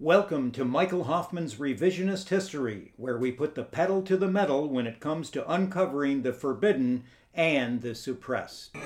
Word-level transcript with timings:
Welcome 0.00 0.52
to 0.52 0.64
Michael 0.64 1.04
Hoffman's 1.04 1.56
Revisionist 1.56 2.28
History, 2.28 2.92
where 2.96 3.18
we 3.18 3.32
put 3.32 3.56
the 3.56 3.64
pedal 3.64 4.00
to 4.02 4.16
the 4.16 4.28
metal 4.28 4.68
when 4.68 4.86
it 4.86 5.00
comes 5.00 5.28
to 5.30 5.50
uncovering 5.50 6.22
the 6.22 6.32
forbidden 6.32 7.02
and 7.34 7.82
the 7.82 7.96
suppressed. 7.96 8.76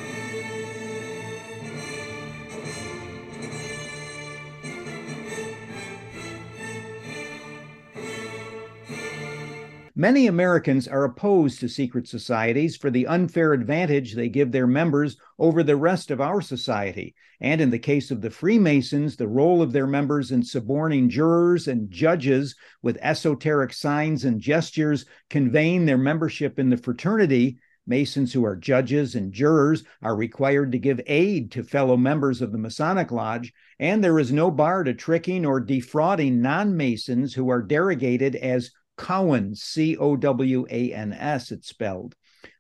Many 10.03 10.27
Americans 10.27 10.89
are 10.89 11.05
opposed 11.05 11.61
to 11.61 11.69
secret 11.69 12.09
societies 12.09 12.77
for 12.77 12.91
the 12.91 13.07
unfair 13.07 13.53
advantage 13.53 14.15
they 14.15 14.29
give 14.29 14.51
their 14.51 14.67
members 14.67 15.17
over 15.39 15.63
the 15.63 15.77
rest 15.77 16.11
of 16.11 16.21
our 16.21 16.41
society. 16.41 17.15
And 17.41 17.61
in 17.61 17.71
the 17.71 17.79
case 17.79 18.11
of 18.11 18.21
the 18.21 18.29
Freemasons, 18.29 19.15
the 19.15 19.29
role 19.29 19.63
of 19.63 19.71
their 19.71 19.87
members 19.87 20.33
in 20.33 20.43
suborning 20.43 21.09
jurors 21.09 21.69
and 21.69 21.89
judges 21.89 22.57
with 22.83 22.99
esoteric 23.01 23.73
signs 23.73 24.25
and 24.25 24.41
gestures 24.41 25.07
conveying 25.31 25.87
their 25.87 25.99
membership 25.99 26.59
in 26.59 26.69
the 26.69 26.77
fraternity. 26.77 27.61
Masons 27.87 28.33
who 28.33 28.45
are 28.45 28.57
judges 28.57 29.15
and 29.15 29.33
jurors 29.33 29.85
are 30.03 30.17
required 30.17 30.73
to 30.73 30.79
give 30.81 31.01
aid 31.07 31.53
to 31.53 31.63
fellow 31.63 31.97
members 31.97 32.43
of 32.43 32.51
the 32.51 32.59
Masonic 32.59 33.13
Lodge, 33.13 33.53
and 33.79 34.03
there 34.03 34.19
is 34.19 34.33
no 34.33 34.51
bar 34.51 34.83
to 34.83 34.95
tricking 34.95 35.47
or 35.47 35.61
defrauding 35.61 36.43
non 36.43 36.77
Masons 36.77 37.35
who 37.35 37.49
are 37.51 37.63
derogated 37.63 38.35
as 38.35 38.73
Cowans, 38.97 39.63
C 39.63 39.97
O 39.97 40.17
W 40.17 40.67
A 40.71 40.93
N 40.93 41.13
S, 41.13 41.51
it's 41.51 41.69
spelled. 41.69 42.15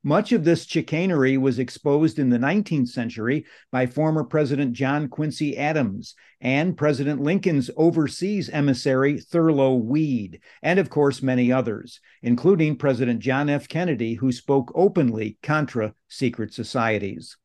Much 0.04 0.32
of 0.32 0.44
this 0.44 0.64
chicanery 0.64 1.36
was 1.36 1.58
exposed 1.58 2.18
in 2.18 2.30
the 2.30 2.38
19th 2.38 2.88
century 2.88 3.44
by 3.70 3.86
former 3.86 4.22
President 4.22 4.72
John 4.72 5.08
Quincy 5.08 5.56
Adams 5.56 6.14
and 6.40 6.76
President 6.76 7.20
Lincoln's 7.20 7.70
overseas 7.76 8.48
emissary 8.48 9.18
Thurlow 9.18 9.74
Weed, 9.74 10.40
and 10.62 10.78
of 10.78 10.90
course 10.90 11.22
many 11.22 11.50
others, 11.50 12.00
including 12.22 12.76
President 12.76 13.20
John 13.20 13.48
F. 13.48 13.68
Kennedy, 13.68 14.14
who 14.14 14.30
spoke 14.30 14.72
openly 14.74 15.38
contra 15.42 15.94
secret 16.08 16.52
societies. 16.54 17.36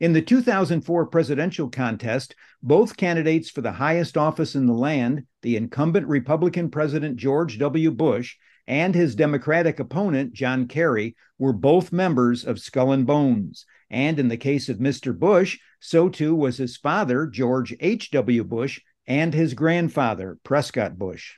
In 0.00 0.12
the 0.12 0.22
2004 0.22 1.06
presidential 1.06 1.68
contest, 1.68 2.34
both 2.62 2.96
candidates 2.96 3.50
for 3.50 3.60
the 3.60 3.72
highest 3.72 4.16
office 4.16 4.54
in 4.54 4.66
the 4.66 4.72
land, 4.72 5.26
the 5.42 5.56
incumbent 5.56 6.06
Republican 6.06 6.70
President 6.70 7.16
George 7.16 7.58
W. 7.58 7.90
Bush 7.90 8.36
and 8.66 8.94
his 8.94 9.16
Democratic 9.16 9.80
opponent, 9.80 10.32
John 10.32 10.68
Kerry, 10.68 11.16
were 11.38 11.52
both 11.52 11.92
members 11.92 12.44
of 12.44 12.60
Skull 12.60 12.92
and 12.92 13.06
Bones. 13.06 13.66
And 13.90 14.18
in 14.18 14.28
the 14.28 14.36
case 14.36 14.68
of 14.68 14.78
Mr. 14.78 15.18
Bush, 15.18 15.58
so 15.80 16.08
too 16.08 16.34
was 16.34 16.56
his 16.58 16.76
father, 16.76 17.26
George 17.26 17.74
H.W. 17.80 18.44
Bush, 18.44 18.80
and 19.06 19.34
his 19.34 19.54
grandfather, 19.54 20.38
Prescott 20.44 20.96
Bush. 20.96 21.34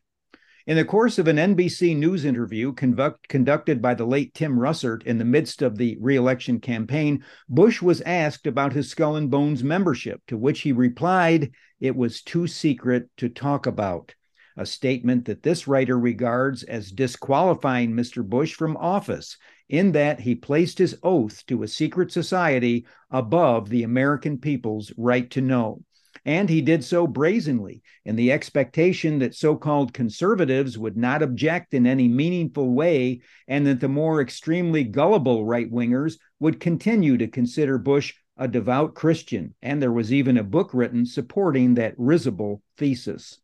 In 0.67 0.79
the 0.79 0.85
course 0.87 1.19
of 1.19 1.29
an 1.29 1.37
NBC 1.37 1.95
News 1.95 2.25
interview 2.25 2.73
conduct, 2.73 3.29
conducted 3.29 3.83
by 3.83 3.93
the 3.93 4.07
late 4.07 4.33
Tim 4.33 4.59
Russert 4.59 5.03
in 5.03 5.19
the 5.19 5.25
midst 5.27 5.61
of 5.61 5.77
the 5.77 5.99
reelection 6.01 6.59
campaign, 6.59 7.23
Bush 7.51 7.83
was 7.83 8.01
asked 8.01 8.47
about 8.47 8.73
his 8.73 8.89
Skull 8.89 9.17
and 9.17 9.31
Bones 9.31 9.63
membership, 9.63 10.23
to 10.29 10.39
which 10.39 10.63
he 10.63 10.73
replied, 10.73 11.51
It 11.81 11.95
was 11.95 12.23
too 12.23 12.47
secret 12.47 13.11
to 13.19 13.29
talk 13.29 13.67
about. 13.67 14.15
A 14.57 14.65
statement 14.65 15.27
that 15.27 15.43
this 15.43 15.69
writer 15.69 15.99
regards 15.99 16.63
as 16.63 16.91
disqualifying 16.91 17.93
Mr. 17.93 18.27
Bush 18.27 18.55
from 18.55 18.79
office, 18.79 19.37
in 19.69 19.93
that 19.93 20.21
he 20.21 20.35
placed 20.35 20.79
his 20.79 20.97
oath 21.03 21.45
to 21.49 21.63
a 21.63 21.69
secret 21.69 22.11
society 22.11 22.87
above 23.11 23.69
the 23.69 23.83
American 23.83 24.39
people's 24.39 24.95
right 24.97 25.29
to 25.29 25.43
know. 25.43 25.83
And 26.25 26.49
he 26.49 26.63
did 26.63 26.83
so 26.83 27.07
brazenly 27.07 27.83
in 28.05 28.17
the 28.17 28.33
expectation 28.33 29.19
that 29.19 29.35
so 29.35 29.57
called 29.57 29.93
conservatives 29.93 30.79
would 30.79 30.97
not 30.97 31.23
object 31.23 31.75
in 31.75 31.87
any 31.87 32.09
meaningful 32.09 32.73
way, 32.73 33.21
and 33.47 33.67
that 33.67 33.81
the 33.81 33.89
more 33.89 34.21
extremely 34.21 34.85
gullible 34.85 35.45
right 35.45 35.71
wingers 35.71 36.19
would 36.41 36.61
continue 36.61 37.19
to 37.19 37.29
consider 37.29 37.77
Bush 37.77 38.15
a 38.37 38.49
devout 38.49 38.95
Christian. 38.95 39.55
And 39.61 39.83
there 39.83 39.93
was 39.93 40.13
even 40.13 40.39
a 40.39 40.43
book 40.43 40.73
written 40.73 41.05
supporting 41.05 41.75
that 41.75 41.95
risible 41.99 42.63
thesis. 42.77 43.39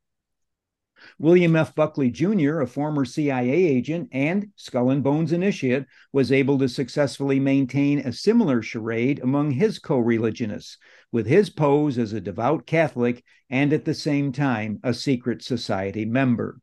William 1.19 1.57
F. 1.57 1.75
Buckley 1.75 2.11
Jr., 2.11 2.61
a 2.61 2.67
former 2.67 3.05
CIA 3.05 3.51
agent 3.51 4.09
and 4.13 4.49
Skull 4.57 4.91
and 4.91 5.03
Bones 5.03 5.33
initiate, 5.33 5.87
was 6.13 6.31
able 6.31 6.59
to 6.59 6.69
successfully 6.69 7.41
maintain 7.41 8.01
a 8.01 8.13
similar 8.13 8.61
charade 8.61 9.19
among 9.21 9.53
his 9.53 9.79
co 9.79 9.99
religionists, 9.99 10.77
with 11.13 11.27
his 11.27 11.51
pose 11.51 11.99
as 11.99 12.13
a 12.13 12.21
devout 12.21 12.67
Catholic 12.67 13.25
and 13.49 13.73
at 13.73 13.85
the 13.85 13.95
same 13.95 14.33
time 14.33 14.79
a 14.83 14.95
secret 14.95 15.43
society 15.43 16.05
member. 16.05 16.61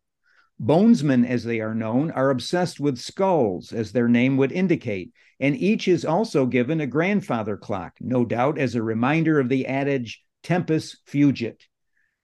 Bonesmen, 0.60 1.24
as 1.26 1.44
they 1.44 1.60
are 1.60 1.76
known, 1.76 2.10
are 2.12 2.32
obsessed 2.32 2.80
with 2.80 2.98
skulls, 2.98 3.72
as 3.72 3.92
their 3.92 4.08
name 4.08 4.38
would 4.38 4.52
indicate, 4.52 5.12
and 5.40 5.56
each 5.56 5.88
is 5.88 6.04
also 6.04 6.48
given 6.48 6.82
a 6.82 6.88
grandfather 6.88 7.56
clock, 7.56 7.94
no 8.00 8.26
doubt 8.26 8.58
as 8.58 8.74
a 8.74 8.82
reminder 8.82 9.40
of 9.40 9.50
the 9.50 9.68
adage 9.68 10.24
tempus 10.42 10.98
fugit. 11.08 11.62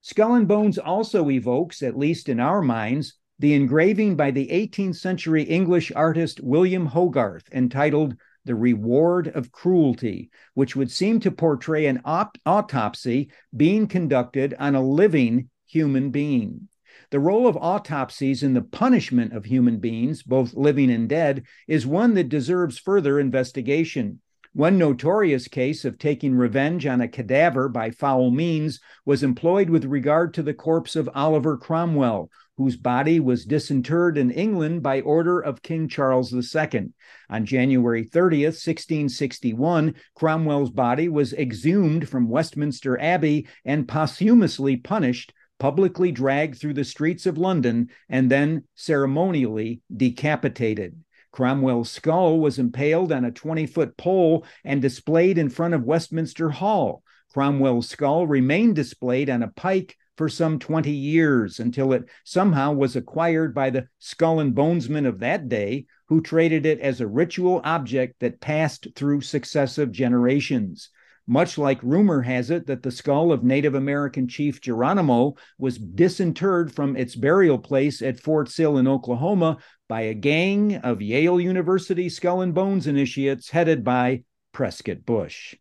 Skull 0.01 0.33
and 0.33 0.47
Bones 0.47 0.77
also 0.79 1.29
evokes, 1.29 1.83
at 1.83 1.97
least 1.97 2.27
in 2.27 2.39
our 2.39 2.61
minds, 2.61 3.17
the 3.37 3.53
engraving 3.53 4.15
by 4.15 4.31
the 4.31 4.47
18th 4.47 4.95
century 4.95 5.43
English 5.43 5.91
artist 5.95 6.39
William 6.41 6.87
Hogarth 6.87 7.47
entitled 7.51 8.15
The 8.45 8.55
Reward 8.55 9.29
of 9.29 9.51
Cruelty, 9.51 10.29
which 10.53 10.75
would 10.75 10.91
seem 10.91 11.19
to 11.21 11.31
portray 11.31 11.85
an 11.85 12.01
op- 12.03 12.37
autopsy 12.45 13.31
being 13.55 13.87
conducted 13.87 14.53
on 14.59 14.75
a 14.75 14.81
living 14.81 15.49
human 15.65 16.11
being. 16.11 16.67
The 17.09 17.19
role 17.19 17.47
of 17.47 17.57
autopsies 17.57 18.43
in 18.43 18.53
the 18.53 18.61
punishment 18.61 19.33
of 19.33 19.45
human 19.45 19.79
beings, 19.79 20.23
both 20.23 20.53
living 20.53 20.91
and 20.91 21.07
dead, 21.07 21.43
is 21.67 21.87
one 21.87 22.15
that 22.15 22.29
deserves 22.29 22.77
further 22.77 23.19
investigation. 23.19 24.19
One 24.53 24.77
notorious 24.77 25.47
case 25.47 25.83
of 25.85 25.97
taking 25.97 26.35
revenge 26.35 26.85
on 26.85 27.01
a 27.01 27.07
cadaver 27.07 27.69
by 27.69 27.89
foul 27.89 28.29
means 28.29 28.79
was 29.05 29.23
employed 29.23 29.69
with 29.69 29.85
regard 29.85 30.33
to 30.35 30.43
the 30.43 30.53
corpse 30.53 30.95
of 30.95 31.09
Oliver 31.15 31.57
Cromwell, 31.57 32.29
whose 32.57 32.77
body 32.77 33.19
was 33.19 33.45
disinterred 33.45 34.17
in 34.17 34.29
England 34.31 34.83
by 34.83 35.01
order 35.01 35.39
of 35.39 35.61
King 35.61 35.87
Charles 35.87 36.33
II. 36.33 36.89
On 37.29 37.45
January 37.45 38.05
30th, 38.05 38.59
1661, 38.61 39.95
Cromwell's 40.15 40.69
body 40.69 41.09
was 41.09 41.33
exhumed 41.33 42.07
from 42.07 42.29
Westminster 42.29 42.99
Abbey 42.99 43.47
and 43.65 43.87
posthumously 43.87 44.77
punished, 44.77 45.33
publicly 45.59 46.11
dragged 46.11 46.59
through 46.59 46.75
the 46.75 46.83
streets 46.83 47.25
of 47.25 47.37
London, 47.37 47.89
and 48.09 48.29
then 48.29 48.63
ceremonially 48.75 49.81
decapitated. 49.95 50.95
Cromwell's 51.31 51.89
skull 51.89 52.39
was 52.39 52.59
impaled 52.59 53.11
on 53.11 53.25
a 53.25 53.31
20 53.31 53.65
foot 53.65 53.97
pole 53.97 54.45
and 54.63 54.81
displayed 54.81 55.39
in 55.39 55.49
front 55.49 55.73
of 55.73 55.83
Westminster 55.83 56.51
Hall. 56.51 57.01
Cromwell's 57.33 57.89
skull 57.89 58.27
remained 58.27 58.75
displayed 58.75 59.31
on 59.31 59.41
a 59.41 59.47
pike 59.47 59.97
for 60.17 60.29
some 60.29 60.59
20 60.59 60.91
years 60.91 61.59
until 61.59 61.93
it 61.93 62.03
somehow 62.23 62.71
was 62.71 62.95
acquired 62.95 63.53
by 63.53 63.69
the 63.69 63.87
skull 63.99 64.39
and 64.39 64.53
bonesmen 64.53 65.05
of 65.05 65.19
that 65.19 65.49
day, 65.49 65.85
who 66.07 66.21
traded 66.21 66.65
it 66.65 66.79
as 66.79 67.01
a 67.01 67.07
ritual 67.07 67.61
object 67.63 68.19
that 68.19 68.41
passed 68.41 68.87
through 68.95 69.21
successive 69.21 69.91
generations 69.91 70.89
much 71.27 71.57
like 71.57 71.81
rumor 71.83 72.21
has 72.21 72.49
it 72.49 72.67
that 72.67 72.83
the 72.83 72.91
skull 72.91 73.31
of 73.31 73.43
Native 73.43 73.75
American 73.75 74.27
Chief 74.27 74.59
Geronimo 74.59 75.35
was 75.57 75.77
disinterred 75.77 76.73
from 76.73 76.97
its 76.97 77.15
burial 77.15 77.57
place 77.57 78.01
at 78.01 78.19
Fort 78.19 78.49
Sill 78.49 78.77
in 78.77 78.87
Oklahoma 78.87 79.57
by 79.87 80.01
a 80.01 80.13
gang 80.13 80.75
of 80.77 81.01
Yale 81.01 81.39
University 81.39 82.09
skull 82.09 82.41
and 82.41 82.53
bones 82.53 82.87
initiates 82.87 83.49
headed 83.49 83.83
by 83.83 84.23
Prescott 84.51 85.05
Bush. 85.05 85.55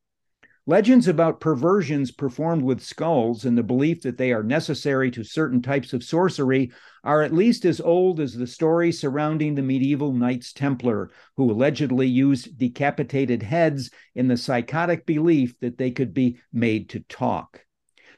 Legends 0.66 1.08
about 1.08 1.40
perversions 1.40 2.12
performed 2.12 2.62
with 2.62 2.80
skulls 2.80 3.44
and 3.44 3.58
the 3.58 3.64
belief 3.64 4.00
that 4.02 4.16
they 4.16 4.32
are 4.32 4.44
necessary 4.44 5.10
to 5.10 5.24
certain 5.24 5.60
types 5.60 5.92
of 5.92 6.04
sorcery 6.04 6.70
are 7.02 7.22
at 7.22 7.34
least 7.34 7.64
as 7.64 7.80
old 7.80 8.20
as 8.20 8.32
the 8.32 8.46
story 8.46 8.92
surrounding 8.92 9.56
the 9.56 9.62
medieval 9.62 10.12
Knights 10.12 10.52
Templar, 10.52 11.10
who 11.36 11.50
allegedly 11.50 12.06
used 12.06 12.56
decapitated 12.58 13.42
heads 13.42 13.90
in 14.14 14.28
the 14.28 14.36
psychotic 14.36 15.04
belief 15.04 15.58
that 15.58 15.78
they 15.78 15.90
could 15.90 16.14
be 16.14 16.38
made 16.52 16.88
to 16.90 17.00
talk. 17.00 17.64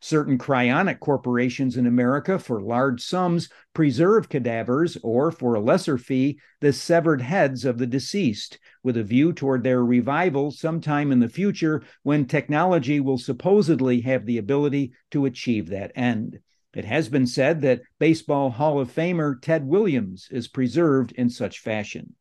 Certain 0.06 0.36
cryonic 0.36 1.00
corporations 1.00 1.78
in 1.78 1.86
America, 1.86 2.38
for 2.38 2.60
large 2.60 3.00
sums, 3.00 3.48
preserve 3.72 4.28
cadavers 4.28 4.98
or, 5.02 5.30
for 5.30 5.54
a 5.54 5.60
lesser 5.60 5.96
fee, 5.96 6.38
the 6.60 6.74
severed 6.74 7.22
heads 7.22 7.64
of 7.64 7.78
the 7.78 7.86
deceased, 7.86 8.58
with 8.82 8.98
a 8.98 9.02
view 9.02 9.32
toward 9.32 9.62
their 9.62 9.82
revival 9.82 10.50
sometime 10.50 11.10
in 11.10 11.20
the 11.20 11.28
future 11.30 11.82
when 12.02 12.26
technology 12.26 13.00
will 13.00 13.16
supposedly 13.16 14.02
have 14.02 14.26
the 14.26 14.36
ability 14.36 14.92
to 15.10 15.24
achieve 15.24 15.70
that 15.70 15.90
end. 15.94 16.38
It 16.74 16.84
has 16.84 17.08
been 17.08 17.26
said 17.26 17.62
that 17.62 17.80
Baseball 17.98 18.50
Hall 18.50 18.78
of 18.78 18.94
Famer 18.94 19.40
Ted 19.40 19.66
Williams 19.66 20.28
is 20.30 20.48
preserved 20.48 21.12
in 21.12 21.30
such 21.30 21.60
fashion. 21.60 22.14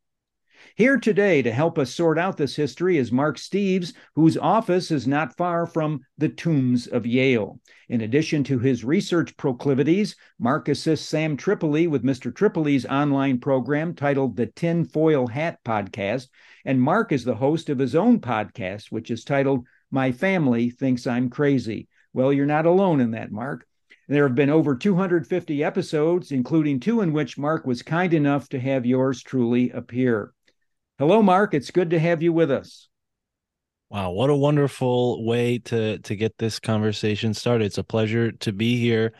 Here 0.75 0.97
today 0.97 1.43
to 1.43 1.51
help 1.51 1.77
us 1.77 1.93
sort 1.93 2.17
out 2.17 2.35
this 2.35 2.55
history 2.55 2.97
is 2.97 3.11
Mark 3.11 3.37
Steeves, 3.37 3.93
whose 4.15 4.39
office 4.39 4.89
is 4.89 5.05
not 5.05 5.37
far 5.37 5.67
from 5.67 6.01
the 6.17 6.29
tombs 6.29 6.87
of 6.87 7.05
Yale. 7.05 7.59
In 7.89 8.01
addition 8.01 8.43
to 8.45 8.57
his 8.57 8.83
research 8.83 9.37
proclivities, 9.37 10.15
Mark 10.39 10.67
assists 10.69 11.07
Sam 11.07 11.37
Tripoli 11.37 11.85
with 11.85 12.03
Mr. 12.03 12.33
Tripoli's 12.33 12.87
online 12.87 13.39
program 13.39 13.93
titled 13.93 14.35
the 14.35 14.47
Tin 14.47 14.83
Foil 14.83 15.27
Hat 15.27 15.59
Podcast. 15.63 16.29
And 16.65 16.81
Mark 16.81 17.11
is 17.11 17.23
the 17.23 17.35
host 17.35 17.69
of 17.69 17.77
his 17.77 17.93
own 17.93 18.19
podcast, 18.19 18.91
which 18.91 19.11
is 19.11 19.23
titled 19.23 19.67
My 19.91 20.11
Family 20.11 20.71
Thinks 20.71 21.05
I'm 21.05 21.29
Crazy. 21.29 21.87
Well, 22.13 22.33
you're 22.33 22.47
not 22.47 22.65
alone 22.65 22.99
in 22.99 23.11
that, 23.11 23.31
Mark. 23.31 23.67
There 24.07 24.27
have 24.27 24.35
been 24.35 24.49
over 24.49 24.75
250 24.75 25.63
episodes, 25.63 26.31
including 26.31 26.79
two 26.79 27.01
in 27.01 27.13
which 27.13 27.37
Mark 27.37 27.67
was 27.67 27.83
kind 27.83 28.11
enough 28.11 28.49
to 28.49 28.59
have 28.59 28.87
yours 28.87 29.21
truly 29.21 29.69
appear. 29.69 30.33
Hello, 31.00 31.24
Mark. 31.24 31.56
It's 31.56 31.72
good 31.72 31.90
to 31.90 32.00
have 32.00 32.22
you 32.22 32.31
with 32.31 32.51
us. 32.51 32.88
Wow, 33.90 34.12
what 34.12 34.30
a 34.30 34.36
wonderful 34.36 35.25
way 35.25 35.57
to 35.60 35.98
to 36.00 36.16
get 36.16 36.38
this 36.38 36.60
conversation 36.60 37.34
started. 37.34 37.66
It's 37.66 37.80
a 37.80 37.84
pleasure 37.84 38.31
to 38.31 38.51
be 38.51 38.80
here, 38.80 39.13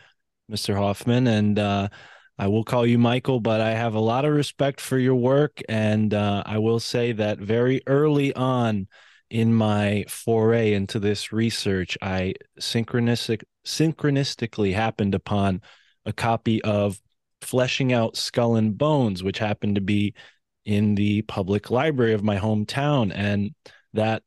Mr. 0.52 0.76
Hoffman, 0.76 1.26
and 1.26 1.58
uh, 1.58 1.90
I 2.38 2.48
will 2.48 2.64
call 2.64 2.86
you 2.86 3.00
Michael, 3.00 3.40
but 3.40 3.60
I 3.60 3.72
have 3.72 3.96
a 3.96 4.00
lot 4.00 4.24
of 4.24 4.34
respect 4.34 4.82
for 4.82 5.00
your 5.00 5.16
work, 5.16 5.62
and 5.68 6.14
uh, 6.14 6.44
I 6.46 6.60
will 6.60 6.80
say 6.80 7.12
that 7.12 7.40
very 7.40 7.82
early 7.88 8.34
on 8.36 8.88
in 9.32 9.52
my 9.54 10.06
foray 10.08 10.74
into 10.74 11.00
this 11.00 11.34
research, 11.34 11.98
I 12.04 12.36
synchronistic 12.60 13.44
synchronistically 13.66 14.76
happened 14.76 15.16
upon 15.16 15.62
a 16.06 16.14
copy 16.14 16.62
of 16.62 17.02
Fleshing 17.42 17.94
Out 17.94 18.16
Skull 18.16 18.56
and 18.58 18.78
Bones, 18.78 19.24
which 19.24 19.40
happened 19.40 19.76
to 19.76 19.82
be 19.82 20.14
in 20.66 20.96
the 20.96 21.22
public 21.24 21.70
library 21.70 22.14
of 22.14 22.24
my 22.24 22.38
hometown. 22.38 23.12
And 23.14 23.52
that 23.94 24.24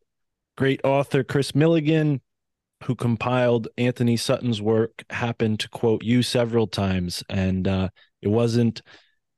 great 0.56 0.80
author, 0.84 1.24
Kris 1.24 1.52
Millegan, 1.52 2.20
who 2.84 2.94
compiled 2.94 3.68
Anthony 3.78 4.16
Sutton's 4.16 4.60
work, 4.60 5.04
happened 5.10 5.60
to 5.60 5.68
quote 5.68 6.04
you 6.04 6.22
several 6.22 6.66
times. 6.66 7.24
And 7.28 7.66
uh, 7.66 7.88
it 8.22 8.28
wasn't 8.28 8.82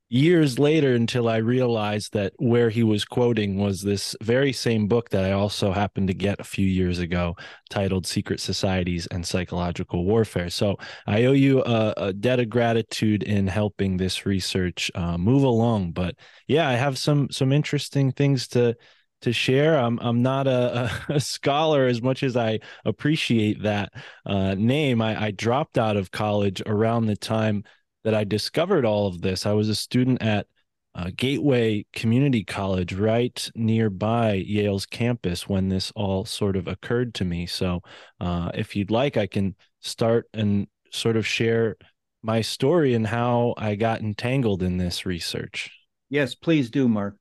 years 0.09 0.57
later 0.57 0.95
until 0.95 1.29
I 1.29 1.37
realized 1.37 2.13
that 2.13 2.33
where 2.37 2.71
he 2.71 2.81
was 2.81 3.05
quoting 3.05 3.57
was 3.57 3.81
this 3.81 4.15
very 4.21 4.51
same 4.51 4.87
book 4.87 5.09
that 5.09 5.23
I 5.23 5.33
also 5.33 5.71
happened 5.71 6.07
to 6.07 6.15
get 6.15 6.39
a 6.39 6.43
few 6.43 6.65
years 6.65 6.97
ago 6.97 7.35
titled 7.69 8.07
Secret 8.07 8.39
Societies 8.39 9.05
and 9.07 9.25
Psychological 9.25 10.05
Warfare. 10.05 10.49
So 10.49 10.77
I 11.05 11.25
owe 11.25 11.33
you 11.33 11.63
a, 11.63 11.93
a 11.97 12.13
debt 12.13 12.39
of 12.39 12.49
gratitude 12.49 13.21
in 13.21 13.47
helping 13.47 13.97
this 13.97 14.25
research 14.25 14.89
uh, 14.95 15.17
move 15.17 15.43
along. 15.43 15.91
But 15.91 16.15
yeah, 16.47 16.67
I 16.67 16.73
have 16.73 16.97
some 16.97 17.29
some 17.29 17.51
interesting 17.51 18.11
things 18.11 18.47
to 18.49 18.75
to 19.21 19.31
share. 19.31 19.77
I'm 19.77 19.99
I'm 19.99 20.23
not 20.23 20.47
a, 20.47 20.91
a, 21.09 21.19
scholar 21.19 21.85
as 21.85 22.01
much 22.01 22.23
as 22.23 22.35
I 22.35 22.59
appreciate 22.83 23.61
that 23.63 23.93
uh, 24.25 24.55
name. 24.55 25.01
I, 25.01 25.25
I 25.25 25.31
dropped 25.31 25.77
out 25.77 25.97
of 25.97 26.09
college 26.09 26.63
around 26.65 27.05
the 27.05 27.17
time 27.17 27.63
that 28.09 28.17
I 28.17 28.23
discovered 28.23 28.85
all 28.85 29.05
of 29.05 29.21
this. 29.21 29.45
I 29.45 29.53
was 29.53 29.69
a 29.69 29.75
student 29.75 30.23
at 30.23 30.47
uh, 30.95 31.11
Gateway 31.15 31.85
Community 31.93 32.43
College, 32.43 32.93
right 32.93 33.51
nearby 33.53 34.33
Yale's 34.33 34.87
campus, 34.87 35.47
when 35.47 35.69
this 35.69 35.91
all 35.95 36.25
sort 36.25 36.55
of 36.55 36.67
occurred 36.67 37.13
to 37.13 37.25
me. 37.25 37.45
So, 37.45 37.83
uh, 38.19 38.49
if 38.55 38.75
you'd 38.75 38.89
like, 38.89 39.15
I 39.15 39.27
can 39.27 39.55
start 39.81 40.27
and 40.33 40.65
sort 40.89 41.17
of 41.17 41.27
share 41.27 41.75
my 42.23 42.41
story 42.41 42.95
and 42.95 43.05
how 43.05 43.53
I 43.57 43.75
got 43.75 44.01
entangled 44.01 44.63
in 44.63 44.77
this 44.77 45.05
research. 45.05 45.69
Yes, 46.09 46.33
please 46.33 46.71
do, 46.71 46.89
Mark. 46.89 47.15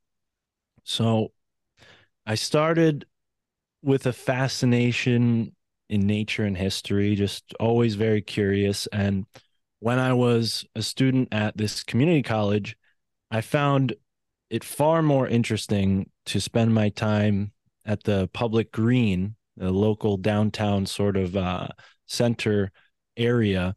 So, 0.85 1.33
I 2.25 2.35
started 2.35 3.05
with 3.83 4.07
a 4.07 4.15
fascination 4.15 5.55
in 5.91 6.07
nature 6.07 6.45
and 6.45 6.57
history, 6.57 7.15
just 7.15 7.53
always 7.61 7.95
very 7.95 8.23
curious. 8.23 8.87
And 8.87 9.27
when 9.81 9.99
I 9.99 10.13
was 10.13 10.65
a 10.75 10.83
student 10.83 11.29
at 11.33 11.57
this 11.57 11.83
community 11.83 12.23
college, 12.23 12.77
I 13.31 13.41
found 13.41 13.95
it 14.51 14.65
far 14.65 15.03
more 15.03 15.29
interesting 15.29 16.11
to 16.27 16.41
spend 16.41 16.75
my 16.75 16.89
time 16.89 17.53
at 17.85 18.05
the 18.05 18.29
public 18.33 18.73
green, 18.73 19.37
the 19.57 19.71
local 19.71 20.17
downtown 20.17 20.87
sort 20.87 21.17
of 21.17 21.37
uh, 21.37 21.69
center 22.07 22.73
area, 23.17 23.77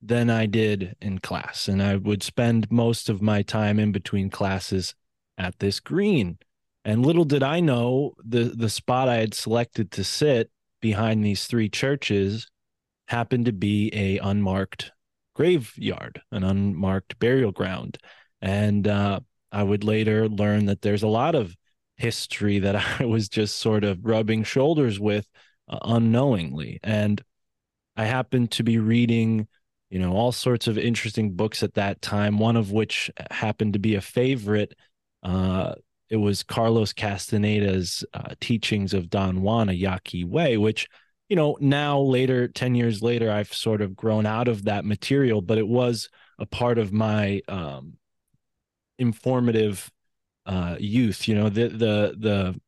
than 0.00 0.28
I 0.28 0.46
did 0.46 0.94
in 1.00 1.18
class. 1.18 1.66
And 1.66 1.82
I 1.82 1.96
would 1.96 2.22
spend 2.22 2.70
most 2.70 3.08
of 3.08 3.22
my 3.22 3.42
time 3.42 3.78
in 3.78 3.90
between 3.90 4.28
classes 4.28 4.94
at 5.38 5.58
this 5.58 5.80
green. 5.80 6.38
And 6.84 7.04
little 7.04 7.24
did 7.24 7.42
I 7.42 7.60
know 7.60 8.14
the 8.22 8.52
the 8.54 8.68
spot 8.68 9.08
I 9.08 9.16
had 9.16 9.32
selected 9.32 9.90
to 9.92 10.04
sit 10.04 10.50
behind 10.82 11.24
these 11.24 11.46
three 11.46 11.70
churches 11.70 12.46
happened 13.08 13.46
to 13.46 13.52
be 13.52 13.90
a 13.94 14.18
unmarked 14.18 14.92
graveyard, 15.34 16.22
an 16.30 16.44
unmarked 16.44 17.18
burial 17.18 17.52
ground. 17.52 17.98
And 18.40 18.86
uh, 18.86 19.20
I 19.52 19.62
would 19.62 19.84
later 19.84 20.28
learn 20.28 20.66
that 20.66 20.82
there's 20.82 21.02
a 21.02 21.08
lot 21.08 21.34
of 21.34 21.54
history 21.96 22.58
that 22.60 22.76
I 23.00 23.04
was 23.04 23.28
just 23.28 23.56
sort 23.56 23.84
of 23.84 24.04
rubbing 24.04 24.44
shoulders 24.44 24.98
with 24.98 25.26
uh, 25.68 25.78
unknowingly. 25.82 26.80
And 26.82 27.22
I 27.96 28.04
happened 28.04 28.50
to 28.52 28.62
be 28.64 28.78
reading, 28.78 29.46
you 29.90 29.98
know, 29.98 30.12
all 30.12 30.32
sorts 30.32 30.66
of 30.66 30.78
interesting 30.78 31.34
books 31.34 31.62
at 31.62 31.74
that 31.74 32.02
time, 32.02 32.38
one 32.38 32.56
of 32.56 32.72
which 32.72 33.10
happened 33.30 33.74
to 33.74 33.78
be 33.78 33.94
a 33.94 34.00
favorite. 34.00 34.74
Uh, 35.22 35.74
it 36.10 36.16
was 36.16 36.42
Carlos 36.42 36.92
Castaneda's 36.92 38.04
uh, 38.12 38.34
teachings 38.40 38.94
of 38.94 39.10
Don 39.10 39.42
Juan, 39.42 39.68
a 39.68 39.72
Yaqui 39.72 40.24
way, 40.24 40.56
which 40.56 40.88
you 41.34 41.36
know, 41.36 41.56
now 41.58 41.98
later, 41.98 42.46
10 42.46 42.76
years 42.76 43.02
later, 43.02 43.28
I've 43.28 43.52
sort 43.52 43.82
of 43.82 43.96
grown 43.96 44.24
out 44.24 44.46
of 44.46 44.66
that 44.66 44.84
material, 44.84 45.42
but 45.42 45.58
it 45.58 45.66
was 45.66 46.08
a 46.38 46.46
part 46.46 46.78
of 46.78 46.92
my 46.92 47.40
um, 47.48 47.94
informative 49.00 49.90
uh, 50.46 50.76
youth, 50.78 51.26
you 51.26 51.34
know, 51.34 51.48
the, 51.48 51.66
the, 51.70 52.14
the 52.16 52.60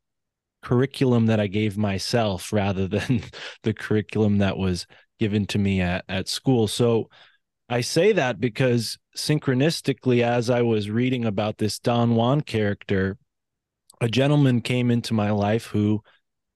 curriculum 0.65 1.27
that 1.27 1.39
I 1.39 1.47
gave 1.47 1.79
myself 1.79 2.53
rather 2.53 2.89
than 2.89 3.23
the 3.63 3.73
curriculum 3.73 4.39
that 4.39 4.59
was 4.59 4.89
given 5.21 5.47
to 5.47 5.61
me 5.61 5.81
at, 5.81 6.05
at 6.09 6.27
school. 6.27 6.67
So 6.67 7.09
I 7.69 7.83
say 7.83 8.11
that 8.15 8.41
because 8.41 8.99
synchronistically, 9.17 10.25
as 10.25 10.51
I 10.51 10.63
was 10.63 10.91
reading 10.91 11.25
about 11.25 11.59
this 11.59 11.79
Don 11.79 12.17
Juan 12.17 12.41
character, 12.41 13.17
a 14.01 14.09
gentleman 14.09 14.61
came 14.61 14.91
into 14.91 15.15
my 15.15 15.31
life 15.31 15.67
who 15.67 16.03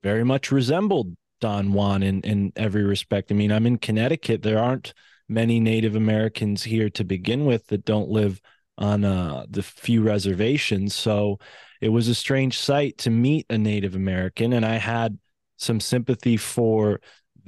very 0.03 0.25
much 0.25 0.51
resembled 0.51 1.15
Don 1.41 1.73
Juan 1.73 2.03
in 2.03 2.21
in 2.23 2.53
every 2.57 2.85
respect. 2.85 3.31
I 3.33 3.35
mean, 3.35 3.53
I'm 3.53 3.67
in 3.67 3.79
Connecticut. 3.79 4.43
There 4.43 4.59
aren't 4.59 4.95
many 5.29 5.61
Native 5.61 5.97
Americans 5.97 6.63
here 6.63 6.91
to 6.91 7.05
begin 7.05 7.45
with 7.45 7.67
that 7.69 7.85
don't 7.85 8.11
live 8.11 8.41
on 8.79 9.05
uh, 9.05 9.47
the 9.49 9.63
few 9.63 10.03
reservations. 10.03 10.95
So 10.95 11.39
it 11.81 11.91
was 11.91 12.09
a 12.09 12.15
strange 12.15 12.59
sight 12.59 12.99
to 12.99 13.11
meet 13.11 13.47
a 13.51 13.59
Native 13.59 13.95
American, 13.95 14.53
and 14.53 14.65
I 14.65 14.77
had 14.77 15.19
some 15.57 15.81
sympathy 15.81 16.37
for 16.37 17.01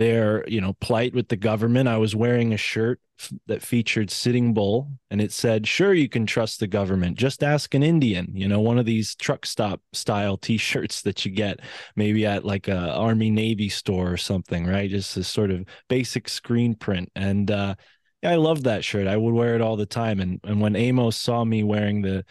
their 0.02 0.44
you 0.48 0.60
know 0.60 0.72
plight 0.74 1.14
with 1.14 1.28
the 1.28 1.36
government. 1.36 1.88
I 1.88 1.96
was 1.96 2.16
wearing 2.16 2.52
a 2.52 2.56
shirt 2.56 3.00
that 3.46 3.62
featured 3.62 4.10
Sitting 4.10 4.52
Bull, 4.52 4.90
and 5.12 5.20
it 5.20 5.30
said, 5.30 5.68
"Sure, 5.68 5.94
you 5.94 6.08
can 6.08 6.26
trust 6.26 6.58
the 6.58 6.66
government. 6.66 7.16
Just 7.16 7.44
ask 7.44 7.72
an 7.74 7.84
Indian." 7.84 8.32
You 8.34 8.48
know, 8.48 8.60
one 8.60 8.78
of 8.78 8.84
these 8.84 9.14
truck 9.14 9.46
stop 9.46 9.80
style 9.92 10.36
T-shirts 10.48 11.02
that 11.02 11.24
you 11.24 11.30
get 11.30 11.60
maybe 11.94 12.26
at 12.26 12.44
like 12.44 12.66
a 12.66 12.92
Army 12.92 13.30
Navy 13.30 13.68
store 13.68 14.10
or 14.10 14.16
something, 14.16 14.66
right? 14.66 14.90
Just 14.90 15.14
this 15.14 15.28
sort 15.28 15.52
of 15.52 15.64
basic 15.88 16.28
screen 16.28 16.74
print, 16.74 17.08
and 17.14 17.48
uh, 17.50 17.76
yeah, 18.22 18.32
I 18.32 18.36
loved 18.36 18.64
that 18.64 18.84
shirt. 18.84 19.06
I 19.06 19.16
would 19.16 19.34
wear 19.34 19.54
it 19.54 19.60
all 19.60 19.76
the 19.76 19.86
time. 19.86 20.18
And 20.18 20.40
and 20.42 20.60
when 20.60 20.74
Amos 20.74 21.16
saw 21.16 21.44
me 21.44 21.62
wearing 21.62 22.02
the 22.02 22.24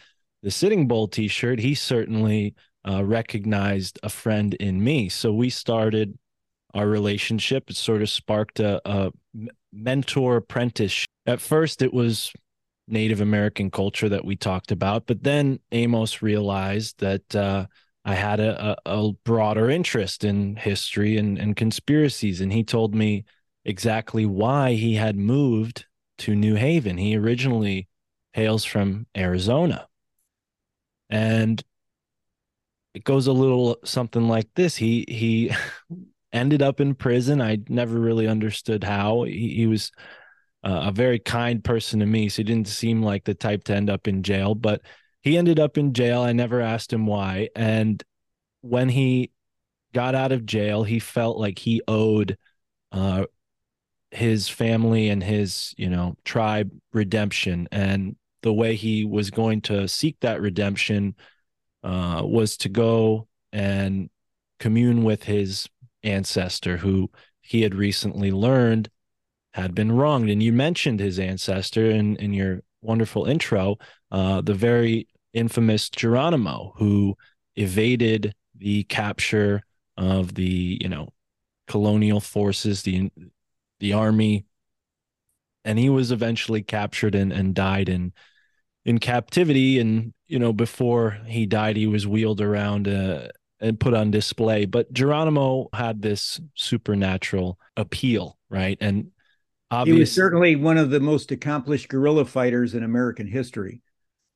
the 0.43 0.51
Sitting 0.51 0.89
Bull 0.89 1.07
T-shirt, 1.07 1.59
he 1.59 1.73
certainly 1.73 2.53
uh, 2.85 3.05
recognized 3.05 3.97
a 4.03 4.09
friend 4.09 4.55
in 4.55 4.83
me. 4.83 5.07
So 5.07 5.31
we 5.31 5.49
started 5.49 6.17
our 6.73 6.87
relationship. 6.87 7.69
It 7.69 7.75
sort 7.75 8.01
of 8.01 8.09
sparked 8.09 8.59
a, 8.59 8.81
a 8.89 9.11
mentor 9.71 10.37
apprentice. 10.37 11.05
At 11.25 11.41
first, 11.41 11.81
it 11.81 11.93
was 11.93 12.31
Native 12.87 13.21
American 13.21 13.71
culture 13.71 14.09
that 14.09 14.25
we 14.25 14.35
talked 14.35 14.71
about, 14.71 15.05
but 15.07 15.23
then 15.23 15.59
Amos 15.71 16.21
realized 16.21 16.99
that 16.99 17.35
uh, 17.35 17.65
I 18.03 18.15
had 18.15 18.39
a, 18.39 18.77
a, 18.85 19.11
broader 19.23 19.69
interest 19.69 20.23
in 20.23 20.55
history 20.55 21.17
and, 21.17 21.37
and 21.37 21.55
conspiracies, 21.55 22.41
and 22.41 22.51
he 22.51 22.63
told 22.63 22.95
me 22.95 23.25
exactly 23.63 24.25
why 24.25 24.73
he 24.73 24.95
had 24.95 25.15
moved 25.15 25.85
to 26.19 26.35
New 26.35 26.55
Haven. 26.55 26.97
He 26.97 27.15
originally 27.15 27.87
hails 28.33 28.65
from 28.65 29.05
Arizona. 29.15 29.87
And 31.09 31.63
it 32.93 33.03
goes 33.03 33.27
a 33.27 33.33
little 33.33 33.77
something 33.83 34.27
like 34.27 34.49
this. 34.55 34.75
He 34.75 35.05
he 35.07 35.51
ended 36.33 36.61
up 36.61 36.79
in 36.79 36.95
prison. 36.95 37.41
I 37.41 37.59
never 37.67 37.99
really 37.99 38.27
understood 38.27 38.83
how. 38.83 39.23
He, 39.23 39.55
he 39.55 39.67
was 39.67 39.91
uh, 40.63 40.85
a 40.87 40.91
very 40.91 41.19
kind 41.19 41.63
person 41.63 41.99
to 41.99 42.05
me, 42.05 42.29
so 42.29 42.37
he 42.37 42.43
didn't 42.43 42.67
seem 42.67 43.01
like 43.01 43.23
the 43.23 43.33
type 43.33 43.63
to 43.65 43.75
end 43.75 43.89
up 43.89 44.07
in 44.07 44.23
jail. 44.23 44.55
But 44.55 44.81
he 45.21 45.37
ended 45.37 45.59
up 45.59 45.77
in 45.77 45.93
jail. 45.93 46.21
I 46.21 46.33
never 46.33 46.61
asked 46.61 46.91
him 46.91 47.05
why. 47.05 47.49
And 47.55 48.03
when 48.61 48.89
he 48.89 49.31
got 49.93 50.15
out 50.15 50.31
of 50.31 50.45
jail, 50.45 50.83
he 50.83 50.99
felt 50.99 51.37
like 51.37 51.59
he 51.59 51.81
owed 51.87 52.37
uh, 52.91 53.25
his 54.11 54.49
family 54.49 55.09
and 55.09 55.23
his, 55.23 55.73
you 55.77 55.89
know, 55.89 56.15
tribe 56.25 56.71
redemption. 56.93 57.67
And 57.71 58.15
the 58.41 58.53
way 58.53 58.75
he 58.75 59.05
was 59.05 59.31
going 59.31 59.61
to 59.61 59.87
seek 59.87 60.17
that 60.21 60.41
redemption 60.41 61.15
uh, 61.83 62.21
was 62.23 62.57
to 62.57 62.69
go 62.69 63.27
and 63.51 64.09
commune 64.59 65.03
with 65.03 65.23
his 65.23 65.67
ancestor 66.03 66.77
who 66.77 67.09
he 67.41 67.61
had 67.61 67.75
recently 67.75 68.31
learned 68.31 68.89
had 69.53 69.75
been 69.75 69.91
wronged. 69.91 70.29
And 70.29 70.41
you 70.41 70.53
mentioned 70.53 70.99
his 70.99 71.19
ancestor 71.19 71.89
in, 71.89 72.15
in 72.17 72.33
your 72.33 72.61
wonderful 72.81 73.25
intro, 73.25 73.77
uh, 74.11 74.41
the 74.41 74.53
very 74.53 75.07
infamous 75.33 75.89
Geronimo, 75.89 76.73
who 76.77 77.15
evaded 77.55 78.33
the 78.55 78.83
capture 78.83 79.63
of 79.97 80.35
the, 80.35 80.77
you 80.81 80.89
know, 80.89 81.09
colonial 81.67 82.19
forces, 82.19 82.83
the 82.83 83.09
the 83.79 83.93
army, 83.93 84.45
and 85.65 85.79
he 85.79 85.89
was 85.89 86.11
eventually 86.11 86.61
captured 86.61 87.15
and, 87.15 87.31
and 87.31 87.55
died 87.55 87.89
in 87.89 88.13
in 88.85 88.99
captivity. 88.99 89.79
And 89.79 90.13
you 90.27 90.39
know, 90.39 90.53
before 90.53 91.17
he 91.25 91.45
died, 91.45 91.77
he 91.77 91.87
was 91.87 92.07
wheeled 92.07 92.41
around 92.41 92.87
uh, 92.87 93.29
and 93.61 93.79
put 93.79 93.93
on 93.93 94.11
display. 94.11 94.65
But 94.65 94.91
Geronimo 94.91 95.69
had 95.73 96.01
this 96.01 96.41
supernatural 96.55 97.59
appeal, 97.77 98.37
right? 98.49 98.77
And 98.81 99.11
obviously, 99.69 99.97
he 99.97 99.99
was 100.01 100.11
certainly 100.11 100.55
one 100.55 100.77
of 100.77 100.89
the 100.89 100.99
most 100.99 101.31
accomplished 101.31 101.89
guerrilla 101.89 102.25
fighters 102.25 102.73
in 102.73 102.83
American 102.83 103.27
history. 103.27 103.81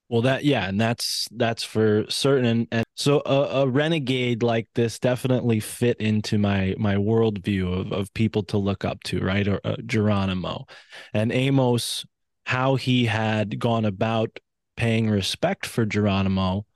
Well, 0.07 0.21
that 0.21 0.45
yeah, 0.45 0.67
and 0.67 0.79
that's 0.79 1.27
that's 1.31 1.63
for 1.63 2.05
certain. 2.09 2.45
And, 2.45 2.67
and 2.71 2.85
so 2.95 3.23
a, 3.25 3.63
a, 3.63 3.67
renegade 3.67 4.43
like 4.43 4.67
this 4.75 4.99
definitely 4.99 5.59
fit 5.59 5.97
into 5.99 6.37
my 6.37 6.75
my 6.77 6.95
worldview 6.95 7.81
of 7.81 7.91
of 7.91 8.13
people 8.13 8.43
to 8.43 8.57
look 8.57 8.85
up 8.85 9.01
to, 9.05 9.19
right? 9.19 9.47
Or 9.47 9.59
uh, 9.63 9.77
Geronimo, 9.83 10.67
and 11.11 11.31
Amos, 11.31 12.05
how 12.45 12.75
he 12.75 13.05
had 13.05 13.57
gone 13.57 13.85
about 13.85 14.39
paying 14.77 15.09
respect 15.09 15.65
for 15.65 15.85
Geronimo 15.85 16.67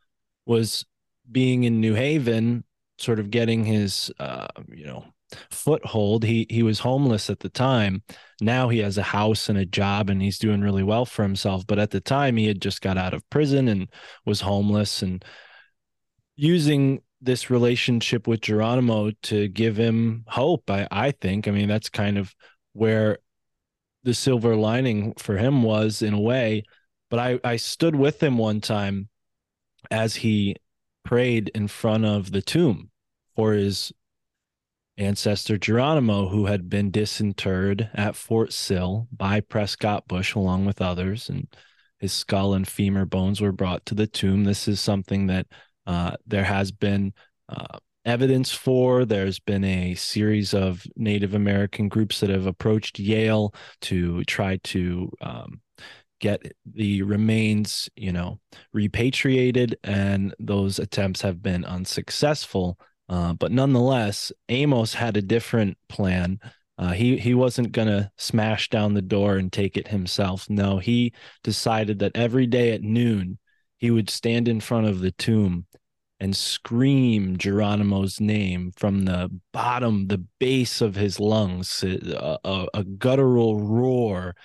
was 0.47 0.85
being 1.31 1.63
in 1.63 1.81
New 1.81 1.93
Haven, 1.93 2.63
sort 2.97 3.19
of 3.19 3.31
getting 3.31 3.63
his 3.63 4.11
uh, 4.19 4.47
you 4.67 4.85
know 4.85 5.05
foothold. 5.51 6.23
He 6.23 6.45
he 6.49 6.63
was 6.63 6.79
homeless 6.79 7.29
at 7.29 7.39
the 7.39 7.49
time. 7.49 8.03
Now 8.41 8.69
he 8.69 8.79
has 8.79 8.97
a 8.97 9.03
house 9.03 9.49
and 9.49 9.57
a 9.57 9.65
job 9.65 10.09
and 10.09 10.21
he's 10.21 10.39
doing 10.39 10.61
really 10.61 10.83
well 10.83 11.05
for 11.05 11.23
himself. 11.23 11.65
But 11.67 11.79
at 11.79 11.91
the 11.91 12.01
time 12.01 12.37
he 12.37 12.47
had 12.47 12.61
just 12.61 12.81
got 12.81 12.97
out 12.97 13.13
of 13.13 13.29
prison 13.29 13.67
and 13.67 13.89
was 14.25 14.41
homeless 14.41 15.01
and 15.01 15.23
using 16.35 17.01
this 17.21 17.49
relationship 17.49 18.27
with 18.27 18.41
Geronimo 18.41 19.11
to 19.23 19.49
give 19.49 19.75
him 19.77 20.23
hope. 20.27 20.69
I, 20.69 20.87
I 20.89 21.11
think. 21.11 21.47
I 21.47 21.51
mean, 21.51 21.67
that's 21.67 21.89
kind 21.89 22.17
of 22.17 22.33
where 22.73 23.19
the 24.03 24.13
silver 24.13 24.55
lining 24.55 25.13
for 25.17 25.37
him 25.37 25.63
was 25.63 26.01
in 26.01 26.13
a 26.13 26.19
way. 26.19 26.63
But 27.09 27.19
I, 27.19 27.39
I 27.43 27.55
stood 27.57 27.95
with 27.95 28.21
him 28.23 28.37
one 28.37 28.61
time 28.61 29.09
as 29.91 30.15
he 30.15 30.55
prayed 31.09 31.49
in 31.55 31.67
front 31.67 32.05
of 32.05 32.31
the 32.31 32.41
tomb 32.41 32.87
for 33.35 33.53
his 33.53 33.91
ancestor 34.95 35.57
Geronimo, 35.57 36.29
who 36.29 36.45
had 36.45 36.69
been 36.69 36.91
disinterred 36.91 37.89
at 37.95 38.15
Fort 38.15 38.53
Sill 38.53 39.07
by 39.11 39.41
Prescott 39.41 40.07
Bush, 40.07 40.35
along 40.35 40.65
with 40.65 40.83
others, 40.83 41.27
and 41.27 41.47
his 41.97 42.13
skull 42.13 42.53
and 42.53 42.67
femur 42.67 43.05
bones 43.05 43.41
were 43.41 43.51
brought 43.51 43.87
to 43.87 43.95
the 43.95 44.05
tomb. 44.05 44.43
This 44.43 44.67
is 44.67 44.79
something 44.79 45.25
that 45.25 45.47
uh, 45.87 46.11
there 46.27 46.43
has 46.43 46.71
been 46.71 47.13
uh, 47.49 47.79
evidence 48.05 48.51
for. 48.51 49.03
There's 49.03 49.39
been 49.39 49.63
a 49.63 49.95
series 49.95 50.53
of 50.53 50.85
Native 50.95 51.33
American 51.33 51.89
groups 51.89 52.19
that 52.19 52.29
have 52.29 52.45
approached 52.45 52.99
Yale 52.99 53.55
to 53.81 54.23
try 54.25 54.57
to 54.57 55.11
um, 55.21 55.61
get 56.19 56.51
the 56.65 57.01
remains, 57.03 57.89
you 57.95 58.11
know, 58.11 58.39
repatriated, 58.73 59.77
and 59.83 60.33
those 60.39 60.79
attempts 60.79 61.21
have 61.21 61.41
been 61.41 61.65
unsuccessful. 61.65 62.77
Uh, 63.07 63.33
but 63.33 63.51
nonetheless, 63.51 64.31
Amos 64.49 64.93
had 64.93 65.17
a 65.17 65.21
different 65.21 65.77
plan. 65.87 66.39
Uh, 66.77 66.91
he 66.91 67.17
he 67.17 67.33
wasn't 67.33 67.71
gonna 67.71 68.11
smash 68.17 68.69
down 68.69 68.93
the 68.93 69.01
door 69.01 69.37
and 69.37 69.51
take 69.51 69.77
it 69.77 69.87
himself. 69.87 70.49
No, 70.49 70.77
he 70.77 71.13
decided 71.43 71.99
that 71.99 72.15
every 72.15 72.45
day 72.47 72.71
at 72.71 72.81
noon 72.81 73.39
he 73.77 73.91
would 73.91 74.09
stand 74.09 74.47
in 74.47 74.59
front 74.59 74.87
of 74.87 74.99
the 74.99 75.11
tomb 75.11 75.65
and 76.19 76.35
scream 76.35 77.37
Geronimo's 77.37 78.19
name 78.19 78.71
from 78.75 79.05
the 79.05 79.29
bottom, 79.53 80.07
the 80.07 80.23
base 80.39 80.81
of 80.81 80.95
his 80.95 81.19
lungs, 81.19 81.83
a, 81.83 82.37
a, 82.43 82.67
a 82.73 82.83
guttural 82.83 83.59
roar, 83.59 84.35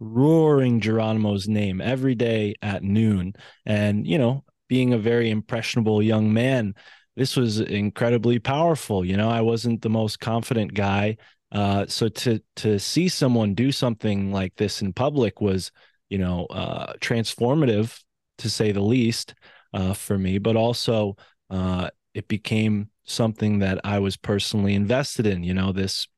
roaring 0.00 0.80
Geronimo's 0.80 1.48
name 1.48 1.80
every 1.80 2.14
day 2.14 2.54
at 2.62 2.82
noon. 2.82 3.34
And 3.64 4.06
you 4.06 4.18
know, 4.18 4.44
being 4.68 4.92
a 4.92 4.98
very 4.98 5.30
impressionable 5.30 6.02
young 6.02 6.32
man 6.32 6.74
this 7.16 7.36
was 7.36 7.60
incredibly 7.60 8.38
powerful. 8.38 9.04
You 9.04 9.16
know, 9.16 9.30
I 9.30 9.40
wasn't 9.40 9.82
the 9.82 9.90
most 9.90 10.20
confident 10.20 10.74
guy. 10.74 11.16
Uh, 11.52 11.86
so 11.86 12.08
to 12.08 12.40
to 12.56 12.78
see 12.78 13.08
someone 13.08 13.54
do 13.54 13.70
something 13.70 14.32
like 14.32 14.56
this 14.56 14.82
in 14.82 14.92
public 14.92 15.40
was, 15.40 15.70
you 16.08 16.18
know, 16.18 16.46
uh, 16.46 16.94
transformative 16.94 18.02
to 18.38 18.50
say 18.50 18.72
the 18.72 18.80
least 18.82 19.34
uh, 19.72 19.94
for 19.94 20.18
me. 20.18 20.38
But 20.38 20.56
also, 20.56 21.16
uh, 21.50 21.90
it 22.14 22.26
became 22.26 22.90
something 23.04 23.60
that 23.60 23.80
I 23.84 24.00
was 24.00 24.16
personally 24.16 24.74
invested 24.74 25.26
in. 25.26 25.44
You 25.44 25.54
know, 25.54 25.72
this 25.72 26.08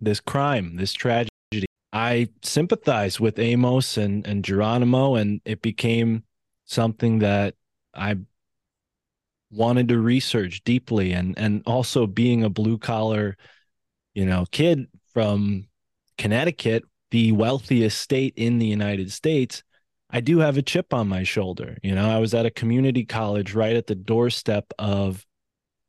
this 0.00 0.20
crime, 0.20 0.76
this 0.76 0.92
tragedy. 0.92 1.30
I 1.92 2.28
sympathize 2.42 3.18
with 3.18 3.38
Amos 3.38 3.96
and 3.96 4.26
and 4.26 4.44
Geronimo, 4.44 5.14
and 5.14 5.40
it 5.44 5.62
became 5.62 6.24
something 6.64 7.20
that 7.20 7.54
I 7.94 8.16
wanted 9.50 9.88
to 9.88 9.98
research 9.98 10.62
deeply 10.64 11.12
and 11.12 11.38
and 11.38 11.62
also 11.66 12.06
being 12.06 12.44
a 12.44 12.50
blue 12.50 12.76
collar 12.76 13.36
you 14.12 14.26
know 14.26 14.44
kid 14.50 14.86
from 15.14 15.66
Connecticut 16.18 16.84
the 17.10 17.32
wealthiest 17.32 17.98
state 17.98 18.34
in 18.36 18.58
the 18.58 18.66
United 18.66 19.10
States 19.10 19.62
I 20.10 20.20
do 20.20 20.38
have 20.38 20.56
a 20.56 20.62
chip 20.62 20.94
on 20.94 21.06
my 21.06 21.22
shoulder. 21.22 21.76
You 21.82 21.94
know 21.94 22.08
I 22.08 22.18
was 22.18 22.34
at 22.34 22.46
a 22.46 22.50
community 22.50 23.04
college 23.04 23.54
right 23.54 23.76
at 23.76 23.86
the 23.86 23.94
doorstep 23.94 24.72
of 24.78 25.26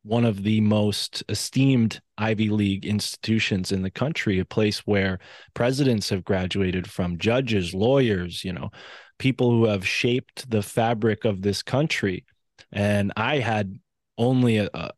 one 0.04 0.26
of 0.26 0.44
the 0.44 0.62
most 0.62 1.24
esteemed 1.30 2.00
Ivy 2.18 2.50
League 2.50 2.86
institutions 2.86 3.72
in 3.72 3.82
the 3.82 3.92
country, 3.92 4.40
a 4.40 4.46
place 4.46 4.80
where 4.80 5.20
presidents 5.54 6.10
have 6.10 6.24
graduated 6.24 6.90
from, 6.90 7.18
judges, 7.18 7.74
lawyers, 7.74 8.44
you 8.44 8.54
know, 8.54 8.70
people 9.18 9.52
who 9.52 9.66
have 9.66 9.86
shaped 9.86 10.50
the 10.50 10.64
fabric 10.64 11.26
of 11.26 11.42
this 11.42 11.62
country 11.62 12.26
and 12.72 13.12
I 13.16 13.40
had 13.40 13.80
only 14.18 14.58
a, 14.58 14.70
a 14.74 14.92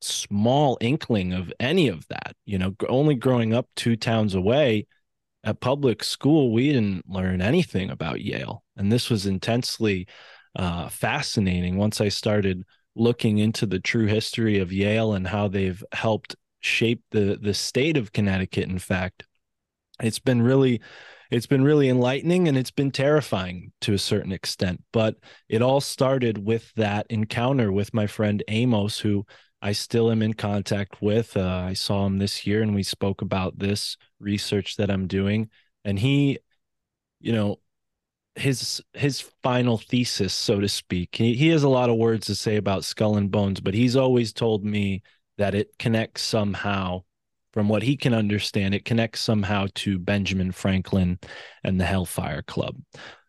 small 0.00 0.78
inkling 0.80 1.32
of 1.32 1.52
any 1.60 1.88
of 1.88 2.06
that. 2.08 2.34
You 2.44 2.58
know, 2.58 2.74
only 2.88 3.14
growing 3.14 3.54
up 3.54 3.68
two 3.76 3.96
towns 3.96 4.34
away 4.34 4.86
at 5.44 5.60
public 5.60 6.02
school, 6.02 6.52
we 6.52 6.72
didn't 6.72 7.08
learn 7.08 7.42
anything 7.42 7.90
about 7.90 8.20
Yale, 8.20 8.64
and 8.76 8.90
this 8.90 9.10
was 9.10 9.26
intensely 9.26 10.06
uh, 10.56 10.88
fascinating. 10.88 11.76
Once 11.76 12.00
I 12.00 12.08
started 12.08 12.62
looking 12.96 13.38
into 13.38 13.66
the 13.66 13.80
true 13.80 14.06
history 14.06 14.58
of 14.58 14.72
Yale 14.72 15.12
and 15.12 15.26
how 15.28 15.48
they've 15.48 15.82
helped 15.92 16.36
shape 16.60 17.02
the 17.10 17.38
the 17.40 17.54
state 17.54 17.96
of 17.96 18.12
Connecticut, 18.12 18.68
in 18.68 18.78
fact, 18.78 19.24
it's 20.02 20.18
been 20.18 20.42
really 20.42 20.80
it's 21.30 21.46
been 21.46 21.64
really 21.64 21.88
enlightening 21.88 22.48
and 22.48 22.56
it's 22.56 22.70
been 22.70 22.90
terrifying 22.90 23.72
to 23.80 23.94
a 23.94 23.98
certain 23.98 24.32
extent. 24.32 24.82
But 24.92 25.16
it 25.48 25.62
all 25.62 25.80
started 25.80 26.38
with 26.38 26.72
that 26.74 27.06
encounter 27.10 27.72
with 27.72 27.94
my 27.94 28.06
friend 28.06 28.42
Amos, 28.48 28.98
who 29.00 29.26
I 29.60 29.72
still 29.72 30.10
am 30.10 30.22
in 30.22 30.34
contact 30.34 31.00
with. 31.00 31.36
Uh, 31.36 31.64
I 31.66 31.72
saw 31.72 32.06
him 32.06 32.18
this 32.18 32.46
year 32.46 32.62
and 32.62 32.74
we 32.74 32.82
spoke 32.82 33.22
about 33.22 33.58
this 33.58 33.96
research 34.20 34.76
that 34.76 34.90
I'm 34.90 35.06
doing. 35.06 35.50
And 35.84 35.98
he, 35.98 36.38
you 37.20 37.32
know, 37.32 37.58
his 38.36 38.82
his 38.92 39.20
final 39.42 39.78
thesis, 39.78 40.34
so 40.34 40.60
to 40.60 40.68
speak. 40.68 41.16
He, 41.16 41.34
he 41.34 41.48
has 41.48 41.62
a 41.62 41.68
lot 41.68 41.90
of 41.90 41.96
words 41.96 42.26
to 42.26 42.34
say 42.34 42.56
about 42.56 42.84
skull 42.84 43.16
and 43.16 43.30
bones, 43.30 43.60
but 43.60 43.74
he's 43.74 43.96
always 43.96 44.32
told 44.32 44.64
me 44.64 45.02
that 45.38 45.54
it 45.54 45.78
connects 45.78 46.22
somehow 46.22 47.02
from 47.54 47.68
what 47.68 47.84
he 47.84 47.96
can 47.96 48.12
understand, 48.12 48.74
it 48.74 48.84
connects 48.84 49.20
somehow 49.20 49.68
to 49.76 49.96
Benjamin 49.96 50.50
Franklin 50.50 51.20
and 51.62 51.80
the 51.80 51.84
Hellfire 51.84 52.42
Club. 52.42 52.76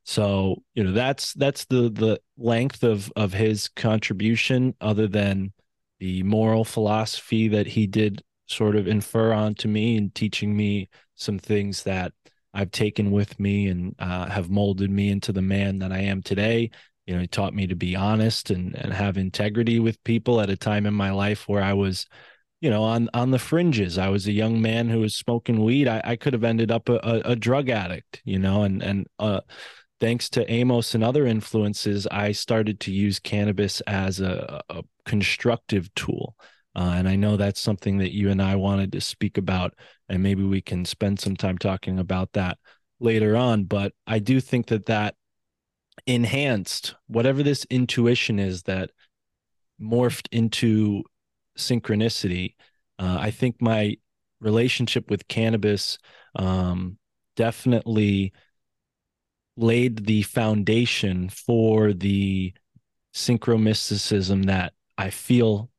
So, 0.03 0.63
you 0.73 0.83
know, 0.83 0.93
that's 0.93 1.33
that's 1.33 1.65
the 1.65 1.91
the 1.91 2.19
length 2.35 2.83
of 2.83 3.13
of 3.15 3.33
his 3.33 3.67
contribution, 3.67 4.73
other 4.81 5.07
than 5.07 5.53
the 5.99 6.23
moral 6.23 6.65
philosophy 6.65 7.47
that 7.49 7.67
he 7.67 7.85
did 7.85 8.23
sort 8.47 8.75
of 8.75 8.87
infer 8.87 9.31
onto 9.31 9.67
me 9.67 9.95
and 9.95 10.13
teaching 10.13 10.57
me 10.57 10.89
some 11.13 11.37
things 11.37 11.83
that 11.83 12.11
I've 12.55 12.71
taken 12.71 13.11
with 13.11 13.39
me 13.39 13.67
and 13.67 13.95
uh, 13.99 14.29
have 14.29 14.49
molded 14.49 14.89
me 14.89 15.09
into 15.09 15.31
the 15.31 15.41
man 15.41 15.79
that 15.79 15.91
I 15.91 15.99
am 15.99 16.23
today. 16.23 16.71
you 17.05 17.13
know, 17.13 17.21
he 17.21 17.27
taught 17.27 17.53
me 17.53 17.67
to 17.67 17.75
be 17.75 17.95
honest 17.95 18.49
and, 18.49 18.75
and 18.75 18.93
have 18.93 19.17
integrity 19.17 19.79
with 19.79 20.03
people 20.03 20.41
at 20.41 20.49
a 20.49 20.57
time 20.57 20.85
in 20.85 20.93
my 20.93 21.11
life 21.11 21.47
where 21.47 21.61
I 21.61 21.73
was, 21.73 22.07
you 22.61 22.69
know, 22.69 22.83
on, 22.83 23.09
on 23.13 23.31
the 23.31 23.39
fringes. 23.39 23.97
I 23.97 24.09
was 24.09 24.25
a 24.25 24.31
young 24.31 24.61
man 24.61 24.89
who 24.89 25.01
was 25.01 25.15
smoking 25.15 25.63
weed. 25.63 25.87
I, 25.87 26.01
I 26.03 26.15
could 26.15 26.33
have 26.33 26.43
ended 26.45 26.71
up 26.71 26.89
a, 26.89 26.95
a, 27.03 27.31
a 27.31 27.35
drug 27.35 27.69
addict, 27.69 28.21
you 28.25 28.39
know, 28.39 28.63
and, 28.63 28.81
and, 28.81 29.07
uh, 29.19 29.41
thanks 29.99 30.29
to 30.29 30.51
Amos 30.51 30.95
and 30.95 31.03
other 31.03 31.25
influences, 31.25 32.07
I 32.07 32.31
started 32.31 32.79
to 32.81 32.91
use 32.91 33.19
cannabis 33.19 33.81
as 33.81 34.19
a, 34.19 34.61
a 34.69 34.83
constructive 35.05 35.93
tool. 35.95 36.35
Uh, 36.75 36.93
and 36.95 37.07
I 37.07 37.15
know 37.15 37.37
that's 37.37 37.61
something 37.61 37.99
that 37.99 38.13
you 38.13 38.29
and 38.29 38.41
I 38.41 38.55
wanted 38.55 38.91
to 38.91 39.01
speak 39.01 39.37
about, 39.37 39.73
and 40.09 40.21
maybe 40.21 40.43
we 40.43 40.61
can 40.61 40.85
spend 40.85 41.19
some 41.19 41.35
time 41.35 41.57
talking 41.57 41.99
about 41.99 42.33
that 42.33 42.57
later 42.99 43.35
on. 43.35 43.63
But 43.63 43.93
I 44.05 44.19
do 44.19 44.41
think 44.41 44.67
that 44.67 44.87
that 44.87 45.15
enhanced 46.05 46.95
whatever 47.07 47.43
this 47.43 47.65
intuition 47.69 48.39
is 48.39 48.63
that 48.63 48.91
morphed 49.81 50.27
into 50.31 51.03
synchronicity. 51.57 52.55
Uh, 52.99 53.17
I 53.19 53.31
think 53.31 53.61
my 53.61 53.95
relationship 54.39 55.09
with 55.09 55.27
cannabis 55.27 55.97
um, 56.35 56.97
definitely 57.35 58.33
laid 59.57 60.05
the 60.05 60.21
foundation 60.23 61.29
for 61.29 61.93
the 61.93 62.53
synchromysticism 63.13 64.45
that 64.45 64.73
I 64.97 65.09
feel 65.09 65.69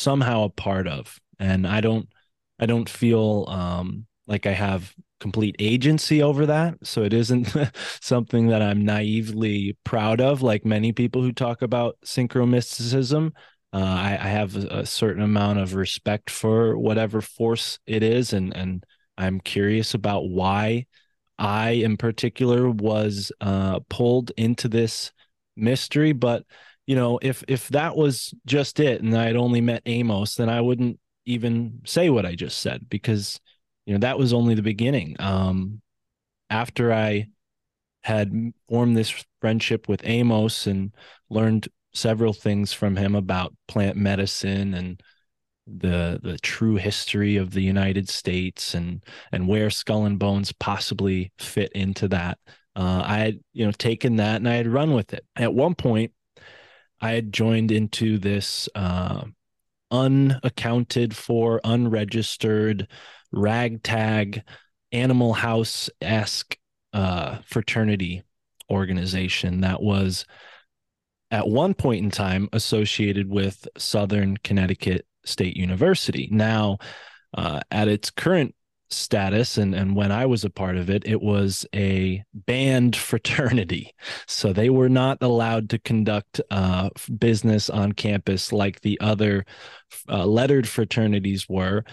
somehow 0.00 0.44
a 0.44 0.50
part 0.50 0.88
of. 0.88 1.20
And 1.38 1.66
I 1.66 1.80
don't 1.80 2.08
I 2.58 2.66
don't 2.66 2.88
feel 2.88 3.46
um, 3.48 4.06
like 4.26 4.46
I 4.46 4.52
have 4.52 4.94
complete 5.18 5.56
agency 5.58 6.22
over 6.22 6.46
that. 6.46 6.74
So 6.82 7.02
it 7.02 7.12
isn't 7.12 7.54
something 8.00 8.48
that 8.48 8.62
I'm 8.62 8.84
naively 8.84 9.76
proud 9.84 10.20
of, 10.20 10.42
like 10.42 10.64
many 10.64 10.92
people 10.92 11.22
who 11.22 11.32
talk 11.32 11.62
about 11.62 11.96
synchromysticism. 12.04 13.32
Uh, 13.72 13.76
I, 13.76 14.18
I, 14.20 14.28
have 14.28 14.56
a, 14.56 14.80
a, 14.80 14.86
certain 14.86 15.22
amount 15.22 15.60
of 15.60 15.74
respect 15.74 16.28
for 16.28 16.76
whatever 16.76 17.20
force 17.20 17.78
it 17.86 18.02
is, 18.02 18.32
and 18.32 18.54
and 18.56 18.84
I'm 19.16 19.38
curious 19.38 19.94
about 19.94 20.28
why 20.28 20.86
I, 21.38 21.70
in 21.70 21.96
particular, 21.96 22.68
was 22.68 23.30
uh, 23.40 23.78
pulled 23.88 24.32
into 24.36 24.66
this 24.68 25.12
mystery. 25.56 26.12
But 26.12 26.44
you 26.90 26.96
know, 26.96 27.20
if 27.22 27.44
if 27.46 27.68
that 27.68 27.94
was 27.94 28.34
just 28.46 28.80
it, 28.80 29.00
and 29.00 29.16
I'd 29.16 29.36
only 29.36 29.60
met 29.60 29.82
Amos, 29.86 30.34
then 30.34 30.48
I 30.48 30.60
wouldn't 30.60 30.98
even 31.24 31.82
say 31.86 32.10
what 32.10 32.26
I 32.26 32.34
just 32.34 32.58
said 32.58 32.88
because 32.90 33.38
you 33.86 33.94
know 33.94 34.00
that 34.00 34.18
was 34.18 34.32
only 34.32 34.54
the 34.54 34.62
beginning 34.62 35.16
um 35.18 35.80
after 36.48 36.92
i 36.92 37.26
had 38.02 38.32
formed 38.68 38.96
this 38.96 39.24
friendship 39.40 39.88
with 39.88 40.00
amos 40.04 40.66
and 40.68 40.94
learned 41.28 41.66
several 41.92 42.32
things 42.32 42.72
from 42.72 42.94
him 42.94 43.16
about 43.16 43.52
plant 43.66 43.96
medicine 43.96 44.74
and 44.74 45.02
the 45.66 46.20
the 46.22 46.38
true 46.38 46.76
history 46.76 47.36
of 47.36 47.50
the 47.50 47.62
United 47.62 48.08
States 48.08 48.74
and 48.74 49.04
and 49.32 49.46
where 49.46 49.70
skull 49.70 50.04
and 50.04 50.18
bones 50.18 50.52
possibly 50.52 51.30
fit 51.38 51.70
into 51.72 52.08
that. 52.08 52.38
Uh, 52.74 53.02
I 53.04 53.18
had 53.18 53.40
you 53.52 53.66
know 53.66 53.72
taken 53.72 54.16
that 54.16 54.36
and 54.36 54.48
I 54.48 54.54
had 54.54 54.66
run 54.66 54.92
with 54.92 55.12
it. 55.14 55.24
At 55.36 55.54
one 55.54 55.74
point, 55.74 56.12
I 57.00 57.12
had 57.12 57.32
joined 57.32 57.70
into 57.72 58.18
this 58.18 58.68
uh, 58.74 59.24
unaccounted 59.90 61.16
for, 61.16 61.60
unregistered 61.64 62.88
ragtag 63.32 64.42
animal 64.92 65.32
house 65.32 65.88
esque 66.00 66.56
uh, 66.92 67.38
fraternity 67.46 68.22
organization 68.70 69.60
that 69.62 69.82
was 69.82 70.26
at 71.30 71.48
one 71.48 71.74
point 71.74 72.04
in 72.04 72.10
time 72.10 72.48
associated 72.52 73.28
with 73.28 73.66
Southern 73.78 74.36
Connecticut 74.38 75.06
State 75.24 75.56
University. 75.56 76.28
Now, 76.30 76.78
uh, 77.34 77.60
at 77.70 77.88
its 77.88 78.10
current 78.10 78.54
status 78.90 79.58
and, 79.58 79.74
and 79.74 79.94
when 79.94 80.12
I 80.12 80.26
was 80.26 80.44
a 80.44 80.50
part 80.50 80.76
of 80.76 80.90
it, 80.90 81.06
it 81.06 81.20
was 81.20 81.66
a 81.74 82.22
banned 82.34 82.96
fraternity. 83.10 83.94
So 84.26 84.52
they 84.52 84.70
were 84.70 84.88
not 84.88 85.18
allowed 85.20 85.70
to 85.70 85.78
conduct 85.78 86.40
uh, 86.50 86.90
business 87.18 87.70
on 87.70 87.92
campus 87.92 88.52
like 88.52 88.80
the 88.80 89.00
other 89.00 89.44
uh, 90.08 90.26
lettered 90.26 90.68
fraternities 90.68 91.48
were 91.48 91.84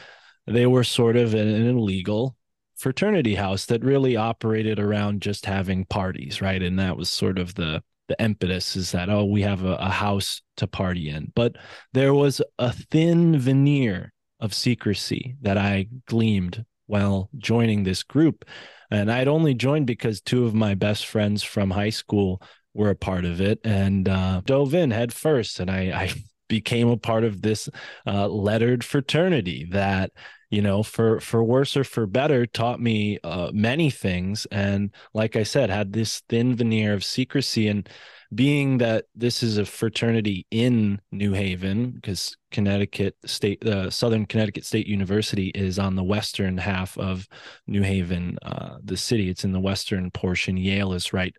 they 0.45 0.65
were 0.65 0.83
sort 0.83 1.17
of 1.17 1.33
an, 1.33 1.47
an 1.47 1.77
illegal 1.77 2.35
fraternity 2.77 3.35
house 3.35 3.65
that 3.65 3.83
really 3.83 4.15
operated 4.15 4.79
around 4.79 5.21
just 5.21 5.45
having 5.45 5.83
parties, 5.85 6.41
right? 6.41 6.61
And 6.61 6.79
that 6.79 6.95
was 6.95 7.09
sort 7.09 7.37
of 7.37 7.55
the 7.55 7.83
the 8.07 8.21
impetus 8.21 8.75
is 8.75 8.91
that 8.91 9.09
oh 9.09 9.25
we 9.25 9.41
have 9.41 9.63
a, 9.63 9.75
a 9.75 9.89
house 9.89 10.41
to 10.55 10.65
party 10.65 11.09
in 11.09 11.31
but 11.35 11.55
there 11.93 12.13
was 12.13 12.41
a 12.57 12.71
thin 12.71 13.37
veneer 13.37 14.13
of 14.39 14.53
secrecy 14.53 15.35
that 15.41 15.57
i 15.57 15.87
gleamed 16.05 16.65
while 16.87 17.29
joining 17.37 17.83
this 17.83 18.03
group. 18.03 18.45
And 18.89 19.11
i'd 19.11 19.27
only 19.27 19.53
joined 19.53 19.85
because 19.85 20.21
two 20.21 20.45
of 20.45 20.53
my 20.53 20.73
best 20.73 21.05
friends 21.05 21.43
from 21.43 21.71
high 21.71 21.89
school 21.89 22.41
were 22.73 22.89
a 22.89 22.95
part 22.95 23.25
of 23.25 23.41
it 23.41 23.59
and 23.63 24.07
uh, 24.07 24.41
dove 24.45 24.73
in 24.73 24.91
head 24.91 25.13
first. 25.13 25.59
And 25.59 25.69
i, 25.69 25.91
I 25.93 26.13
became 26.47 26.87
a 26.87 26.97
part 26.97 27.25
of 27.25 27.41
this 27.41 27.69
uh, 28.05 28.27
lettered 28.27 28.83
fraternity 28.83 29.67
that 29.71 30.11
you 30.49 30.61
know 30.61 30.83
for 30.83 31.19
for 31.19 31.43
worse 31.43 31.75
or 31.75 31.83
for 31.83 32.05
better 32.05 32.45
taught 32.45 32.79
me 32.79 33.19
uh, 33.23 33.51
many 33.53 33.89
things. 33.89 34.45
And 34.51 34.91
like 35.13 35.35
i 35.35 35.43
said 35.43 35.69
had 35.69 35.93
this 35.93 36.21
thin 36.29 36.55
veneer 36.55 36.93
of 36.93 37.03
secrecy. 37.03 37.67
And 37.67 37.87
being 38.33 38.77
that 38.79 39.05
this 39.15 39.41
is 39.41 39.57
a 39.57 39.65
fraternity 39.65 40.45
in 40.51 40.99
new 41.11 41.33
haven 41.33 41.91
because 41.91 42.35
connecticut 42.51 43.15
state 43.25 43.65
uh, 43.65 43.89
southern 43.89 44.25
connecticut 44.25 44.65
state 44.65 44.87
university 44.87 45.47
is 45.55 45.79
on 45.79 45.95
the 45.95 46.03
western 46.03 46.57
half 46.57 46.97
of 46.97 47.27
new 47.67 47.83
haven 47.83 48.37
uh, 48.41 48.77
the 48.83 48.97
city. 48.97 49.29
It's 49.29 49.43
in 49.45 49.53
the 49.53 49.59
western 49.59 50.11
portion. 50.11 50.57
Yale 50.57 50.93
is 50.93 51.13
right 51.13 51.35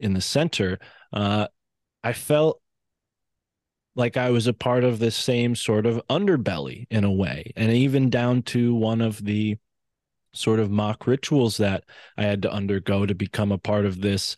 in 0.00 0.14
the 0.14 0.20
center. 0.20 0.78
Uh, 1.12 1.46
i 2.02 2.12
felt 2.12 2.61
like 3.94 4.16
I 4.16 4.30
was 4.30 4.46
a 4.46 4.54
part 4.54 4.84
of 4.84 4.98
this 4.98 5.16
same 5.16 5.54
sort 5.54 5.86
of 5.86 6.00
underbelly 6.08 6.86
in 6.90 7.04
a 7.04 7.12
way. 7.12 7.52
And 7.56 7.72
even 7.72 8.10
down 8.10 8.42
to 8.44 8.74
one 8.74 9.00
of 9.00 9.24
the 9.24 9.58
sort 10.34 10.60
of 10.60 10.70
mock 10.70 11.06
rituals 11.06 11.58
that 11.58 11.84
I 12.16 12.22
had 12.22 12.42
to 12.42 12.52
undergo 12.52 13.04
to 13.04 13.14
become 13.14 13.52
a 13.52 13.58
part 13.58 13.84
of 13.84 14.00
this 14.00 14.36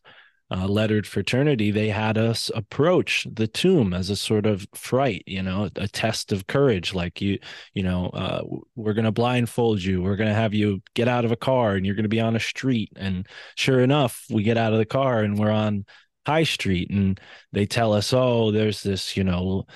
uh, 0.50 0.66
lettered 0.66 1.06
fraternity, 1.06 1.70
they 1.70 1.88
had 1.88 2.18
us 2.18 2.50
approach 2.54 3.26
the 3.32 3.46
tomb 3.46 3.94
as 3.94 4.10
a 4.10 4.16
sort 4.16 4.44
of 4.44 4.66
fright, 4.74 5.22
you 5.26 5.42
know, 5.42 5.70
a 5.76 5.88
test 5.88 6.32
of 6.32 6.46
courage. 6.46 6.92
Like 6.92 7.20
you, 7.20 7.38
you 7.72 7.82
know, 7.82 8.08
uh, 8.08 8.42
we're 8.76 8.92
going 8.92 9.06
to 9.06 9.12
blindfold 9.12 9.82
you. 9.82 10.02
We're 10.02 10.16
going 10.16 10.28
to 10.28 10.34
have 10.34 10.52
you 10.52 10.82
get 10.94 11.08
out 11.08 11.24
of 11.24 11.32
a 11.32 11.36
car 11.36 11.74
and 11.74 11.86
you're 11.86 11.94
going 11.94 12.04
to 12.04 12.08
be 12.08 12.20
on 12.20 12.36
a 12.36 12.40
street. 12.40 12.92
And 12.96 13.26
sure 13.56 13.80
enough, 13.80 14.24
we 14.30 14.42
get 14.42 14.58
out 14.58 14.72
of 14.72 14.78
the 14.78 14.84
car 14.84 15.20
and 15.20 15.38
we're 15.38 15.50
on 15.50 15.86
High 16.26 16.44
Street, 16.44 16.90
and 16.90 17.20
they 17.52 17.66
tell 17.66 17.92
us, 17.92 18.12
oh, 18.12 18.50
there's 18.50 18.82
this, 18.82 19.16
you 19.16 19.24
know, 19.24 19.66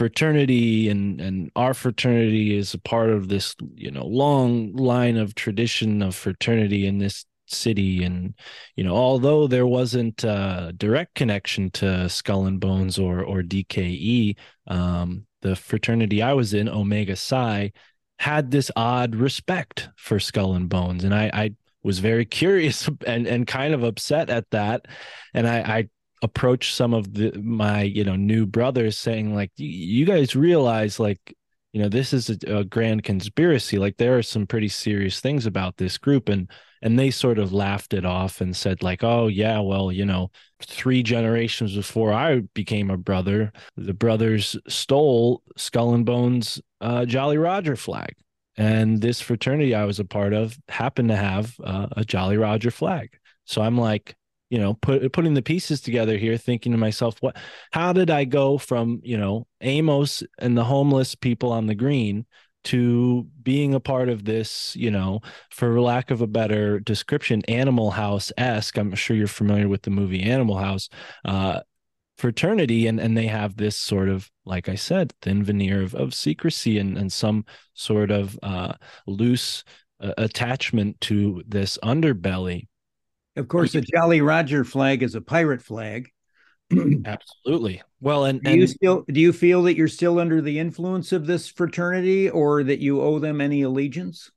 fraternity 0.00 0.88
and 0.88 1.20
and 1.20 1.50
our 1.56 1.74
fraternity 1.74 2.56
is 2.56 2.72
a 2.72 2.78
part 2.78 3.10
of 3.10 3.28
this 3.28 3.54
you 3.74 3.90
know 3.90 4.06
long 4.06 4.72
line 4.72 5.18
of 5.18 5.34
tradition 5.34 6.00
of 6.00 6.14
fraternity 6.14 6.86
in 6.86 6.96
this 6.96 7.26
city. 7.48 8.02
And 8.02 8.32
you 8.76 8.82
know 8.82 8.96
although 8.96 9.46
there 9.46 9.66
wasn't 9.66 10.24
a 10.24 10.72
direct 10.74 11.16
connection 11.16 11.70
to 11.72 12.08
skull 12.08 12.46
and 12.46 12.58
bones 12.58 12.98
or 12.98 13.22
or 13.22 13.42
dke 13.42 14.36
um, 14.68 15.26
the 15.42 15.54
fraternity 15.54 16.22
i 16.22 16.32
was 16.32 16.54
in 16.54 16.66
omega 16.66 17.14
psi 17.14 17.70
had 18.18 18.50
this 18.50 18.70
odd 18.76 19.14
respect 19.14 19.90
for 19.96 20.18
skull 20.18 20.54
and 20.54 20.70
bones. 20.70 21.04
And 21.04 21.14
i 21.14 21.30
i 21.32 21.54
was 21.82 21.98
very 21.98 22.24
curious 22.40 22.88
and 23.06 23.26
and 23.26 23.46
kind 23.46 23.74
of 23.74 23.82
upset 23.82 24.30
at 24.30 24.50
that. 24.50 24.86
And 25.34 25.46
i 25.48 25.58
i 25.60 25.88
approached 26.22 26.74
some 26.74 26.92
of 26.92 27.14
the 27.14 27.32
my 27.40 27.82
you 27.82 28.04
know 28.04 28.16
new 28.16 28.46
brothers 28.46 28.98
saying 28.98 29.34
like 29.34 29.50
you 29.56 30.04
guys 30.04 30.36
realize 30.36 31.00
like 31.00 31.34
you 31.72 31.80
know 31.80 31.88
this 31.88 32.12
is 32.12 32.30
a, 32.30 32.58
a, 32.58 32.64
grand 32.64 33.04
conspiracy. 33.04 33.78
Like 33.78 33.96
there 33.96 34.18
are 34.18 34.22
some 34.22 34.46
pretty 34.46 34.68
serious 34.68 35.20
things 35.20 35.46
about 35.46 35.76
this 35.76 35.98
group. 35.98 36.28
And 36.28 36.50
and 36.82 36.98
they 36.98 37.10
sort 37.10 37.38
of 37.38 37.52
laughed 37.52 37.94
it 37.94 38.04
off 38.04 38.40
and 38.40 38.56
said 38.56 38.82
like 38.82 39.04
oh 39.04 39.28
yeah 39.28 39.58
well 39.60 39.92
you 39.92 40.04
know 40.04 40.30
three 40.62 41.02
generations 41.02 41.74
before 41.74 42.12
i 42.12 42.40
became 42.54 42.90
a 42.90 42.96
brother 42.96 43.52
the 43.76 43.94
brothers 43.94 44.56
stole 44.68 45.42
skull 45.56 45.94
and 45.94 46.06
bones 46.06 46.60
uh, 46.80 47.04
jolly 47.04 47.38
roger 47.38 47.76
flag 47.76 48.14
and 48.56 49.00
this 49.00 49.20
fraternity 49.20 49.74
I 49.74 49.84
was 49.84 50.00
a 50.00 50.04
part 50.04 50.32
of 50.32 50.58
happened 50.68 51.08
to 51.08 51.16
have 51.16 51.54
uh, 51.62 51.88
a 51.92 52.04
Jolly 52.04 52.36
Roger 52.36 52.70
flag. 52.70 53.10
So 53.44 53.62
I'm 53.62 53.78
like, 53.78 54.16
you 54.50 54.58
know, 54.58 54.74
put, 54.74 55.12
putting 55.12 55.34
the 55.34 55.42
pieces 55.42 55.80
together 55.80 56.16
here, 56.16 56.36
thinking 56.36 56.72
to 56.72 56.78
myself, 56.78 57.16
what, 57.20 57.36
how 57.70 57.92
did 57.92 58.10
I 58.10 58.24
go 58.24 58.58
from, 58.58 59.00
you 59.02 59.16
know, 59.16 59.46
Amos 59.60 60.22
and 60.38 60.56
the 60.56 60.64
homeless 60.64 61.14
people 61.14 61.52
on 61.52 61.66
the 61.66 61.74
green 61.74 62.26
to 62.62 63.26
being 63.42 63.74
a 63.74 63.80
part 63.80 64.08
of 64.08 64.24
this, 64.24 64.76
you 64.76 64.90
know, 64.90 65.20
for 65.50 65.80
lack 65.80 66.10
of 66.10 66.20
a 66.20 66.26
better 66.26 66.78
description, 66.80 67.42
Animal 67.48 67.92
House 67.92 68.32
esque. 68.36 68.76
I'm 68.76 68.94
sure 68.94 69.16
you're 69.16 69.28
familiar 69.28 69.68
with 69.68 69.82
the 69.82 69.90
movie 69.90 70.22
Animal 70.22 70.58
House. 70.58 70.88
Uh, 71.24 71.60
fraternity 72.20 72.86
and 72.86 73.00
and 73.00 73.16
they 73.16 73.26
have 73.26 73.56
this 73.56 73.76
sort 73.76 74.08
of 74.08 74.30
like 74.44 74.68
i 74.68 74.74
said 74.74 75.10
thin 75.22 75.42
veneer 75.42 75.82
of, 75.82 75.94
of 75.94 76.12
secrecy 76.12 76.78
and 76.78 76.98
and 76.98 77.10
some 77.10 77.44
sort 77.72 78.10
of 78.10 78.38
uh, 78.42 78.74
loose 79.06 79.64
uh, 80.00 80.12
attachment 80.18 81.00
to 81.02 81.42
this 81.46 81.78
underbelly. 81.82 82.66
Of 83.36 83.48
course 83.48 83.72
the 83.72 83.80
jolly 83.80 84.20
roger 84.20 84.64
flag 84.64 85.02
is 85.02 85.14
a 85.14 85.20
pirate 85.20 85.62
flag. 85.62 86.10
Absolutely. 87.04 87.82
Well 88.00 88.24
and, 88.24 88.42
do 88.42 88.54
you 88.54 88.66
still 88.66 89.04
do 89.10 89.20
you 89.20 89.32
feel 89.32 89.62
that 89.64 89.76
you're 89.76 89.88
still 89.88 90.18
under 90.18 90.40
the 90.40 90.58
influence 90.58 91.12
of 91.12 91.26
this 91.26 91.48
fraternity 91.48 92.28
or 92.30 92.62
that 92.64 92.80
you 92.80 93.00
owe 93.00 93.18
them 93.18 93.40
any 93.40 93.62
allegiance? 93.62 94.30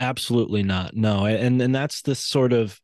Absolutely 0.00 0.62
not. 0.62 0.94
No 0.94 1.26
and 1.26 1.60
and 1.60 1.74
that's 1.74 2.02
the 2.02 2.14
sort 2.14 2.52
of 2.52 2.80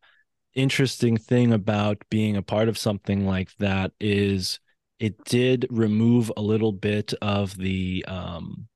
interesting 0.54 1.16
thing 1.16 1.52
about 1.52 2.02
being 2.10 2.36
a 2.36 2.42
part 2.42 2.68
of 2.68 2.78
something 2.78 3.26
like 3.26 3.54
that 3.58 3.92
is 4.00 4.58
it 4.98 5.24
did 5.24 5.66
remove 5.70 6.32
a 6.36 6.42
little 6.42 6.72
bit 6.72 7.14
of 7.22 7.56
the 7.56 8.04
um 8.08 8.66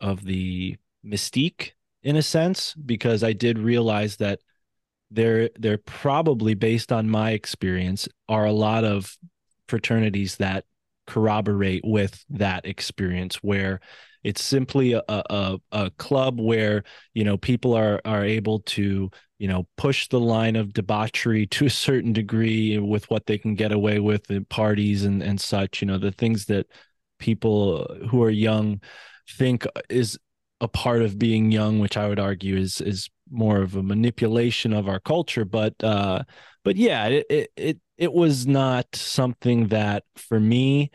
of 0.00 0.24
the 0.24 0.76
mystique 1.04 1.72
in 2.02 2.16
a 2.16 2.22
sense 2.22 2.74
because 2.74 3.22
I 3.22 3.32
did 3.32 3.58
realize 3.58 4.16
that 4.16 4.40
there 5.10 5.50
there 5.58 5.78
probably 5.78 6.54
based 6.54 6.92
on 6.92 7.08
my 7.08 7.32
experience 7.32 8.08
are 8.28 8.44
a 8.44 8.52
lot 8.52 8.84
of 8.84 9.16
fraternities 9.68 10.36
that 10.36 10.64
corroborate 11.06 11.82
with 11.84 12.24
that 12.30 12.66
experience 12.66 13.36
where 13.36 13.80
it's 14.22 14.42
simply 14.42 14.92
a, 14.92 15.02
a, 15.08 15.58
a 15.72 15.90
club 15.92 16.40
where 16.40 16.84
you 17.14 17.24
know 17.24 17.36
people 17.36 17.74
are 17.74 18.00
are 18.04 18.24
able 18.24 18.60
to 18.60 19.10
you 19.40 19.48
know 19.48 19.66
push 19.76 20.06
the 20.08 20.20
line 20.20 20.54
of 20.54 20.72
debauchery 20.72 21.46
to 21.56 21.66
a 21.66 21.70
certain 21.70 22.12
degree 22.12 22.78
with 22.78 23.10
what 23.10 23.26
they 23.26 23.38
can 23.38 23.56
get 23.56 23.72
away 23.72 23.98
with 23.98 24.30
in 24.30 24.44
parties 24.44 25.04
and 25.04 25.22
and 25.22 25.40
such 25.40 25.82
you 25.82 25.88
know 25.88 25.98
the 25.98 26.12
things 26.12 26.44
that 26.44 26.66
people 27.18 27.84
who 28.08 28.22
are 28.22 28.30
young 28.30 28.80
think 29.28 29.66
is 29.88 30.16
a 30.60 30.68
part 30.68 31.02
of 31.02 31.18
being 31.18 31.50
young 31.50 31.80
which 31.80 31.96
i 31.96 32.08
would 32.08 32.20
argue 32.20 32.56
is 32.56 32.80
is 32.80 33.10
more 33.30 33.62
of 33.62 33.76
a 33.76 33.82
manipulation 33.82 34.72
of 34.72 34.88
our 34.88 35.00
culture. 35.00 35.44
But 35.44 35.74
uh 35.82 36.24
but 36.64 36.76
yeah 36.76 37.06
it 37.06 37.50
it 37.56 37.80
it 37.96 38.12
was 38.12 38.46
not 38.46 38.86
something 38.94 39.68
that 39.68 40.04
for 40.16 40.38
me 40.38 40.90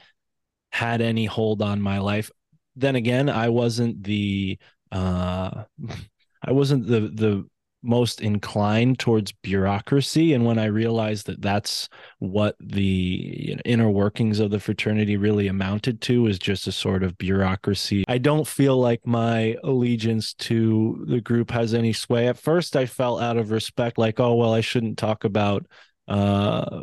had 0.72 1.02
any 1.02 1.26
hold 1.26 1.62
on 1.62 1.82
my 1.82 2.00
life. 2.00 2.30
Then 2.76 2.96
again 2.96 3.30
i 3.30 3.50
wasn't 3.50 4.04
the 4.04 4.60
uh 4.92 5.64
i 6.44 6.52
wasn't 6.52 6.88
the 6.88 7.02
the 7.02 7.48
most 7.86 8.22
inclined 8.22 9.00
towards 9.00 9.32
bureaucracy. 9.32 10.34
And 10.34 10.46
when 10.46 10.58
i 10.58 10.66
realized 10.66 11.28
that 11.28 11.42
that's 11.42 11.90
what 12.20 12.56
the 12.60 13.56
inner 13.66 13.90
workings 13.90 14.40
of 14.40 14.52
the 14.52 14.60
fraternity 14.60 15.18
really 15.18 15.48
amounted 15.48 16.02
to 16.02 16.28
is 16.28 16.40
just 16.40 16.68
a 16.68 16.72
sort 16.72 17.04
of 17.04 17.18
bureaucracy. 17.18 18.04
I 18.08 18.18
don't 18.18 18.48
feel 18.48 18.78
like 18.78 19.06
my 19.06 19.56
allegiance 19.64 20.34
to 20.36 21.06
the 21.08 21.22
group 21.22 21.52
has 21.52 21.74
any 21.74 21.94
sway. 21.94 22.28
At 22.28 22.38
first 22.38 22.76
i 22.76 22.86
felt 22.86 23.22
out 23.22 23.38
of 23.38 23.52
respect 23.52 23.98
like 23.98 24.20
oh 24.20 24.36
well 24.36 24.54
i 24.54 24.62
shouldn't 24.62 24.98
talk 24.98 25.24
about 25.24 25.66
uh 26.08 26.82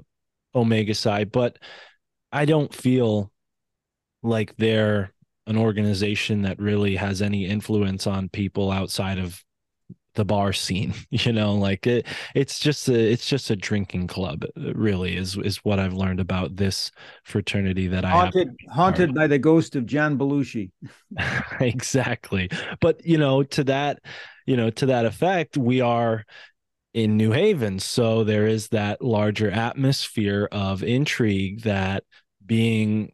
omega 0.54 0.94
psi. 0.94 1.24
But 1.24 1.58
i 2.32 2.44
don't 2.44 2.74
feel 2.74 3.30
like 4.22 4.56
they're 4.56 5.12
an 5.46 5.56
organization 5.56 6.42
that 6.42 6.58
really 6.58 6.96
has 6.96 7.20
any 7.20 7.46
influence 7.46 8.06
on 8.06 8.28
people 8.28 8.70
outside 8.70 9.18
of 9.18 9.42
the 10.14 10.24
bar 10.24 10.52
scene 10.52 10.92
you 11.10 11.32
know 11.32 11.54
like 11.54 11.86
it 11.86 12.06
it's 12.34 12.58
just 12.58 12.88
a 12.88 13.12
it's 13.12 13.26
just 13.26 13.50
a 13.50 13.56
drinking 13.56 14.06
club 14.06 14.44
really 14.56 15.16
is 15.16 15.36
is 15.38 15.58
what 15.58 15.78
i've 15.78 15.94
learned 15.94 16.20
about 16.20 16.56
this 16.56 16.90
fraternity 17.24 17.86
that 17.86 18.04
haunted, 18.04 18.48
i 18.48 18.50
have 18.68 18.74
haunted 18.74 19.14
by 19.14 19.26
the 19.26 19.38
ghost 19.38 19.76
of 19.76 19.86
john 19.86 20.18
belushi. 20.18 20.70
Exactly. 21.60 22.50
But 22.80 23.04
you 23.06 23.18
know 23.18 23.42
to 23.42 23.64
that 23.64 24.00
you 24.46 24.56
know 24.56 24.70
to 24.70 24.86
that 24.86 25.04
effect 25.04 25.56
we 25.56 25.80
are 25.80 26.24
in 26.94 27.16
new 27.16 27.32
haven 27.32 27.78
so 27.78 28.24
there 28.24 28.46
is 28.46 28.68
that 28.68 29.02
larger 29.02 29.50
atmosphere 29.50 30.48
of 30.52 30.82
intrigue 30.82 31.62
that 31.62 32.04
being 32.44 33.12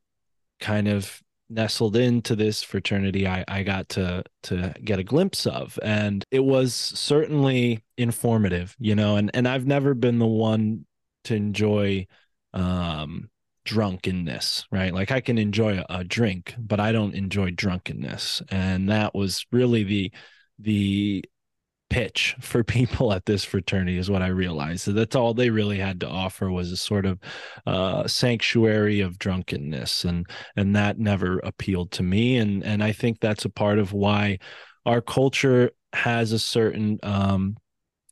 kind 0.61 0.89
of 0.89 1.23
nestled 1.51 1.97
into 1.97 2.37
this 2.37 2.63
fraternity 2.63 3.27
I, 3.27 3.45
I 3.49 3.63
got 3.63 3.89
to 3.91 4.23
to 4.45 4.75
get 4.85 4.99
a 4.99 5.05
glimpse 5.05 5.47
of. 5.47 5.79
And 5.83 6.25
it 6.31 6.45
was 6.45 6.75
certainly 6.75 7.85
informative 7.97 8.77
you 8.79 8.95
know 8.95 9.17
and 9.17 9.31
and 9.35 9.49
I've 9.49 9.67
never 9.67 9.95
been 9.95 10.19
the 10.19 10.27
one 10.27 10.87
to 11.25 11.35
enjoy 11.35 12.07
um 12.55 13.31
drunkenness 13.65 14.67
right? 14.71 14.95
Like 14.95 15.11
I 15.11 15.21
can 15.21 15.39
enjoy 15.39 15.79
a, 15.79 15.87
a 16.01 16.05
drink 16.05 16.55
but 16.59 16.81
I 16.81 16.93
don't 16.93 17.15
enjoy 17.15 17.51
drunkenness. 17.51 18.43
And 18.51 18.89
that 18.91 19.15
was 19.15 19.45
really 19.53 19.85
the 19.85 20.13
the 20.59 21.25
pitch 21.91 22.37
for 22.41 22.63
people 22.65 23.13
at 23.13 23.27
this 23.27 23.45
fraternity 23.45 23.99
is 23.99 24.11
what 24.11 24.23
I 24.23 24.29
realized. 24.29 24.83
So 24.83 24.93
that's 24.93 25.17
all 25.17 25.35
they 25.35 25.51
really 25.51 25.79
had 25.79 26.01
to 26.01 26.09
offer 26.09 26.51
was 26.51 26.71
a 26.71 26.77
sort 26.77 27.07
of 27.07 27.19
uh, 27.67 28.07
sanctuary 28.07 29.01
of 29.01 29.19
drunkenness, 29.19 30.05
and 30.05 30.27
and 30.57 30.77
that 30.77 30.99
never 30.99 31.39
appealed 31.41 31.91
to 31.93 32.03
me. 32.03 32.37
And 32.37 32.65
and 32.65 32.83
I 32.83 32.93
think 32.93 33.21
that's 33.21 33.45
a 33.45 33.51
part 33.51 33.79
of 33.79 33.93
why 33.93 34.39
our 34.87 35.01
culture 35.01 35.71
has 35.93 36.33
a 36.33 36.39
certain 36.39 36.99
um, 37.03 37.57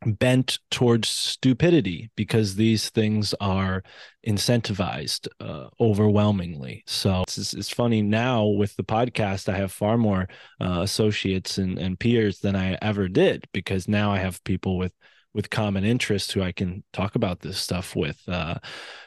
bent 0.04 0.58
towards 0.70 1.08
stupidity 1.08 2.10
because 2.16 2.54
these 2.54 2.90
things 2.90 3.34
are 3.40 3.82
incentivized 4.26 5.26
uh, 5.40 5.68
overwhelmingly. 5.80 6.82
So 6.86 7.22
it's, 7.22 7.54
it's, 7.54 7.70
funny 7.70 8.02
now 8.02 8.44
with 8.44 8.76
the 8.76 8.84
podcast, 8.84 9.48
I 9.48 9.56
have 9.56 9.72
far 9.72 9.96
more 9.96 10.28
uh, 10.60 10.80
associates 10.82 11.56
and, 11.58 11.78
and 11.78 11.98
peers 11.98 12.40
than 12.40 12.54
I 12.54 12.76
ever 12.82 13.08
did 13.08 13.46
because 13.52 13.88
now 13.88 14.12
I 14.12 14.18
have 14.18 14.44
people 14.44 14.76
with 14.76 14.92
with 15.32 15.50
common 15.50 15.84
interests 15.84 16.32
who 16.32 16.42
I 16.42 16.50
can 16.50 16.82
talk 16.94 17.14
about 17.14 17.40
this 17.40 17.58
stuff 17.58 17.94
with. 17.94 18.22
Uh, 18.26 18.54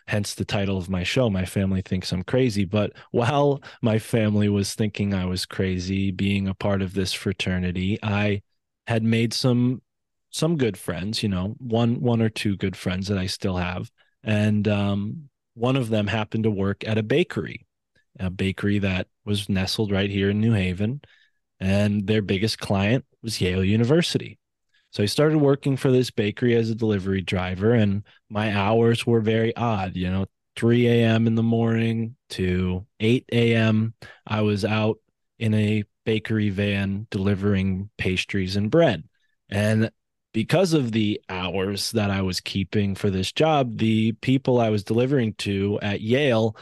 hence 0.08 0.36
the 0.36 0.45
title 0.45 0.78
of 0.78 0.88
my 0.88 1.04
show. 1.04 1.28
My 1.28 1.43
family 1.43 1.82
thinks 1.82 2.12
I'm 2.12 2.23
crazy. 2.23 2.65
But 2.65 2.91
while 3.10 3.63
my 3.82 3.97
family 3.97 4.47
was 4.47 4.75
thinking 4.75 5.15
I 5.15 5.25
was 5.25 5.47
crazy 5.47 6.12
being 6.12 6.47
a 6.47 6.54
part 6.54 6.84
of 6.84 6.93
this 6.93 7.13
fraternity, 7.13 7.97
I 8.04 8.43
had 8.86 9.02
made 9.02 9.34
some 9.34 9.82
some 10.31 10.57
good 10.57 10.77
friends, 10.77 11.23
you 11.23 11.29
know, 11.29 11.55
one 11.59 12.01
one 12.01 12.21
or 12.21 12.29
two 12.29 12.55
good 12.57 12.75
friends 12.75 13.07
that 13.07 13.17
I 13.17 13.27
still 13.27 13.57
have, 13.57 13.89
and 14.23 14.67
um, 14.67 15.29
one 15.55 15.75
of 15.75 15.89
them 15.89 16.07
happened 16.07 16.43
to 16.43 16.51
work 16.51 16.87
at 16.87 16.97
a 16.97 17.03
bakery, 17.03 17.65
a 18.19 18.29
bakery 18.29 18.79
that 18.79 19.07
was 19.25 19.49
nestled 19.49 19.91
right 19.91 20.09
here 20.09 20.29
in 20.29 20.39
New 20.39 20.53
Haven, 20.53 21.01
and 21.59 22.07
their 22.07 22.21
biggest 22.21 22.59
client 22.59 23.05
was 23.21 23.41
Yale 23.41 23.63
University. 23.63 24.37
So 24.91 25.03
I 25.03 25.07
started 25.07 25.37
working 25.37 25.77
for 25.77 25.91
this 25.91 26.09
bakery 26.09 26.55
as 26.55 26.69
a 26.69 26.75
delivery 26.75 27.21
driver, 27.21 27.73
and 27.73 28.03
my 28.29 28.55
hours 28.55 29.05
were 29.05 29.21
very 29.21 29.55
odd. 29.55 29.95
You 29.95 30.09
know, 30.09 30.25
3 30.55 30.87
a.m. 30.87 31.27
in 31.27 31.35
the 31.35 31.43
morning 31.43 32.15
to 32.31 32.85
8 32.99 33.25
a.m. 33.31 33.93
I 34.25 34.41
was 34.41 34.65
out 34.65 34.97
in 35.37 35.53
a 35.53 35.83
bakery 36.05 36.49
van 36.49 37.07
delivering 37.11 37.89
pastries 37.97 38.55
and 38.55 38.71
bread. 38.71 39.03
And 39.49 39.89
because 40.33 40.73
of 40.73 40.91
the 40.91 41.19
hours 41.29 41.91
that 41.91 42.11
I 42.11 42.21
was 42.21 42.39
keeping 42.39 42.95
for 42.95 43.09
this 43.09 43.31
job, 43.31 43.77
the 43.77 44.11
people 44.13 44.59
I 44.59 44.69
was 44.69 44.83
delivering 44.83 45.33
to 45.39 45.79
at 45.81 46.01
Yale, 46.01 46.55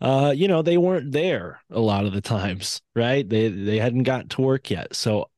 uh, 0.00 0.34
you 0.36 0.48
know, 0.48 0.62
they 0.62 0.76
weren't 0.76 1.12
there 1.12 1.60
a 1.70 1.80
lot 1.80 2.04
of 2.04 2.12
the 2.12 2.20
times, 2.36 2.80
right? 2.94 3.28
They 3.28 3.48
they 3.48 3.78
hadn't 3.78 4.02
gotten 4.02 4.28
to 4.30 4.42
work 4.42 4.70
yet. 4.70 4.94
So 4.94 5.30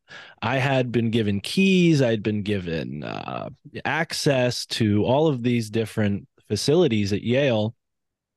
I 0.42 0.58
had 0.58 0.92
been 0.92 1.10
given 1.10 1.40
keys, 1.40 2.02
I'd 2.02 2.22
been 2.22 2.42
given 2.42 3.02
uh, 3.04 3.50
access 3.84 4.66
to 4.66 5.04
all 5.04 5.26
of 5.28 5.42
these 5.42 5.70
different 5.70 6.26
facilities 6.48 7.12
at 7.12 7.22
Yale. 7.22 7.74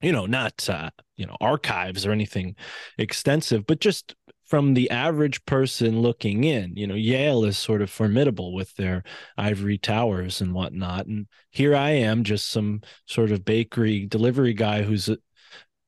You 0.02 0.14
know, 0.14 0.26
not 0.26 0.70
uh, 0.70 0.92
you 1.18 1.26
know 1.26 1.36
archives 1.42 2.06
or 2.06 2.12
anything 2.12 2.56
extensive, 2.98 3.66
but 3.66 3.82
just 3.82 4.16
from 4.50 4.74
the 4.74 4.90
average 4.90 5.46
person 5.46 6.02
looking 6.02 6.44
in, 6.44 6.76
you 6.76 6.88
know, 6.88 6.96
Yale 6.96 7.46
is 7.46 7.56
sort 7.56 7.84
of 7.84 7.90
formidable 7.92 8.52
with 8.52 8.76
their 8.78 9.04
ivory 9.38 9.78
towers 9.78 10.42
and 10.42 10.56
whatnot. 10.56 11.06
And 11.06 11.28
here 11.52 11.76
I 11.76 11.92
am, 11.92 12.24
just 12.24 12.50
some 12.50 12.82
sort 13.06 13.32
of 13.32 13.46
bakery 13.46 14.08
delivery 14.08 14.56
guy 14.56 14.82
who's 14.82 15.08
uh, 15.08 15.18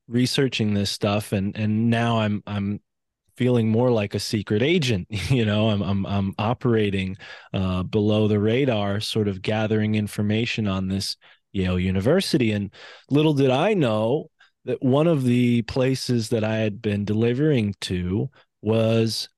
researching 0.08 0.76
this 0.76 0.92
stuff, 0.92 1.32
and 1.32 1.58
and 1.58 1.90
now 1.90 2.20
I'm 2.20 2.44
I'm 2.46 2.82
feeling 3.36 3.70
more 3.70 3.90
like 3.90 4.14
a 4.14 4.20
secret 4.20 4.62
agent. 4.62 5.08
You 5.32 5.44
know, 5.44 5.70
I'm 5.70 5.82
I'm 5.82 6.06
I'm 6.06 6.36
operating 6.38 7.18
uh, 7.54 7.82
below 7.82 8.28
the 8.28 8.40
radar, 8.40 9.00
sort 9.00 9.28
of 9.28 9.42
gathering 9.42 9.96
information 9.96 10.68
on 10.68 10.88
this 10.88 11.18
Yale 11.52 11.80
University. 11.80 12.52
And 12.52 12.72
little 13.10 13.34
did 13.34 13.50
I 13.50 13.74
know 13.74 14.30
that 14.66 14.84
one 14.84 15.08
of 15.08 15.24
the 15.24 15.64
places 15.64 16.30
that 16.30 16.44
I 16.44 16.58
had 16.58 16.80
been 16.80 17.06
delivering 17.06 17.74
to 17.82 18.30
was 18.62 19.30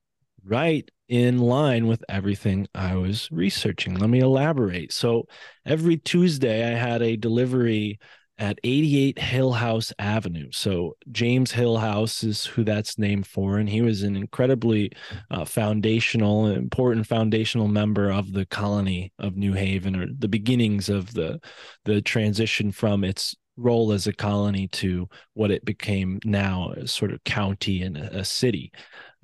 right 0.44 0.90
in 1.08 1.38
line 1.38 1.86
with 1.86 2.02
everything 2.08 2.66
I 2.74 2.96
was 2.96 3.28
researching. 3.30 3.94
Let 3.94 4.10
me 4.10 4.20
elaborate. 4.20 4.92
So 4.92 5.26
every 5.66 5.96
Tuesday, 5.98 6.64
I 6.64 6.76
had 6.76 7.02
a 7.02 7.16
delivery 7.16 7.98
at 8.38 8.58
88 8.64 9.16
Hillhouse 9.16 9.92
Avenue. 9.98 10.48
So 10.50 10.96
James 11.12 11.52
Hillhouse 11.52 12.24
is 12.24 12.44
who 12.44 12.64
that's 12.64 12.98
named 12.98 13.26
for, 13.26 13.58
and 13.58 13.68
he 13.68 13.80
was 13.80 14.02
an 14.02 14.16
incredibly 14.16 14.90
uh, 15.30 15.44
foundational, 15.44 16.46
important 16.46 17.06
foundational 17.06 17.68
member 17.68 18.10
of 18.10 18.32
the 18.32 18.46
colony 18.46 19.12
of 19.18 19.36
New 19.36 19.52
Haven, 19.52 19.94
or 19.94 20.06
the 20.18 20.28
beginnings 20.28 20.88
of 20.88 21.14
the 21.14 21.38
the 21.84 22.02
transition 22.02 22.72
from 22.72 23.04
its 23.04 23.36
role 23.56 23.92
as 23.92 24.08
a 24.08 24.12
colony 24.12 24.66
to 24.66 25.08
what 25.34 25.52
it 25.52 25.64
became 25.64 26.18
now, 26.24 26.74
sort 26.86 27.12
of 27.12 27.22
county 27.22 27.82
and 27.82 27.96
a 27.96 28.24
city. 28.24 28.72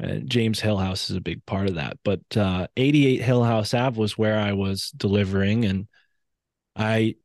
And 0.00 0.28
James 0.28 0.60
Hillhouse 0.60 1.10
is 1.10 1.16
a 1.16 1.20
big 1.20 1.44
part 1.46 1.68
of 1.68 1.74
that. 1.76 1.98
But 2.04 2.20
uh, 2.36 2.66
88 2.76 3.20
Hillhouse 3.22 3.78
Ave 3.78 3.98
was 3.98 4.16
where 4.16 4.38
I 4.38 4.52
was 4.52 4.90
delivering, 4.90 5.64
and 5.64 5.88
I 6.76 7.16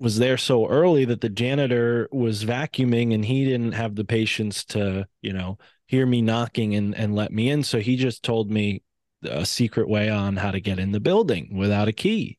was 0.00 0.18
there 0.18 0.38
so 0.38 0.66
early 0.66 1.04
that 1.04 1.20
the 1.20 1.28
janitor 1.28 2.08
was 2.10 2.44
vacuuming 2.44 3.14
and 3.14 3.24
he 3.24 3.44
didn't 3.44 3.72
have 3.72 3.94
the 3.94 4.04
patience 4.04 4.64
to, 4.64 5.06
you 5.20 5.32
know, 5.32 5.58
hear 5.86 6.06
me 6.06 6.22
knocking 6.22 6.74
and, 6.74 6.96
and 6.96 7.14
let 7.14 7.30
me 7.32 7.50
in. 7.50 7.62
So 7.62 7.80
he 7.80 7.96
just 7.96 8.22
told 8.22 8.50
me 8.50 8.82
a 9.22 9.44
secret 9.44 9.88
way 9.88 10.08
on 10.08 10.36
how 10.36 10.52
to 10.52 10.60
get 10.60 10.78
in 10.78 10.92
the 10.92 11.00
building 11.00 11.54
without 11.54 11.88
a 11.88 11.92
key. 11.92 12.38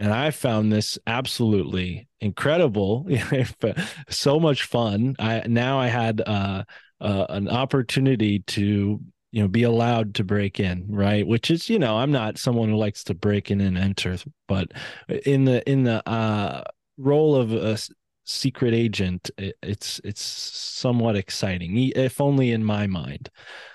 And 0.00 0.12
I 0.12 0.30
found 0.30 0.72
this 0.72 0.98
absolutely 1.06 2.08
incredible, 2.20 3.08
so 4.08 4.40
much 4.40 4.64
fun. 4.64 5.16
I 5.18 5.42
now 5.46 5.78
I 5.78 5.88
had 5.88 6.20
uh, 6.24 6.64
uh, 7.00 7.26
an 7.28 7.48
opportunity 7.48 8.40
to 8.40 9.00
you 9.30 9.42
know 9.42 9.48
be 9.48 9.62
allowed 9.62 10.14
to 10.14 10.24
break 10.24 10.58
in 10.58 10.86
right? 10.88 11.26
Which 11.26 11.50
is 11.50 11.68
you 11.68 11.78
know 11.78 11.98
i'm 11.98 12.12
not 12.12 12.38
someone 12.38 12.70
who 12.70 12.76
likes 12.76 13.04
to 13.04 13.14
break 13.14 13.50
in 13.50 13.60
and 13.60 13.76
enter 13.76 14.16
but 14.46 14.72
in 15.26 15.44
the 15.44 15.68
in 15.70 15.84
the 15.84 16.06
uh 16.08 16.64
role 16.96 17.36
of 17.36 17.52
a 17.52 17.78
secret 18.28 18.74
agent 18.74 19.30
it's 19.38 20.00
it's 20.04 20.20
somewhat 20.20 21.16
exciting 21.16 21.90
if 21.96 22.20
only 22.20 22.52
in 22.52 22.62
my 22.62 22.86
mind. 22.86 23.30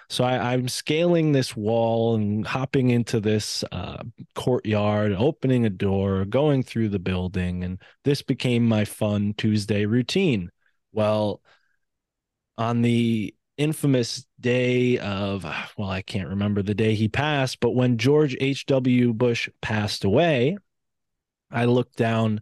So 0.10 0.24
I, 0.24 0.54
am 0.54 0.68
scaling 0.68 1.32
this 1.32 1.56
wall 1.56 2.14
and 2.14 2.46
hopping 2.46 2.92
into 2.92 3.20
this 3.20 3.64
uh, 3.72 4.04
courtyard 4.36 5.14
opening 5.14 5.66
a 5.66 5.72
door 5.72 6.26
going 6.26 6.62
through 6.62 6.90
the 6.90 7.00
building 7.00 7.64
and 7.64 7.82
this 8.04 8.22
became 8.22 8.64
my 8.64 8.86
fun 8.86 9.34
tuesday 9.36 9.88
routine. 9.88 10.52
Well 10.92 11.42
on 12.58 12.82
the 12.82 13.34
infamous 13.58 14.26
day 14.40 14.98
of 14.98 15.46
well 15.78 15.90
i 15.90 16.02
can't 16.02 16.30
remember 16.30 16.64
the 16.64 16.74
day 16.74 16.96
he 16.96 17.08
passed 17.08 17.60
but 17.60 17.76
when 17.76 17.98
george 18.00 18.36
h.w 18.40 19.14
bush 19.14 19.48
passed 19.62 20.04
away 20.04 20.58
i 21.52 21.66
looked 21.66 21.96
down 21.96 22.42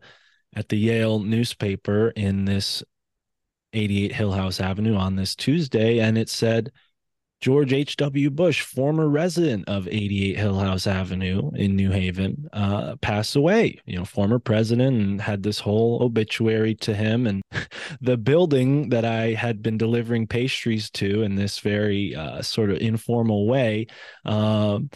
at 0.56 0.70
the 0.70 0.78
Yale 0.78 1.20
newspaper 1.20 2.10
in 2.10 2.46
this 2.46 2.84
88 3.74 4.12
Hillhouse 4.12 4.62
Avenue 4.62 4.96
on 4.96 5.16
this 5.16 5.36
Tuesday, 5.36 6.00
and 6.00 6.18
it 6.18 6.30
said 6.30 6.72
George 7.42 7.74
H.W. 7.74 8.30
Bush, 8.30 8.62
former 8.62 9.10
resident 9.10 9.68
of 9.68 9.88
88 9.88 10.38
Hillhouse 10.38 10.86
Avenue 10.86 11.50
in 11.56 11.76
New 11.76 11.90
Haven, 11.90 12.48
uh, 12.54 12.96
passed 12.98 13.36
away. 13.36 13.80
You 13.86 13.98
know, 13.98 14.06
former 14.06 14.38
president, 14.38 14.96
and 14.96 15.20
had 15.20 15.42
this 15.42 15.60
whole 15.60 16.04
obituary 16.04 16.76
to 16.76 16.94
him. 16.94 17.26
And 17.26 17.42
the 18.02 18.18
building 18.18 18.90
that 18.90 19.06
I 19.06 19.34
had 19.34 19.64
been 19.64 19.80
delivering 19.80 20.28
pastries 20.28 20.92
to 20.92 21.24
in 21.24 21.36
this 21.36 21.58
very 21.58 22.16
uh, 22.16 22.44
sort 22.44 22.70
of 22.70 22.78
informal 22.78 23.48
way 23.48 23.88
um, 24.24 24.92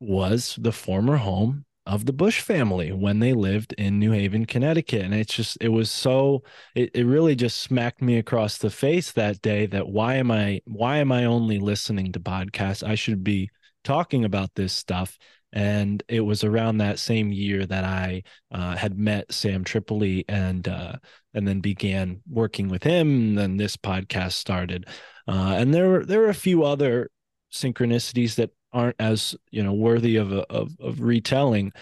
was 0.00 0.58
the 0.60 0.72
former 0.72 1.16
home 1.16 1.64
of 1.90 2.06
the 2.06 2.12
Bush 2.12 2.40
family 2.40 2.92
when 2.92 3.18
they 3.18 3.32
lived 3.32 3.72
in 3.72 3.98
New 3.98 4.12
Haven, 4.12 4.46
Connecticut. 4.46 5.02
And 5.02 5.12
it's 5.12 5.34
just, 5.34 5.58
it 5.60 5.70
was 5.70 5.90
so, 5.90 6.44
it, 6.76 6.92
it 6.94 7.04
really 7.04 7.34
just 7.34 7.60
smacked 7.60 8.00
me 8.00 8.16
across 8.16 8.58
the 8.58 8.70
face 8.70 9.10
that 9.12 9.42
day 9.42 9.66
that 9.66 9.88
why 9.88 10.14
am 10.14 10.30
I, 10.30 10.60
why 10.66 10.98
am 10.98 11.10
I 11.10 11.24
only 11.24 11.58
listening 11.58 12.12
to 12.12 12.20
podcasts? 12.20 12.86
I 12.86 12.94
should 12.94 13.24
be 13.24 13.50
talking 13.82 14.24
about 14.24 14.54
this 14.54 14.72
stuff. 14.72 15.18
And 15.52 16.00
it 16.06 16.20
was 16.20 16.44
around 16.44 16.78
that 16.78 17.00
same 17.00 17.32
year 17.32 17.66
that 17.66 17.82
I 17.82 18.22
uh, 18.52 18.76
had 18.76 18.96
met 18.96 19.32
Sam 19.32 19.64
Tripoli 19.64 20.24
and, 20.28 20.68
uh, 20.68 20.92
and 21.34 21.48
then 21.48 21.58
began 21.58 22.20
working 22.30 22.68
with 22.68 22.84
him. 22.84 23.30
And 23.30 23.38
then 23.38 23.56
this 23.56 23.76
podcast 23.76 24.34
started. 24.34 24.86
Uh, 25.26 25.56
and 25.58 25.74
there 25.74 25.88
were, 25.88 26.04
there 26.06 26.20
were 26.20 26.28
a 26.28 26.34
few 26.34 26.62
other 26.62 27.10
synchronicities 27.52 28.36
that 28.36 28.50
aren't 28.72 28.96
as 28.98 29.34
you 29.50 29.62
know 29.62 29.72
worthy 29.72 30.16
of 30.16 30.32
a, 30.32 30.40
of 30.52 30.76
of 30.80 31.00
retelling 31.00 31.72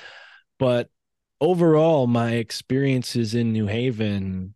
but 0.58 0.88
overall 1.40 2.06
my 2.06 2.32
experiences 2.32 3.34
in 3.34 3.52
New 3.52 3.66
Haven 3.66 4.54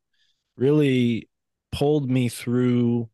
really 0.57 1.29
pulled 1.71 2.11
me 2.11 2.29
through 2.29 3.09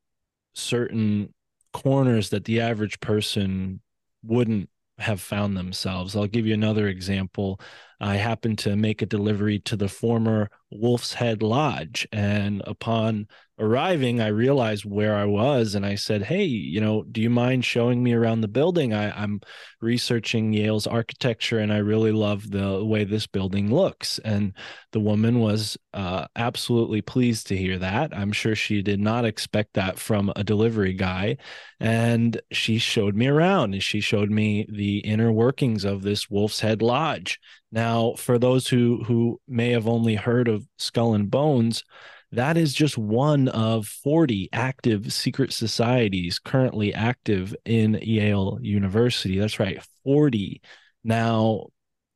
certain 0.54 1.32
corners 1.72 2.30
that 2.30 2.44
the 2.44 2.60
average 2.60 3.00
person 3.00 3.80
wouldn't 4.22 4.68
have 4.98 5.20
found 5.20 5.56
themselves. 5.56 6.16
I'll 6.16 6.26
give 6.26 6.46
you 6.46 6.54
another 6.54 6.88
example. 6.88 7.60
I 8.00 8.16
happened 8.16 8.58
to 8.60 8.76
make 8.76 9.02
a 9.02 9.06
delivery 9.06 9.58
to 9.60 9.76
the 9.76 9.88
former 9.88 10.50
Wolf's 10.70 11.14
Head 11.14 11.42
Lodge. 11.42 12.06
And 12.12 12.62
upon 12.66 13.26
arriving, 13.58 14.20
I 14.20 14.28
realized 14.28 14.84
where 14.84 15.16
I 15.16 15.24
was 15.24 15.74
and 15.74 15.84
I 15.84 15.96
said, 15.96 16.22
Hey, 16.22 16.44
you 16.44 16.80
know, 16.80 17.02
do 17.02 17.20
you 17.20 17.30
mind 17.30 17.64
showing 17.64 18.02
me 18.02 18.12
around 18.12 18.40
the 18.40 18.48
building? 18.48 18.92
I, 18.94 19.22
am 19.22 19.40
researching 19.80 20.52
Yale's 20.52 20.86
architecture 20.86 21.58
and 21.58 21.72
I 21.72 21.78
really 21.78 22.12
love 22.12 22.50
the 22.50 22.84
way 22.84 23.04
this 23.04 23.26
building 23.26 23.72
looks. 23.74 24.18
And 24.24 24.52
the 24.92 25.00
woman 25.00 25.40
was 25.40 25.76
uh, 25.92 26.26
absolutely 26.36 27.02
pleased 27.02 27.48
to 27.48 27.56
hear 27.56 27.78
that. 27.78 28.16
I'm 28.16 28.32
sure 28.32 28.54
she 28.54 28.82
did 28.82 29.00
not 29.00 29.24
expect 29.24 29.74
that 29.74 29.98
from 29.98 30.32
a 30.36 30.44
delivery 30.44 30.94
guy. 30.94 31.38
And 31.80 32.40
she 32.52 32.78
showed 32.78 33.16
me 33.16 33.26
around 33.26 33.74
and 33.74 33.82
she 33.82 34.00
showed 34.00 34.30
me 34.30 34.66
the 34.70 34.98
inner 34.98 35.32
workings 35.32 35.84
of 35.84 36.02
this 36.02 36.30
Wolf's 36.30 36.60
Head 36.60 36.82
Lodge. 36.82 37.40
Now, 37.70 38.14
for 38.16 38.38
those 38.38 38.68
who 38.68 39.04
who 39.04 39.40
may 39.46 39.70
have 39.72 39.86
only 39.86 40.14
heard 40.14 40.48
of 40.48 40.66
Skull 40.78 41.14
and 41.14 41.30
Bones, 41.30 41.84
that 42.32 42.56
is 42.56 42.74
just 42.74 42.98
one 42.98 43.48
of 43.48 43.86
40 43.86 44.48
active 44.52 45.12
secret 45.12 45.52
societies 45.52 46.38
currently 46.38 46.92
active 46.94 47.54
in 47.64 47.98
Yale 48.02 48.58
University. 48.60 49.38
That's 49.38 49.58
right, 49.60 49.82
40. 50.04 50.60
Now, 51.04 51.66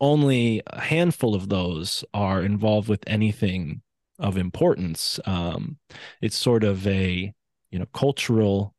only 0.00 0.62
a 0.66 0.80
handful 0.80 1.34
of 1.34 1.48
those 1.48 2.04
are 2.12 2.42
involved 2.42 2.88
with 2.88 3.04
anything 3.06 3.82
of 4.18 4.36
importance. 4.36 5.20
Um, 5.24 5.78
it's 6.20 6.36
sort 6.36 6.64
of 6.64 6.86
a 6.86 7.32
you 7.70 7.78
know 7.78 7.86
cultural 7.94 8.74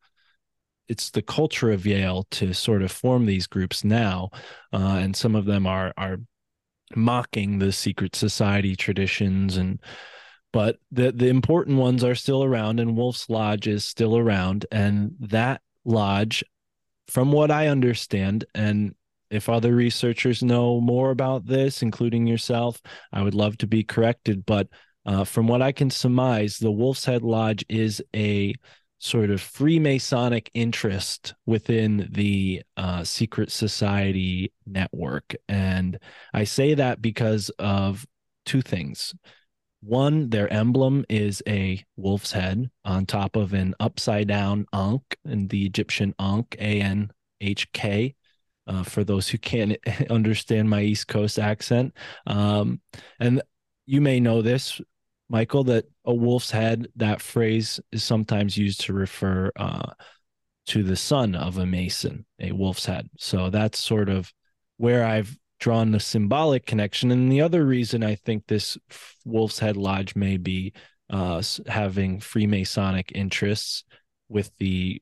it's 0.90 1.10
the 1.12 1.22
culture 1.22 1.72
of 1.72 1.86
Yale 1.86 2.28
to 2.32 2.54
sort 2.54 2.84
of 2.84 2.92
form 2.92 3.26
these 3.26 3.48
groups 3.48 3.84
now, 3.84 4.30
uh, 4.74 5.00
and 5.02 5.16
some 5.16 5.36
of 5.36 5.46
them 5.46 5.66
are 5.66 5.94
are 5.98 6.18
mocking 6.96 7.60
the 7.60 7.72
secret 7.72 8.16
society 8.16 8.76
traditions 8.76 9.58
and 9.58 9.80
but 10.52 10.78
the 10.92 11.12
the 11.12 11.28
important 11.28 11.78
ones 11.78 12.04
are 12.04 12.16
still 12.16 12.44
around 12.44 12.80
and 12.80 12.96
Wolf's 12.96 13.30
Lodge 13.30 13.68
is 13.68 13.84
still 13.84 14.16
around. 14.16 14.66
And 14.72 15.16
that 15.20 15.62
lodge 15.84 16.44
from 17.08 17.32
what 17.32 17.52
I 17.52 17.68
understand 17.68 18.46
and 18.56 18.96
if 19.30 19.50
other 19.50 19.74
researchers 19.76 20.44
know 20.44 20.80
more 20.80 21.10
about 21.10 21.48
this 21.48 21.82
including 21.82 22.28
yourself 22.28 22.82
I 23.12 23.24
would 23.24 23.34
love 23.34 23.58
to 23.60 23.68
be 23.68 23.84
corrected. 23.84 24.46
But 24.46 24.68
uh, 25.06 25.24
from 25.26 25.48
what 25.48 25.62
I 25.62 25.72
can 25.72 25.90
surmise 25.90 26.58
the 26.58 26.72
Wolf's 26.72 27.06
Head 27.06 27.24
Lodge 27.24 27.66
is 27.68 28.02
a 28.16 28.54
sort 29.04 29.30
of 29.30 29.42
Freemasonic 29.42 30.48
interest 30.54 31.34
within 31.46 32.08
the 32.10 32.64
uh, 32.78 33.04
secret 33.04 33.52
society 33.52 34.54
network. 34.66 35.36
And 35.50 36.00
I 36.34 36.46
say 36.46 36.74
that 36.76 37.02
because 37.02 37.50
of 37.60 38.06
two 38.46 38.62
things. 38.62 39.14
One, 39.82 40.30
their 40.30 40.52
emblem 40.52 41.04
is 41.10 41.44
a 41.46 41.84
wolf's 41.98 42.32
head 42.32 42.72
on 42.86 43.06
top 43.06 43.36
of 43.36 43.54
an 43.54 43.76
upside 43.78 44.30
down 44.30 44.68
ankh, 44.72 45.18
and 45.26 45.50
the 45.50 45.66
Egyptian 45.66 46.16
ankh, 46.18 46.56
A 46.58 46.80
N 46.80 47.12
H 47.42 47.70
K. 47.74 48.16
Uh, 48.66 48.84
for 48.84 49.04
those 49.04 49.28
who 49.28 49.38
can't 49.38 49.78
understand 50.10 50.70
my 50.70 50.82
East 50.82 51.10
Coast 51.10 51.38
accent. 51.38 51.94
Um, 52.26 52.80
and 53.20 53.42
you 53.86 54.00
may 54.00 54.22
know 54.22 54.42
this 54.42 54.80
Michael, 55.30 55.64
that 55.66 55.86
a 56.06 56.14
wolf's 56.14 56.52
head, 56.52 56.88
that 56.96 57.22
phrase 57.22 57.80
is 57.92 58.04
sometimes 58.04 58.58
used 58.58 58.82
to 58.82 58.94
refer 58.94 59.52
uh, 59.56 59.92
to 60.68 60.84
the 60.84 60.96
son 60.96 61.36
of 61.36 61.58
a 61.58 61.66
Mason, 61.66 62.26
a 62.40 62.52
wolf's 62.52 62.86
head. 62.86 63.10
So 63.18 63.50
that's 63.50 63.80
sort 63.80 64.10
of 64.10 64.32
where 64.78 65.06
I've 65.06 65.38
drawn 65.60 65.92
the 65.92 66.00
symbolic 66.00 66.66
connection. 66.66 67.12
And 67.12 67.32
the 67.32 67.42
other 67.42 67.66
reason 67.66 68.04
I 68.04 68.16
think 68.16 68.48
this 68.48 68.78
wolf's 69.26 69.60
head 69.60 69.78
lodge 69.78 70.16
may 70.16 70.38
be 70.38 70.74
uh, 71.10 71.42
having 71.68 72.20
Freemasonic 72.20 73.12
interests 73.14 73.84
with 74.30 74.52
the 74.58 75.02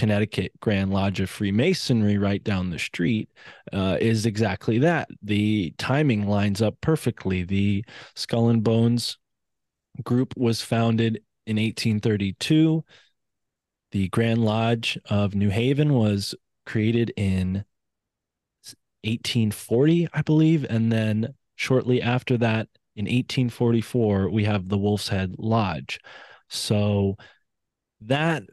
Connecticut 0.00 0.58
Grand 0.60 0.94
Lodge 0.94 1.20
of 1.20 1.28
Freemasonry 1.28 2.16
right 2.16 2.42
down 2.42 2.70
the 2.70 2.78
street 2.78 3.28
uh, 3.70 3.98
is 4.00 4.24
exactly 4.24 4.78
that. 4.78 5.10
The 5.22 5.74
timing 5.76 6.26
lines 6.26 6.62
up 6.62 6.80
perfectly. 6.80 7.42
The 7.42 7.84
Skull 8.14 8.48
and 8.48 8.64
Bones 8.64 9.18
group 10.02 10.32
was 10.38 10.62
founded 10.62 11.16
in 11.46 11.56
1832. 11.56 12.82
The 13.92 14.08
Grand 14.08 14.42
Lodge 14.42 14.98
of 15.10 15.34
New 15.34 15.50
Haven 15.50 15.92
was 15.92 16.34
created 16.64 17.12
in 17.14 17.66
1840, 19.04 20.08
I 20.14 20.22
believe. 20.22 20.64
And 20.70 20.90
then 20.90 21.34
shortly 21.56 22.00
after 22.00 22.38
that, 22.38 22.68
in 22.96 23.04
1844, 23.04 24.30
we 24.30 24.44
have 24.44 24.66
the 24.70 24.78
Wolf's 24.78 25.08
Head 25.08 25.34
Lodge. 25.36 26.00
So 26.48 27.18
that 28.00 28.44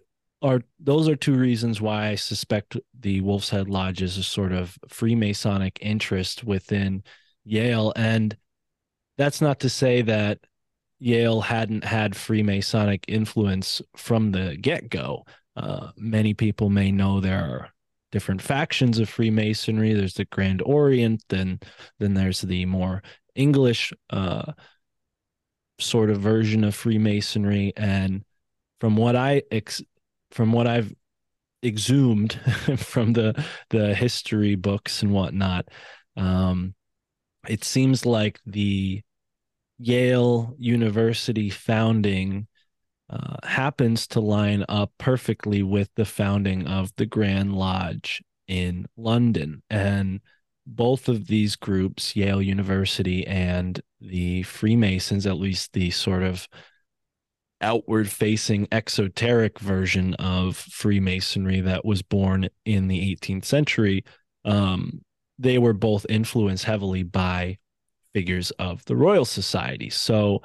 are 0.41 0.61
those 0.79 1.07
are 1.09 1.15
two 1.15 1.35
reasons 1.35 1.81
why 1.81 2.09
I 2.09 2.15
suspect 2.15 2.77
the 2.99 3.21
Wolf's 3.21 3.49
Head 3.49 3.69
Lodge 3.69 4.01
is 4.01 4.17
a 4.17 4.23
sort 4.23 4.51
of 4.51 4.77
Freemasonic 4.87 5.77
interest 5.81 6.43
within 6.43 7.03
Yale. 7.43 7.91
And 7.95 8.37
that's 9.17 9.41
not 9.41 9.59
to 9.61 9.69
say 9.69 10.03
that 10.03 10.39
Yale 10.99 11.41
hadn't 11.41 11.83
had 11.83 12.13
Freemasonic 12.13 13.03
influence 13.07 13.81
from 13.95 14.31
the 14.31 14.57
get 14.57 14.89
go. 14.89 15.25
Uh, 15.55 15.89
many 15.97 16.33
people 16.33 16.69
may 16.69 16.91
know 16.91 17.19
there 17.19 17.39
are 17.39 17.69
different 18.11 18.41
factions 18.41 18.99
of 18.99 19.09
Freemasonry. 19.09 19.93
There's 19.93 20.13
the 20.13 20.25
Grand 20.25 20.61
Orient, 20.61 21.23
then 21.29 21.59
then 21.99 22.13
there's 22.13 22.41
the 22.41 22.65
more 22.65 23.01
English 23.35 23.91
uh, 24.11 24.53
sort 25.79 26.09
of 26.09 26.19
version 26.19 26.63
of 26.63 26.75
Freemasonry. 26.75 27.73
And 27.75 28.23
from 28.79 28.95
what 28.95 29.15
I 29.15 29.43
ex- 29.51 29.81
from 30.31 30.51
what 30.51 30.67
I've 30.67 30.93
exhumed 31.63 32.33
from 32.77 33.13
the 33.13 33.43
the 33.69 33.93
history 33.95 34.55
books 34.55 35.01
and 35.01 35.11
whatnot, 35.11 35.69
um, 36.15 36.75
it 37.47 37.63
seems 37.63 38.05
like 38.05 38.39
the 38.45 39.01
Yale 39.79 40.55
University 40.57 41.49
founding 41.49 42.47
uh, 43.09 43.37
happens 43.43 44.07
to 44.07 44.19
line 44.19 44.65
up 44.67 44.91
perfectly 44.97 45.63
with 45.63 45.89
the 45.95 46.05
founding 46.05 46.67
of 46.67 46.91
the 46.97 47.05
Grand 47.05 47.55
Lodge 47.55 48.21
in 48.47 48.85
London. 48.97 49.63
And 49.69 50.19
both 50.65 51.07
of 51.07 51.27
these 51.27 51.55
groups, 51.55 52.15
Yale 52.15 52.41
University 52.41 53.25
and 53.25 53.79
the 54.01 54.43
Freemasons, 54.43 55.25
at 55.25 55.37
least 55.37 55.73
the 55.73 55.91
sort 55.91 56.23
of 56.23 56.47
outward 57.61 58.09
facing 58.09 58.67
exoteric 58.71 59.59
version 59.59 60.13
of 60.15 60.55
Freemasonry 60.55 61.61
that 61.61 61.85
was 61.85 62.01
born 62.01 62.49
in 62.65 62.87
the 62.87 63.15
18th 63.15 63.45
century, 63.45 64.03
um, 64.45 65.01
they 65.39 65.57
were 65.57 65.73
both 65.73 66.05
influenced 66.09 66.63
heavily 66.63 67.03
by 67.03 67.57
figures 68.13 68.51
of 68.51 68.83
the 68.85 68.95
Royal 68.95 69.25
Society. 69.25 69.89
So 69.89 70.41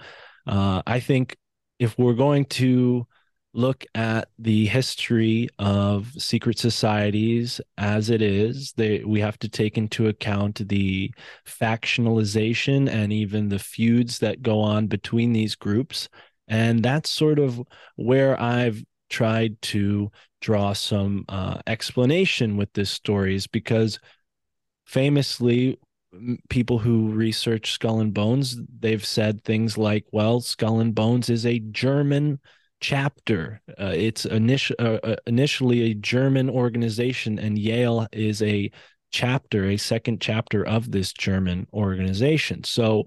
uh, 0.46 0.82
I 0.86 1.00
think 1.00 1.36
if 1.78 1.98
we're 1.98 2.14
going 2.14 2.44
to 2.46 3.06
look 3.54 3.84
at 3.94 4.28
the 4.38 4.66
history 4.66 5.48
of 5.58 6.10
secret 6.16 6.58
societies 6.58 7.60
as 7.76 8.08
it 8.08 8.22
is 8.22 8.72
they 8.78 9.04
we 9.04 9.20
have 9.20 9.38
to 9.38 9.48
take 9.48 9.76
into 9.76 10.08
account 10.08 10.66
the 10.68 11.12
factionalization 11.46 12.88
and 12.88 13.12
even 13.12 13.50
the 13.50 13.58
feuds 13.58 14.20
that 14.20 14.40
go 14.40 14.60
on 14.60 14.86
between 14.86 15.34
these 15.34 15.54
groups 15.54 16.08
and 16.52 16.82
that's 16.82 17.10
sort 17.10 17.38
of 17.38 17.60
where 17.96 18.40
i've 18.40 18.84
tried 19.08 19.60
to 19.62 20.10
draw 20.40 20.72
some 20.72 21.24
uh, 21.28 21.58
explanation 21.66 22.56
with 22.56 22.72
this 22.72 22.90
stories 22.90 23.46
because 23.46 23.98
famously 24.86 25.78
people 26.48 26.78
who 26.78 27.08
research 27.08 27.72
skull 27.72 28.00
and 28.00 28.12
bones 28.14 28.58
they've 28.80 29.04
said 29.04 29.42
things 29.44 29.78
like 29.78 30.04
well 30.12 30.40
skull 30.40 30.80
and 30.80 30.94
bones 30.94 31.30
is 31.30 31.46
a 31.46 31.58
german 31.70 32.38
chapter. 32.82 33.60
Uh, 33.80 33.92
it's 33.94 34.26
initial, 34.26 34.74
uh, 34.78 34.98
uh, 35.04 35.16
initially 35.26 35.82
a 35.82 35.94
german 35.94 36.50
organization 36.50 37.38
and 37.38 37.56
yale 37.56 38.06
is 38.12 38.42
a 38.42 38.70
chapter 39.12 39.66
a 39.66 39.76
second 39.76 40.20
chapter 40.20 40.66
of 40.66 40.90
this 40.90 41.12
german 41.12 41.66
organization. 41.72 42.64
So 42.64 43.04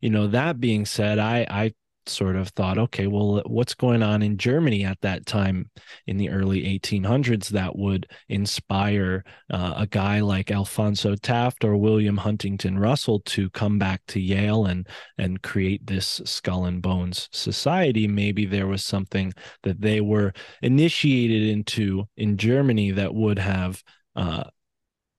you 0.00 0.08
know 0.08 0.28
that 0.28 0.60
being 0.60 0.86
said 0.86 1.18
i 1.18 1.46
i 1.50 1.74
sort 2.08 2.36
of 2.36 2.48
thought, 2.50 2.78
okay, 2.78 3.06
well, 3.06 3.42
what's 3.46 3.74
going 3.74 4.02
on 4.02 4.22
in 4.22 4.36
Germany 4.36 4.84
at 4.84 5.00
that 5.02 5.26
time 5.26 5.70
in 6.06 6.16
the 6.16 6.30
early 6.30 6.62
1800s 6.62 7.48
that 7.48 7.76
would 7.76 8.06
inspire 8.28 9.24
uh, 9.50 9.74
a 9.76 9.86
guy 9.86 10.20
like 10.20 10.50
Alphonso 10.50 11.14
Taft 11.14 11.64
or 11.64 11.76
William 11.76 12.16
Huntington 12.16 12.78
Russell 12.78 13.20
to 13.20 13.50
come 13.50 13.78
back 13.78 14.02
to 14.08 14.20
Yale 14.20 14.66
and 14.66 14.86
and 15.16 15.42
create 15.42 15.86
this 15.86 16.20
Skull 16.24 16.64
and 16.64 16.82
Bones 16.82 17.28
Society? 17.32 18.08
Maybe 18.08 18.44
there 18.46 18.66
was 18.66 18.84
something 18.84 19.32
that 19.62 19.80
they 19.80 20.00
were 20.00 20.32
initiated 20.62 21.42
into 21.42 22.06
in 22.16 22.36
Germany 22.36 22.92
that 22.92 23.14
would 23.14 23.38
have. 23.38 23.82
Uh, 24.16 24.44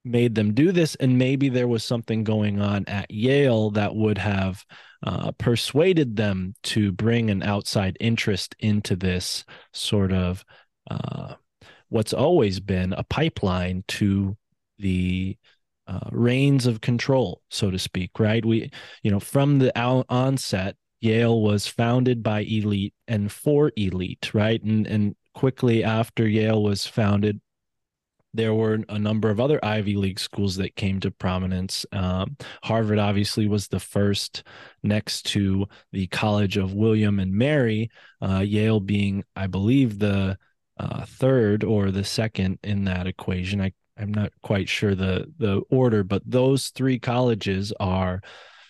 made 0.06 0.36
them 0.36 0.54
do 0.54 0.72
this 0.72 0.96
and 0.96 1.18
maybe 1.18 1.50
there 1.50 1.68
was 1.68 1.84
something 1.84 2.24
going 2.24 2.62
on 2.62 2.86
at 2.88 3.12
Yale 3.12 3.70
that 3.72 3.96
would 3.96 4.18
have 4.18 4.64
uh, 5.04 5.32
persuaded 5.34 6.16
them 6.16 6.56
to 6.64 6.92
bring 6.92 7.30
an 7.30 7.44
outside 7.44 7.98
interest 8.00 8.56
into 8.60 8.96
this 8.96 9.46
sort 9.74 10.12
of 10.12 10.44
uh, 10.90 11.36
what's 11.90 12.14
always 12.14 12.60
been 12.60 12.94
a 12.94 13.04
pipeline 13.04 13.84
to 13.88 14.38
the 14.78 15.38
uh, 15.88 16.10
reins 16.12 16.68
of 16.68 16.82
control, 16.82 17.42
so 17.50 17.72
to 17.72 17.80
speak, 17.80 18.20
right? 18.20 18.46
We, 18.46 18.72
you 19.02 19.12
know, 19.12 19.20
from 19.20 19.60
the 19.60 19.78
onset, 19.78 20.76
Yale 21.02 21.42
was 21.42 21.66
founded 21.66 22.22
by 22.22 22.42
elite 22.42 22.94
and 23.08 23.32
for 23.32 23.72
elite, 23.76 24.34
right? 24.34 24.62
And 24.62 24.86
and 24.86 25.16
quickly 25.34 25.84
after 25.84 26.28
Yale 26.28 26.62
was 26.62 26.86
founded, 26.86 27.42
there 28.34 28.54
were 28.54 28.80
a 28.90 29.00
number 29.00 29.30
of 29.30 29.40
other 29.40 29.60
Ivy 29.64 29.96
League 29.96 30.20
schools 30.20 30.56
that 30.58 30.76
came 30.76 31.00
to 31.00 31.12
prominence. 31.12 31.86
Um, 31.92 32.38
Harvard 32.64 33.00
obviously 33.00 33.48
was 33.48 33.68
the 33.68 33.80
first, 33.80 34.44
next 34.84 35.26
to 35.28 35.68
the 35.92 36.08
College 36.08 36.58
of 36.58 36.74
William 36.74 37.20
and 37.20 37.34
Mary, 37.34 37.90
uh, 38.22 38.40
Yale 38.40 38.80
being, 38.80 39.24
I 39.36 39.48
believe, 39.48 40.00
the 40.00 40.38
uh, 40.80 41.06
third 41.06 41.64
or 41.64 41.92
the 41.92 42.04
second 42.04 42.60
in 42.64 42.86
that 42.86 43.08
equation. 43.08 43.62
I, 43.62 43.74
I'm 43.98 44.14
not 44.14 44.32
quite 44.42 44.70
sure 44.70 44.96
the 44.96 45.26
the 45.38 45.62
order, 45.70 46.04
but 46.04 46.22
those 46.26 46.70
three 46.70 47.00
colleges 47.00 47.74
are 47.80 48.22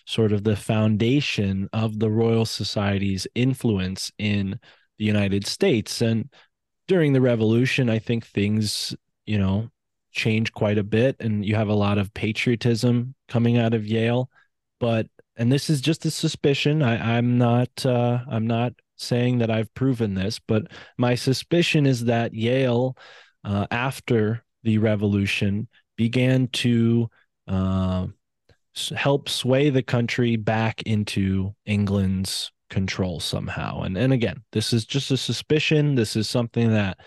sort 0.06 0.32
of 0.32 0.42
the 0.42 0.56
foundation 0.56 1.68
of 1.72 1.98
the 2.00 2.10
Royal 2.10 2.44
Society's 2.44 3.28
influence 3.34 4.10
in 4.18 4.58
the 4.98 5.04
United 5.04 5.46
States. 5.46 6.00
And 6.02 6.30
during 6.88 7.12
the 7.12 7.20
Revolution, 7.20 7.88
I 7.88 8.00
think 8.00 8.26
things 8.26 8.96
you 9.30 9.38
know, 9.38 9.70
change 10.10 10.52
quite 10.52 10.76
a 10.76 10.82
bit 10.82 11.14
and 11.20 11.44
you 11.46 11.54
have 11.54 11.68
a 11.68 11.74
lot 11.86 11.98
of 11.98 12.12
patriotism 12.14 13.14
coming 13.28 13.58
out 13.58 13.74
of 13.74 13.86
Yale. 13.86 14.28
But 14.80 15.06
and 15.36 15.52
this 15.52 15.70
is 15.70 15.80
just 15.80 16.04
a 16.04 16.10
suspicion. 16.10 16.82
I, 16.82 17.16
I'm 17.16 17.38
not 17.38 17.86
uh 17.86 18.18
I'm 18.28 18.48
not 18.48 18.72
saying 18.96 19.38
that 19.38 19.50
I've 19.50 19.72
proven 19.74 20.14
this, 20.14 20.40
but 20.40 20.64
my 20.98 21.14
suspicion 21.14 21.86
is 21.86 22.06
that 22.06 22.34
Yale, 22.34 22.96
uh, 23.44 23.66
after 23.70 24.44
the 24.64 24.78
revolution, 24.78 25.68
began 25.96 26.48
to 26.48 27.08
uh, 27.46 28.08
help 28.96 29.28
sway 29.28 29.70
the 29.70 29.82
country 29.82 30.34
back 30.34 30.82
into 30.82 31.54
England's 31.66 32.50
control 32.68 33.20
somehow. 33.20 33.82
And 33.82 33.96
and 33.96 34.12
again, 34.12 34.42
this 34.50 34.72
is 34.72 34.84
just 34.86 35.12
a 35.12 35.16
suspicion. 35.16 35.94
This 35.94 36.16
is 36.16 36.28
something 36.28 36.72
that 36.72 36.98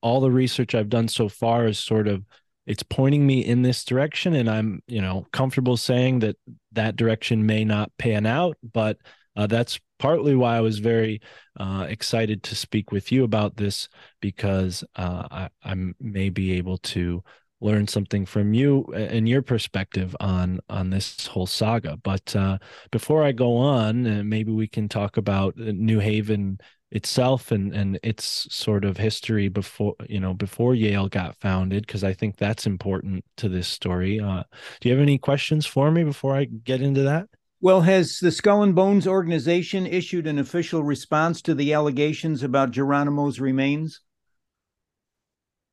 all 0.00 0.20
the 0.20 0.30
research 0.30 0.74
I've 0.74 0.88
done 0.88 1.08
so 1.08 1.28
far 1.28 1.66
is 1.66 1.78
sort 1.78 2.08
of 2.08 2.24
it's 2.66 2.82
pointing 2.82 3.26
me 3.26 3.44
in 3.44 3.62
this 3.62 3.84
direction 3.84 4.34
and 4.34 4.48
I'm, 4.48 4.82
you 4.86 5.00
know, 5.00 5.26
comfortable 5.32 5.76
saying 5.76 6.20
that 6.20 6.36
that 6.72 6.96
direction 6.96 7.44
may 7.44 7.64
not 7.64 7.92
pan 7.98 8.24
out, 8.24 8.56
but 8.72 8.96
uh, 9.36 9.46
that's 9.46 9.78
partly 9.98 10.34
why 10.34 10.56
I 10.56 10.60
was 10.60 10.78
very 10.78 11.20
uh, 11.58 11.86
excited 11.88 12.42
to 12.44 12.54
speak 12.54 12.90
with 12.90 13.12
you 13.12 13.24
about 13.24 13.56
this 13.56 13.88
because 14.20 14.84
uh, 14.96 15.28
I, 15.30 15.48
I 15.62 15.74
may 16.00 16.30
be 16.30 16.52
able 16.52 16.78
to 16.78 17.22
learn 17.60 17.88
something 17.88 18.26
from 18.26 18.52
you 18.52 18.84
and 18.94 19.28
your 19.28 19.40
perspective 19.40 20.14
on 20.20 20.60
on 20.68 20.90
this 20.90 21.26
whole 21.26 21.46
saga. 21.46 21.96
But 22.02 22.34
uh, 22.36 22.58
before 22.90 23.22
I 23.22 23.32
go 23.32 23.56
on, 23.56 24.28
maybe 24.28 24.52
we 24.52 24.68
can 24.68 24.88
talk 24.88 25.16
about 25.16 25.56
New 25.56 25.98
Haven 25.98 26.58
itself 26.94 27.50
and 27.50 27.74
and 27.74 27.98
its 28.02 28.46
sort 28.54 28.84
of 28.84 28.96
history 28.96 29.48
before 29.48 29.96
you 30.08 30.20
know 30.20 30.32
before 30.32 30.74
Yale 30.74 31.08
got 31.08 31.36
founded 31.36 31.86
because 31.86 32.04
I 32.04 32.12
think 32.12 32.36
that's 32.36 32.66
important 32.66 33.24
to 33.36 33.48
this 33.48 33.68
story. 33.68 34.20
Uh, 34.20 34.44
do 34.80 34.88
you 34.88 34.94
have 34.94 35.02
any 35.02 35.18
questions 35.18 35.66
for 35.66 35.90
me 35.90 36.04
before 36.04 36.36
I 36.36 36.44
get 36.44 36.80
into 36.80 37.02
that? 37.02 37.28
Well, 37.60 37.80
has 37.80 38.18
the 38.18 38.30
Skull 38.30 38.62
and 38.62 38.74
Bones 38.74 39.06
organization 39.06 39.86
issued 39.86 40.26
an 40.26 40.38
official 40.38 40.82
response 40.82 41.40
to 41.42 41.54
the 41.54 41.72
allegations 41.72 42.42
about 42.42 42.72
Geronimo's 42.72 43.40
remains? 43.40 44.00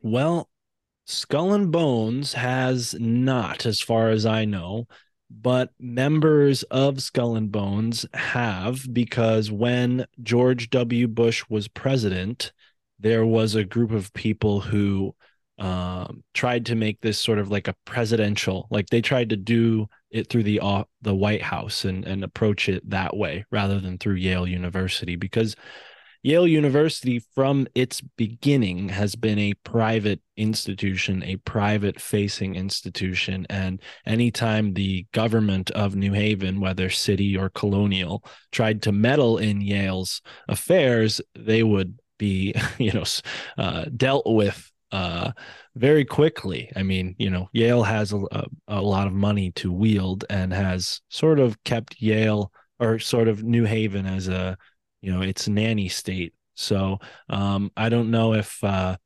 Well, 0.02 0.50
Skull 1.06 1.54
and 1.54 1.72
Bones 1.72 2.34
has 2.34 2.96
not, 2.98 3.66
as 3.66 3.82
far 3.82 4.10
as 4.10 4.26
I 4.26 4.46
know. 4.46 4.88
But 5.40 5.72
members 5.80 6.64
of 6.64 7.02
Skull 7.02 7.36
and 7.36 7.52
Bones 7.52 8.06
have 8.14 8.92
because 8.94 9.50
when 9.52 10.06
George 10.22 10.70
W. 10.70 11.08
Bush 11.08 11.44
was 11.50 11.68
president, 11.68 12.52
there 13.00 13.26
was 13.26 13.56
a 13.56 13.64
group 13.64 13.92
of 13.92 14.14
people 14.14 14.60
who 14.60 15.16
um, 15.58 16.24
tried 16.34 16.66
to 16.68 16.76
make 16.76 17.02
this 17.02 17.20
sort 17.20 17.40
of 17.40 17.50
like 17.52 17.68
a 17.68 17.76
presidential, 17.86 18.68
like 18.72 18.90
they 18.90 19.02
tried 19.02 19.30
to 19.30 19.38
do 19.38 19.88
it 20.10 20.28
through 20.28 20.44
the 20.44 20.60
uh, 20.60 20.84
the 21.02 21.16
White 21.16 21.42
House 21.44 21.86
and 21.86 22.04
and 22.06 22.24
approach 22.24 22.68
it 22.68 22.88
that 22.90 23.16
way 23.16 23.46
rather 23.52 23.80
than 23.80 23.98
through 23.98 24.16
Yale 24.16 24.48
University 24.48 25.16
because 25.16 25.56
Yale 26.24 26.48
University, 26.48 27.20
from 27.34 27.68
its 27.74 28.02
beginning, 28.02 28.90
has 28.90 29.16
been 29.16 29.40
a 29.40 29.54
private 29.64 30.22
institution, 30.38 31.24
a 31.24 31.38
private 31.38 32.00
facing 32.00 32.56
institution. 32.56 33.48
And 33.50 33.82
anytime 34.06 34.74
the 34.74 35.08
government 35.14 35.72
of 35.72 35.96
New 35.96 36.14
Haven, 36.14 36.60
whether 36.60 36.90
city 36.90 37.36
or 37.36 37.50
colonial, 37.50 38.24
tried 38.52 38.84
to 38.84 38.92
meddle 38.92 39.40
in 39.40 39.62
Yale's 39.62 40.22
affairs, 40.48 41.22
they 41.34 41.64
would 41.64 41.98
be, 42.20 42.54
you 42.78 42.92
know, 42.92 43.04
uh, 43.58 43.86
dealt 43.98 44.28
with 44.28 44.72
uh, 44.92 45.32
very 45.76 46.06
quickly. 46.06 46.72
I 46.76 46.84
mean, 46.84 47.16
you 47.18 47.30
know, 47.30 47.50
Yale 47.54 47.84
has 47.84 48.14
a, 48.14 48.22
a, 48.32 48.46
a 48.68 48.82
lot 48.82 49.08
of 49.08 49.14
money 49.14 49.52
to 49.54 49.72
wield 49.72 50.26
and 50.30 50.54
has 50.54 51.02
sort 51.10 51.40
of 51.40 51.64
kept 51.64 52.02
Yale 52.02 52.52
or 52.80 53.00
sort 53.00 53.28
of 53.28 53.44
New 53.44 53.64
Haven 53.64 54.06
as 54.06 54.28
a 54.28 54.58
you 55.02 55.12
know 55.12 55.22
it's 55.22 55.48
nanny 55.48 55.90
state. 55.90 56.34
So 56.54 57.00
um, 57.30 57.72
i 57.76 57.90
don't 57.90 58.12
know 58.12 58.34
if 58.34 58.64
uh, 58.64 58.98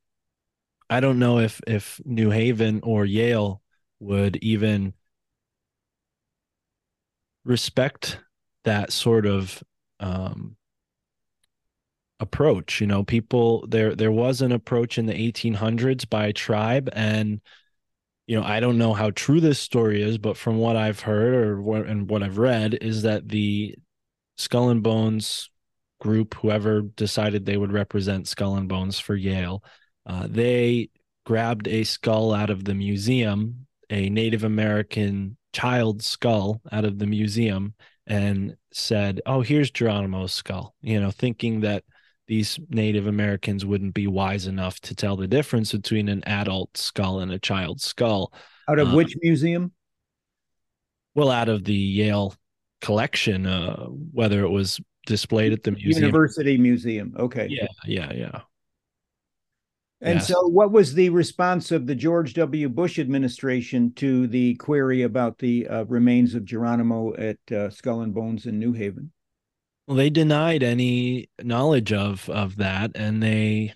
i 0.89 0.99
don't 0.99 1.19
know 1.19 1.39
if 1.39 1.61
if 1.67 2.01
new 2.05 2.29
haven 2.29 2.81
or 2.83 3.05
yale 3.05 3.61
would 3.99 4.37
even 4.37 4.93
respect 7.45 8.19
that 8.63 8.91
sort 8.91 9.25
of 9.25 9.63
um, 9.99 10.57
approach. 12.19 12.81
You 12.81 12.87
know 12.87 13.03
people 13.03 13.65
there 13.67 13.95
there 13.95 14.11
was 14.11 14.41
an 14.41 14.51
approach 14.51 14.97
in 14.97 15.05
the 15.05 15.13
1800s 15.13 16.05
by 16.05 16.31
tribe 16.31 16.89
and 16.93 17.41
you 18.27 18.39
know 18.39 18.45
i 18.45 18.59
don't 18.59 18.77
know 18.77 18.93
how 18.93 19.11
true 19.11 19.39
this 19.39 19.59
story 19.59 20.01
is 20.01 20.17
but 20.17 20.35
from 20.37 20.57
what 20.57 20.75
i've 20.75 21.01
heard 21.01 21.35
or 21.35 21.61
what 21.61 21.85
and 21.85 22.09
what 22.09 22.23
i've 22.23 22.39
read 22.39 22.73
is 22.81 23.03
that 23.03 23.29
the 23.29 23.75
skull 24.37 24.69
and 24.69 24.81
bones 24.81 25.49
group, 26.05 26.35
whoever 26.35 26.81
decided 26.81 27.45
they 27.45 27.57
would 27.57 27.73
represent 27.73 28.27
Skull 28.27 28.57
and 28.57 28.69
Bones 28.69 28.99
for 28.99 29.15
Yale, 29.15 29.63
uh, 30.05 30.27
they 30.29 30.89
grabbed 31.25 31.67
a 31.67 31.83
skull 31.83 32.31
out 32.31 32.51
of 32.51 32.63
the 32.63 32.75
museum, 32.75 33.65
a 33.89 34.07
Native 34.09 34.43
American 34.43 35.35
child 35.51 36.03
skull 36.03 36.61
out 36.71 36.85
of 36.85 36.99
the 36.99 37.07
museum, 37.07 37.73
and 38.05 38.55
said, 38.71 39.19
"Oh, 39.25 39.41
here's 39.41 39.71
Geronimo's 39.71 40.31
skull." 40.31 40.75
You 40.81 40.99
know, 40.99 41.09
thinking 41.09 41.61
that 41.61 41.83
these 42.27 42.59
Native 42.69 43.07
Americans 43.07 43.65
wouldn't 43.65 43.95
be 43.95 44.05
wise 44.05 44.45
enough 44.45 44.79
to 44.81 44.93
tell 44.93 45.15
the 45.15 45.27
difference 45.27 45.71
between 45.71 46.07
an 46.07 46.23
adult 46.27 46.77
skull 46.77 47.19
and 47.19 47.31
a 47.31 47.39
child 47.39 47.81
skull. 47.81 48.31
Out 48.69 48.77
of 48.77 48.89
um, 48.89 48.93
which 48.93 49.15
museum? 49.23 49.73
Well, 51.15 51.31
out 51.31 51.49
of 51.49 51.63
the 51.63 51.73
Yale 51.73 52.35
collection, 52.79 53.47
uh, 53.47 53.85
whether 53.87 54.45
it 54.45 54.49
was 54.49 54.79
displayed 55.05 55.53
at 55.53 55.63
the 55.63 55.71
museum. 55.71 56.03
University 56.03 56.57
Museum. 56.57 57.15
Okay. 57.17 57.47
Yeah, 57.49 57.67
yeah, 57.85 58.13
yeah. 58.13 58.41
And 60.01 60.21
so, 60.21 60.47
what 60.47 60.71
was 60.71 60.93
the 60.93 61.09
response 61.09 61.71
of 61.71 61.87
the 61.87 61.95
George 61.95 62.33
W. 62.35 62.69
Bush 62.69 62.99
administration 62.99 63.93
to 63.93 64.27
the 64.27 64.55
query 64.55 65.01
about 65.01 65.39
the 65.39 65.67
uh, 65.67 65.85
remains 65.85 66.35
of 66.35 66.45
Geronimo 66.45 67.15
at 67.15 67.37
uh, 67.51 67.69
Skull 67.69 68.01
and 68.01 68.13
Bones 68.13 68.45
in 68.45 68.59
New 68.59 68.73
Haven? 68.73 69.11
Well, 69.87 69.97
they 69.97 70.09
denied 70.09 70.63
any 70.63 71.29
knowledge 71.41 71.93
of 71.93 72.29
of 72.29 72.57
that, 72.57 72.91
and 72.95 73.23
they, 73.23 73.73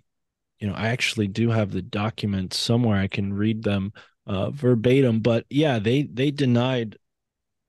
you 0.59 0.67
know, 0.67 0.73
I 0.73 0.89
actually 0.89 1.27
do 1.27 1.49
have 1.49 1.71
the 1.71 1.81
documents 1.81 2.57
somewhere. 2.57 2.99
I 2.99 3.07
can 3.07 3.33
read 3.33 3.63
them 3.63 3.93
uh, 4.27 4.51
verbatim, 4.51 5.21
but 5.21 5.45
yeah, 5.49 5.79
they 5.79 6.03
they 6.03 6.31
denied 6.31 6.97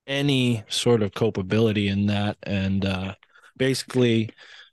any 0.07 0.65
sort 0.69 1.03
of 1.03 1.15
culpability 1.15 1.89
in 1.89 2.07
that, 2.07 2.37
and 2.43 2.85
uh, 2.85 3.15
basically 3.61 4.31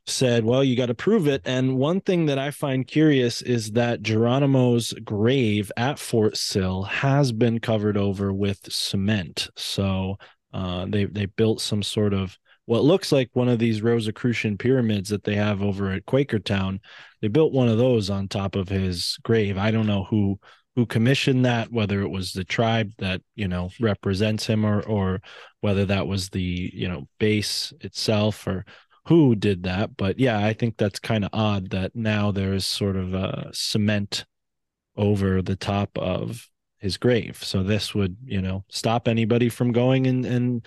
said, 0.08 0.46
well, 0.46 0.64
you 0.64 0.78
got 0.78 0.86
to 0.86 0.96
prove 0.96 1.28
it. 1.28 1.42
And 1.44 1.78
one 1.78 2.00
thing 2.00 2.28
that 2.28 2.40
I 2.40 2.52
find 2.52 2.88
curious 2.88 3.42
is 3.42 3.74
that 3.74 4.02
Geronimo's 4.02 4.94
grave 5.04 5.70
at 5.76 6.00
Fort 6.00 6.38
Sill 6.38 6.84
has 6.84 7.34
been 7.34 7.60
covered 7.60 7.98
over 7.98 8.32
with 8.32 8.72
cement. 8.72 9.50
So 9.58 10.16
uh, 10.54 10.86
they 10.88 11.04
they 11.04 11.26
built 11.26 11.60
some 11.60 11.84
sort 11.84 12.14
of 12.14 12.38
what 12.66 12.86
looks 12.86 13.12
like 13.12 13.30
one 13.34 13.50
of 13.50 13.60
these 13.60 13.82
Rosicrucian 13.82 14.58
pyramids 14.58 15.10
that 15.10 15.26
they 15.26 15.36
have 15.36 15.62
over 15.62 15.92
at 15.92 16.06
Quakertown. 16.06 16.80
They 17.22 17.28
built 17.28 17.52
one 17.52 17.68
of 17.68 17.78
those 17.78 18.10
on 18.10 18.30
top 18.30 18.56
of 18.56 18.70
his 18.70 19.18
grave. 19.24 19.58
I 19.58 19.72
don't 19.72 19.88
know 19.88 20.06
who 20.06 20.40
who 20.78 20.86
commissioned 20.86 21.44
that, 21.44 21.72
whether 21.72 22.02
it 22.02 22.10
was 22.10 22.34
the 22.34 22.44
tribe 22.44 22.94
that 23.00 23.20
you 23.36 23.48
know 23.48 23.72
represents 23.80 24.46
him, 24.46 24.64
or 24.64 24.84
or 24.84 25.22
whether 25.60 25.86
that 25.86 26.06
was 26.06 26.30
the 26.30 26.70
you 26.72 26.88
know 26.88 27.08
base 27.20 27.74
itself, 27.82 28.46
or 28.46 28.64
who 29.08 29.36
did 29.36 29.64
that. 29.64 29.98
But 29.98 30.20
yeah, 30.20 30.46
I 30.46 30.54
think 30.54 30.78
that's 30.78 31.00
kind 31.00 31.26
of 31.26 31.32
odd 31.34 31.72
that 31.72 31.96
now 31.96 32.32
there's 32.32 32.68
sort 32.68 32.96
of 32.96 33.16
a 33.16 33.50
cement 33.54 34.26
over 34.96 35.42
the 35.42 35.56
top 35.56 35.98
of 35.98 36.48
his 36.78 36.98
grave. 36.98 37.44
So 37.44 37.64
this 37.64 37.96
would 37.96 38.16
you 38.24 38.44
know 38.44 38.64
stop 38.70 39.08
anybody 39.08 39.50
from 39.50 39.72
going 39.72 40.06
and 40.06 40.28
and 40.28 40.66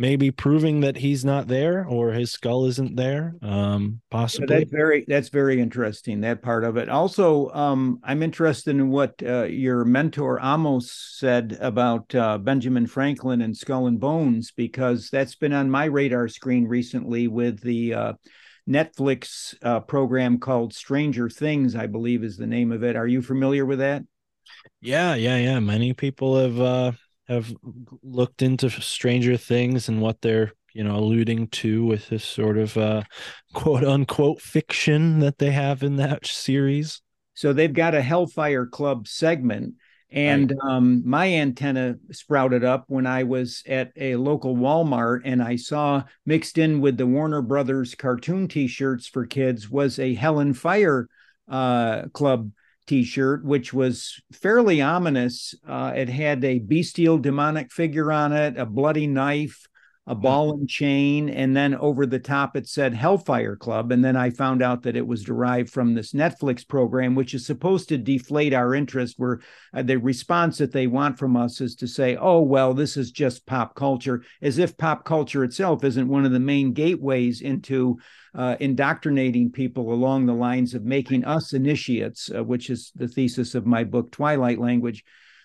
maybe 0.00 0.30
proving 0.30 0.80
that 0.80 0.96
he's 0.96 1.26
not 1.26 1.46
there 1.46 1.84
or 1.86 2.12
his 2.12 2.32
skull 2.32 2.64
isn't 2.64 2.96
there 2.96 3.34
um 3.42 4.00
possibly 4.10 4.46
yeah, 4.48 4.58
that's 4.60 4.70
very 4.70 5.04
that's 5.06 5.28
very 5.28 5.60
interesting 5.60 6.22
that 6.22 6.40
part 6.40 6.64
of 6.64 6.78
it. 6.78 6.88
Also 6.88 7.50
um 7.50 8.00
i'm 8.02 8.22
interested 8.22 8.70
in 8.70 8.88
what 8.88 9.14
uh, 9.22 9.44
your 9.44 9.84
mentor 9.84 10.40
amos 10.42 10.90
said 10.90 11.58
about 11.60 12.14
uh, 12.14 12.38
benjamin 12.38 12.86
franklin 12.86 13.42
and 13.42 13.54
skull 13.54 13.86
and 13.86 14.00
bones 14.00 14.52
because 14.52 15.10
that's 15.10 15.34
been 15.34 15.52
on 15.52 15.70
my 15.70 15.84
radar 15.84 16.28
screen 16.28 16.66
recently 16.66 17.28
with 17.28 17.60
the 17.60 17.92
uh, 17.92 18.12
netflix 18.66 19.54
uh, 19.62 19.80
program 19.80 20.38
called 20.38 20.72
stranger 20.72 21.28
things 21.28 21.76
i 21.76 21.86
believe 21.86 22.24
is 22.24 22.38
the 22.38 22.46
name 22.46 22.72
of 22.72 22.82
it. 22.82 22.96
Are 22.96 23.06
you 23.06 23.20
familiar 23.20 23.66
with 23.66 23.80
that? 23.80 24.02
Yeah 24.80 25.14
yeah 25.14 25.36
yeah. 25.36 25.60
Many 25.60 25.92
people 25.92 26.38
have 26.38 26.58
uh 26.60 26.92
have 27.30 27.54
looked 28.02 28.42
into 28.42 28.68
Stranger 28.68 29.36
Things 29.36 29.88
and 29.88 30.02
what 30.02 30.20
they're 30.20 30.52
you 30.72 30.84
know 30.84 30.96
alluding 30.96 31.48
to 31.48 31.84
with 31.84 32.08
this 32.08 32.24
sort 32.24 32.58
of 32.58 32.76
uh, 32.76 33.02
quote 33.54 33.84
unquote 33.84 34.40
fiction 34.40 35.20
that 35.20 35.38
they 35.38 35.52
have 35.52 35.82
in 35.82 35.96
that 35.96 36.26
series. 36.26 37.00
So 37.34 37.52
they've 37.52 37.72
got 37.72 37.94
a 37.94 38.02
Hellfire 38.02 38.66
Club 38.66 39.08
segment. 39.08 39.74
And 40.12 40.52
right. 40.60 40.72
um, 40.72 41.02
my 41.08 41.34
antenna 41.34 41.94
sprouted 42.10 42.64
up 42.64 42.84
when 42.88 43.06
I 43.06 43.22
was 43.22 43.62
at 43.68 43.92
a 43.96 44.16
local 44.16 44.56
Walmart 44.56 45.20
and 45.24 45.40
I 45.40 45.54
saw 45.54 46.02
mixed 46.26 46.58
in 46.58 46.80
with 46.80 46.96
the 46.96 47.06
Warner 47.06 47.42
Brothers 47.42 47.94
cartoon 47.94 48.48
t 48.48 48.66
shirts 48.66 49.06
for 49.06 49.24
kids 49.24 49.70
was 49.70 50.00
a 50.00 50.14
Hell 50.14 50.40
and 50.40 50.58
Fire 50.58 51.08
uh, 51.48 52.08
Club 52.12 52.50
t-shirt 52.90 53.44
which 53.44 53.72
was 53.72 54.20
fairly 54.32 54.82
ominous. 54.82 55.54
Uh, 55.66 55.92
it 55.94 56.08
had 56.08 56.44
a 56.44 56.58
bestial 56.58 57.18
demonic 57.18 57.70
figure 57.70 58.10
on 58.10 58.32
it 58.32 58.58
a 58.58 58.66
bloody 58.66 59.06
knife 59.06 59.68
a 60.08 60.14
ball 60.14 60.54
and 60.54 60.68
chain 60.68 61.28
and 61.28 61.56
then 61.56 61.74
over 61.76 62.04
the 62.04 62.18
top 62.18 62.56
it 62.56 62.66
said 62.66 62.92
hellfire 62.92 63.54
club 63.54 63.92
and 63.92 64.04
then 64.04 64.16
i 64.16 64.28
found 64.28 64.60
out 64.60 64.82
that 64.82 64.96
it 64.96 65.06
was 65.06 65.22
derived 65.22 65.70
from 65.70 65.94
this 65.94 66.12
netflix 66.12 66.66
program 66.66 67.14
which 67.14 67.32
is 67.32 67.46
supposed 67.46 67.88
to 67.88 67.96
deflate 67.96 68.52
our 68.52 68.74
interest 68.74 69.14
where 69.18 69.40
uh, 69.72 69.82
the 69.82 69.96
response 69.96 70.58
that 70.58 70.72
they 70.72 70.88
want 70.88 71.16
from 71.16 71.36
us 71.36 71.60
is 71.60 71.76
to 71.76 71.86
say 71.86 72.16
oh 72.16 72.40
well 72.40 72.74
this 72.74 72.96
is 72.96 73.12
just 73.12 73.46
pop 73.46 73.76
culture 73.76 74.24
as 74.42 74.58
if 74.58 74.76
pop 74.76 75.04
culture 75.04 75.44
itself 75.44 75.84
isn't 75.84 76.08
one 76.08 76.24
of 76.24 76.32
the 76.32 76.40
main 76.40 76.72
gateways 76.72 77.40
into 77.40 77.96
uh, 78.34 78.56
indoctrinating 78.60 79.50
people 79.50 79.92
along 79.92 80.26
the 80.26 80.34
lines 80.34 80.74
of 80.74 80.84
making 80.84 81.24
us 81.24 81.52
initiates, 81.52 82.30
uh, 82.34 82.44
which 82.44 82.70
is 82.70 82.92
the 82.94 83.08
thesis 83.08 83.54
of 83.54 83.66
my 83.66 83.84
book, 83.84 84.10
Twilight 84.12 84.58
Language. 84.58 85.04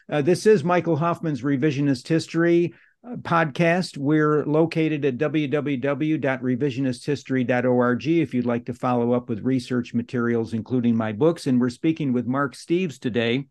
Uh, 0.10 0.22
this 0.22 0.46
is 0.46 0.64
Michael 0.64 0.96
Hoffman's 0.96 1.42
Revisionist 1.42 2.08
History 2.08 2.74
uh, 3.04 3.18
podcast. 3.18 3.98
We're 3.98 4.46
located 4.46 5.04
at 5.04 5.18
www.revisionisthistory.org 5.18 8.08
if 8.08 8.34
you'd 8.34 8.46
like 8.46 8.66
to 8.66 8.74
follow 8.74 9.12
up 9.14 9.28
with 9.30 9.42
research 9.42 9.94
materials, 9.96 10.54
including 10.54 10.96
my 10.96 11.12
books. 11.12 11.48
And 11.48 11.60
we're 11.60 11.70
speaking 11.70 12.14
with 12.14 12.28
Mark 12.28 12.54
Steeves 12.54 13.00
today. 13.00 13.48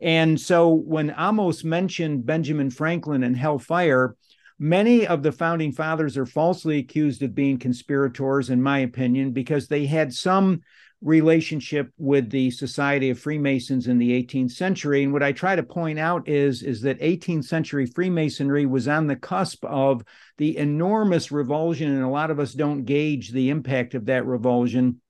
And 0.00 0.38
so 0.38 0.74
when 0.74 1.14
Amos 1.16 1.64
mentioned 1.64 2.26
Benjamin 2.26 2.70
Franklin 2.70 3.22
and 3.22 3.36
Hellfire, 3.36 4.14
Many 4.58 5.06
of 5.06 5.22
the 5.22 5.32
founding 5.32 5.72
fathers 5.72 6.16
are 6.16 6.24
falsely 6.24 6.78
accused 6.78 7.22
of 7.22 7.34
being 7.34 7.58
conspirators, 7.58 8.48
in 8.48 8.62
my 8.62 8.78
opinion, 8.78 9.32
because 9.32 9.68
they 9.68 9.84
had 9.84 10.14
some 10.14 10.62
relationship 11.02 11.90
with 11.98 12.30
the 12.30 12.50
Society 12.50 13.10
of 13.10 13.18
Freemasons 13.18 13.86
in 13.86 13.98
the 13.98 14.10
18th 14.12 14.52
century. 14.52 15.04
And 15.04 15.12
what 15.12 15.22
I 15.22 15.32
try 15.32 15.56
to 15.56 15.62
point 15.62 15.98
out 15.98 16.26
is, 16.26 16.62
is 16.62 16.80
that 16.82 16.98
18th 17.00 17.44
century 17.44 17.84
Freemasonry 17.84 18.64
was 18.64 18.88
on 18.88 19.06
the 19.06 19.16
cusp 19.16 19.62
of 19.66 20.02
the 20.38 20.56
enormous 20.56 21.30
revulsion, 21.30 21.92
and 21.92 22.02
a 22.02 22.08
lot 22.08 22.30
of 22.30 22.40
us 22.40 22.54
don't 22.54 22.84
gauge 22.84 23.32
the 23.32 23.50
impact 23.50 23.94
of 23.94 24.06
that 24.06 24.24
revulsion 24.24 25.00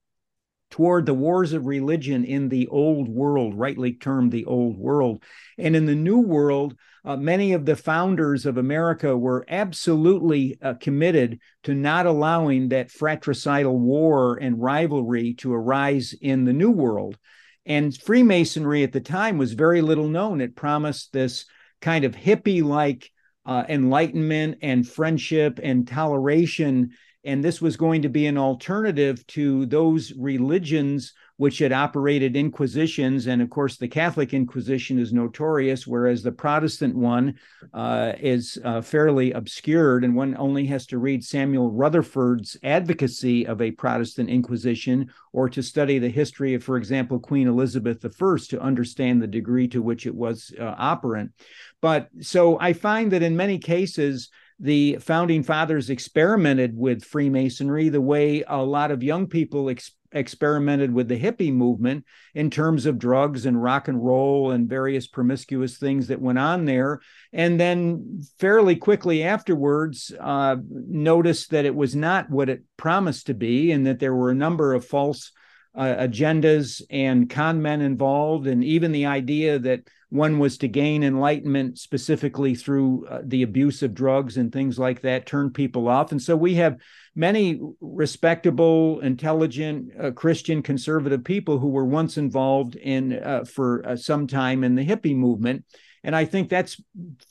toward 0.69 1.05
the 1.05 1.13
wars 1.13 1.53
of 1.53 1.65
religion 1.65 2.25
in 2.25 2.49
the 2.49 2.67
old 2.67 3.07
world, 3.07 3.55
rightly 3.55 3.93
termed 3.93 4.31
the 4.31 4.45
old 4.45 4.77
world. 4.77 5.23
And 5.57 5.75
in 5.75 5.85
the 5.85 5.95
new 5.95 6.19
world, 6.19 6.75
uh, 7.05 7.15
many 7.15 7.53
of 7.53 7.65
the 7.65 7.75
founders 7.75 8.45
of 8.45 8.57
America 8.57 9.17
were 9.17 9.45
absolutely 9.47 10.57
uh, 10.61 10.73
committed 10.73 11.39
to 11.63 11.73
not 11.73 12.05
allowing 12.05 12.69
that 12.69 12.91
fratricidal 12.91 13.79
war 13.79 14.37
and 14.37 14.61
rivalry 14.61 15.35
to 15.35 15.53
arise 15.53 16.13
in 16.21 16.43
the 16.43 16.53
new 16.53 16.71
world. 16.71 17.17
And 17.65 17.95
Freemasonry 17.95 18.83
at 18.83 18.91
the 18.91 19.01
time 19.01 19.37
was 19.37 19.53
very 19.53 19.81
little 19.81 20.07
known. 20.07 20.41
It 20.41 20.55
promised 20.55 21.13
this 21.13 21.45
kind 21.81 22.05
of 22.05 22.15
hippie 22.15 22.63
like 22.63 23.09
uh, 23.45 23.63
enlightenment 23.69 24.57
and 24.61 24.87
friendship 24.87 25.59
and 25.63 25.87
toleration 25.87 26.91
and 27.27 27.43
this 27.43 27.61
was 27.61 27.75
going 27.75 28.01
to 28.01 28.09
be 28.09 28.25
an 28.25 28.37
alternative 28.37 29.27
to 29.27 29.65
those 29.65 30.13
religions 30.13 31.13
which 31.35 31.59
had 31.59 31.73
operated 31.73 32.37
inquisitions. 32.37 33.27
And 33.27 33.41
of 33.41 33.49
course, 33.49 33.75
the 33.75 33.87
Catholic 33.87 34.33
Inquisition 34.33 34.97
is 34.97 35.11
notorious, 35.11 35.85
whereas 35.85 36.23
the 36.23 36.31
Protestant 36.31 36.95
one 36.95 37.35
uh, 37.73 38.13
is 38.17 38.57
uh, 38.63 38.81
fairly 38.81 39.33
obscured. 39.33 40.05
And 40.05 40.15
one 40.15 40.37
only 40.37 40.65
has 40.67 40.87
to 40.87 40.97
read 40.97 41.23
Samuel 41.23 41.69
Rutherford's 41.69 42.55
advocacy 42.63 43.45
of 43.45 43.61
a 43.61 43.71
Protestant 43.71 44.29
Inquisition 44.29 45.11
or 45.33 45.49
to 45.49 45.61
study 45.61 45.99
the 45.99 46.09
history 46.09 46.53
of, 46.53 46.63
for 46.63 46.77
example, 46.77 47.19
Queen 47.19 47.47
Elizabeth 47.47 48.03
I 48.03 48.37
to 48.47 48.61
understand 48.61 49.21
the 49.21 49.27
degree 49.27 49.67
to 49.67 49.81
which 49.81 50.07
it 50.07 50.15
was 50.15 50.53
uh, 50.57 50.75
operant. 50.77 51.33
But 51.81 52.07
so 52.21 52.57
I 52.59 52.71
find 52.71 53.11
that 53.11 53.21
in 53.21 53.35
many 53.35 53.59
cases, 53.59 54.29
the 54.59 54.97
founding 54.99 55.43
fathers 55.43 55.89
experimented 55.89 56.75
with 56.75 57.03
Freemasonry 57.03 57.89
the 57.89 58.01
way 58.01 58.43
a 58.47 58.63
lot 58.63 58.91
of 58.91 59.03
young 59.03 59.27
people 59.27 59.69
ex- 59.69 59.91
experimented 60.11 60.91
with 60.93 61.07
the 61.07 61.19
hippie 61.19 61.53
movement 61.53 62.05
in 62.33 62.49
terms 62.49 62.85
of 62.85 62.97
drugs 62.97 63.45
and 63.45 63.61
rock 63.61 63.87
and 63.87 64.03
roll 64.03 64.51
and 64.51 64.69
various 64.69 65.05
promiscuous 65.05 65.77
things 65.77 66.07
that 66.07 66.21
went 66.21 66.39
on 66.39 66.65
there. 66.65 67.01
And 67.31 67.59
then 67.59 68.21
fairly 68.39 68.75
quickly 68.75 69.23
afterwards, 69.23 70.11
uh, 70.19 70.55
noticed 70.69 71.51
that 71.51 71.65
it 71.65 71.75
was 71.75 71.95
not 71.95 72.29
what 72.29 72.49
it 72.49 72.63
promised 72.77 73.27
to 73.27 73.33
be 73.33 73.71
and 73.71 73.85
that 73.85 73.99
there 73.99 74.15
were 74.15 74.31
a 74.31 74.35
number 74.35 74.73
of 74.73 74.85
false 74.85 75.31
uh, 75.75 76.07
agendas 76.07 76.81
and 76.89 77.29
con 77.29 77.61
men 77.61 77.81
involved, 77.81 78.47
and 78.47 78.63
even 78.63 78.91
the 78.91 79.05
idea 79.05 79.59
that 79.59 79.87
one 80.09 80.39
was 80.39 80.57
to 80.57 80.67
gain 80.67 81.03
enlightenment 81.03 81.77
specifically 81.77 82.55
through 82.55 83.05
uh, 83.07 83.21
the 83.23 83.43
abuse 83.43 83.83
of 83.83 83.93
drugs 83.93 84.37
and 84.37 84.51
things 84.51 84.79
like 84.79 85.01
that 85.01 85.25
turned 85.25 85.53
people 85.53 85.87
off. 85.89 86.11
And 86.11 86.21
so 86.21 86.35
we 86.35 86.55
have 86.55 86.77
many 87.13 87.59
respectable, 87.81 89.01
intelligent, 89.01 89.91
uh, 90.01 90.11
Christian 90.11 90.61
conservative 90.61 91.23
people 91.23 91.59
who 91.59 91.67
were 91.67 91.85
once 91.85 92.17
involved 92.17 92.75
in 92.75 93.13
uh, 93.21 93.43
for 93.43 93.85
uh, 93.85 93.95
some 93.97 94.27
time 94.27 94.63
in 94.63 94.75
the 94.75 94.85
hippie 94.85 95.15
movement. 95.15 95.65
And 96.03 96.15
I 96.15 96.23
think 96.23 96.47
that's 96.47 96.81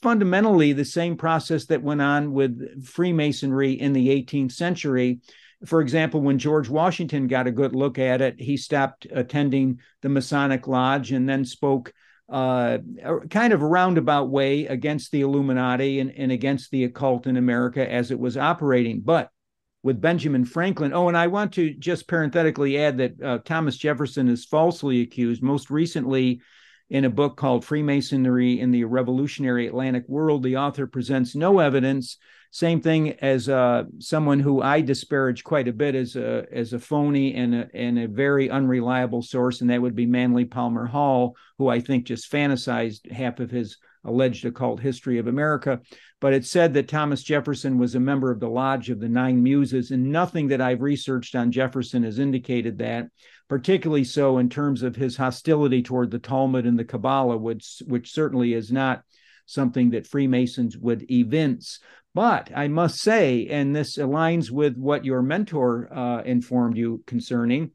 fundamentally 0.03 0.75
the 0.75 0.85
same 0.85 1.17
process 1.17 1.65
that 1.67 1.83
went 1.83 2.03
on 2.03 2.33
with 2.33 2.85
Freemasonry 2.85 3.73
in 3.73 3.95
the 3.95 4.09
18th 4.09 4.53
century 4.53 5.21
for 5.65 5.81
example, 5.81 6.21
when 6.21 6.39
George 6.39 6.69
Washington 6.69 7.29
got 7.29 7.47
a 7.47 7.53
good 7.53 7.75
look 7.75 7.99
at 7.99 8.21
it, 8.21 8.39
he 8.39 8.57
stopped 8.57 9.07
attending 9.11 9.81
the 10.03 10.09
Masonic 10.09 10.67
Lodge 10.69 11.13
and 11.13 11.29
then 11.29 11.45
spoke 11.45 11.93
uh, 12.29 12.79
kind 13.31 13.53
of 13.53 13.63
roundabout 13.63 14.29
way 14.29 14.67
against 14.67 15.13
the 15.13 15.21
Illuminati 15.21 16.01
and, 16.01 16.11
and 16.11 16.33
against 16.33 16.71
the 16.71 16.85
occult 16.85 17.27
in 17.27 17.37
America 17.37 17.91
as 17.91 18.11
it 18.11 18.19
was 18.19 18.37
operating. 18.37 19.01
But 19.01 19.31
with 19.83 20.01
Benjamin 20.01 20.45
Franklin, 20.45 20.93
oh, 20.93 21.09
and 21.09 21.17
I 21.17 21.29
want 21.29 21.53
to 21.55 21.73
just 21.75 22.09
parenthetically 22.09 22.79
add 22.79 22.99
that 22.99 23.23
uh, 23.23 23.39
Thomas 23.45 23.77
Jefferson 23.77 24.29
is 24.29 24.45
falsely 24.45 25.03
accused, 25.03 25.43
most 25.43 25.71
recently 25.71 26.41
in 26.91 27.05
a 27.05 27.11
book 27.11 27.37
called 27.37 27.65
Freemasonry 27.65 28.59
in 28.61 28.73
the 28.73 28.85
Revolutionary 28.85 29.69
Atlantic 29.69 30.05
World. 30.09 30.43
The 30.43 30.57
author 30.57 30.87
presents 30.87 31.37
no 31.37 31.61
evidence 31.61 32.19
same 32.57 32.81
thing 32.81 33.13
as 33.21 33.51
uh, 33.51 33.85
someone 33.99 34.41
who 34.41 34.63
I 34.63 34.81
disparage 34.81 35.45
quite 35.45 35.69
a 35.69 35.75
bit 35.75 35.95
as 35.95 36.17
a 36.17 36.47
as 36.51 36.73
a 36.73 36.79
phony 36.79 37.35
and 37.35 37.55
a, 37.55 37.69
and 37.75 37.99
a 37.99 38.09
very 38.09 38.49
unreliable 38.49 39.21
source, 39.21 39.61
and 39.61 39.69
that 39.69 39.83
would 39.83 39.95
be 39.95 40.07
Manly 40.07 40.47
Palmer 40.47 40.87
Hall, 40.87 41.37
who 41.59 41.69
I 41.69 41.81
think 41.81 42.07
just 42.07 42.33
fantasized 42.33 43.13
half 43.13 43.41
of 43.41 43.51
his 43.51 43.77
alleged 44.05 44.47
occult 44.47 44.81
history 44.81 45.19
of 45.19 45.27
America. 45.27 45.83
But 46.19 46.33
it 46.33 46.47
said 46.47 46.73
that 46.75 46.89
Thomas 46.89 47.23
Jefferson 47.23 47.77
was 47.77 47.95
a 47.95 48.01
member 48.01 48.31
of 48.31 48.41
the 48.41 48.49
Lodge 48.49 48.89
of 48.89 49.01
the 49.01 49.09
Nine 49.11 49.43
Muses, 49.43 49.91
and 49.91 50.11
nothing 50.11 50.49
that 50.49 50.63
I've 50.63 50.81
researched 50.81 51.35
on 51.35 51.53
Jefferson 51.53 52.05
has 52.05 52.19
indicated 52.19 52.79
that, 52.79 53.09
particularly 53.51 54.05
so 54.05 54.39
in 54.39 54.49
terms 54.49 54.83
of 54.83 54.97
his 54.97 55.15
hostility 55.19 55.83
toward 55.83 56.11
the 56.11 56.19
Talmud 56.19 56.65
and 56.65 56.79
the 56.79 56.87
Kabbalah, 56.87 57.37
which 57.37 57.83
which 57.87 58.15
certainly 58.15 58.55
is 58.55 58.73
not 58.73 59.03
something 59.45 59.91
that 59.91 60.07
Freemasons 60.07 60.77
would 60.79 61.11
evince. 61.11 61.81
But 62.17 62.51
I 62.57 62.69
must 62.69 63.01
say, 63.01 63.47
and 63.49 63.77
this 63.77 63.99
aligns 63.99 64.51
with 64.51 64.79
what 64.79 65.05
your 65.05 65.21
mentor 65.21 65.93
uh, 65.93 66.23
informed 66.23 66.79
you 66.79 67.03
concerning, 67.07 67.73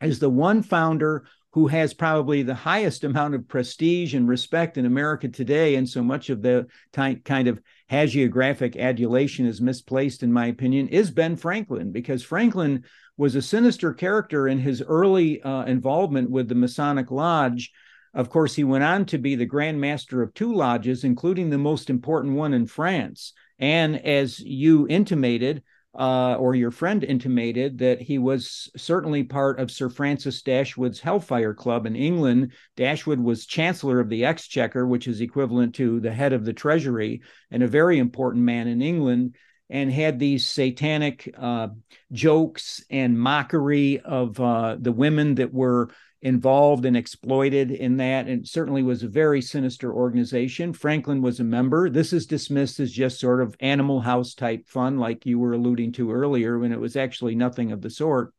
is 0.00 0.20
the 0.20 0.30
one 0.30 0.62
founder 0.62 1.24
who 1.50 1.66
has 1.66 1.92
probably 1.92 2.44
the 2.44 2.54
highest 2.54 3.02
amount 3.02 3.34
of 3.34 3.48
prestige 3.48 4.14
and 4.14 4.28
respect 4.28 4.78
in 4.78 4.86
America 4.86 5.26
today. 5.26 5.74
And 5.74 5.88
so 5.88 6.00
much 6.04 6.30
of 6.30 6.42
the 6.42 6.68
ty- 6.92 7.16
kind 7.24 7.48
of 7.48 7.60
hagiographic 7.90 8.76
adulation 8.76 9.46
is 9.46 9.60
misplaced, 9.60 10.22
in 10.22 10.32
my 10.32 10.46
opinion, 10.46 10.86
is 10.86 11.10
Ben 11.10 11.34
Franklin, 11.34 11.90
because 11.90 12.22
Franklin 12.22 12.84
was 13.16 13.34
a 13.34 13.42
sinister 13.42 13.92
character 13.92 14.46
in 14.46 14.60
his 14.60 14.80
early 14.80 15.42
uh, 15.42 15.64
involvement 15.64 16.30
with 16.30 16.48
the 16.48 16.54
Masonic 16.54 17.10
Lodge. 17.10 17.72
Of 18.14 18.30
course, 18.30 18.54
he 18.54 18.62
went 18.62 18.84
on 18.84 19.06
to 19.06 19.18
be 19.18 19.34
the 19.34 19.44
Grand 19.44 19.80
Master 19.80 20.22
of 20.22 20.34
two 20.34 20.54
lodges, 20.54 21.02
including 21.02 21.50
the 21.50 21.58
most 21.58 21.90
important 21.90 22.36
one 22.36 22.54
in 22.54 22.68
France. 22.68 23.32
And 23.58 24.04
as 24.04 24.38
you 24.40 24.86
intimated, 24.88 25.62
uh, 25.98 26.34
or 26.34 26.54
your 26.54 26.70
friend 26.70 27.02
intimated 27.02 27.78
that 27.78 28.02
he 28.02 28.18
was 28.18 28.70
certainly 28.76 29.22
part 29.24 29.58
of 29.58 29.70
Sir 29.70 29.88
Francis 29.88 30.42
Dashwood's 30.42 31.00
Hellfire 31.00 31.54
Club 31.54 31.86
in 31.86 31.96
England. 31.96 32.52
Dashwood 32.76 33.18
was 33.18 33.46
Chancellor 33.46 33.98
of 34.00 34.10
the 34.10 34.26
Exchequer, 34.26 34.86
which 34.86 35.08
is 35.08 35.20
equivalent 35.22 35.74
to 35.76 36.00
the 36.00 36.12
head 36.12 36.34
of 36.34 36.44
the 36.44 36.52
Treasury, 36.52 37.22
and 37.50 37.62
a 37.62 37.68
very 37.68 37.98
important 37.98 38.44
man 38.44 38.68
in 38.68 38.82
England, 38.82 39.36
and 39.70 39.90
had 39.90 40.18
these 40.18 40.46
satanic 40.46 41.32
uh, 41.36 41.68
jokes 42.12 42.84
and 42.90 43.18
mockery 43.18 43.98
of 44.00 44.38
uh, 44.38 44.76
the 44.78 44.92
women 44.92 45.36
that 45.36 45.52
were 45.52 45.88
involved 46.22 46.84
and 46.84 46.96
exploited 46.96 47.70
in 47.70 47.98
that 47.98 48.26
and 48.26 48.46
certainly 48.46 48.82
was 48.82 49.02
a 49.02 49.08
very 49.08 49.42
sinister 49.42 49.92
organization. 49.92 50.72
Franklin 50.72 51.20
was 51.22 51.40
a 51.40 51.44
member. 51.44 51.90
This 51.90 52.12
is 52.12 52.26
dismissed 52.26 52.80
as 52.80 52.90
just 52.90 53.20
sort 53.20 53.42
of 53.42 53.56
animal 53.60 54.00
house 54.00 54.34
type 54.34 54.66
fun 54.66 54.98
like 54.98 55.26
you 55.26 55.38
were 55.38 55.52
alluding 55.52 55.92
to 55.92 56.12
earlier 56.12 56.58
when 56.58 56.72
it 56.72 56.80
was 56.80 56.96
actually 56.96 57.34
nothing 57.34 57.70
of 57.70 57.82
the 57.82 57.90
sort. 57.90 58.32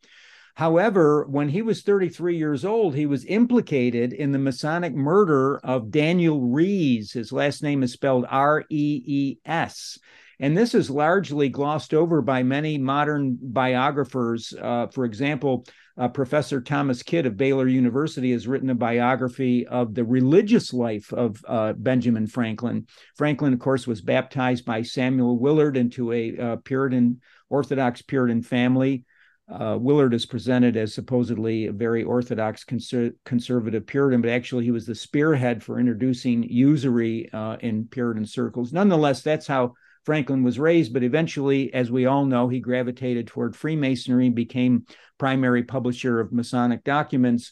However 0.55 1.27
when 1.29 1.49
he 1.49 1.61
was 1.61 1.83
33 1.83 2.35
years 2.35 2.65
old 2.65 2.95
he 2.95 3.05
was 3.05 3.25
implicated 3.25 4.11
in 4.11 4.31
the 4.31 4.39
masonic 4.39 4.95
murder 4.95 5.59
of 5.59 5.91
daniel 5.91 6.41
rees. 6.41 7.11
His 7.11 7.31
last 7.31 7.61
name 7.61 7.83
is 7.83 7.93
spelled 7.93 8.25
r-e-e-s 8.27 9.99
and 10.39 10.57
this 10.57 10.75
is 10.75 10.89
largely 10.89 11.49
glossed 11.49 11.93
over 11.93 12.21
by 12.21 12.43
many 12.43 12.77
modern 12.77 13.37
biographers. 13.41 14.53
Uh, 14.59 14.87
for 14.87 15.05
example, 15.05 15.65
uh, 15.97 16.07
Professor 16.07 16.61
Thomas 16.61 17.01
Kidd 17.01 17.25
of 17.25 17.37
Baylor 17.37 17.67
University 17.67 18.31
has 18.31 18.47
written 18.47 18.69
a 18.69 18.75
biography 18.75 19.65
of 19.65 19.95
the 19.95 20.03
religious 20.03 20.73
life 20.73 21.11
of 21.11 21.43
uh, 21.47 21.73
Benjamin 21.73 22.27
Franklin. 22.27 22.85
Franklin, 23.15 23.53
of 23.53 23.59
course, 23.59 23.87
was 23.87 24.01
baptized 24.01 24.63
by 24.63 24.83
Samuel 24.83 25.39
Willard 25.39 25.75
into 25.75 26.11
a 26.11 26.37
uh, 26.37 26.55
Puritan, 26.57 27.21
Orthodox 27.49 28.03
Puritan 28.03 28.43
family. 28.43 29.05
Uh, 29.49 29.77
Willard 29.79 30.13
is 30.13 30.25
presented 30.25 30.75
as 30.75 30.93
supposedly 30.93 31.67
a 31.67 31.71
very 31.71 32.03
orthodox 32.03 32.63
conser- 32.63 33.13
conservative 33.23 33.87
Puritan, 33.87 34.21
but 34.21 34.29
actually 34.29 34.65
he 34.65 34.71
was 34.71 34.85
the 34.85 34.93
spearhead 34.93 35.63
for 35.63 35.79
introducing 35.79 36.43
usury 36.43 37.29
uh, 37.31 37.55
in 37.61 37.87
Puritan 37.87 38.25
circles. 38.25 38.73
Nonetheless, 38.73 39.21
that's 39.21 39.47
how 39.47 39.73
Franklin 40.07 40.41
was 40.41 40.57
raised, 40.57 40.93
but 40.93 41.03
eventually, 41.03 41.73
as 41.73 41.91
we 41.91 42.05
all 42.05 42.23
know, 42.23 42.47
he 42.47 42.61
gravitated 42.61 43.27
toward 43.27 43.57
Freemasonry 43.57 44.27
and 44.27 44.35
became 44.35 44.85
primary 45.17 45.63
publisher 45.63 46.21
of 46.21 46.31
Masonic 46.31 46.85
documents. 46.85 47.51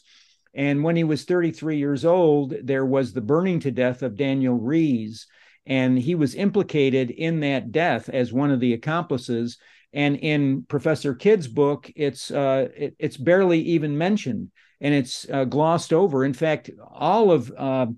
And 0.54 0.82
when 0.82 0.96
he 0.96 1.04
was 1.04 1.24
33 1.24 1.76
years 1.76 2.06
old, 2.06 2.54
there 2.62 2.86
was 2.86 3.12
the 3.12 3.20
burning 3.20 3.60
to 3.60 3.70
death 3.70 4.02
of 4.02 4.16
Daniel 4.16 4.54
Rees. 4.54 5.26
And 5.66 5.98
he 5.98 6.14
was 6.14 6.34
implicated 6.34 7.10
in 7.10 7.40
that 7.40 7.72
death 7.72 8.08
as 8.08 8.32
one 8.32 8.50
of 8.50 8.60
the 8.60 8.72
accomplices. 8.72 9.58
And 9.92 10.16
in 10.16 10.62
Professor 10.62 11.14
Kidd's 11.14 11.48
book, 11.48 11.92
it's 11.94 12.30
uh, 12.30 12.68
it, 12.74 12.96
it's 12.98 13.18
barely 13.18 13.60
even 13.60 13.98
mentioned 13.98 14.50
and 14.80 14.94
it's 14.94 15.28
uh, 15.30 15.44
glossed 15.44 15.92
over. 15.92 16.24
In 16.24 16.32
fact, 16.32 16.70
all 16.90 17.32
of 17.32 17.52
uh, 17.54 17.88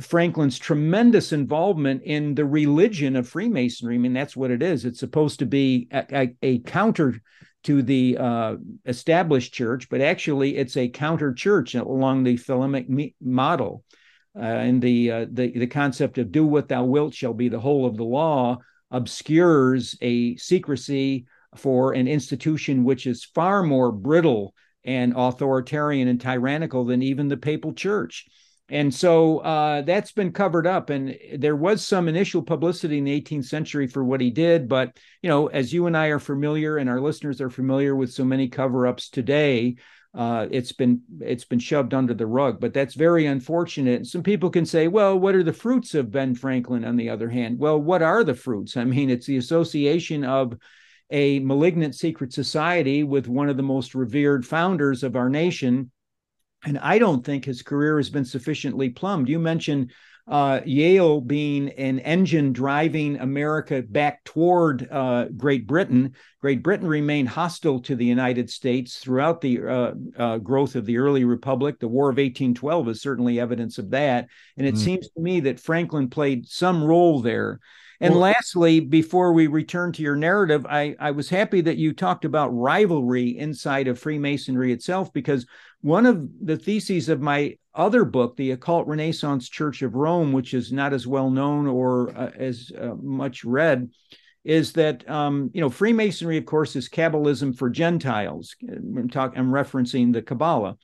Franklin's 0.00 0.58
tremendous 0.58 1.32
involvement 1.32 2.02
in 2.02 2.34
the 2.34 2.44
religion 2.44 3.16
of 3.16 3.28
Freemasonry. 3.28 3.94
I 3.94 3.98
mean, 3.98 4.12
that's 4.12 4.36
what 4.36 4.50
it 4.50 4.62
is. 4.62 4.84
It's 4.84 5.00
supposed 5.00 5.38
to 5.40 5.46
be 5.46 5.88
a, 5.90 6.06
a, 6.12 6.36
a 6.42 6.58
counter 6.60 7.20
to 7.64 7.82
the 7.82 8.16
uh, 8.18 8.56
established 8.86 9.52
church, 9.52 9.88
but 9.88 10.00
actually 10.00 10.56
it's 10.56 10.76
a 10.76 10.88
counter 10.88 11.32
church 11.32 11.74
along 11.74 12.24
the 12.24 12.36
Thelemic 12.36 13.14
model. 13.20 13.84
Uh, 14.36 14.42
and 14.42 14.80
the, 14.80 15.10
uh, 15.10 15.26
the 15.32 15.50
the 15.58 15.66
concept 15.66 16.18
of 16.18 16.30
"do 16.30 16.46
what 16.46 16.68
thou 16.68 16.84
wilt 16.84 17.12
shall 17.12 17.34
be 17.34 17.48
the 17.48 17.58
whole 17.58 17.86
of 17.86 17.96
the 17.96 18.04
law" 18.04 18.58
obscures 18.90 19.96
a 20.00 20.36
secrecy 20.36 21.26
for 21.56 21.92
an 21.92 22.06
institution 22.06 22.84
which 22.84 23.06
is 23.06 23.24
far 23.24 23.62
more 23.62 23.90
brittle 23.90 24.54
and 24.84 25.12
authoritarian 25.16 26.08
and 26.08 26.20
tyrannical 26.20 26.84
than 26.84 27.02
even 27.02 27.28
the 27.28 27.36
papal 27.36 27.72
church. 27.72 28.26
And 28.70 28.94
so 28.94 29.38
uh, 29.38 29.82
that's 29.82 30.12
been 30.12 30.32
covered 30.32 30.66
up. 30.66 30.90
And 30.90 31.16
there 31.36 31.56
was 31.56 31.86
some 31.86 32.06
initial 32.06 32.42
publicity 32.42 32.98
in 32.98 33.04
the 33.04 33.20
18th 33.20 33.46
century 33.46 33.86
for 33.86 34.04
what 34.04 34.20
he 34.20 34.30
did. 34.30 34.68
But, 34.68 34.98
you 35.22 35.30
know, 35.30 35.46
as 35.46 35.72
you 35.72 35.86
and 35.86 35.96
I 35.96 36.08
are 36.08 36.18
familiar 36.18 36.76
and 36.76 36.88
our 36.90 37.00
listeners 37.00 37.40
are 37.40 37.50
familiar 37.50 37.96
with 37.96 38.12
so 38.12 38.24
many 38.24 38.48
cover 38.48 38.86
ups 38.86 39.08
today, 39.08 39.76
uh, 40.14 40.46
it's 40.50 40.72
been 40.72 41.02
it's 41.20 41.44
been 41.44 41.58
shoved 41.58 41.94
under 41.94 42.12
the 42.12 42.26
rug. 42.26 42.60
But 42.60 42.74
that's 42.74 42.94
very 42.94 43.26
unfortunate. 43.26 43.96
and 43.96 44.06
Some 44.06 44.22
people 44.22 44.50
can 44.50 44.66
say, 44.66 44.88
well, 44.88 45.18
what 45.18 45.34
are 45.34 45.42
the 45.42 45.52
fruits 45.52 45.94
of 45.94 46.10
Ben 46.10 46.34
Franklin? 46.34 46.84
On 46.84 46.96
the 46.96 47.08
other 47.08 47.30
hand, 47.30 47.58
well, 47.58 47.80
what 47.80 48.02
are 48.02 48.24
the 48.24 48.34
fruits? 48.34 48.76
I 48.76 48.84
mean, 48.84 49.08
it's 49.08 49.26
the 49.26 49.36
association 49.38 50.24
of 50.24 50.54
a 51.10 51.38
malignant 51.40 51.94
secret 51.94 52.34
society 52.34 53.02
with 53.02 53.28
one 53.28 53.48
of 53.48 53.56
the 53.56 53.62
most 53.62 53.94
revered 53.94 54.44
founders 54.44 55.02
of 55.02 55.16
our 55.16 55.30
nation 55.30 55.90
and 56.64 56.78
I 56.78 56.98
don't 56.98 57.24
think 57.24 57.44
his 57.44 57.62
career 57.62 57.96
has 57.98 58.10
been 58.10 58.24
sufficiently 58.24 58.90
plumbed. 58.90 59.28
You 59.28 59.38
mentioned 59.38 59.92
uh, 60.28 60.60
Yale 60.66 61.20
being 61.22 61.70
an 61.70 62.00
engine 62.00 62.52
driving 62.52 63.18
America 63.18 63.82
back 63.82 64.22
toward 64.24 64.86
uh, 64.90 65.26
Great 65.36 65.66
Britain. 65.66 66.14
Great 66.42 66.62
Britain 66.62 66.86
remained 66.86 67.30
hostile 67.30 67.80
to 67.80 67.96
the 67.96 68.04
United 68.04 68.50
States 68.50 68.98
throughout 68.98 69.40
the 69.40 69.60
uh, 69.62 69.94
uh 70.18 70.38
growth 70.38 70.74
of 70.74 70.84
the 70.84 70.98
early 70.98 71.24
republic. 71.24 71.78
The 71.78 71.88
War 71.88 72.10
of 72.10 72.16
1812 72.16 72.88
is 72.88 73.00
certainly 73.00 73.40
evidence 73.40 73.78
of 73.78 73.90
that. 73.90 74.28
And 74.58 74.66
it 74.66 74.74
mm. 74.74 74.78
seems 74.78 75.08
to 75.08 75.20
me 75.20 75.40
that 75.40 75.60
Franklin 75.60 76.10
played 76.10 76.46
some 76.46 76.84
role 76.84 77.20
there. 77.20 77.60
And 78.00 78.14
well, 78.14 78.22
lastly, 78.22 78.80
before 78.80 79.32
we 79.32 79.48
return 79.48 79.92
to 79.92 80.02
your 80.02 80.14
narrative, 80.14 80.66
I, 80.66 80.94
I 81.00 81.10
was 81.10 81.28
happy 81.28 81.62
that 81.62 81.78
you 81.78 81.92
talked 81.92 82.24
about 82.24 82.54
rivalry 82.54 83.36
inside 83.36 83.88
of 83.88 83.98
Freemasonry 83.98 84.72
itself, 84.72 85.12
because 85.12 85.46
one 85.80 86.06
of 86.06 86.28
the 86.40 86.56
theses 86.56 87.08
of 87.08 87.20
my 87.20 87.56
other 87.74 88.04
book, 88.04 88.36
The 88.36 88.50
Occult 88.52 88.86
Renaissance 88.88 89.48
Church 89.48 89.82
of 89.82 89.94
Rome, 89.94 90.32
which 90.32 90.52
is 90.52 90.72
not 90.72 90.92
as 90.92 91.06
well 91.06 91.30
known 91.30 91.66
or 91.66 92.10
uh, 92.16 92.30
as 92.36 92.72
uh, 92.76 92.94
much 93.00 93.44
read, 93.44 93.90
is 94.44 94.72
that 94.72 95.08
um, 95.08 95.50
you 95.54 95.60
know 95.60 95.70
Freemasonry, 95.70 96.38
of 96.38 96.46
course, 96.46 96.74
is 96.74 96.88
Kabbalism 96.88 97.56
for 97.56 97.70
Gentiles. 97.70 98.56
I'm 98.68 99.08
talking, 99.08 99.38
I'm 99.38 99.50
referencing 99.50 100.12
the 100.12 100.22
Kabbalah, 100.22 100.76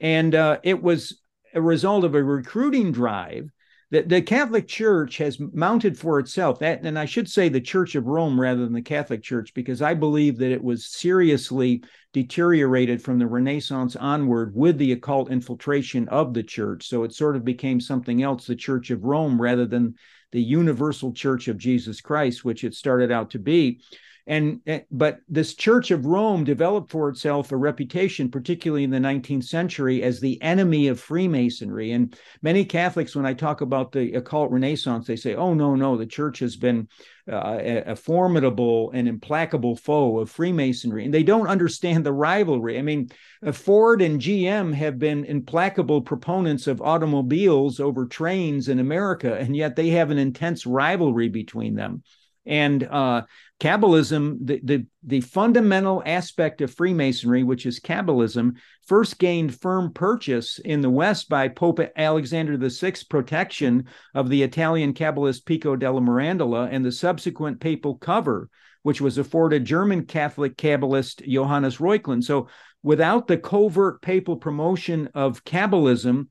and 0.00 0.34
uh, 0.34 0.58
it 0.62 0.80
was 0.82 1.20
a 1.54 1.60
result 1.60 2.04
of 2.04 2.14
a 2.14 2.22
recruiting 2.22 2.92
drive 2.92 3.50
the, 3.90 4.02
the 4.02 4.22
Catholic 4.22 4.66
Church 4.66 5.18
has 5.18 5.38
mounted 5.38 5.96
for 5.96 6.18
itself 6.18 6.58
that, 6.58 6.82
and 6.82 6.98
I 6.98 7.04
should 7.04 7.30
say 7.30 7.48
the 7.48 7.60
Church 7.60 7.94
of 7.94 8.06
Rome 8.06 8.40
rather 8.40 8.64
than 8.64 8.72
the 8.72 8.82
Catholic 8.82 9.22
Church, 9.22 9.54
because 9.54 9.80
I 9.80 9.94
believe 9.94 10.38
that 10.38 10.50
it 10.50 10.62
was 10.62 10.86
seriously 10.86 11.84
deteriorated 12.12 13.00
from 13.00 13.18
the 13.18 13.26
Renaissance 13.26 13.94
onward 13.94 14.52
with 14.54 14.78
the 14.78 14.92
occult 14.92 15.30
infiltration 15.30 16.08
of 16.08 16.34
the 16.34 16.42
church. 16.42 16.88
So 16.88 17.04
it 17.04 17.14
sort 17.14 17.36
of 17.36 17.44
became 17.44 17.80
something 17.80 18.22
else, 18.22 18.46
the 18.46 18.56
Church 18.56 18.90
of 18.90 19.04
Rome, 19.04 19.40
rather 19.40 19.66
than 19.66 19.94
the 20.32 20.42
universal 20.42 21.12
Church 21.12 21.46
of 21.46 21.56
Jesus 21.56 22.00
Christ, 22.00 22.44
which 22.44 22.64
it 22.64 22.74
started 22.74 23.12
out 23.12 23.30
to 23.30 23.38
be 23.38 23.80
and 24.28 24.60
eh, 24.66 24.80
but 24.90 25.20
this 25.28 25.54
church 25.54 25.90
of 25.92 26.04
rome 26.04 26.42
developed 26.42 26.90
for 26.90 27.08
itself 27.08 27.52
a 27.52 27.56
reputation 27.56 28.28
particularly 28.28 28.82
in 28.82 28.90
the 28.90 28.98
19th 28.98 29.44
century 29.44 30.02
as 30.02 30.20
the 30.20 30.40
enemy 30.42 30.88
of 30.88 30.98
freemasonry. 30.98 31.92
And 31.92 32.18
many 32.42 32.64
catholics 32.64 33.14
when 33.14 33.26
i 33.26 33.32
talk 33.32 33.60
about 33.60 33.92
the 33.92 34.14
occult 34.14 34.50
renaissance 34.50 35.06
they 35.06 35.16
say 35.16 35.34
oh 35.34 35.54
no 35.54 35.76
no 35.76 35.96
the 35.96 36.06
church 36.06 36.40
has 36.40 36.56
been 36.56 36.88
uh, 37.30 37.58
a, 37.86 37.96
formidable 37.96 38.90
and 38.92 39.08
implacable 39.08 39.74
foe 39.74 40.18
of 40.18 40.30
freemasonry. 40.30 41.04
And 41.04 41.12
they 41.12 41.24
don't 41.24 41.48
understand 41.48 42.06
the 42.06 42.12
rivalry. 42.12 42.78
I 42.78 42.82
mean 42.82 43.08
uh, 43.46 43.52
ford 43.52 44.02
and 44.02 44.20
gm 44.20 44.74
have 44.74 44.98
been 44.98 45.24
implacable 45.24 46.02
proponents 46.02 46.66
of 46.66 46.82
automobiles 46.82 47.78
over 47.78 48.06
trains 48.06 48.68
in 48.68 48.80
america 48.80 49.36
and 49.36 49.54
yet 49.54 49.76
they 49.76 49.90
have 49.90 50.10
an 50.10 50.18
intense 50.18 50.66
rivalry 50.66 51.28
between 51.28 51.76
them. 51.76 52.02
And 52.46 52.84
uh, 52.84 53.22
Kabbalism, 53.58 54.36
the, 54.42 54.60
the, 54.62 54.86
the 55.02 55.20
fundamental 55.22 56.02
aspect 56.04 56.60
of 56.60 56.74
Freemasonry, 56.74 57.42
which 57.42 57.64
is 57.64 57.80
Kabbalism, 57.80 58.56
first 58.86 59.18
gained 59.18 59.58
firm 59.58 59.92
purchase 59.94 60.58
in 60.58 60.82
the 60.82 60.90
West 60.90 61.30
by 61.30 61.48
Pope 61.48 61.80
Alexander 61.96 62.58
VI's 62.58 63.02
protection 63.04 63.84
of 64.14 64.28
the 64.28 64.42
Italian 64.42 64.92
Kabbalist 64.92 65.46
Pico 65.46 65.74
della 65.74 66.02
Mirandola 66.02 66.68
and 66.70 66.84
the 66.84 66.92
subsequent 66.92 67.58
papal 67.58 67.96
cover, 67.96 68.50
which 68.82 69.00
was 69.00 69.16
afforded 69.16 69.64
German 69.64 70.04
Catholic 70.04 70.56
Kabbalist 70.56 71.26
Johannes 71.26 71.78
Reuchlin. 71.78 72.22
So, 72.22 72.48
without 72.82 73.26
the 73.26 73.38
covert 73.38 74.02
papal 74.02 74.36
promotion 74.36 75.08
of 75.14 75.44
Kabbalism, 75.44 76.28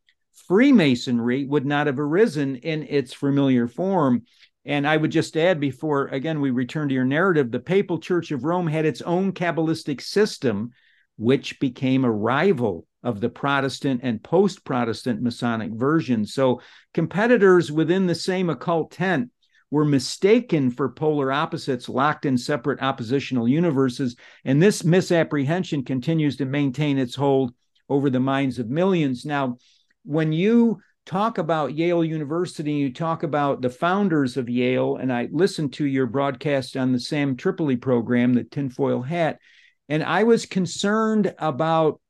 Freemasonry 0.48 1.46
would 1.46 1.66
not 1.66 1.88
have 1.88 2.00
arisen 2.00 2.58
in 2.58 2.84
its 2.84 3.14
familiar 3.14 3.68
form. 3.68 4.24
And 4.66 4.88
I 4.88 4.98
would 4.98 5.12
just 5.12 5.38
add 5.38 5.60
before, 5.60 6.08
again, 6.08 6.42
we 6.42 6.50
return 6.50 6.88
to 6.90 6.96
your 6.96 7.06
narrative, 7.06 7.52
the 7.52 7.60
Papal 7.60 8.00
Church 8.00 8.32
of 8.32 8.44
Rome 8.44 8.68
had 8.68 8.86
its 8.86 9.02
own 9.02 9.32
Kabbalistic 9.32 10.02
system, 10.02 10.72
which 11.18 11.60
became 11.60 12.04
a 12.04 12.12
rival 12.12 12.88
of 13.04 13.22
the 13.22 13.30
Protestant 13.30 14.02
and 14.04 14.24
post 14.24 14.66
Protestant 14.66 15.22
Masonic 15.22 15.72
versions. 15.72 16.34
So 16.34 16.62
competitors 16.94 17.72
within 17.72 18.08
the 18.08 18.16
same 18.16 18.50
occult 18.50 18.92
tent 18.92 19.30
were 19.70 19.86
mistaken 19.86 20.72
for 20.72 20.90
polar 20.90 21.32
opposites 21.32 21.88
locked 21.88 22.26
in 22.26 22.38
separate 22.38 22.82
oppositional 22.82 23.48
universes. 23.48 24.16
And 24.44 24.62
this 24.62 24.84
misapprehension 24.84 25.84
continues 25.84 26.38
to 26.38 26.46
maintain 26.46 26.98
its 26.98 27.14
hold 27.14 27.54
over 27.88 28.10
the 28.10 28.20
minds 28.20 28.58
of 28.58 28.70
millions. 28.70 29.26
Now, 29.26 29.58
when 30.04 30.34
you 30.34 30.80
talk 31.06 31.38
about 31.38 31.76
Yale 31.76 32.04
University, 32.04 32.74
you 32.74 32.92
talk 32.92 33.24
about 33.24 33.62
the 33.62 33.70
founders 33.70 34.38
of 34.38 34.50
Yale, 34.50 34.98
and 34.98 35.14
I 35.14 35.30
listened 35.32 35.74
to 35.74 35.86
your 35.86 36.08
broadcast 36.08 36.76
on 36.76 36.92
the 36.92 37.00
Sam 37.00 37.36
Tripoli 37.38 37.76
program, 37.76 38.34
the 38.34 38.44
tinfoil 38.44 39.02
hat, 39.02 39.40
and 39.88 40.04
I 40.04 40.24
was 40.24 40.46
concerned 40.46 41.36
about 41.38 42.02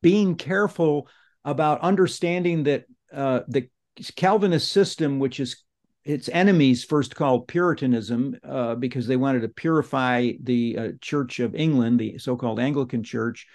being 0.00 0.36
careful 0.36 1.08
about 1.44 1.80
understanding 1.80 2.64
that 2.64 2.84
uh, 3.12 3.40
the 3.48 3.68
Calvinist 4.16 4.70
system, 4.70 5.18
which 5.18 5.40
is 5.40 5.62
its 6.04 6.28
enemies 6.28 6.84
first 6.84 7.16
called 7.16 7.48
Puritanism 7.48 8.36
uh, 8.46 8.74
because 8.74 9.06
they 9.06 9.16
wanted 9.16 9.42
to 9.42 9.48
purify 9.48 10.32
the 10.42 10.78
uh, 10.78 10.88
Church 11.00 11.40
of 11.40 11.54
England, 11.54 11.98
the 11.98 12.18
so 12.18 12.36
called 12.36 12.60
Anglican 12.60 13.02
Church, 13.02 13.46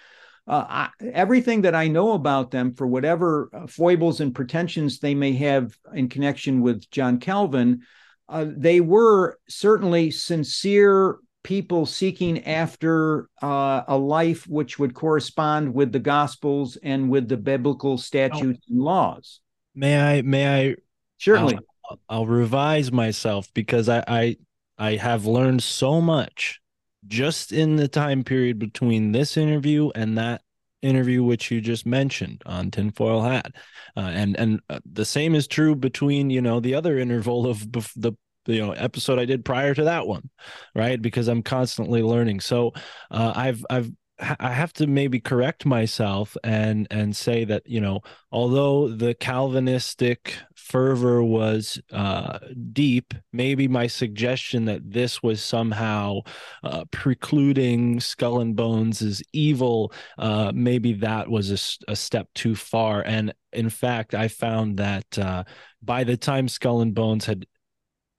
uh, 0.46 0.64
I, 0.68 0.88
everything 1.12 1.62
that 1.62 1.74
I 1.74 1.88
know 1.88 2.12
about 2.12 2.50
them, 2.50 2.74
for 2.74 2.86
whatever 2.86 3.50
uh, 3.52 3.66
foibles 3.66 4.20
and 4.20 4.34
pretensions 4.34 4.98
they 4.98 5.14
may 5.14 5.32
have 5.34 5.76
in 5.94 6.08
connection 6.08 6.60
with 6.60 6.90
John 6.90 7.18
Calvin, 7.18 7.82
uh, 8.28 8.46
they 8.48 8.80
were 8.80 9.38
certainly 9.48 10.10
sincere 10.10 11.18
people 11.42 11.86
seeking 11.86 12.44
after 12.44 13.28
uh, 13.42 13.82
a 13.88 13.96
life 13.96 14.46
which 14.46 14.78
would 14.78 14.94
correspond 14.94 15.74
with 15.74 15.92
the 15.92 15.98
Gospels 15.98 16.76
and 16.82 17.10
with 17.10 17.28
the 17.28 17.36
biblical 17.36 17.96
statutes 17.98 18.66
and 18.68 18.80
laws. 18.80 19.40
May 19.74 20.18
I? 20.18 20.22
May 20.22 20.70
I? 20.70 20.74
Certainly. 21.18 21.58
I'll, 21.88 21.98
I'll 22.08 22.26
revise 22.26 22.92
myself 22.92 23.52
because 23.54 23.88
I, 23.88 24.04
I 24.06 24.36
I 24.78 24.96
have 24.96 25.26
learned 25.26 25.62
so 25.62 26.00
much 26.00 26.59
just 27.06 27.52
in 27.52 27.76
the 27.76 27.88
time 27.88 28.24
period 28.24 28.58
between 28.58 29.12
this 29.12 29.36
interview 29.36 29.90
and 29.94 30.18
that 30.18 30.42
interview 30.82 31.22
which 31.22 31.50
you 31.50 31.60
just 31.60 31.84
mentioned 31.86 32.42
on 32.46 32.70
tinfoil 32.70 33.22
hat. 33.22 33.52
Uh, 33.96 34.10
and 34.12 34.36
and 34.36 34.60
uh, 34.70 34.80
the 34.90 35.04
same 35.04 35.34
is 35.34 35.46
true 35.46 35.74
between 35.74 36.30
you 36.30 36.40
know 36.40 36.60
the 36.60 36.74
other 36.74 36.98
interval 36.98 37.46
of 37.46 37.58
bef- 37.58 37.92
the 37.96 38.12
you 38.46 38.58
know 38.58 38.72
episode 38.72 39.18
i 39.18 39.24
did 39.26 39.44
prior 39.44 39.74
to 39.74 39.84
that 39.84 40.06
one 40.06 40.28
right? 40.74 41.00
Because 41.00 41.28
i'm 41.28 41.42
constantly 41.42 42.02
learning. 42.02 42.40
So 42.40 42.72
uh, 43.10 43.32
i've 43.34 43.64
i've 43.70 43.90
I 44.38 44.52
have 44.52 44.72
to 44.74 44.86
maybe 44.86 45.20
correct 45.20 45.64
myself 45.64 46.36
and 46.44 46.86
and 46.90 47.16
say 47.16 47.44
that 47.44 47.62
you 47.66 47.80
know 47.80 48.02
although 48.30 48.88
the 48.88 49.14
Calvinistic 49.14 50.36
fervor 50.54 51.22
was 51.22 51.80
uh, 51.92 52.38
deep, 52.72 53.12
maybe 53.32 53.66
my 53.66 53.86
suggestion 53.88 54.66
that 54.66 54.88
this 54.88 55.22
was 55.22 55.42
somehow 55.42 56.20
uh, 56.62 56.84
precluding 56.92 57.98
Skull 57.98 58.40
and 58.40 58.54
Bones 58.54 59.02
is 59.02 59.22
evil, 59.32 59.92
uh, 60.18 60.52
maybe 60.54 60.92
that 60.94 61.28
was 61.28 61.50
a, 61.50 61.90
a, 61.90 61.96
step 61.96 62.28
too 62.34 62.54
far. 62.54 63.02
And 63.02 63.34
in 63.52 63.68
fact, 63.68 64.14
I 64.14 64.28
found 64.28 64.76
that 64.76 65.18
uh, 65.18 65.42
by 65.82 66.04
the 66.04 66.16
time 66.16 66.46
Skull 66.46 66.82
and 66.82 66.94
Bones 66.94 67.26
had 67.26 67.46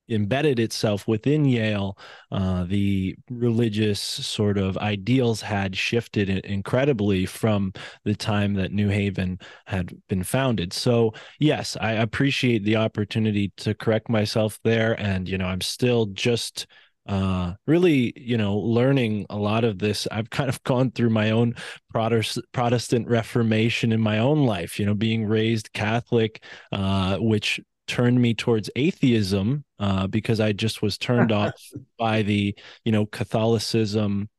embedded 0.09 0.59
itself 0.59 1.07
within 1.07 1.45
Yale, 1.45 1.97
uh, 2.31 2.63
the 2.65 3.15
religious 3.29 3.99
sort 3.99 4.57
of 4.57 4.77
ideals 4.77 5.41
had 5.41 5.75
shifted 5.75 6.29
incredibly 6.29 7.25
from 7.25 7.73
the 8.03 8.15
time 8.15 8.53
that 8.55 8.71
New 8.71 8.89
Haven 8.89 9.39
had 9.65 9.93
been 10.09 10.23
founded. 10.23 10.73
So, 10.73 11.13
yes, 11.39 11.77
I 11.79 11.93
appreciate 11.93 12.63
the 12.63 12.75
opportunity 12.77 13.51
to 13.57 13.73
correct 13.73 14.09
myself 14.09 14.59
there. 14.63 14.99
And, 14.99 15.27
you 15.27 15.37
know, 15.37 15.45
I'm 15.47 15.61
still 15.61 16.07
just 16.07 16.67
uh 17.07 17.53
really 17.65 18.13
you 18.15 18.37
know 18.37 18.55
learning 18.57 19.25
a 19.31 19.35
lot 19.35 19.63
of 19.63 19.79
this 19.79 20.07
i've 20.11 20.29
kind 20.29 20.49
of 20.49 20.61
gone 20.65 20.91
through 20.91 21.09
my 21.09 21.31
own 21.31 21.55
protestant 21.91 23.07
reformation 23.07 23.91
in 23.91 23.99
my 23.99 24.19
own 24.19 24.45
life 24.45 24.79
you 24.79 24.85
know 24.85 24.93
being 24.93 25.25
raised 25.25 25.73
catholic 25.73 26.43
uh 26.71 27.17
which 27.17 27.59
turned 27.91 28.21
me 28.21 28.33
towards 28.33 28.69
atheism 28.77 29.65
uh, 29.77 30.07
because 30.07 30.39
I 30.39 30.53
just 30.53 30.81
was 30.81 30.97
turned 30.97 31.31
off 31.41 31.53
by 31.99 32.21
the 32.21 32.55
you 32.85 32.91
know 32.91 33.05
Catholicism 33.05 34.29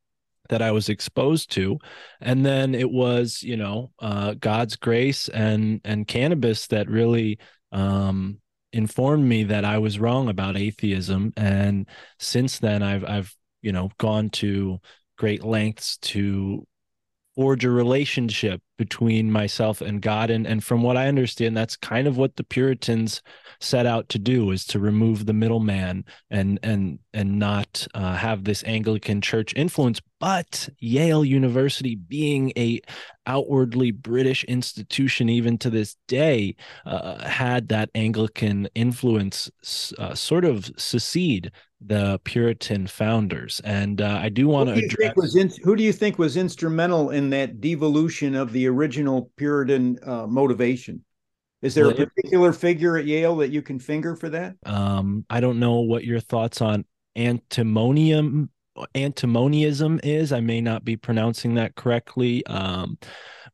that 0.48 0.62
I 0.62 0.72
was 0.72 0.88
exposed 0.88 1.50
to, 1.53 1.78
and 2.20 2.46
then 2.46 2.74
it 2.74 2.90
was 2.90 3.42
you 3.42 3.59
know 3.59 3.92
uh, 3.98 4.34
God's 4.40 4.76
grace 4.76 5.28
and 5.28 5.82
and 5.84 6.09
cannabis 6.09 6.66
that 6.68 6.88
really 6.88 7.38
um, 7.72 8.40
informed 8.72 9.28
me 9.28 9.44
that 9.44 9.66
I 9.66 9.78
was 9.78 9.98
wrong 9.98 10.30
about 10.30 10.57
atheism, 10.57 11.34
and 11.36 11.86
since 12.18 12.59
then 12.59 12.82
I've 12.82 13.05
I've 13.05 13.36
you 13.61 13.72
know 13.72 13.90
gone 13.98 14.30
to 14.30 14.78
great 15.18 15.44
lengths 15.44 15.98
to 15.98 16.66
forge 17.34 17.66
a 17.66 17.70
relationship 17.70 18.62
between 18.79 19.31
myself 19.31 19.81
and 19.81 20.01
God. 20.01 20.31
And, 20.31 20.47
and 20.47 20.64
from 20.64 20.83
what 20.83 20.97
I 20.97 21.09
understand, 21.09 21.57
that's 21.57 21.77
kind 21.77 22.07
of 22.07 22.16
what 22.16 22.37
the 22.37 22.45
Puritans 22.45 23.23
set 23.61 23.87
out 23.87 24.09
to 24.09 24.18
do 24.18 24.51
is 24.51 24.64
to 24.66 24.79
remove 24.79 25.25
the 25.25 25.33
middleman 25.33 26.05
and 26.31 26.59
and 26.62 26.99
and 27.14 27.39
not 27.39 27.87
uh, 27.95 28.14
have 28.14 28.45
this 28.45 28.64
Anglican 28.64 29.20
church 29.20 29.53
influence. 29.55 30.01
But 30.18 30.68
Yale 30.79 31.25
University, 31.25 31.97
being 31.97 32.53
a 32.57 32.81
outwardly 33.27 33.91
British 33.91 34.45
institution, 34.45 35.29
even 35.29 35.59
to 35.59 35.70
this 35.70 35.97
day, 36.09 36.57
uh, 36.87 37.27
had 37.29 37.68
that 37.68 37.91
Anglican 37.95 38.68
influence 38.75 39.51
uh, 39.99 40.14
sort 40.14 40.45
of 40.45 40.70
secede 40.77 41.51
the 41.85 42.20
Puritan 42.25 42.87
founders. 42.87 43.61
And 43.64 44.01
uh, 44.01 44.18
I 44.23 44.29
do 44.29 44.47
want 44.47 44.68
to 44.68 44.75
address 44.75 45.35
in, 45.35 45.51
who 45.64 45.75
do 45.75 45.83
you 45.83 45.93
think 45.93 46.18
was 46.18 46.37
instrumental 46.37 47.11
in 47.11 47.31
that 47.31 47.61
devolution 47.61 48.35
of 48.35 48.53
the 48.53 48.62
original 48.69 49.31
Puritan 49.37 49.99
uh, 50.05 50.27
motivation? 50.27 51.05
Is 51.63 51.77
there 51.77 51.89
a 51.89 51.95
particular 51.95 52.53
figure 52.53 52.97
at 52.97 53.07
Yale 53.07 53.37
that 53.37 53.51
you 53.51 53.63
can 53.63 53.79
finger 53.79 54.17
for 54.17 54.29
that? 54.31 54.57
Um, 54.67 55.25
I 55.31 55.39
don't 55.39 55.61
know 55.61 55.81
what 55.81 56.05
your 56.05 56.19
thoughts 56.19 56.61
on 56.61 56.85
antimonium 57.17 58.49
antimonianism 58.95 60.01
is. 60.03 60.33
I 60.33 60.41
may 60.41 60.61
not 60.61 60.85
be 60.85 60.97
pronouncing 60.97 61.55
that 61.55 61.75
correctly. 61.75 62.45
Um, 62.47 62.99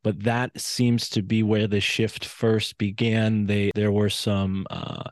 but 0.03 0.23
that 0.23 0.59
seems 0.59 1.09
to 1.11 1.23
be 1.23 1.43
where 1.43 1.67
the 1.67 1.81
shift 1.81 2.25
first 2.25 2.79
began. 2.79 3.47
They 3.47 3.73
there 3.75 3.93
were 3.93 4.11
some 4.11 4.67
uh, 4.71 5.11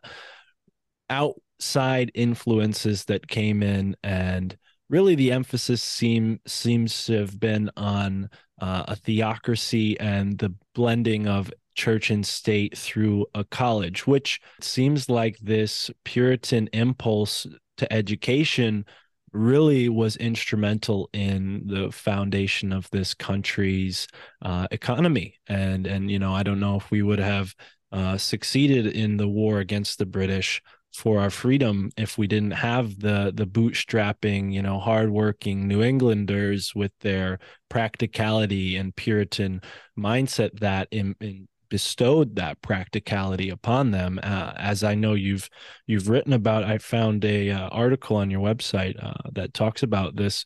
outside 1.10 2.12
influences 2.14 3.04
that 3.06 3.26
came 3.26 3.62
in, 3.62 3.96
and 4.02 4.56
really 4.88 5.14
the 5.14 5.32
emphasis 5.32 5.82
seem 5.82 6.40
seems 6.46 7.06
to 7.06 7.14
have 7.14 7.38
been 7.38 7.70
on 7.76 8.30
uh, 8.60 8.84
a 8.88 8.96
theocracy 8.96 9.98
and 10.00 10.38
the 10.38 10.54
blending 10.74 11.26
of 11.26 11.52
church 11.74 12.10
and 12.10 12.26
state 12.26 12.76
through 12.76 13.26
a 13.34 13.44
college, 13.44 14.06
which 14.06 14.40
seems 14.60 15.10
like 15.10 15.36
this 15.38 15.90
Puritan 16.04 16.68
impulse 16.72 17.46
to 17.76 17.92
education 17.92 18.86
really 19.32 19.88
was 19.88 20.16
instrumental 20.16 21.10
in 21.12 21.62
the 21.66 21.92
foundation 21.92 22.72
of 22.72 22.88
this 22.90 23.12
country's 23.12 24.08
uh, 24.42 24.66
economy. 24.70 25.34
And 25.46 25.86
and 25.86 26.10
you 26.10 26.18
know, 26.18 26.34
I 26.34 26.42
don't 26.42 26.60
know 26.60 26.76
if 26.76 26.90
we 26.90 27.02
would 27.02 27.18
have 27.18 27.54
uh, 27.92 28.16
succeeded 28.16 28.86
in 28.86 29.16
the 29.16 29.28
war 29.28 29.58
against 29.58 29.98
the 29.98 30.06
British 30.06 30.62
for 30.96 31.20
our 31.20 31.30
freedom 31.30 31.90
if 31.96 32.16
we 32.16 32.26
didn't 32.26 32.52
have 32.52 33.00
the 33.00 33.30
the 33.34 33.46
bootstrapping, 33.46 34.52
you 34.52 34.62
know, 34.62 34.78
hardworking 34.80 35.68
New 35.68 35.82
Englanders 35.82 36.74
with 36.74 36.92
their 37.00 37.38
practicality 37.68 38.76
and 38.76 38.96
Puritan 38.96 39.60
mindset 39.98 40.58
that 40.60 40.88
in, 40.90 41.14
in 41.20 41.48
bestowed 41.68 42.36
that 42.36 42.62
practicality 42.62 43.50
upon 43.50 43.90
them. 43.90 44.20
Uh, 44.22 44.52
as 44.56 44.84
i 44.84 44.94
know 44.94 45.14
you've 45.14 45.48
you've 45.86 46.08
written 46.08 46.32
about 46.32 46.64
i 46.64 46.78
found 46.78 47.24
a 47.24 47.50
uh, 47.50 47.68
article 47.68 48.16
on 48.16 48.30
your 48.30 48.40
website 48.40 48.94
uh, 49.04 49.30
that 49.32 49.52
talks 49.52 49.82
about 49.82 50.16
this. 50.16 50.44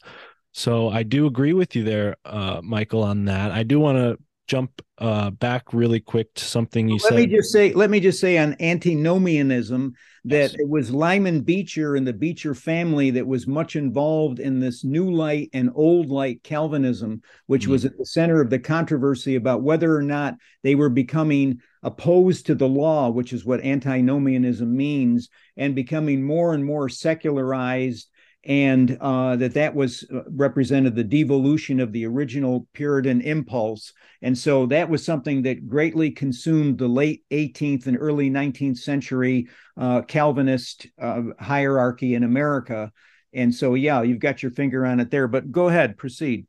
So 0.53 0.89
i 0.89 1.03
do 1.03 1.27
agree 1.27 1.53
with 1.53 1.77
you 1.77 1.85
there 1.85 2.17
uh, 2.25 2.61
michael 2.63 3.03
on 3.03 3.27
that. 3.27 3.53
I 3.53 3.63
do 3.63 3.79
want 3.79 3.99
to 3.99 4.19
jump 4.51 4.83
uh, 4.99 5.31
back 5.31 5.73
really 5.73 6.01
quick 6.01 6.35
to 6.35 6.45
something 6.45 6.89
you 6.89 6.95
let 6.95 7.03
said. 7.03 7.13
Let 7.13 7.21
me 7.21 7.37
just 7.37 7.53
say, 7.53 7.73
let 7.73 7.89
me 7.89 8.01
just 8.01 8.19
say 8.19 8.37
on 8.37 8.57
antinomianism 8.59 9.95
that 10.25 10.51
yes. 10.51 10.55
it 10.55 10.69
was 10.69 10.91
Lyman 10.91 11.43
Beecher 11.43 11.95
and 11.95 12.05
the 12.05 12.13
Beecher 12.13 12.57
family 12.57 13.13
that 13.13 13.29
was 13.29 13.47
much 13.47 13.77
involved 13.77 14.41
in 14.41 14.59
this 14.59 14.83
new 14.83 15.09
light 15.09 15.51
and 15.53 15.71
old 15.77 16.09
light 16.09 16.43
Calvinism, 16.43 17.23
which 17.47 17.63
mm-hmm. 17.63 17.71
was 17.71 17.85
at 17.85 17.97
the 17.97 18.05
center 18.05 18.41
of 18.41 18.51
the 18.51 18.59
controversy 18.59 19.37
about 19.37 19.63
whether 19.63 19.97
or 19.97 20.03
not 20.03 20.35
they 20.65 20.75
were 20.75 20.91
becoming 20.91 21.61
opposed 21.85 22.47
to 22.47 22.57
the 22.57 22.69
law, 22.69 23.09
which 23.09 23.33
is 23.33 23.45
what 23.45 23.65
antinomianism 23.65 24.77
means, 24.77 25.29
and 25.57 25.77
becoming 25.77 26.25
more 26.25 26.55
and 26.55 26.65
more 26.65 26.89
secularized 26.89 28.10
and 28.45 28.97
uh, 29.01 29.36
that 29.36 29.55
that 29.55 29.74
was 29.74 30.05
uh, 30.12 30.22
represented 30.30 30.95
the 30.95 31.05
devolution 31.05 31.78
of 31.78 31.93
the 31.93 32.07
original 32.07 32.66
Puritan 32.72 33.20
impulse. 33.20 33.93
And 34.22 34.36
so 34.36 34.66
that 34.66 34.88
was 34.88 35.05
something 35.05 35.43
that 35.43 35.68
greatly 35.68 36.11
consumed 36.11 36.78
the 36.78 36.88
late 36.88 37.22
18th 37.30 37.86
and 37.86 37.99
early 38.01 38.30
19th 38.30 38.78
century 38.78 39.49
uh, 39.76 40.03
Calvinist 40.03 40.86
uh, 41.01 41.22
hierarchy 41.38 42.14
in 42.14 42.24
America. 42.24 42.93
And 43.32 43.55
so, 43.55 43.74
yeah, 43.74 44.03
you've 44.03 44.18
got 44.18 44.43
your 44.43 44.53
finger 44.53 44.86
on 44.86 45.01
it 45.01 45.11
there. 45.11 45.28
But 45.28 45.53
go 45.53 45.68
ahead, 45.68 45.99
proceed. 45.99 46.47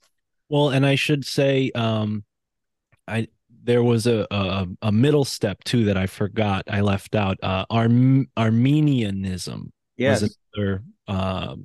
Well, 0.49 0.69
and 0.69 0.85
I 0.85 0.95
should 0.95 1.25
say, 1.25 1.71
um, 1.75 2.23
I 3.07 3.27
there 3.63 3.83
was 3.83 4.07
a, 4.07 4.25
a, 4.31 4.67
a 4.81 4.91
middle 4.91 5.25
step 5.25 5.63
too 5.63 5.85
that 5.85 5.97
I 5.97 6.07
forgot. 6.07 6.63
I 6.67 6.81
left 6.81 7.15
out. 7.15 7.37
Uh, 7.43 7.65
Arm- 7.69 8.27
Arminianism. 8.35 9.71
Yes. 9.97 10.21
Was 10.21 10.37
another 10.55 10.83
uh, 11.07 11.55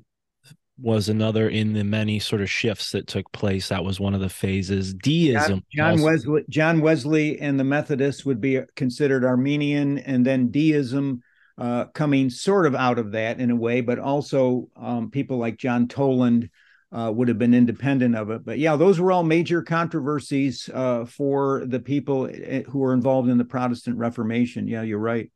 was 0.78 1.08
another 1.08 1.48
in 1.48 1.72
the 1.72 1.84
many 1.84 2.18
sort 2.18 2.42
of 2.42 2.50
shifts 2.50 2.92
that 2.92 3.06
took 3.06 3.30
place. 3.32 3.68
That 3.68 3.84
was 3.84 3.98
one 3.98 4.14
of 4.14 4.20
the 4.20 4.28
phases. 4.28 4.92
Deism. 4.92 5.62
John, 5.72 5.96
John 5.96 6.02
Wesley, 6.02 6.44
John 6.50 6.80
Wesley, 6.80 7.40
and 7.40 7.58
the 7.58 7.64
Methodists 7.64 8.24
would 8.26 8.40
be 8.40 8.60
considered 8.74 9.24
Arminian, 9.24 9.98
and 9.98 10.24
then 10.24 10.50
Deism 10.50 11.22
uh, 11.58 11.86
coming 11.86 12.28
sort 12.28 12.66
of 12.66 12.74
out 12.74 12.98
of 12.98 13.12
that 13.12 13.40
in 13.40 13.50
a 13.50 13.56
way, 13.56 13.80
but 13.80 13.98
also 13.98 14.68
um, 14.76 15.10
people 15.10 15.38
like 15.38 15.56
John 15.56 15.88
Toland 15.88 16.50
uh, 16.92 17.10
would 17.14 17.28
have 17.28 17.38
been 17.38 17.54
independent 17.54 18.14
of 18.14 18.30
it. 18.30 18.44
But 18.44 18.58
yeah, 18.58 18.76
those 18.76 19.00
were 19.00 19.12
all 19.12 19.22
major 19.22 19.62
controversies 19.62 20.68
uh, 20.72 21.06
for 21.06 21.64
the 21.66 21.80
people 21.80 22.28
eh, 22.32 22.62
who 22.64 22.80
were 22.80 22.92
involved 22.92 23.28
in 23.30 23.38
the 23.38 23.44
Protestant 23.44 23.96
Reformation. 23.96 24.68
Yeah, 24.68 24.82
you're 24.82 24.98
right. 24.98 25.30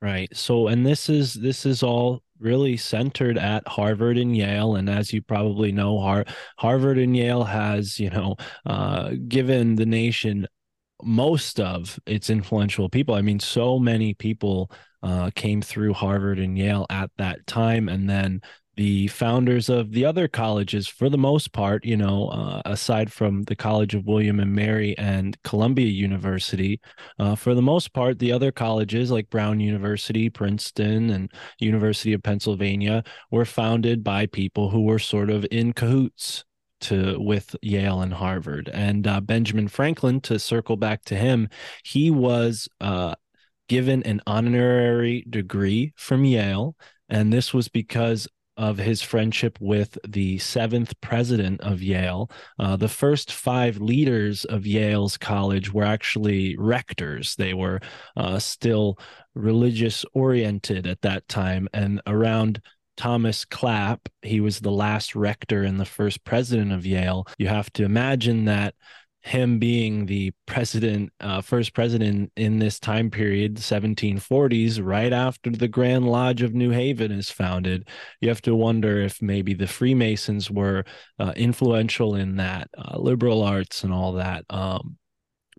Right. 0.00 0.34
So, 0.36 0.68
and 0.68 0.86
this 0.86 1.08
is 1.08 1.34
this 1.34 1.66
is 1.66 1.82
all 1.82 2.22
really 2.38 2.76
centered 2.76 3.38
at 3.38 3.66
Harvard 3.66 4.18
and 4.18 4.36
Yale. 4.36 4.76
And 4.76 4.88
as 4.88 5.12
you 5.12 5.22
probably 5.22 5.72
know, 5.72 5.98
Har- 5.98 6.26
Harvard 6.58 6.98
and 6.98 7.16
Yale 7.16 7.44
has, 7.44 7.98
you 7.98 8.10
know, 8.10 8.36
uh, 8.64 9.12
given 9.28 9.76
the 9.76 9.86
nation 9.86 10.46
most 11.02 11.60
of 11.60 11.98
its 12.06 12.30
influential 12.30 12.88
people. 12.88 13.14
I 13.14 13.22
mean, 13.22 13.40
so 13.40 13.78
many 13.78 14.14
people 14.14 14.70
uh, 15.02 15.30
came 15.34 15.62
through 15.62 15.92
Harvard 15.92 16.38
and 16.38 16.56
Yale 16.56 16.86
at 16.90 17.10
that 17.18 17.46
time. 17.46 17.88
And 17.88 18.08
then 18.08 18.40
the 18.76 19.08
founders 19.08 19.68
of 19.68 19.92
the 19.92 20.04
other 20.04 20.28
colleges, 20.28 20.86
for 20.86 21.08
the 21.08 21.16
most 21.16 21.52
part, 21.52 21.84
you 21.84 21.96
know, 21.96 22.28
uh, 22.28 22.60
aside 22.66 23.10
from 23.10 23.42
the 23.44 23.56
College 23.56 23.94
of 23.94 24.06
William 24.06 24.38
and 24.38 24.54
Mary 24.54 24.96
and 24.98 25.40
Columbia 25.44 25.86
University, 25.86 26.80
uh, 27.18 27.34
for 27.34 27.54
the 27.54 27.62
most 27.62 27.94
part, 27.94 28.18
the 28.18 28.32
other 28.32 28.52
colleges 28.52 29.10
like 29.10 29.30
Brown 29.30 29.60
University, 29.60 30.28
Princeton, 30.28 31.10
and 31.10 31.32
University 31.58 32.12
of 32.12 32.22
Pennsylvania 32.22 33.02
were 33.30 33.46
founded 33.46 34.04
by 34.04 34.26
people 34.26 34.68
who 34.68 34.82
were 34.82 34.98
sort 34.98 35.30
of 35.30 35.46
in 35.50 35.72
cahoots 35.72 36.44
to 36.82 37.18
with 37.18 37.56
Yale 37.62 38.02
and 38.02 38.12
Harvard. 38.12 38.68
And 38.74 39.06
uh, 39.06 39.22
Benjamin 39.22 39.68
Franklin, 39.68 40.20
to 40.22 40.38
circle 40.38 40.76
back 40.76 41.02
to 41.06 41.16
him, 41.16 41.48
he 41.82 42.10
was 42.10 42.68
uh, 42.82 43.14
given 43.68 44.02
an 44.02 44.20
honorary 44.26 45.24
degree 45.28 45.94
from 45.96 46.26
Yale. 46.26 46.76
And 47.08 47.32
this 47.32 47.54
was 47.54 47.68
because 47.68 48.28
of 48.56 48.78
his 48.78 49.02
friendship 49.02 49.58
with 49.60 49.98
the 50.06 50.38
seventh 50.38 50.98
president 51.00 51.60
of 51.60 51.82
Yale. 51.82 52.30
Uh, 52.58 52.76
the 52.76 52.88
first 52.88 53.32
five 53.32 53.78
leaders 53.78 54.44
of 54.44 54.66
Yale's 54.66 55.16
college 55.16 55.72
were 55.72 55.84
actually 55.84 56.56
rectors. 56.56 57.36
They 57.36 57.54
were 57.54 57.80
uh, 58.16 58.38
still 58.38 58.98
religious 59.34 60.04
oriented 60.14 60.86
at 60.86 61.02
that 61.02 61.28
time. 61.28 61.68
And 61.74 62.00
around 62.06 62.60
Thomas 62.96 63.44
Clap, 63.44 64.08
he 64.22 64.40
was 64.40 64.60
the 64.60 64.70
last 64.70 65.14
rector 65.14 65.62
and 65.62 65.78
the 65.78 65.84
first 65.84 66.24
president 66.24 66.72
of 66.72 66.86
Yale. 66.86 67.26
You 67.38 67.48
have 67.48 67.70
to 67.74 67.84
imagine 67.84 68.46
that 68.46 68.74
him 69.26 69.58
being 69.58 70.06
the 70.06 70.32
president, 70.46 71.12
uh, 71.18 71.40
first 71.40 71.74
president 71.74 72.30
in 72.36 72.60
this 72.60 72.78
time 72.78 73.10
period, 73.10 73.56
1740s, 73.56 74.80
right 74.80 75.12
after 75.12 75.50
the 75.50 75.66
Grand 75.66 76.06
Lodge 76.08 76.42
of 76.42 76.54
New 76.54 76.70
Haven 76.70 77.10
is 77.10 77.28
founded, 77.28 77.88
you 78.20 78.28
have 78.28 78.40
to 78.42 78.54
wonder 78.54 79.00
if 79.00 79.20
maybe 79.20 79.52
the 79.52 79.66
Freemasons 79.66 80.48
were 80.48 80.84
uh, 81.18 81.32
influential 81.34 82.14
in 82.14 82.36
that, 82.36 82.70
uh, 82.78 82.98
liberal 82.98 83.42
arts 83.42 83.82
and 83.82 83.92
all 83.92 84.12
that. 84.12 84.44
Um, 84.48 84.96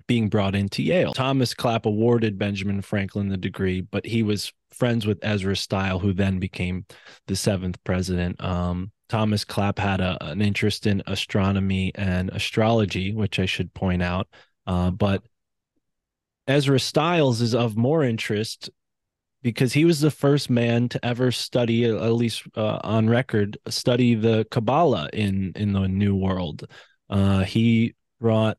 being 0.08 0.30
brought 0.30 0.56
into 0.56 0.82
Yale. 0.82 1.14
Thomas 1.14 1.54
Clap 1.54 1.86
awarded 1.86 2.38
Benjamin 2.38 2.82
Franklin 2.82 3.28
the 3.28 3.36
degree, 3.36 3.82
but 3.82 4.06
he 4.06 4.24
was 4.24 4.54
friends 4.72 5.06
with 5.06 5.20
Ezra 5.22 5.58
Stile, 5.58 6.00
who 6.00 6.14
then 6.14 6.40
became 6.40 6.86
the 7.26 7.36
seventh 7.36 7.84
president. 7.84 8.42
Um, 8.42 8.94
Thomas 9.10 9.46
Clap 9.46 9.80
had 9.80 10.02
a, 10.02 10.18
an 10.24 10.42
interest 10.42 10.86
in 10.86 11.04
astronomy 11.08 11.92
and 11.96 12.30
astrology, 12.30 13.14
which 13.14 13.40
I 13.40 13.46
should 13.46 13.74
point 13.74 14.04
out. 14.04 14.28
Uh, 14.66 14.92
but 14.92 15.24
Ezra 16.48 16.80
Stiles 16.80 17.42
is 17.42 17.56
of 17.56 17.78
more 17.78 18.04
interest 18.04 18.70
because 19.42 19.74
he 19.74 19.86
was 19.86 20.02
the 20.02 20.12
first 20.12 20.50
man 20.50 20.90
to 20.90 21.06
ever 21.06 21.32
study, 21.32 21.86
at 21.86 22.14
least 22.14 22.44
uh, 22.56 22.80
on 22.84 23.10
record, 23.10 23.58
study 23.70 24.16
the 24.16 24.46
Kabbalah 24.52 25.10
in 25.14 25.54
in 25.56 25.74
the 25.74 25.88
New 25.88 26.16
World. 26.16 26.68
Uh, 27.10 27.44
he 27.44 27.96
brought 28.20 28.58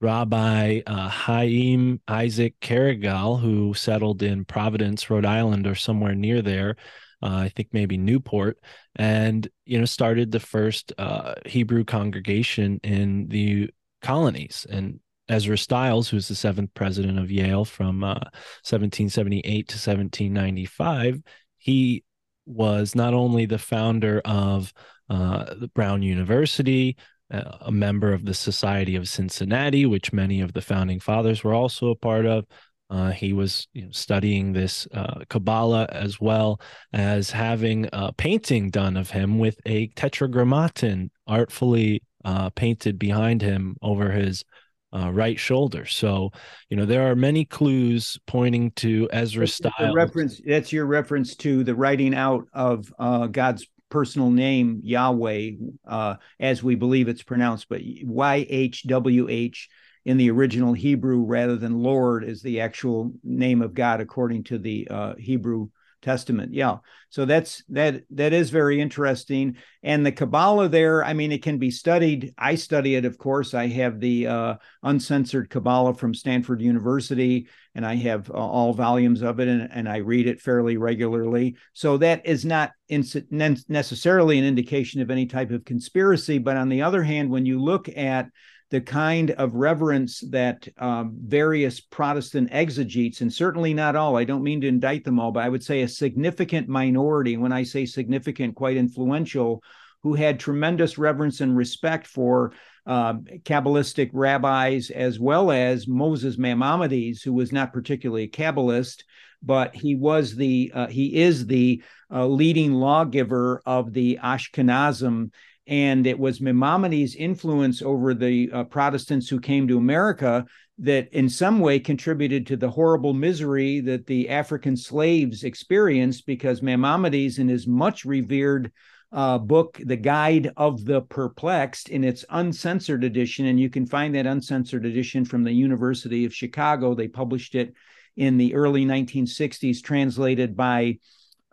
Rabbi 0.00 0.82
uh, 0.86 1.08
Haim 1.08 2.00
Isaac 2.06 2.54
Carigal, 2.60 3.40
who 3.40 3.74
settled 3.74 4.22
in 4.22 4.44
Providence, 4.44 5.08
Rhode 5.08 5.24
Island, 5.24 5.66
or 5.66 5.74
somewhere 5.74 6.14
near 6.14 6.42
there, 6.42 6.76
uh, 7.22 7.36
I 7.36 7.48
think 7.48 7.68
maybe 7.72 7.96
Newport, 7.96 8.58
and 8.94 9.48
you 9.64 9.78
know 9.78 9.84
started 9.84 10.30
the 10.30 10.40
first 10.40 10.92
uh, 10.98 11.34
Hebrew 11.44 11.84
congregation 11.84 12.80
in 12.82 13.28
the 13.28 13.70
colonies. 14.02 14.66
And 14.70 15.00
Ezra 15.28 15.58
Stiles, 15.58 16.08
who's 16.08 16.28
the 16.28 16.34
seventh 16.34 16.70
president 16.74 17.18
of 17.18 17.30
Yale 17.30 17.64
from 17.64 18.00
1778 18.00 19.40
uh, 19.44 19.72
to 19.72 19.74
1795, 19.74 21.22
he 21.58 22.04
was 22.44 22.94
not 22.94 23.12
only 23.12 23.44
the 23.44 23.58
founder 23.58 24.20
of 24.24 24.72
uh, 25.10 25.54
the 25.54 25.68
Brown 25.68 26.02
University, 26.02 26.96
uh, 27.30 27.58
a 27.62 27.72
member 27.72 28.12
of 28.12 28.24
the 28.24 28.34
Society 28.34 28.94
of 28.94 29.08
Cincinnati, 29.08 29.84
which 29.84 30.12
many 30.12 30.40
of 30.40 30.52
the 30.52 30.62
founding 30.62 31.00
fathers 31.00 31.42
were 31.42 31.54
also 31.54 31.88
a 31.88 31.96
part 31.96 32.24
of, 32.24 32.46
uh, 32.90 33.10
he 33.10 33.32
was 33.32 33.68
you 33.72 33.82
know, 33.82 33.88
studying 33.90 34.52
this 34.52 34.86
uh, 34.94 35.20
Kabbalah 35.28 35.86
as 35.90 36.20
well 36.20 36.60
as 36.92 37.30
having 37.30 37.88
a 37.92 38.12
painting 38.12 38.70
done 38.70 38.96
of 38.96 39.10
him 39.10 39.38
with 39.38 39.58
a 39.66 39.88
tetragrammaton 39.88 41.10
artfully 41.26 42.02
uh, 42.24 42.50
painted 42.50 42.98
behind 42.98 43.42
him 43.42 43.76
over 43.82 44.10
his 44.10 44.44
uh, 44.92 45.10
right 45.10 45.38
shoulder. 45.38 45.84
So, 45.84 46.30
you 46.70 46.76
know, 46.76 46.86
there 46.86 47.10
are 47.10 47.16
many 47.16 47.44
clues 47.44 48.18
pointing 48.26 48.70
to 48.76 49.08
Ezra 49.12 49.48
style. 49.48 49.94
Reference 49.94 50.40
that's 50.46 50.72
your 50.72 50.86
reference 50.86 51.34
to 51.36 51.64
the 51.64 51.74
writing 51.74 52.14
out 52.14 52.44
of 52.52 52.92
uh, 52.98 53.26
God's 53.26 53.66
personal 53.88 54.30
name 54.30 54.80
Yahweh, 54.82 55.50
uh, 55.86 56.16
as 56.40 56.62
we 56.62 56.74
believe 56.74 57.08
it's 57.08 57.22
pronounced, 57.22 57.68
but 57.68 57.80
Y 58.04 58.46
H 58.48 58.84
W 58.84 59.28
H 59.28 59.68
in 60.06 60.16
the 60.16 60.30
original 60.30 60.72
Hebrew 60.72 61.24
rather 61.24 61.56
than 61.56 61.82
Lord 61.82 62.22
is 62.22 62.40
the 62.40 62.60
actual 62.60 63.12
name 63.24 63.60
of 63.60 63.74
God 63.74 64.00
according 64.00 64.44
to 64.44 64.56
the 64.56 64.86
uh, 64.88 65.14
Hebrew 65.18 65.68
Testament. 66.00 66.54
Yeah, 66.54 66.76
so 67.08 67.24
that's 67.24 67.64
that 67.70 68.04
that 68.10 68.32
is 68.32 68.50
very 68.50 68.80
interesting. 68.80 69.56
And 69.82 70.06
the 70.06 70.12
Kabbalah 70.12 70.68
there, 70.68 71.04
I 71.04 71.12
mean, 71.12 71.32
it 71.32 71.42
can 71.42 71.58
be 71.58 71.72
studied. 71.72 72.32
I 72.38 72.54
study 72.54 72.94
it, 72.94 73.04
of 73.04 73.18
course. 73.18 73.52
I 73.52 73.66
have 73.66 73.98
the 73.98 74.28
uh, 74.28 74.54
uncensored 74.84 75.50
Kabbalah 75.50 75.94
from 75.94 76.14
Stanford 76.14 76.62
University, 76.62 77.48
and 77.74 77.84
I 77.84 77.96
have 77.96 78.30
uh, 78.30 78.34
all 78.34 78.74
volumes 78.74 79.22
of 79.22 79.40
it, 79.40 79.48
and, 79.48 79.68
and 79.72 79.88
I 79.88 79.96
read 79.96 80.28
it 80.28 80.40
fairly 80.40 80.76
regularly. 80.76 81.56
So 81.72 81.96
that 81.96 82.24
is 82.24 82.44
not 82.44 82.70
necessarily 82.88 84.38
an 84.38 84.44
indication 84.44 85.00
of 85.00 85.10
any 85.10 85.26
type 85.26 85.50
of 85.50 85.64
conspiracy. 85.64 86.38
But 86.38 86.56
on 86.56 86.68
the 86.68 86.82
other 86.82 87.02
hand, 87.02 87.28
when 87.28 87.46
you 87.46 87.60
look 87.60 87.88
at 87.88 88.28
the 88.70 88.80
kind 88.80 89.30
of 89.32 89.54
reverence 89.54 90.20
that 90.30 90.66
um, 90.78 91.16
various 91.22 91.80
Protestant 91.80 92.48
exegetes, 92.50 93.20
and 93.20 93.32
certainly 93.32 93.72
not 93.72 93.94
all, 93.94 94.16
I 94.16 94.24
don't 94.24 94.42
mean 94.42 94.60
to 94.62 94.66
indict 94.66 95.04
them 95.04 95.20
all, 95.20 95.30
but 95.30 95.44
I 95.44 95.48
would 95.48 95.62
say 95.62 95.82
a 95.82 95.88
significant 95.88 96.68
minority, 96.68 97.36
when 97.36 97.52
I 97.52 97.62
say 97.62 97.86
significant, 97.86 98.56
quite 98.56 98.76
influential, 98.76 99.62
who 100.02 100.14
had 100.14 100.40
tremendous 100.40 100.98
reverence 100.98 101.40
and 101.40 101.56
respect 101.56 102.06
for 102.06 102.52
uh, 102.86 103.14
Kabbalistic 103.44 104.10
rabbis, 104.12 104.90
as 104.90 105.18
well 105.18 105.50
as 105.50 105.88
Moses 105.88 106.36
Maimonides, 106.36 107.22
who 107.22 107.32
was 107.32 107.52
not 107.52 107.72
particularly 107.72 108.24
a 108.24 108.28
Kabbalist, 108.28 109.02
but 109.42 109.74
he 109.74 109.94
was 109.94 110.34
the 110.34 110.72
uh, 110.74 110.86
he 110.88 111.16
is 111.16 111.46
the 111.46 111.82
uh, 112.12 112.26
leading 112.26 112.72
lawgiver 112.72 113.62
of 113.66 113.92
the 113.92 114.18
Ashkenazim 114.22 115.30
and 115.66 116.06
it 116.06 116.18
was 116.18 116.40
Maimonides' 116.40 117.14
influence 117.14 117.82
over 117.82 118.14
the 118.14 118.50
uh, 118.52 118.64
Protestants 118.64 119.28
who 119.28 119.40
came 119.40 119.66
to 119.68 119.78
America 119.78 120.46
that 120.78 121.08
in 121.12 121.28
some 121.28 121.60
way 121.60 121.78
contributed 121.78 122.46
to 122.46 122.56
the 122.56 122.70
horrible 122.70 123.14
misery 123.14 123.80
that 123.80 124.06
the 124.06 124.28
African 124.28 124.76
slaves 124.76 125.42
experienced 125.42 126.26
because 126.26 126.62
Maimonides, 126.62 127.38
in 127.38 127.48
his 127.48 127.66
much 127.66 128.04
revered 128.04 128.70
uh, 129.12 129.38
book, 129.38 129.80
The 129.82 129.96
Guide 129.96 130.52
of 130.56 130.84
the 130.84 131.00
Perplexed, 131.00 131.88
in 131.88 132.04
its 132.04 132.24
uncensored 132.28 133.04
edition, 133.04 133.46
and 133.46 133.58
you 133.58 133.70
can 133.70 133.86
find 133.86 134.14
that 134.14 134.26
uncensored 134.26 134.84
edition 134.84 135.24
from 135.24 135.42
the 135.42 135.52
University 135.52 136.24
of 136.24 136.34
Chicago. 136.34 136.94
They 136.94 137.08
published 137.08 137.54
it 137.54 137.74
in 138.16 138.36
the 138.36 138.54
early 138.54 138.84
1960s, 138.84 139.82
translated 139.82 140.56
by 140.56 140.98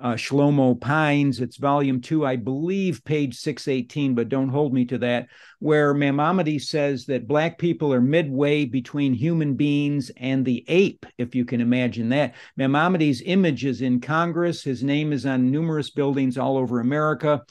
uh, 0.04 0.16
Shlomo 0.16 0.80
Pines. 0.80 1.39
It's 1.39 1.56
volume 1.56 2.01
two, 2.01 2.26
I 2.26 2.36
believe, 2.36 3.06
page 3.06 3.36
618, 3.38 4.14
but 4.14 4.28
don't 4.28 4.49
hold 4.49 4.74
me 4.74 4.84
to 4.86 4.97
that, 4.97 5.30
where 5.60 5.93
Maimonides 5.93 6.68
says 6.68 7.06
that 7.06 7.26
Black 7.26 7.58
people 7.58 7.93
are 7.93 8.01
midway 8.01 8.66
between 8.66 9.14
human 9.14 9.56
beings 9.56 10.12
and 10.18 10.43
the 10.43 10.66
ape, 10.68 11.06
if 11.18 11.34
you 11.34 11.45
can 11.45 11.62
imagine 11.62 12.10
that. 12.10 12.36
Maimonides' 12.58 13.22
image 13.22 13.64
is 13.64 13.82
in 13.82 14.01
Congress. 14.01 14.62
His 14.62 14.84
name 14.84 15.14
is 15.14 15.26
on 15.26 15.49
numerous 15.49 15.89
buildings 15.89 16.38
all 16.38 16.58
over 16.58 16.82
America. 16.82 17.41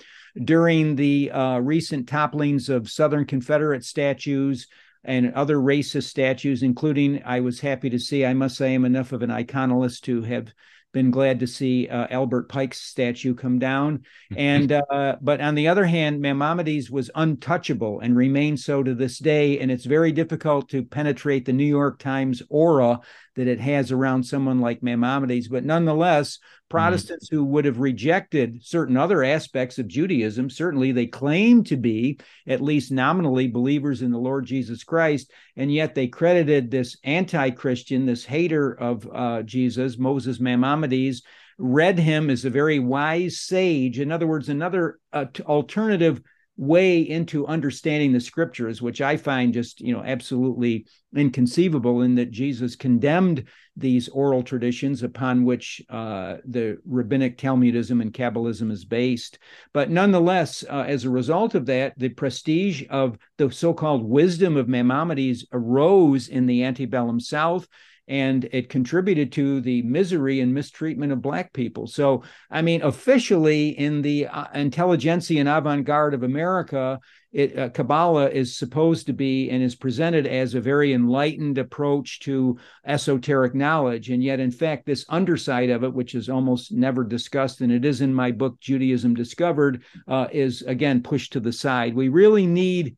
During 0.45 0.95
the 0.95 1.31
uh, 1.31 1.59
recent 1.59 2.07
topplings 2.07 2.69
of 2.69 2.91
Southern 2.91 3.25
Confederate 3.25 3.85
statues, 3.85 4.69
and 5.05 5.35
other 5.35 5.57
racist 5.57 6.05
statues, 6.05 6.63
including 6.63 7.21
I 7.25 7.41
was 7.41 7.59
happy 7.59 7.91
to 7.91 7.99
see, 7.99 8.25
I 8.25 8.35
must 8.35 8.57
say, 8.57 8.73
I'm 8.73 8.85
enough 8.85 9.11
of 9.11 9.23
an 9.23 9.31
iconologist 9.31 10.03
to 10.03 10.23
have 10.23 10.55
been 10.93 11.11
glad 11.11 11.41
to 11.41 11.47
see 11.47 11.89
uh, 11.89 12.07
Albert 12.11 12.49
Pike's 12.49 12.81
statue 12.81 13.35
come 13.35 13.59
down. 13.59 14.05
And 14.37 14.73
uh, 14.73 15.17
but 15.21 15.43
on 15.43 15.55
the 15.55 15.69
other 15.69 15.85
hand, 15.85 16.21
Maimonides 16.21 16.91
was 16.91 17.11
untouchable 17.15 18.01
and 18.01 18.17
remains 18.17 18.65
so 18.65 18.83
to 18.83 18.95
this 18.95 19.19
day. 19.19 19.59
And 19.59 19.71
it's 19.71 19.85
very 19.85 20.11
difficult 20.11 20.71
to 20.71 20.83
penetrate 20.83 21.45
the 21.45 21.53
New 21.53 21.67
York 21.67 21.99
Times 21.99 22.43
aura 22.49 23.01
that 23.37 23.49
it 23.49 23.61
has 23.61 23.91
around 23.91 24.25
someone 24.25 24.61
like 24.61 24.83
Maimonides. 24.83 25.49
But 25.49 25.65
nonetheless, 25.65 26.39
Mm-hmm. 26.73 26.79
Protestants 26.79 27.27
mm-hmm. 27.29 27.37
who 27.37 27.45
would 27.45 27.65
have 27.67 27.81
rejected 27.81 28.65
certain 28.65 28.97
other 28.97 29.23
aspects 29.23 29.79
of 29.79 29.89
Judaism, 29.89 30.49
certainly 30.49 30.93
they 30.93 31.07
claim 31.07 31.65
to 31.65 31.77
be 31.77 32.19
at 32.47 32.63
least 32.63 32.91
nominally 32.91 33.47
believers 33.49 34.03
in 34.03 34.11
the 34.11 34.19
Lord 34.19 34.47
Jesus 34.47 34.83
Christ, 34.83 35.31
and 35.57 35.73
yet 35.73 35.95
they 35.95 36.09
credited 36.09 36.71
this 36.71 36.97
anti 37.05 37.51
Christian, 37.51 38.07
this 38.07 38.25
hater 38.25 38.73
of 38.73 39.07
uh, 39.13 39.43
Jesus, 39.43 39.99
Moses 39.99 40.41
Maimonides, 40.41 41.23
read 41.59 41.99
him 41.99 42.31
as 42.31 42.45
a 42.45 42.51
very 42.51 42.79
wise 42.79 43.39
sage. 43.39 44.01
In 44.01 44.11
other 44.11 44.27
words, 44.27 44.49
another 44.49 44.99
uh, 45.13 45.27
alternative 45.43 46.23
way 46.57 47.01
into 47.01 47.47
understanding 47.47 48.13
the 48.13 48.21
scriptures, 48.21 48.83
which 48.83 49.01
I 49.01 49.17
find 49.17 49.55
just, 49.55 49.81
you 49.81 49.93
know, 49.93 50.03
absolutely 50.05 50.87
inconceivable 51.17 52.03
in 52.03 52.15
that 52.17 52.31
Jesus 52.31 52.77
condemned 52.77 53.45
these 53.77 54.09
oral 54.11 54.43
traditions 54.43 55.03
upon 55.03 55.45
which 55.45 55.81
uh, 55.89 56.37
the 56.45 56.79
rabbinic 56.85 57.39
Talmudism 57.39 58.03
and 58.03 58.13
Kabbalism 58.13 58.71
is 58.71 58.85
based. 58.85 59.39
But 59.73 59.91
nonetheless, 59.91 60.63
uh, 60.69 60.85
as 60.87 61.05
a 61.05 61.11
result 61.11 61.55
of 61.55 61.67
that, 61.67 61.99
the 61.99 62.11
prestige 62.11 62.85
of 62.91 63.17
the 63.39 63.51
so 63.51 63.73
called 63.73 64.05
wisdom 64.05 64.57
of 64.57 64.69
Maimonides 64.69 65.47
arose 65.53 66.29
in 66.29 66.47
the 66.47 66.65
antebellum 66.65 67.19
South 67.19 67.67
and 68.09 68.49
it 68.53 68.69
contributed 68.69 69.33
to 69.33 69.61
the 69.61 69.83
misery 69.83 70.41
and 70.41 70.53
mistreatment 70.53 71.13
of 71.13 71.23
black 71.23 71.53
people. 71.53 71.87
So, 71.87 72.25
I 72.51 72.63
mean, 72.63 72.83
officially 72.83 73.69
in 73.71 74.03
the 74.03 74.27
uh, 74.27 74.47
intelligentsia 74.55 75.39
and 75.39 75.49
avant-garde 75.49 76.15
of 76.15 76.23
America, 76.23 76.99
it, 77.33 77.59
uh, 77.59 77.69
Kabbalah 77.71 78.29
is 78.29 78.59
supposed 78.59 79.07
to 79.07 79.13
be 79.13 79.49
and 79.51 79.63
is 79.63 79.75
presented 79.75 80.27
as 80.27 80.55
a 80.55 80.61
very 80.61 80.93
enlightened 80.93 81.57
approach 81.59 82.21
to 82.21 82.59
esoteric 82.85 83.55
knowledge. 83.55 84.11
And 84.11 84.23
yet, 84.23 84.41
in 84.41 84.51
fact, 84.51 84.85
this 84.85 85.07
underside 85.09 85.71
of 85.71 85.85
it, 85.85 85.95
which 85.95 86.15
is 86.15 86.29
almost 86.29 86.73
never 86.73 87.05
discussed, 87.05 87.61
and 87.63 87.73
it 87.73 87.85
is 87.85 88.01
in 88.01 88.13
my 88.13 88.33
book, 88.33 88.61
Judaism 88.61 89.15
Discovered, 89.15 89.83
uh, 90.09 90.27
is 90.31 90.63
again 90.63 91.03
pushed 91.03 91.33
to 91.33 91.41
the 91.41 91.53
side. 91.53 91.95
We 91.95 92.09
really 92.09 92.47
need 92.47 92.97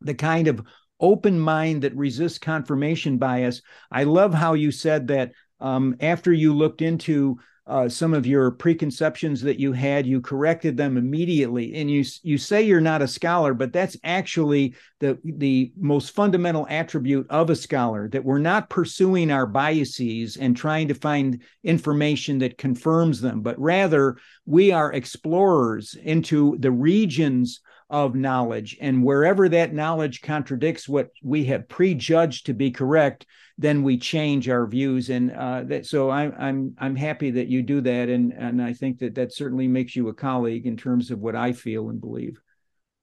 the 0.00 0.14
kind 0.14 0.48
of 0.48 0.62
open 1.00 1.38
mind 1.38 1.82
that 1.82 1.96
resists 1.96 2.38
confirmation 2.38 3.18
bias. 3.18 3.62
I 3.90 4.04
love 4.04 4.34
how 4.34 4.54
you 4.54 4.70
said 4.70 5.08
that 5.08 5.32
um, 5.60 5.96
after 6.00 6.32
you 6.32 6.54
looked 6.54 6.82
into 6.82 7.38
uh, 7.70 7.88
some 7.88 8.14
of 8.14 8.26
your 8.26 8.50
preconceptions 8.50 9.40
that 9.42 9.60
you 9.60 9.72
had, 9.72 10.04
you 10.04 10.20
corrected 10.20 10.76
them 10.76 10.96
immediately. 10.96 11.76
And 11.76 11.88
you 11.88 12.04
you 12.24 12.36
say 12.36 12.62
you're 12.62 12.80
not 12.80 13.00
a 13.00 13.06
scholar, 13.06 13.54
but 13.54 13.72
that's 13.72 13.96
actually 14.02 14.74
the 14.98 15.18
the 15.22 15.72
most 15.78 16.10
fundamental 16.10 16.66
attribute 16.68 17.28
of 17.30 17.48
a 17.48 17.54
scholar 17.54 18.08
that 18.08 18.24
we're 18.24 18.38
not 18.40 18.70
pursuing 18.70 19.30
our 19.30 19.46
biases 19.46 20.36
and 20.36 20.56
trying 20.56 20.88
to 20.88 20.94
find 20.94 21.42
information 21.62 22.38
that 22.38 22.58
confirms 22.58 23.20
them, 23.20 23.40
but 23.40 23.56
rather 23.60 24.16
we 24.46 24.72
are 24.72 24.92
explorers 24.92 25.94
into 26.02 26.56
the 26.58 26.72
regions 26.72 27.60
of 27.90 28.14
knowledge. 28.14 28.78
And 28.80 29.04
wherever 29.04 29.48
that 29.48 29.74
knowledge 29.74 30.22
contradicts 30.22 30.88
what 30.88 31.10
we 31.22 31.44
have 31.46 31.68
prejudged 31.68 32.46
to 32.46 32.54
be 32.54 32.70
correct, 32.70 33.26
then 33.58 33.82
we 33.82 33.98
change 33.98 34.48
our 34.48 34.66
views. 34.66 35.10
And 35.10 35.32
uh, 35.32 35.64
that, 35.64 35.86
so 35.86 36.08
I, 36.08 36.30
I'm 36.30 36.74
I'm 36.78 36.96
happy 36.96 37.32
that 37.32 37.48
you 37.48 37.62
do 37.62 37.80
that, 37.82 38.08
and 38.08 38.32
and 38.32 38.62
I 38.62 38.72
think 38.72 39.00
that 39.00 39.16
that 39.16 39.34
certainly 39.34 39.68
makes 39.68 39.94
you 39.94 40.08
a 40.08 40.14
colleague 40.14 40.66
in 40.66 40.76
terms 40.76 41.10
of 41.10 41.18
what 41.18 41.36
I 41.36 41.52
feel 41.52 41.90
and 41.90 42.00
believe. 42.00 42.40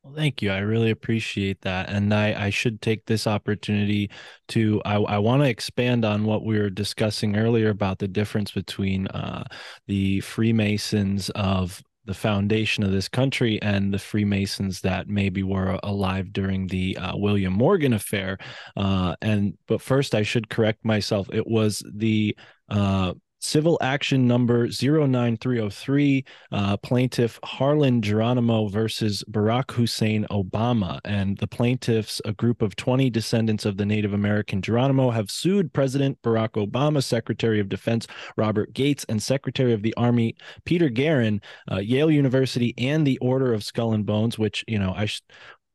Well, 0.08 0.16
thank 0.16 0.42
you. 0.42 0.52
I 0.52 0.60
really 0.60 0.90
appreciate 0.90 1.62
that. 1.62 1.90
And 1.90 2.14
I, 2.14 2.46
I 2.46 2.50
should 2.50 2.82
take 2.82 3.06
this 3.06 3.28
opportunity 3.28 4.10
to, 4.50 4.82
I, 4.86 4.96
I 4.96 5.18
want 5.18 5.44
to 5.44 5.50
expand 5.50 6.06
on 6.06 6.24
what 6.24 6.46
we 6.46 6.58
were 6.58 6.70
discussing 6.70 7.36
earlier 7.36 7.70
about 7.70 8.00
the 8.00 8.08
difference 8.08 8.52
between 8.52 9.08
uh, 9.08 9.44
the 9.88 10.22
Freemasons 10.22 11.30
of 11.32 11.84
the 12.08 12.14
foundation 12.14 12.84
of 12.84 12.92
this 12.92 13.10
country 13.10 13.62
and 13.62 13.94
the 13.94 14.00
Freemasons 14.00 14.82
that 14.82 15.08
maybe 15.08 15.44
were 15.44 15.80
alive 15.84 16.34
during 16.34 16.68
the 16.68 16.98
uh, 16.98 17.16
William 17.16 17.54
Morgan 17.54 17.94
affair. 17.94 18.38
Uh, 18.76 19.16
and 19.22 19.58
but 19.68 19.82
first, 19.82 20.16
I 20.16 20.24
should 20.24 20.50
correct 20.50 20.84
myself. 20.84 21.30
It 21.32 21.46
was 21.46 21.84
the 21.94 22.36
uh, 22.70 23.14
civil 23.48 23.78
action 23.82 24.28
number 24.28 24.68
09303 24.68 26.26
uh, 26.52 26.76
plaintiff 26.78 27.40
harlan 27.46 28.02
geronimo 28.02 28.68
versus 28.68 29.24
barack 29.32 29.72
hussein 29.72 30.26
obama. 30.30 31.00
And 31.06 31.38
the 31.38 31.48
plaintiffs 31.48 32.22
a 32.26 32.34
group 32.34 32.62
of 32.62 32.76
20 32.76 33.10
descendants 33.10 33.64
of 33.64 33.78
the 33.78 33.86
native 33.86 34.14
american 34.14 34.62
geronimo 34.62 35.12
have 35.12 35.32
sued 35.32 35.72
president 35.72 36.22
barack 36.22 36.52
obama 36.62 37.02
secretary 37.02 37.62
of 37.62 37.70
defense 37.70 38.06
robert 38.36 38.74
gates 38.74 39.06
and 39.08 39.24
secretary 39.24 39.72
of 39.72 39.82
the 39.82 39.94
army 39.96 40.36
peter 40.66 40.90
geren 40.90 41.42
uh, 41.72 41.78
yale 41.78 42.12
university 42.12 42.74
and 42.78 43.08
the 43.08 43.18
order 43.20 43.54
of 43.54 43.64
skull 43.64 43.94
and 43.94 44.06
bones 44.06 44.38
which 44.38 44.66
you 44.68 44.78
know 44.78 44.94
i 44.98 45.06
sh- 45.06 45.22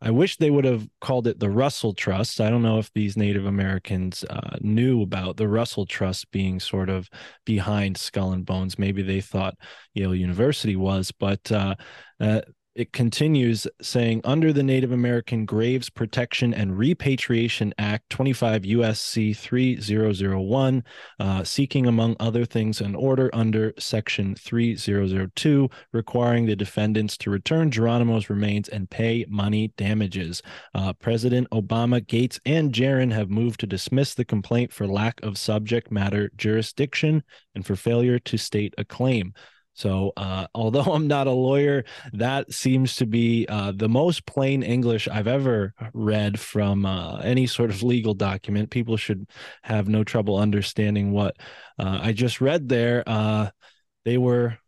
I 0.04 0.10
wish 0.10 0.36
they 0.36 0.50
would 0.50 0.64
have 0.64 0.88
called 1.00 1.28
it 1.28 1.38
the 1.38 1.48
Russell 1.48 1.94
Trust. 1.94 2.40
I 2.40 2.50
don't 2.50 2.62
know 2.62 2.78
if 2.78 2.92
these 2.92 3.16
Native 3.16 3.46
Americans 3.46 4.24
uh, 4.28 4.56
knew 4.60 5.00
about 5.00 5.36
the 5.36 5.46
Russell 5.46 5.86
Trust 5.86 6.28
being 6.32 6.58
sort 6.58 6.90
of 6.90 7.08
behind 7.46 7.96
Skull 7.96 8.32
and 8.32 8.44
Bones. 8.44 8.80
Maybe 8.80 9.02
they 9.02 9.20
thought 9.20 9.54
Yale 9.94 10.14
University 10.14 10.74
was, 10.74 11.12
but 11.12 11.52
uh, 11.52 11.76
uh, 12.18 12.40
it 12.74 12.92
continues 12.92 13.66
saying 13.82 14.20
under 14.24 14.52
the 14.52 14.62
Native 14.62 14.92
American 14.92 15.44
Graves 15.44 15.90
Protection 15.90 16.54
and 16.54 16.78
Repatriation 16.78 17.74
Act 17.76 18.08
25 18.10 18.62
USC 18.62 19.36
3001, 19.36 20.84
uh, 21.20 21.44
seeking, 21.44 21.86
among 21.86 22.16
other 22.18 22.44
things, 22.44 22.80
an 22.80 22.94
order 22.94 23.30
under 23.34 23.74
Section 23.78 24.34
3002 24.34 25.68
requiring 25.92 26.46
the 26.46 26.56
defendants 26.56 27.16
to 27.18 27.30
return 27.30 27.70
Geronimo's 27.70 28.30
remains 28.30 28.68
and 28.68 28.88
pay 28.88 29.26
money 29.28 29.68
damages. 29.76 30.42
Uh, 30.74 30.92
President 30.94 31.48
Obama, 31.50 32.06
Gates, 32.06 32.40
and 32.46 32.72
Geren 32.72 33.12
have 33.12 33.28
moved 33.28 33.60
to 33.60 33.66
dismiss 33.66 34.14
the 34.14 34.24
complaint 34.24 34.72
for 34.72 34.86
lack 34.86 35.22
of 35.22 35.36
subject 35.36 35.90
matter 35.90 36.30
jurisdiction 36.36 37.22
and 37.54 37.66
for 37.66 37.76
failure 37.76 38.18
to 38.20 38.38
state 38.38 38.74
a 38.78 38.84
claim. 38.84 39.34
So, 39.74 40.12
uh, 40.16 40.46
although 40.54 40.82
I'm 40.82 41.06
not 41.06 41.26
a 41.26 41.32
lawyer, 41.32 41.84
that 42.12 42.52
seems 42.52 42.96
to 42.96 43.06
be 43.06 43.46
uh, 43.48 43.72
the 43.74 43.88
most 43.88 44.26
plain 44.26 44.62
English 44.62 45.08
I've 45.08 45.26
ever 45.28 45.74
read 45.92 46.38
from 46.38 46.86
uh, 46.86 47.18
any 47.18 47.46
sort 47.46 47.70
of 47.70 47.82
legal 47.82 48.14
document. 48.14 48.70
People 48.70 48.96
should 48.96 49.26
have 49.62 49.88
no 49.88 50.04
trouble 50.04 50.36
understanding 50.36 51.12
what 51.12 51.36
uh, 51.78 52.00
I 52.02 52.12
just 52.12 52.40
read 52.40 52.68
there. 52.68 53.02
Uh, 53.06 53.50
they 54.04 54.18
were 54.18 54.58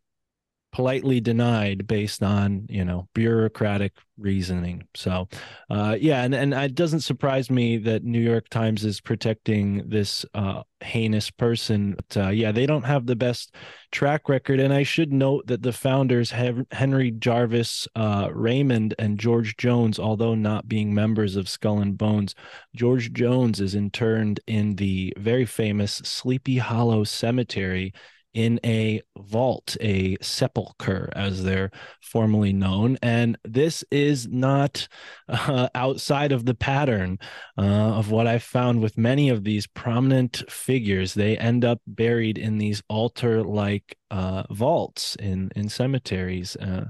politely 0.75 1.21
denied 1.21 1.87
based 1.87 2.21
on 2.21 2.67
you 2.69 2.85
know 2.85 3.07
bureaucratic 3.15 3.93
reasoning. 4.19 4.83
So 4.97 5.29
uh 5.71 5.97
yeah 6.01 6.25
and 6.25 6.35
and 6.35 6.53
it 6.53 6.75
doesn't 6.75 7.01
surprise 7.01 7.49
me 7.49 7.79
that 7.79 8.03
new 8.03 8.21
york 8.21 8.49
times 8.49 8.85
is 8.85 9.01
protecting 9.01 9.89
this 9.89 10.27
uh 10.35 10.63
heinous 10.81 11.31
person 11.31 11.95
but 11.95 12.17
uh, 12.17 12.29
yeah 12.29 12.53
they 12.53 12.67
don't 12.67 12.83
have 12.83 13.07
the 13.07 13.17
best 13.17 13.55
track 13.93 14.29
record. 14.29 14.59
And 14.59 14.73
i 14.75 14.83
should 14.83 15.13
note 15.13 15.47
that 15.47 15.63
the 15.63 15.73
founders 15.73 16.33
henry 16.33 17.11
jarvis 17.13 17.87
uh 17.95 18.29
raymond 18.33 18.95
and 18.99 19.19
george 19.19 19.57
jones 19.57 19.99
although 20.01 20.35
not 20.35 20.69
being 20.69 20.93
members 20.93 21.37
of 21.37 21.49
skull 21.49 21.79
and 21.79 21.97
bones 21.97 22.35
george 22.75 23.13
jones 23.13 23.61
is 23.61 23.75
interned 23.77 24.41
in 24.49 24.75
the 24.77 25.15
very 25.17 25.47
famous 25.47 25.95
sleepy 26.05 26.59
hollow 26.59 27.05
cemetery 27.05 27.93
in 28.35 28.59
a 28.65 29.01
vault, 29.17 29.77
a 29.81 30.17
sepulcher, 30.21 31.09
as 31.15 31.45
they're 31.45 31.71
formally 32.03 32.53
known. 32.53 32.99
And 33.01 33.39
this 33.45 33.85
is 33.91 34.27
not 34.29 34.89
uh, 35.29 35.69
outside 35.75 36.33
of 36.33 36.45
the 36.45 36.55
pattern 36.55 37.19
uh, 37.57 37.63
of 37.63 38.11
what 38.11 38.27
I've 38.27 38.43
found 38.43 38.83
with 38.83 38.99
many 38.99 39.31
of 39.31 39.45
these 39.45 39.67
prominent 39.69 40.43
figures. 40.51 41.15
They 41.15 41.39
end 41.39 41.65
up 41.65 41.81
buried 41.87 42.37
in 42.37 42.59
these 42.59 42.83
altar 42.89 43.43
like 43.43 43.97
uh, 44.11 44.43
vaults 44.51 45.17
in, 45.17 45.51
in 45.55 45.69
cemeteries. 45.69 46.57
Uh, 46.57 46.87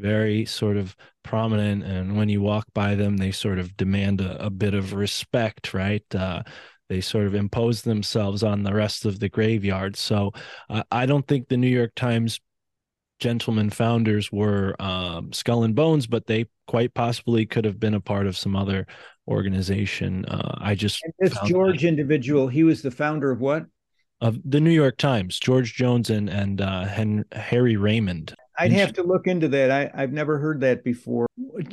very 0.00 0.44
sort 0.44 0.76
of 0.76 0.96
prominent 1.22 1.84
and 1.84 2.16
when 2.16 2.28
you 2.28 2.40
walk 2.42 2.66
by 2.74 2.94
them 2.94 3.16
they 3.16 3.30
sort 3.30 3.58
of 3.58 3.76
demand 3.76 4.20
a, 4.20 4.46
a 4.46 4.50
bit 4.50 4.74
of 4.74 4.92
respect 4.92 5.72
right 5.72 6.02
uh, 6.16 6.42
they 6.88 7.00
sort 7.00 7.26
of 7.26 7.34
impose 7.34 7.82
themselves 7.82 8.42
on 8.42 8.62
the 8.62 8.74
rest 8.74 9.04
of 9.04 9.18
the 9.18 9.28
graveyard. 9.28 9.96
So 9.96 10.32
uh, 10.68 10.82
I 10.90 11.06
don't 11.06 11.26
think 11.26 11.48
the 11.48 11.56
New 11.56 11.68
York 11.68 11.92
Times 11.94 12.40
gentlemen 13.18 13.70
founders 13.70 14.30
were 14.30 14.74
um, 14.80 15.32
Skull 15.32 15.64
and 15.64 15.74
Bones, 15.74 16.06
but 16.06 16.26
they 16.26 16.46
quite 16.66 16.92
possibly 16.94 17.46
could 17.46 17.64
have 17.64 17.80
been 17.80 17.94
a 17.94 18.00
part 18.00 18.26
of 18.26 18.36
some 18.36 18.56
other 18.56 18.86
organization. 19.28 20.24
Uh, 20.26 20.58
I 20.60 20.74
just 20.74 21.02
and 21.04 21.12
this 21.18 21.38
George 21.46 21.82
that. 21.82 21.88
individual, 21.88 22.48
he 22.48 22.64
was 22.64 22.82
the 22.82 22.90
founder 22.90 23.30
of 23.30 23.40
what? 23.40 23.64
Of 24.20 24.38
the 24.44 24.60
New 24.60 24.70
York 24.70 24.96
Times, 24.96 25.38
George 25.38 25.74
Jones 25.74 26.10
and 26.10 26.28
and 26.28 26.60
uh, 26.60 26.84
Hen- 26.84 27.24
Harry 27.32 27.76
Raymond. 27.76 28.34
I'd 28.58 28.72
have 28.72 28.92
to 28.94 29.02
look 29.02 29.26
into 29.26 29.48
that. 29.48 29.70
I, 29.70 29.90
I've 29.94 30.12
never 30.12 30.38
heard 30.38 30.60
that 30.60 30.84
before. 30.84 31.26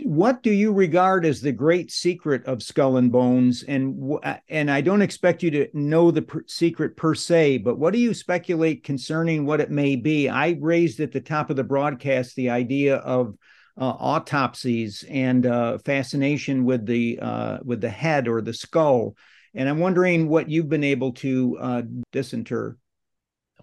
What 0.04 0.42
do 0.42 0.52
you 0.52 0.74
regard 0.74 1.26
as 1.26 1.42
the 1.42 1.52
great 1.52 1.92
secret 1.92 2.44
of 2.46 2.64
Skull 2.64 2.98
and 2.98 3.12
Bones? 3.12 3.64
And 3.64 4.18
and 4.50 4.72
I 4.72 4.82
don't 4.82 5.02
expect 5.02 5.44
you 5.44 5.52
to 5.52 5.68
know 5.74 6.12
the 6.12 6.24
per- 6.24 6.44
secret 6.48 6.98
per 6.98 7.14
se, 7.14 7.60
but 7.60 7.78
what 7.78 7.94
do 7.94 8.00
you 8.00 8.14
speculate 8.14 8.84
concerning 8.84 9.46
what 9.46 9.62
it 9.62 9.70
may 9.70 9.96
be? 9.96 10.28
I 10.28 10.58
raised 10.60 11.00
at 11.00 11.12
the 11.12 11.22
top 11.22 11.50
of 11.50 11.56
the 11.56 11.64
broadcast 11.64 12.36
the 12.36 12.50
idea 12.50 12.96
of 12.98 13.36
uh, 13.80 13.84
autopsies 13.86 15.06
and 15.10 15.46
uh, 15.46 15.78
fascination 15.80 16.66
with 16.66 16.86
the 16.86 17.20
uh, 17.22 17.60
with 17.64 17.82
the 17.82 17.90
head 17.90 18.28
or 18.28 18.42
the 18.42 18.54
skull, 18.54 19.16
and 19.54 19.70
I'm 19.70 19.80
wondering 19.80 20.30
what 20.30 20.50
you've 20.50 20.70
been 20.70 20.84
able 20.84 21.14
to 21.14 21.58
uh, 21.60 21.82
disinter. 22.12 22.78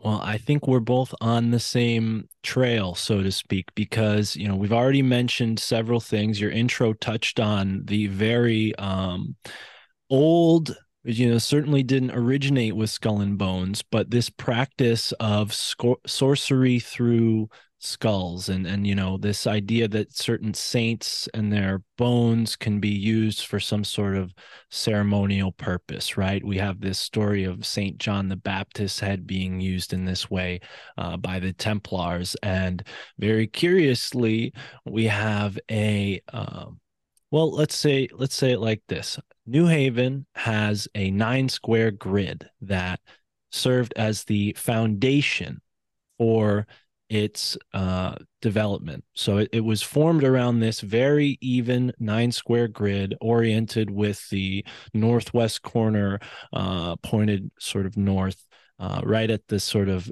Well, 0.02 0.20
I 0.22 0.38
think 0.38 0.66
we're 0.66 0.80
both 0.80 1.14
on 1.20 1.50
the 1.50 1.60
same 1.60 2.28
trail, 2.42 2.94
so 2.94 3.22
to 3.22 3.32
speak, 3.32 3.66
because 3.74 4.36
you 4.36 4.46
know 4.48 4.56
we've 4.56 4.72
already 4.72 5.02
mentioned 5.02 5.58
several 5.58 6.00
things. 6.00 6.40
Your 6.40 6.50
intro 6.50 6.92
touched 6.92 7.40
on 7.40 7.82
the 7.86 8.06
very 8.06 8.74
um, 8.76 9.36
old 10.10 10.76
you 11.04 11.30
know 11.30 11.38
certainly 11.38 11.82
didn't 11.82 12.10
originate 12.10 12.76
with 12.76 12.90
skull 12.90 13.20
and 13.20 13.38
bones 13.38 13.82
but 13.82 14.10
this 14.10 14.28
practice 14.28 15.12
of 15.20 15.54
sco- 15.54 16.00
sorcery 16.06 16.78
through 16.80 17.48
skulls 17.80 18.48
and 18.48 18.66
and 18.66 18.86
you 18.86 18.94
know 18.94 19.16
this 19.16 19.46
idea 19.46 19.86
that 19.86 20.12
certain 20.12 20.52
saints 20.52 21.28
and 21.32 21.52
their 21.52 21.82
bones 21.96 22.56
can 22.56 22.80
be 22.80 22.88
used 22.88 23.46
for 23.46 23.60
some 23.60 23.84
sort 23.84 24.16
of 24.16 24.34
ceremonial 24.70 25.52
purpose 25.52 26.16
right? 26.16 26.44
We 26.44 26.58
have 26.58 26.80
this 26.80 26.98
story 26.98 27.44
of 27.44 27.64
saint 27.64 27.98
john 27.98 28.28
the 28.28 28.36
baptist's 28.36 29.00
head 29.00 29.26
being 29.26 29.60
used 29.60 29.92
in 29.92 30.04
this 30.04 30.30
way 30.30 30.60
uh, 30.96 31.16
by 31.16 31.38
the 31.38 31.52
templars 31.52 32.36
and 32.42 32.82
very 33.18 33.46
curiously 33.46 34.52
we 34.84 35.04
have 35.04 35.58
a 35.70 36.20
um, 36.32 36.80
well 37.30 37.50
let's 37.52 37.76
say 37.76 38.08
let's 38.12 38.34
say 38.34 38.52
it 38.52 38.60
like 38.60 38.82
this. 38.88 39.18
New 39.46 39.66
haven 39.66 40.26
has 40.34 40.88
a 40.94 41.10
nine 41.10 41.48
square 41.48 41.90
grid 41.90 42.48
that 42.60 43.00
served 43.50 43.94
as 43.96 44.24
the 44.24 44.54
foundation 44.58 45.60
for 46.18 46.66
its 47.08 47.56
uh, 47.72 48.14
development. 48.42 49.04
So 49.14 49.38
it, 49.38 49.48
it, 49.52 49.60
was 49.60 49.82
formed 49.82 50.24
around 50.24 50.60
this 50.60 50.80
very 50.80 51.38
even 51.40 51.92
nine 51.98 52.32
square 52.32 52.68
grid 52.68 53.14
oriented 53.20 53.90
with 53.90 54.28
the 54.28 54.64
northwest 54.92 55.62
corner 55.62 56.20
uh, 56.52 56.96
pointed 56.96 57.50
sort 57.58 57.86
of 57.86 57.96
north, 57.96 58.44
uh, 58.78 59.00
right 59.04 59.30
at 59.30 59.46
the 59.48 59.58
sort 59.58 59.88
of 59.88 60.10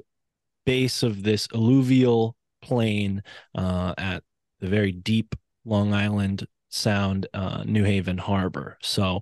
base 0.65 1.03
of 1.03 1.23
this 1.23 1.47
alluvial 1.53 2.35
plain 2.61 3.21
uh, 3.55 3.93
at 3.97 4.23
the 4.59 4.67
very 4.67 4.91
deep 4.91 5.35
Long 5.65 5.93
Island 5.93 6.47
Sound, 6.69 7.27
uh, 7.33 7.63
New 7.65 7.83
Haven 7.83 8.17
Harbor. 8.17 8.77
So 8.81 9.21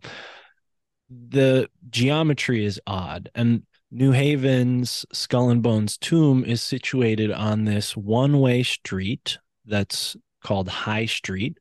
the 1.09 1.69
geometry 1.89 2.65
is 2.65 2.79
odd. 2.87 3.29
And 3.35 3.63
New 3.97 4.11
Haven's 4.11 5.05
Skull 5.13 5.49
and 5.49 5.63
Bones 5.63 5.97
tomb 5.97 6.43
is 6.43 6.61
situated 6.61 7.31
on 7.31 7.63
this 7.63 7.95
one 7.95 8.41
way 8.41 8.61
street 8.61 9.37
that's 9.63 10.17
called 10.43 10.67
High 10.67 11.05
Street. 11.05 11.59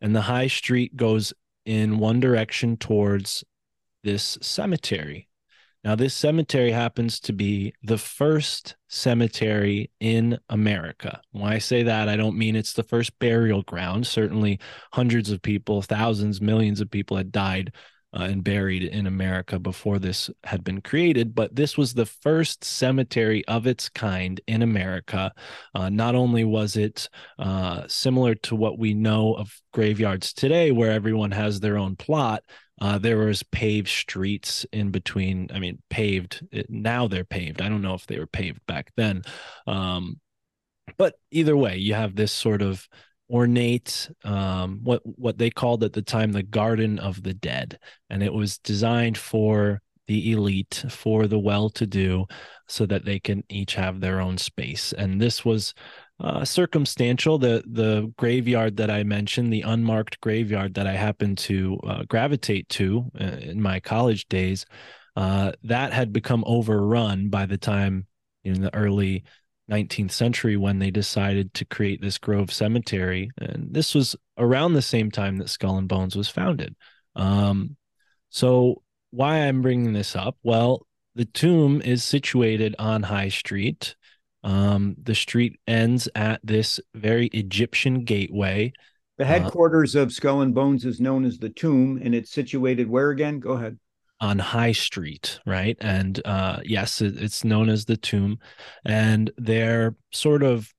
And 0.00 0.12
the 0.12 0.22
High 0.22 0.48
Street 0.48 0.96
goes 0.96 1.32
in 1.64 1.98
one 1.98 2.18
direction 2.18 2.76
towards 2.76 3.44
this 4.02 4.36
cemetery. 4.42 5.28
Now, 5.84 5.94
this 5.94 6.12
cemetery 6.12 6.72
happens 6.72 7.20
to 7.20 7.32
be 7.32 7.72
the 7.84 7.98
first 7.98 8.74
cemetery 8.88 9.92
in 10.00 10.40
America. 10.48 11.20
When 11.30 11.44
I 11.52 11.58
say 11.58 11.84
that, 11.84 12.08
I 12.08 12.16
don't 12.16 12.36
mean 12.36 12.56
it's 12.56 12.72
the 12.72 12.82
first 12.82 13.16
burial 13.20 13.62
ground. 13.62 14.08
Certainly, 14.08 14.58
hundreds 14.92 15.30
of 15.30 15.40
people, 15.40 15.82
thousands, 15.82 16.40
millions 16.40 16.80
of 16.80 16.90
people 16.90 17.16
had 17.16 17.30
died 17.30 17.72
uh, 18.16 18.22
and 18.22 18.42
buried 18.42 18.82
in 18.82 19.06
America 19.06 19.58
before 19.58 19.98
this 19.98 20.30
had 20.44 20.64
been 20.64 20.80
created. 20.80 21.34
But 21.34 21.54
this 21.54 21.76
was 21.76 21.92
the 21.92 22.06
first 22.06 22.64
cemetery 22.64 23.44
of 23.46 23.66
its 23.66 23.88
kind 23.90 24.40
in 24.46 24.62
America. 24.62 25.32
Uh, 25.74 25.90
not 25.90 26.14
only 26.14 26.42
was 26.42 26.76
it 26.76 27.10
uh, 27.38 27.82
similar 27.88 28.34
to 28.36 28.56
what 28.56 28.78
we 28.78 28.94
know 28.94 29.34
of 29.34 29.60
graveyards 29.72 30.32
today, 30.32 30.70
where 30.70 30.92
everyone 30.92 31.32
has 31.32 31.60
their 31.60 31.76
own 31.76 31.94
plot. 31.94 32.42
Uh, 32.80 32.98
there 32.98 33.18
was 33.18 33.42
paved 33.42 33.88
streets 33.88 34.64
in 34.72 34.90
between. 34.90 35.50
I 35.52 35.58
mean, 35.58 35.82
paved. 35.90 36.46
Now 36.68 37.08
they're 37.08 37.24
paved. 37.24 37.60
I 37.60 37.68
don't 37.68 37.82
know 37.82 37.94
if 37.94 38.06
they 38.06 38.18
were 38.18 38.26
paved 38.26 38.60
back 38.66 38.92
then. 38.96 39.22
Um, 39.66 40.20
but 40.96 41.14
either 41.30 41.56
way, 41.56 41.76
you 41.76 41.94
have 41.94 42.14
this 42.14 42.32
sort 42.32 42.62
of 42.62 42.88
ornate 43.30 44.10
um, 44.24 44.80
what 44.82 45.02
what 45.04 45.38
they 45.38 45.50
called 45.50 45.82
at 45.82 45.92
the 45.92 46.02
time 46.02 46.32
the 46.32 46.42
garden 46.42 46.98
of 46.98 47.22
the 47.22 47.34
dead. 47.34 47.78
And 48.10 48.22
it 48.22 48.32
was 48.32 48.58
designed 48.58 49.18
for 49.18 49.80
the 50.06 50.32
elite 50.32 50.84
for 50.88 51.26
the 51.26 51.38
well-to-do 51.38 52.26
so 52.68 52.86
that 52.86 53.04
they 53.04 53.18
can 53.18 53.42
each 53.48 53.74
have 53.74 54.00
their 54.00 54.20
own 54.20 54.38
space. 54.38 54.92
And 54.92 55.20
this 55.20 55.44
was 55.44 55.74
uh, 56.20 56.44
circumstantial. 56.44 57.38
The 57.38 57.62
the 57.66 58.12
graveyard 58.16 58.76
that 58.78 58.90
i 58.90 59.02
mentioned 59.02 59.52
the 59.52 59.62
unmarked 59.62 60.20
graveyard 60.20 60.74
that 60.74 60.86
i 60.86 60.92
happened 60.92 61.38
to 61.38 61.78
uh, 61.86 62.04
gravitate 62.08 62.68
to 62.70 63.10
uh, 63.20 63.24
in 63.24 63.60
my 63.60 63.80
college 63.80 64.26
days 64.28 64.64
uh, 65.16 65.52
that 65.64 65.92
had 65.92 66.12
become 66.12 66.44
overrun 66.46 67.28
by 67.28 67.46
the 67.46 67.58
time 67.58 68.06
in 68.44 68.60
the 68.60 68.74
early 68.74 69.24
19th 69.70 70.12
century 70.12 70.56
when 70.56 70.78
they 70.78 70.90
decided 70.90 71.52
to 71.54 71.64
create 71.64 72.00
this 72.00 72.18
Grove 72.18 72.52
Cemetery. 72.52 73.30
And 73.38 73.72
this 73.72 73.94
was 73.94 74.16
around 74.38 74.74
the 74.74 74.82
same 74.82 75.10
time 75.10 75.38
that 75.38 75.48
Skull 75.48 75.78
and 75.78 75.88
Bones 75.88 76.16
was 76.16 76.28
founded. 76.28 76.76
Um, 77.14 77.76
so, 78.30 78.82
why 79.10 79.38
I'm 79.38 79.62
bringing 79.62 79.92
this 79.92 80.14
up? 80.14 80.36
Well, 80.42 80.86
the 81.14 81.24
tomb 81.24 81.80
is 81.80 82.04
situated 82.04 82.74
on 82.78 83.02
High 83.02 83.30
Street. 83.30 83.96
Um, 84.44 84.94
the 85.02 85.14
street 85.14 85.58
ends 85.66 86.08
at 86.14 86.40
this 86.44 86.78
very 86.94 87.28
Egyptian 87.28 88.04
gateway. 88.04 88.72
The 89.16 89.24
headquarters 89.24 89.96
uh, 89.96 90.00
of 90.00 90.12
Skull 90.12 90.42
and 90.42 90.54
Bones 90.54 90.84
is 90.84 91.00
known 91.00 91.24
as 91.24 91.38
the 91.38 91.48
tomb, 91.48 91.98
and 92.02 92.14
it's 92.14 92.30
situated 92.30 92.88
where 92.88 93.10
again? 93.10 93.40
Go 93.40 93.52
ahead 93.52 93.78
on 94.20 94.38
High 94.38 94.72
Street, 94.72 95.38
right? 95.46 95.76
And 95.80 96.20
uh, 96.24 96.60
yes, 96.64 97.00
it, 97.00 97.20
it's 97.20 97.44
known 97.44 97.68
as 97.68 97.84
the 97.84 97.96
Tomb, 97.96 98.38
and 98.84 99.30
their 99.36 99.96
sort 100.12 100.42
of 100.42 100.72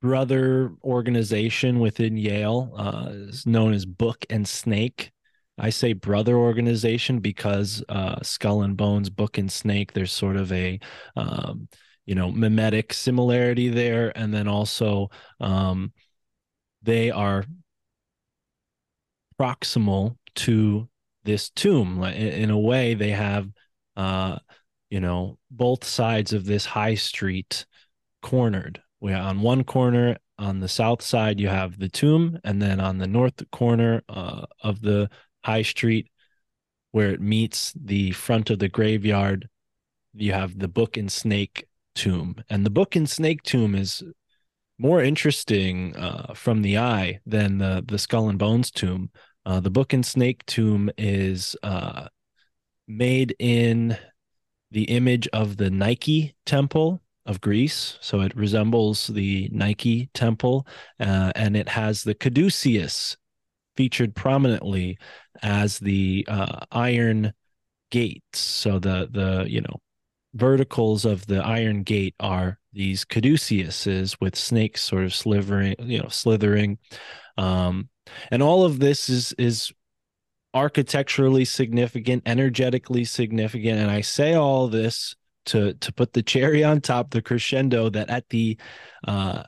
brother 0.00 0.72
organization 0.82 1.78
within 1.78 2.16
Yale 2.16 2.72
uh, 2.76 3.10
is 3.12 3.46
known 3.46 3.72
as 3.72 3.86
Book 3.86 4.24
and 4.30 4.46
Snake. 4.46 5.12
I 5.58 5.70
say 5.70 5.92
brother 5.92 6.36
organization 6.36 7.20
because 7.20 7.84
uh, 7.88 8.20
Skull 8.22 8.62
and 8.62 8.76
Bones, 8.76 9.10
Book 9.10 9.38
and 9.38 9.50
Snake. 9.50 9.92
There's 9.92 10.12
sort 10.12 10.36
of 10.36 10.50
a 10.52 10.80
um, 11.14 11.68
you 12.06 12.14
know 12.14 12.32
mimetic 12.32 12.92
similarity 12.92 13.68
there, 13.68 14.12
and 14.16 14.32
then 14.32 14.48
also 14.48 15.10
um, 15.40 15.92
they 16.82 17.10
are 17.10 17.44
proximal 19.38 20.16
to 20.34 20.88
this 21.24 21.50
tomb. 21.50 22.02
In 22.02 22.50
a 22.50 22.58
way 22.58 22.94
they 22.94 23.10
have 23.10 23.48
uh 23.96 24.38
you 24.90 25.00
know 25.00 25.38
both 25.50 25.84
sides 25.84 26.32
of 26.32 26.44
this 26.44 26.64
high 26.64 26.94
street 26.94 27.66
cornered. 28.22 28.82
We 29.00 29.12
on 29.12 29.40
one 29.40 29.64
corner 29.64 30.16
on 30.38 30.60
the 30.60 30.68
south 30.68 31.02
side 31.02 31.40
you 31.40 31.48
have 31.48 31.78
the 31.78 31.88
tomb 31.88 32.38
and 32.44 32.60
then 32.60 32.80
on 32.80 32.98
the 32.98 33.06
north 33.06 33.42
corner 33.50 34.02
uh, 34.08 34.46
of 34.62 34.80
the 34.80 35.10
high 35.44 35.62
street 35.62 36.10
where 36.92 37.10
it 37.10 37.20
meets 37.20 37.72
the 37.74 38.12
front 38.12 38.50
of 38.50 38.58
the 38.58 38.68
graveyard 38.68 39.48
you 40.14 40.32
have 40.32 40.58
the 40.58 40.68
book 40.68 40.96
and 40.96 41.10
snake 41.10 41.66
tomb. 41.94 42.36
And 42.50 42.64
the 42.66 42.70
book 42.70 42.96
and 42.96 43.08
snake 43.08 43.42
tomb 43.42 43.74
is 43.74 44.02
more 44.78 45.02
interesting 45.02 45.96
uh, 45.96 46.34
from 46.34 46.62
the 46.62 46.78
eye 46.78 47.20
than 47.26 47.58
the 47.58 47.84
the 47.86 47.98
skull 47.98 48.28
and 48.28 48.38
bones 48.38 48.70
tomb 48.70 49.10
uh, 49.44 49.60
the 49.60 49.70
Book 49.70 49.92
and 49.92 50.04
Snake 50.04 50.44
tomb 50.46 50.90
is 50.96 51.56
uh, 51.62 52.08
made 52.86 53.34
in 53.38 53.96
the 54.70 54.84
image 54.84 55.28
of 55.32 55.56
the 55.56 55.70
Nike 55.70 56.34
temple 56.46 57.00
of 57.26 57.40
Greece. 57.40 57.98
So 58.00 58.20
it 58.20 58.34
resembles 58.36 59.06
the 59.08 59.48
Nike 59.52 60.10
temple, 60.14 60.66
uh, 60.98 61.32
and 61.34 61.56
it 61.56 61.68
has 61.68 62.02
the 62.02 62.14
caduceus 62.14 63.16
featured 63.76 64.14
prominently 64.14 64.98
as 65.42 65.78
the 65.78 66.26
uh, 66.28 66.60
iron 66.70 67.32
gates. 67.90 68.38
So 68.38 68.78
the 68.78 69.08
the 69.10 69.46
you 69.48 69.60
know 69.60 69.80
verticals 70.34 71.04
of 71.04 71.26
the 71.26 71.44
iron 71.44 71.82
gate 71.82 72.14
are 72.18 72.58
these 72.72 73.04
caduceuses 73.04 74.16
with 74.20 74.36
snakes 74.36 74.82
sort 74.82 75.04
of 75.04 75.14
slithering, 75.14 75.74
you 75.78 75.98
know, 75.98 76.08
slithering. 76.08 76.78
Um, 77.36 77.88
and 78.30 78.42
all 78.42 78.64
of 78.64 78.78
this 78.78 79.08
is 79.08 79.32
is 79.38 79.72
architecturally 80.54 81.44
significant 81.44 82.22
energetically 82.26 83.04
significant 83.04 83.78
and 83.78 83.90
i 83.90 84.02
say 84.02 84.34
all 84.34 84.68
this 84.68 85.16
to 85.46 85.72
to 85.74 85.92
put 85.92 86.12
the 86.12 86.22
cherry 86.22 86.62
on 86.62 86.80
top 86.80 87.10
the 87.10 87.22
crescendo 87.22 87.88
that 87.88 88.10
at 88.10 88.28
the 88.28 88.58
uh, 89.08 89.42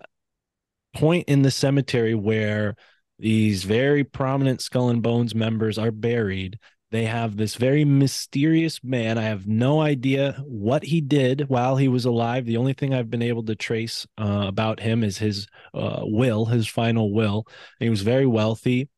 point 0.95 1.29
in 1.29 1.43
the 1.43 1.51
cemetery 1.51 2.15
where 2.15 2.75
these 3.19 3.65
very 3.65 4.03
prominent 4.03 4.61
skull 4.61 4.89
and 4.89 5.03
bones 5.03 5.35
members 5.35 5.79
are 5.79 5.91
buried 5.91 6.59
they 6.95 7.07
have 7.07 7.37
this 7.37 7.57
very 7.57 7.85
mysterious 7.85 8.79
man. 8.85 9.19
I 9.19 9.23
have 9.23 9.49
no 9.49 9.81
idea 9.81 10.41
what 10.47 10.85
he 10.85 11.01
did 11.01 11.49
while 11.49 11.75
he 11.75 11.89
was 11.89 12.05
alive. 12.05 12.47
The 12.47 12.57
only 12.57 12.73
thing 12.73 12.95
I've 12.95 13.11
been 13.11 13.21
able 13.21 13.43
to 13.47 13.57
trace 13.57 14.07
uh, 14.16 14.45
about 14.47 14.79
him 14.79 15.03
is 15.03 15.19
his 15.19 15.49
uh, 15.75 16.03
will, 16.05 16.45
his 16.45 16.69
final 16.69 17.12
will. 17.12 17.49
He 17.81 17.91
was 17.91 18.03
very 18.03 18.27
wealthy. 18.27 18.89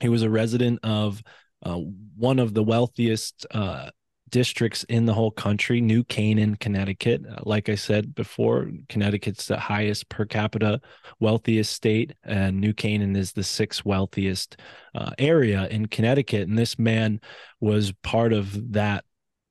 He 0.00 0.08
was 0.08 0.22
a 0.22 0.30
resident 0.30 0.80
of 0.82 1.22
uh, 1.62 1.78
one 2.16 2.38
of 2.38 2.54
the 2.54 2.62
wealthiest 2.62 3.44
uh, 3.50 3.90
districts 4.30 4.84
in 4.84 5.06
the 5.06 5.14
whole 5.14 5.30
country. 5.30 5.80
New 5.80 6.04
Canaan, 6.04 6.56
Connecticut. 6.56 7.22
Uh, 7.26 7.40
like 7.44 7.68
I 7.68 7.74
said 7.74 8.14
before, 8.14 8.70
Connecticut's 8.88 9.46
the 9.46 9.58
highest 9.58 10.08
per 10.08 10.24
capita, 10.24 10.80
wealthiest 11.20 11.72
state, 11.72 12.14
and 12.24 12.60
New 12.60 12.72
Canaan 12.72 13.16
is 13.16 13.32
the 13.32 13.44
sixth 13.44 13.84
wealthiest 13.84 14.56
uh, 14.94 15.10
area 15.18 15.68
in 15.68 15.86
Connecticut. 15.86 16.48
And 16.48 16.58
this 16.58 16.78
man 16.78 17.20
was 17.60 17.92
part 18.02 18.32
of 18.32 18.72
that 18.72 19.04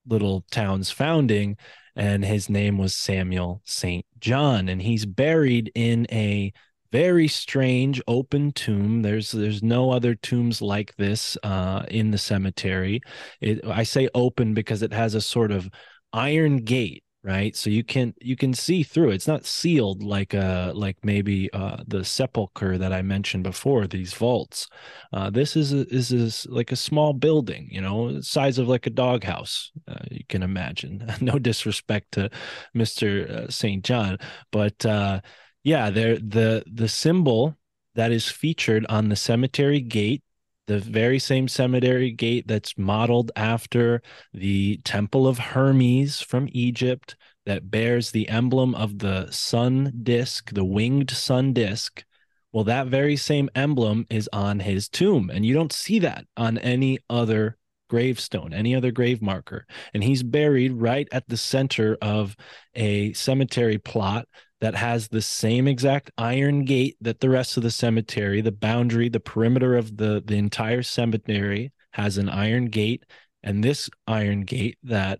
little 0.07 0.45
town's 0.51 0.91
founding, 0.91 1.57
and 1.95 2.23
his 2.23 2.49
name 2.49 2.77
was 2.77 2.95
Samuel 2.95 3.61
St. 3.65 4.05
John. 4.19 4.69
And 4.69 4.81
he's 4.81 5.05
buried 5.05 5.71
in 5.73 6.05
a 6.11 6.51
very 6.95 7.27
strange 7.27 8.01
open 8.07 8.53
tomb. 8.53 9.01
There's 9.01 9.31
there's 9.31 9.61
no 9.61 9.91
other 9.91 10.15
tombs 10.15 10.61
like 10.61 10.95
this 10.95 11.37
uh, 11.43 11.83
in 11.89 12.11
the 12.11 12.17
cemetery. 12.17 13.01
It, 13.41 13.59
i 13.65 13.83
say 13.83 14.07
open 14.13 14.53
because 14.53 14.81
it 14.81 14.93
has 14.93 15.13
a 15.13 15.21
sort 15.21 15.51
of 15.51 15.69
iron 16.13 16.57
gate 16.57 17.01
right? 17.23 17.55
So 17.55 17.71
you 17.71 17.83
can 17.83 18.13
you 18.21 18.35
can 18.35 18.53
see 18.53 18.83
through. 18.83 19.09
It's 19.09 19.27
not 19.27 19.45
sealed 19.47 20.03
like 20.03 20.35
uh 20.35 20.71
like 20.75 20.97
maybe 21.03 21.49
uh 21.53 21.77
the 21.87 22.03
sepulcher 22.05 22.77
that 22.77 22.93
i 22.93 23.01
mentioned 23.01 23.43
before 23.43 23.87
these 23.87 24.13
vaults. 24.13 24.67
Uh 25.11 25.29
this 25.31 25.55
is 25.55 25.73
a, 25.73 25.81
is 25.93 26.11
is 26.11 26.45
like 26.49 26.71
a 26.71 26.75
small 26.75 27.13
building 27.13 27.67
you 27.71 27.81
know 27.81 28.21
size 28.21 28.59
of 28.59 28.67
like 28.67 28.85
a 28.87 28.91
doghouse 28.91 29.71
uh, 29.87 30.05
you 30.11 30.23
can 30.29 30.43
imagine. 30.43 30.93
No 31.21 31.39
disrespect 31.39 32.11
to 32.11 32.29
mr 32.75 33.07
uh, 33.29 33.49
st 33.49 33.83
john 33.83 34.17
but 34.51 34.85
uh 34.85 35.19
yeah, 35.65 35.89
the 35.89 36.63
the 36.71 36.87
symbol 36.87 37.57
that 37.95 38.11
is 38.11 38.29
featured 38.29 38.85
on 38.87 39.09
the 39.09 39.15
cemetery 39.15 39.81
gate, 39.81 40.21
the 40.67 40.79
very 40.79 41.17
same 41.17 41.47
cemetery 41.47 42.11
gate 42.11 42.47
that's 42.47 42.77
modeled 42.77 43.31
after 43.35 44.03
the 44.31 44.77
Temple 44.83 45.27
of 45.27 45.39
Hermes 45.39 46.21
from 46.21 46.47
Egypt, 46.51 47.15
that 47.47 47.71
bears 47.71 48.11
the 48.11 48.29
emblem 48.29 48.75
of 48.75 48.99
the 48.99 49.29
sun 49.31 49.91
disk, 50.03 50.51
the 50.53 50.63
winged 50.63 51.09
sun 51.09 51.51
disk. 51.51 52.05
Well, 52.53 52.65
that 52.65 52.87
very 52.87 53.17
same 53.17 53.49
emblem 53.55 54.05
is 54.09 54.29
on 54.31 54.59
his 54.59 54.87
tomb, 54.87 55.31
and 55.33 55.43
you 55.43 55.55
don't 55.55 55.73
see 55.73 55.97
that 55.99 56.25
on 56.37 56.59
any 56.59 56.99
other 57.09 57.57
gravestone, 57.89 58.53
any 58.53 58.75
other 58.75 58.91
grave 58.91 59.19
marker. 59.19 59.65
And 59.95 60.03
he's 60.03 60.21
buried 60.21 60.73
right 60.73 61.07
at 61.11 61.27
the 61.27 61.37
center 61.37 61.97
of 62.01 62.35
a 62.75 63.13
cemetery 63.13 63.79
plot 63.79 64.27
that 64.65 64.73
has 64.73 65.09
the 65.09 65.21
same 65.21 65.67
exact 65.67 66.09
iron 66.17 66.65
gate 66.65 66.97
that 66.99 67.19
the 67.19 67.29
rest 67.29 67.55
of 67.55 67.61
the 67.61 67.69
cemetery, 67.69 68.41
the 68.41 68.51
boundary, 68.51 69.09
the 69.09 69.19
perimeter 69.19 69.75
of 69.75 69.95
the, 69.97 70.23
the 70.25 70.37
entire 70.37 70.81
cemetery 70.81 71.71
has 71.91 72.17
an 72.17 72.27
iron 72.29 72.65
gate. 72.65 73.05
And 73.43 73.63
this 73.63 73.91
iron 74.07 74.41
gate 74.41 74.79
that 74.81 75.19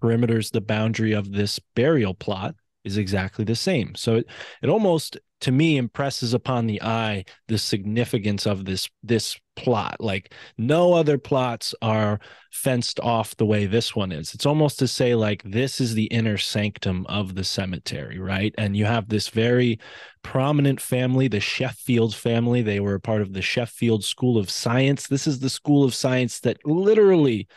perimeters 0.00 0.52
the 0.52 0.60
boundary 0.60 1.10
of 1.10 1.32
this 1.32 1.58
burial 1.74 2.14
plot 2.14 2.54
is 2.84 2.96
exactly 2.96 3.44
the 3.44 3.56
same. 3.56 3.94
So 3.94 4.16
it, 4.16 4.26
it 4.62 4.68
almost 4.68 5.18
to 5.42 5.52
me 5.52 5.76
impresses 5.76 6.34
upon 6.34 6.66
the 6.66 6.80
eye 6.82 7.24
the 7.48 7.58
significance 7.58 8.46
of 8.46 8.64
this 8.64 8.88
this 9.02 9.38
plot. 9.56 9.96
Like 10.00 10.32
no 10.56 10.94
other 10.94 11.18
plots 11.18 11.74
are 11.82 12.20
fenced 12.52 13.00
off 13.00 13.36
the 13.36 13.46
way 13.46 13.66
this 13.66 13.94
one 13.94 14.12
is. 14.12 14.34
It's 14.34 14.46
almost 14.46 14.78
to 14.78 14.88
say 14.88 15.14
like 15.14 15.42
this 15.44 15.80
is 15.80 15.94
the 15.94 16.06
inner 16.06 16.38
sanctum 16.38 17.06
of 17.08 17.34
the 17.34 17.44
cemetery 17.44 18.18
right? 18.18 18.54
And 18.56 18.76
you 18.76 18.84
have 18.84 19.08
this 19.08 19.28
very 19.28 19.78
prominent 20.22 20.80
family 20.80 21.28
the 21.28 21.40
sheffield 21.40 22.14
family. 22.14 22.62
They 22.62 22.80
were 22.80 22.94
a 22.94 23.00
part 23.00 23.22
of 23.22 23.32
the 23.32 23.42
sheffield 23.42 24.04
school 24.04 24.38
of 24.38 24.50
science. 24.50 25.08
This 25.08 25.26
is 25.26 25.40
the 25.40 25.50
school 25.50 25.84
of 25.84 25.94
science 25.94 26.40
that 26.40 26.64
literally 26.64 27.48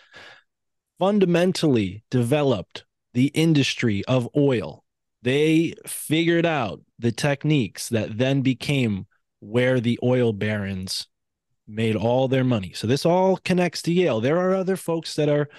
fundamentally 0.98 2.04
developed 2.10 2.86
the 3.14 3.28
industry 3.28 4.04
of 4.06 4.28
oil 4.36 4.85
they 5.26 5.74
figured 5.88 6.46
out 6.46 6.82
the 7.00 7.12
techniques 7.12 7.90
that 7.90 8.16
then 8.16 8.42
became 8.44 9.08
where 9.40 9.80
the 9.80 9.98
oil 10.04 10.32
barons 10.32 11.08
made 11.68 11.96
all 11.96 12.28
their 12.28 12.44
money. 12.44 12.74
So 12.74 12.86
this 12.86 13.08
all 13.08 13.38
connects 13.38 13.82
to 13.84 13.92
Yale. 13.92 14.22
There 14.22 14.38
are 14.38 14.54
other 14.54 14.78
folks 14.78 15.16
that 15.16 15.28
are, 15.28 15.50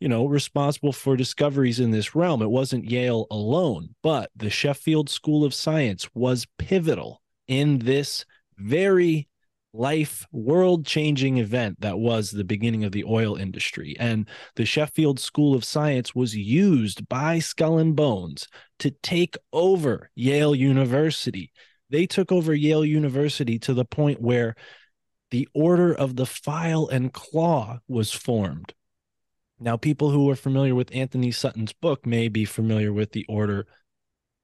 you 0.00 0.08
know, 0.08 0.26
responsible 0.26 0.92
for 0.92 1.16
discoveries 1.16 1.78
in 1.78 1.92
this 1.92 2.16
realm. 2.16 2.42
It 2.42 2.50
wasn't 2.50 2.90
Yale 2.90 3.28
alone, 3.30 3.94
but 4.02 4.28
the 4.34 4.50
Sheffield 4.50 5.08
School 5.08 5.44
of 5.44 5.54
Science 5.54 6.08
was 6.14 6.48
pivotal 6.58 7.22
in 7.46 7.78
this 7.78 8.24
very 8.58 9.28
life 9.72 10.26
world 10.32 10.84
changing 10.84 11.38
event 11.38 11.80
that 11.80 11.98
was 11.98 12.30
the 12.30 12.44
beginning 12.44 12.84
of 12.84 12.92
the 12.92 13.04
oil 13.04 13.36
industry. 13.36 13.96
And 13.98 14.28
the 14.56 14.66
Sheffield 14.66 15.18
School 15.18 15.54
of 15.54 15.64
Science 15.64 16.14
was 16.14 16.36
used 16.36 17.08
by 17.08 17.38
Skull 17.38 17.78
and 17.78 17.96
Bones 17.96 18.48
to 18.80 18.90
take 18.90 19.36
over 19.52 20.10
Yale 20.14 20.54
University. 20.54 21.52
They 21.90 22.06
took 22.06 22.30
over 22.30 22.54
Yale 22.54 22.84
University 22.84 23.58
to 23.60 23.74
the 23.74 23.84
point 23.84 24.20
where 24.20 24.54
the 25.30 25.48
Order 25.54 25.94
of 25.94 26.16
the 26.16 26.26
File 26.26 26.88
and 26.88 27.12
Claw 27.12 27.78
was 27.88 28.12
formed. 28.12 28.74
Now, 29.58 29.76
people 29.76 30.10
who 30.10 30.28
are 30.28 30.36
familiar 30.36 30.74
with 30.74 30.94
Anthony 30.94 31.30
Sutton's 31.30 31.72
book 31.72 32.04
may 32.04 32.28
be 32.28 32.44
familiar 32.44 32.92
with 32.92 33.12
the 33.12 33.24
Order 33.28 33.66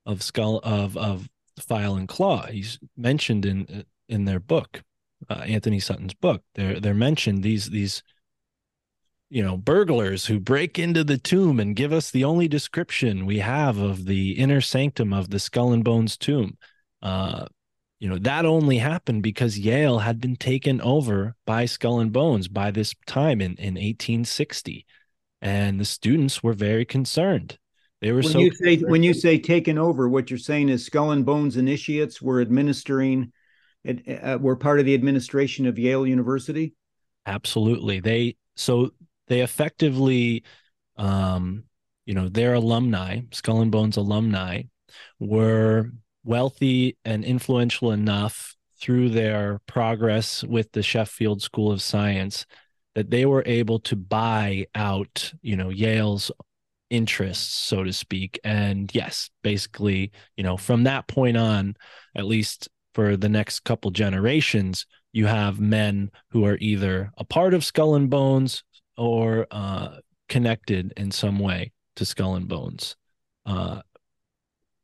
of 0.06 0.22
Skull 0.22 0.60
of 0.62 0.96
of 0.96 1.28
File 1.60 1.96
and 1.96 2.08
Claw. 2.08 2.46
He's 2.46 2.78
mentioned 2.96 3.44
in 3.44 3.84
in 4.08 4.24
their 4.24 4.40
book 4.40 4.82
uh, 5.28 5.34
Anthony 5.46 5.80
Sutton's 5.80 6.14
book. 6.14 6.42
They're 6.54 6.80
they're 6.80 6.94
mentioned 6.94 7.42
these 7.42 7.70
these 7.70 8.02
you 9.30 9.42
know 9.42 9.56
burglars 9.56 10.26
who 10.26 10.40
break 10.40 10.78
into 10.78 11.04
the 11.04 11.18
tomb 11.18 11.60
and 11.60 11.76
give 11.76 11.92
us 11.92 12.10
the 12.10 12.24
only 12.24 12.48
description 12.48 13.26
we 13.26 13.38
have 13.38 13.78
of 13.78 14.06
the 14.06 14.32
inner 14.32 14.60
sanctum 14.60 15.12
of 15.12 15.30
the 15.30 15.38
skull 15.38 15.72
and 15.72 15.84
bones 15.84 16.16
tomb. 16.16 16.56
Uh, 17.02 17.46
you 18.00 18.08
know 18.08 18.18
that 18.18 18.44
only 18.44 18.78
happened 18.78 19.22
because 19.22 19.58
Yale 19.58 19.98
had 19.98 20.20
been 20.20 20.36
taken 20.36 20.80
over 20.80 21.34
by 21.44 21.64
Skull 21.64 21.98
and 21.98 22.12
Bones 22.12 22.46
by 22.46 22.70
this 22.70 22.94
time 23.06 23.40
in 23.40 23.56
in 23.56 23.74
1860, 23.74 24.86
and 25.42 25.80
the 25.80 25.84
students 25.84 26.42
were 26.42 26.52
very 26.52 26.84
concerned. 26.84 27.58
They 28.00 28.12
were 28.12 28.22
when 28.22 28.32
so 28.32 28.38
you 28.38 28.52
say 28.54 28.76
when 28.76 29.02
you 29.02 29.14
say 29.14 29.38
taken 29.38 29.78
over, 29.78 30.08
what 30.08 30.30
you're 30.30 30.38
saying 30.38 30.68
is 30.68 30.86
Skull 30.86 31.10
and 31.10 31.26
Bones 31.26 31.56
initiates 31.56 32.22
were 32.22 32.40
administering 32.40 33.32
uh, 33.86 34.38
were 34.40 34.56
part 34.56 34.80
of 34.80 34.86
the 34.86 34.94
administration 34.94 35.66
of 35.66 35.78
Yale 35.78 36.06
University? 36.06 36.74
Absolutely. 37.26 38.00
They 38.00 38.36
so 38.56 38.90
they 39.28 39.40
effectively, 39.40 40.44
um, 40.96 41.64
you 42.06 42.14
know, 42.14 42.28
their 42.28 42.54
alumni, 42.54 43.20
Skull 43.32 43.60
and 43.60 43.70
Bones 43.70 43.96
alumni, 43.96 44.62
were 45.20 45.92
wealthy 46.24 46.96
and 47.04 47.24
influential 47.24 47.92
enough 47.92 48.56
through 48.80 49.10
their 49.10 49.60
progress 49.66 50.44
with 50.44 50.72
the 50.72 50.82
Sheffield 50.82 51.42
School 51.42 51.72
of 51.72 51.82
Science 51.82 52.46
that 52.94 53.10
they 53.10 53.26
were 53.26 53.42
able 53.46 53.78
to 53.80 53.96
buy 53.96 54.66
out, 54.74 55.32
you 55.42 55.56
know, 55.56 55.68
Yale's 55.68 56.30
interests, 56.90 57.54
so 57.54 57.84
to 57.84 57.92
speak. 57.92 58.40
And 58.44 58.92
yes, 58.94 59.30
basically, 59.42 60.12
you 60.36 60.44
know, 60.44 60.56
from 60.56 60.84
that 60.84 61.06
point 61.06 61.36
on, 61.36 61.76
at 62.16 62.24
least 62.24 62.68
for 62.98 63.16
the 63.16 63.28
next 63.28 63.60
couple 63.60 63.92
generations, 63.92 64.84
you 65.12 65.26
have 65.26 65.60
men 65.60 66.10
who 66.32 66.44
are 66.44 66.58
either 66.60 67.12
a 67.16 67.22
part 67.22 67.54
of 67.54 67.64
Skull 67.64 67.94
and 67.94 68.10
Bones 68.10 68.64
or 68.96 69.46
uh, 69.52 69.98
connected 70.28 70.92
in 70.96 71.12
some 71.12 71.38
way 71.38 71.70
to 71.94 72.04
Skull 72.04 72.34
and 72.34 72.48
Bones. 72.48 72.96
Uh, 73.46 73.82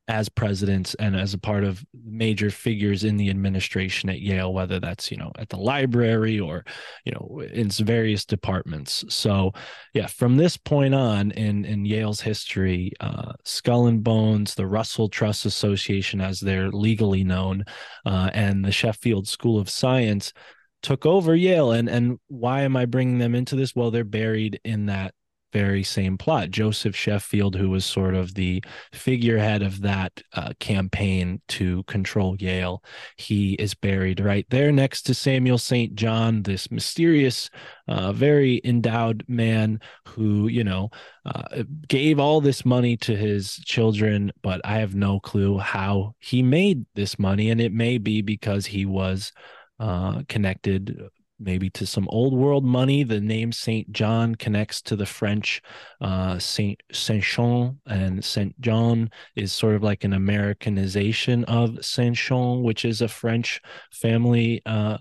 as 0.07 0.29
presidents 0.29 0.95
and 0.97 1.17
as 1.17 1.33
a 1.33 1.39
part 1.39 1.65
of 1.65 1.83
major 2.05 2.51
figures 2.51 3.05
in 3.05 3.17
the 3.17 3.31
administration 3.31 4.11
at 4.11 4.21
Yale, 4.21 4.53
whether 4.53 4.79
that's, 4.79 5.11
you 5.11 5.17
know, 5.17 5.33
at 5.39 5.49
the 5.49 5.57
library 5.57 6.39
or, 6.39 6.65
you 7.05 7.13
know, 7.13 7.41
in 7.41 7.71
various 7.71 8.27
departments. 8.27 9.03
So, 9.09 9.53
yeah, 9.95 10.07
from 10.07 10.37
this 10.37 10.59
point 10.59 10.95
on 10.95 11.31
in, 11.31 11.65
in 11.65 11.87
Yale's 11.87 12.21
history, 12.21 12.93
uh, 13.01 13.33
Skull 13.45 13.87
and 13.87 14.05
Bones, 14.05 14.55
the 14.55 14.67
Russell 14.67 15.09
Trust 15.09 15.47
Association, 15.47 16.21
as 16.21 16.39
they're 16.39 16.71
legally 16.71 17.25
known, 17.25 17.65
uh, 18.05 18.29
and 18.35 18.63
the 18.63 18.73
Sheffield 18.73 19.27
School 19.27 19.59
of 19.59 19.71
Science 19.71 20.35
took 20.83 21.07
over 21.07 21.35
Yale. 21.35 21.73
And, 21.73 21.89
and 21.89 22.19
why 22.29 22.61
am 22.61 22.77
I 22.77 22.85
bringing 22.85 23.19
them 23.19 23.35
into 23.35 23.57
this? 23.57 23.75
Well, 23.75 23.91
they're 23.91 24.05
buried 24.05 24.61
in 24.65 24.87
that 24.87 25.15
very 25.55 25.85
same 25.85 26.19
plot. 26.19 26.51
Joseph 26.51 26.97
Sheffield, 26.97 27.55
who 27.55 27.71
was 27.71 27.85
sort 27.85 28.17
of 28.17 28.35
the 28.35 28.63
figurehead 28.93 29.63
of 29.63 29.83
that 29.83 30.21
uh, 30.33 30.53
campaign 30.59 31.41
to 31.47 31.85
control 31.85 32.37
Yale, 32.41 32.83
he 33.17 33.55
is 33.55 33.73
buried 33.73 34.19
right 34.19 34.45
there 34.51 34.73
next 34.73 35.03
to 35.03 35.15
Samuel 35.15 35.59
St. 35.59 35.95
John, 35.95 36.43
this 36.43 36.73
mysterious, 36.73 37.51
uh, 37.87 38.13
very 38.13 38.61
endowed 38.65 39.25
man 39.29 39.81
who, 40.09 40.49
you 40.49 40.65
know, 40.65 40.91
uh, 41.25 41.63
gave 41.87 42.19
all 42.19 42.41
this 42.41 42.65
money 42.65 42.97
to 42.97 43.17
his 43.17 43.55
children, 43.59 44.33
but 44.43 44.61
I 44.65 44.79
have 44.79 44.97
no 44.97 45.21
clue 45.21 45.59
how 45.59 46.17
he 46.19 46.43
made 46.43 46.85
this 46.97 47.17
money. 47.17 47.51
And 47.51 47.61
it 47.61 47.73
may 47.73 47.99
be 47.99 48.23
because 48.23 48.67
he 48.67 48.87
was 48.87 49.33
uh, 49.79 50.23
connected 50.29 50.99
maybe 51.45 51.71
to 51.71 51.87
some 51.87 52.09
old 52.09 52.35
world 52.35 52.65
money. 52.65 53.05
The 53.05 53.21
name 53.21 53.53
Saint 53.53 53.93
John 53.93 54.35
connects 54.35 54.83
to 54.83 54.97
the 54.97 55.07
French 55.07 55.63
uh, 56.01 56.39
Saint 56.39 56.83
Saint 56.93 57.23
Jean, 57.23 57.81
and 57.87 58.25
Saint 58.25 58.59
John 58.61 59.11
is 59.37 59.53
sort 59.53 59.75
of 59.75 59.83
like 59.83 60.05
an 60.05 60.13
Americanization 60.13 61.45
of 61.45 61.85
Saint 61.85 62.17
Jean, 62.17 62.63
which 62.63 62.85
is 62.85 63.01
a 63.03 63.09
French 63.09 63.61
family 63.93 64.63
uh, 64.67 64.99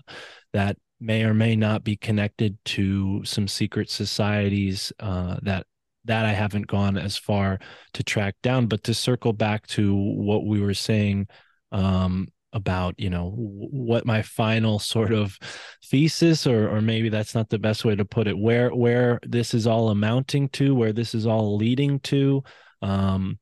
that 0.52 0.76
may 1.00 1.24
or 1.24 1.34
may 1.34 1.56
not 1.56 1.84
be 1.84 1.96
connected 1.96 2.56
to 2.64 3.24
some 3.24 3.48
secret 3.48 3.90
societies 3.90 4.92
uh, 5.00 5.36
that 5.42 5.66
that 6.06 6.26
I 6.26 6.32
haven't 6.32 6.66
gone 6.66 6.98
as 6.98 7.16
far 7.16 7.58
to 7.94 8.02
track 8.02 8.36
down. 8.42 8.66
But 8.66 8.84
to 8.84 8.94
circle 8.94 9.32
back 9.32 9.66
to 9.68 9.94
what 9.94 10.44
we 10.44 10.60
were 10.60 10.74
saying 10.74 11.28
um, 11.72 12.28
about, 12.54 12.94
you 12.98 13.10
know, 13.10 13.32
what 13.36 14.06
my 14.06 14.22
final 14.22 14.78
sort 14.78 15.12
of 15.12 15.38
thesis, 15.84 16.46
or 16.46 16.68
or 16.68 16.80
maybe 16.80 17.10
that's 17.10 17.34
not 17.34 17.50
the 17.50 17.58
best 17.58 17.84
way 17.84 17.94
to 17.94 18.04
put 18.04 18.26
it, 18.26 18.38
where 18.38 18.70
where 18.70 19.20
this 19.26 19.52
is 19.52 19.66
all 19.66 19.90
amounting 19.90 20.48
to, 20.50 20.74
where 20.74 20.92
this 20.92 21.14
is 21.14 21.26
all 21.26 21.56
leading 21.56 22.00
to. 22.00 22.42
Um, 22.80 23.38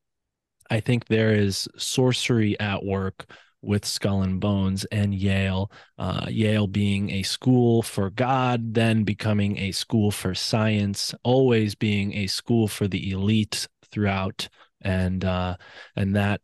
I 0.69 0.79
think 0.79 1.05
there 1.05 1.33
is 1.33 1.67
sorcery 1.77 2.59
at 2.59 2.83
work 2.83 3.25
with 3.61 3.85
Skull 3.85 4.23
and 4.23 4.41
Bones 4.41 4.83
and 4.85 5.15
Yale, 5.15 5.71
uh, 5.97 6.25
Yale 6.29 6.67
being 6.67 7.09
a 7.11 7.23
school 7.23 7.81
for 7.81 8.09
God, 8.09 8.73
then 8.73 9.03
becoming 9.03 9.57
a 9.57 9.71
school 9.71 10.11
for 10.11 10.35
science, 10.35 11.15
always 11.23 11.75
being 11.75 12.13
a 12.13 12.27
school 12.27 12.67
for 12.67 12.87
the 12.87 13.11
elite 13.11 13.67
throughout, 13.89 14.49
and 14.81 15.23
uh, 15.23 15.55
and 15.95 16.15
that 16.15 16.41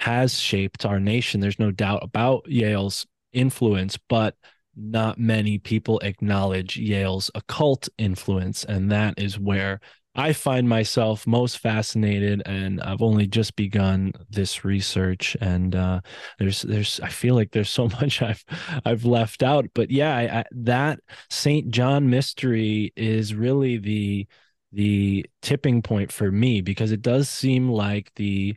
has 0.00 0.38
shaped 0.38 0.86
our 0.86 0.98
nation. 0.98 1.40
There's 1.40 1.58
no 1.58 1.70
doubt 1.70 2.02
about 2.02 2.48
Yale's 2.48 3.06
influence, 3.32 3.98
but 4.08 4.34
not 4.74 5.18
many 5.18 5.58
people 5.58 6.00
acknowledge 6.00 6.76
Yale's 6.76 7.30
occult 7.34 7.88
influence, 7.98 8.64
and 8.64 8.90
that 8.90 9.14
is 9.18 9.38
where 9.38 9.80
I 10.14 10.32
find 10.32 10.68
myself 10.68 11.26
most 11.26 11.58
fascinated, 11.58 12.42
and 12.46 12.80
I've 12.80 13.02
only 13.02 13.26
just 13.26 13.54
begun 13.54 14.12
this 14.28 14.64
research. 14.64 15.36
And 15.40 15.76
uh, 15.76 16.00
there's, 16.38 16.62
there's, 16.62 16.98
I 17.00 17.08
feel 17.10 17.34
like 17.34 17.52
there's 17.52 17.70
so 17.70 17.88
much 18.00 18.20
I've, 18.22 18.44
I've 18.84 19.04
left 19.04 19.42
out. 19.42 19.66
But 19.74 19.90
yeah, 19.90 20.16
I, 20.16 20.38
I, 20.40 20.44
that 20.52 21.00
Saint 21.28 21.70
John 21.70 22.10
mystery 22.10 22.92
is 22.96 23.34
really 23.34 23.78
the, 23.78 24.26
the 24.72 25.26
tipping 25.42 25.82
point 25.82 26.10
for 26.10 26.30
me 26.30 26.60
because 26.60 26.90
it 26.90 27.02
does 27.02 27.28
seem 27.28 27.68
like 27.68 28.10
the 28.16 28.56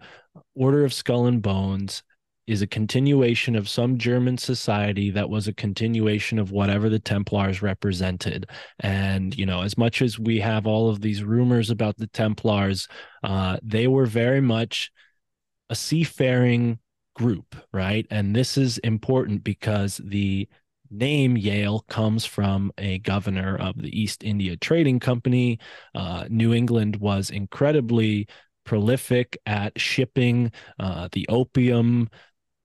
Order 0.56 0.86
of 0.86 0.94
Skull 0.94 1.26
and 1.26 1.42
Bones 1.42 2.04
is 2.46 2.62
a 2.62 2.68
continuation 2.68 3.56
of 3.56 3.70
some 3.70 3.98
German 3.98 4.38
society 4.38 5.10
that 5.12 5.30
was 5.30 5.48
a 5.48 5.54
continuation 5.54 6.40
of 6.40 6.52
whatever 6.52 6.90
the 6.90 7.00
Templars 7.00 7.62
represented. 7.62 8.50
And, 8.82 9.38
you 9.38 9.46
know, 9.46 9.62
as 9.62 9.78
much 9.78 10.02
as 10.02 10.20
we 10.20 10.40
have 10.42 10.68
all 10.68 10.90
of 10.90 11.00
these 11.00 11.24
rumors 11.24 11.70
about 11.70 11.98
the 11.98 12.08
Templars, 12.08 12.88
uh, 13.24 13.58
they 13.64 13.88
were 13.88 14.06
very 14.06 14.42
much 14.42 14.92
a 15.70 15.76
seafaring 15.76 16.80
group, 17.16 17.56
right? 17.72 18.06
And 18.10 18.36
this 18.36 18.58
is 18.58 18.78
important 18.80 19.44
because 19.44 20.02
the 20.04 20.48
name 20.92 21.38
Yale 21.38 21.84
comes 21.90 22.26
from 22.26 22.72
a 22.78 23.00
governor 23.00 23.58
of 23.58 23.82
the 23.82 24.00
East 24.00 24.24
India 24.24 24.56
Trading 24.58 25.00
Company. 25.00 25.60
Uh, 25.96 26.26
New 26.30 26.54
England 26.54 26.98
was 26.98 27.30
incredibly 27.30 28.28
prolific 28.66 29.38
at 29.46 29.80
shipping 29.80 30.52
uh, 30.80 31.10
the 31.12 31.28
opium 31.30 32.10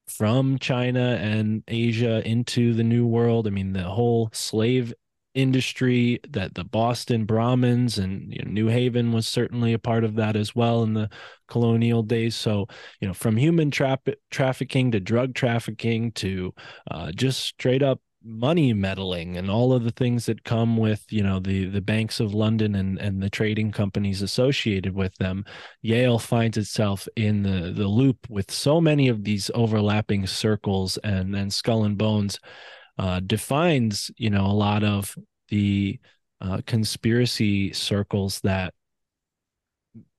from 0.08 0.58
China 0.58 1.18
and 1.20 1.62
Asia 1.68 2.26
into 2.26 2.74
the 2.74 2.84
New 2.84 3.06
World. 3.06 3.46
I 3.46 3.50
mean, 3.50 3.72
the 3.72 3.84
whole 3.84 4.30
slave 4.32 4.92
industry 5.34 6.18
that 6.30 6.54
the 6.54 6.64
Boston 6.64 7.24
Brahmins 7.24 7.98
and 7.98 8.32
you 8.32 8.42
know, 8.42 8.50
New 8.50 8.66
Haven 8.66 9.12
was 9.12 9.28
certainly 9.28 9.72
a 9.72 9.78
part 9.78 10.02
of 10.02 10.16
that 10.16 10.34
as 10.34 10.54
well 10.54 10.82
in 10.82 10.94
the 10.94 11.08
colonial 11.46 12.02
days. 12.02 12.34
So, 12.34 12.66
you 13.00 13.06
know, 13.06 13.14
from 13.14 13.36
human 13.36 13.70
tra- 13.70 13.98
trafficking 14.30 14.90
to 14.92 15.00
drug 15.00 15.34
trafficking 15.34 16.12
to 16.12 16.52
uh, 16.90 17.12
just 17.12 17.40
straight 17.40 17.82
up 17.82 18.00
money 18.28 18.74
meddling 18.74 19.38
and 19.38 19.50
all 19.50 19.72
of 19.72 19.84
the 19.84 19.90
things 19.90 20.26
that 20.26 20.44
come 20.44 20.76
with 20.76 21.02
you 21.08 21.22
know 21.22 21.40
the 21.40 21.64
the 21.64 21.80
banks 21.80 22.20
of 22.20 22.34
london 22.34 22.74
and 22.74 22.98
and 22.98 23.22
the 23.22 23.30
trading 23.30 23.72
companies 23.72 24.20
associated 24.20 24.94
with 24.94 25.14
them 25.16 25.46
yale 25.80 26.18
finds 26.18 26.58
itself 26.58 27.08
in 27.16 27.42
the 27.42 27.72
the 27.72 27.88
loop 27.88 28.18
with 28.28 28.50
so 28.50 28.82
many 28.82 29.08
of 29.08 29.24
these 29.24 29.50
overlapping 29.54 30.26
circles 30.26 30.98
and 30.98 31.34
and 31.34 31.52
skull 31.52 31.84
and 31.84 31.96
bones 31.96 32.38
uh, 32.98 33.18
defines 33.20 34.10
you 34.18 34.28
know 34.28 34.44
a 34.44 34.52
lot 34.52 34.84
of 34.84 35.16
the 35.48 35.98
uh, 36.42 36.60
conspiracy 36.66 37.72
circles 37.72 38.40
that 38.40 38.74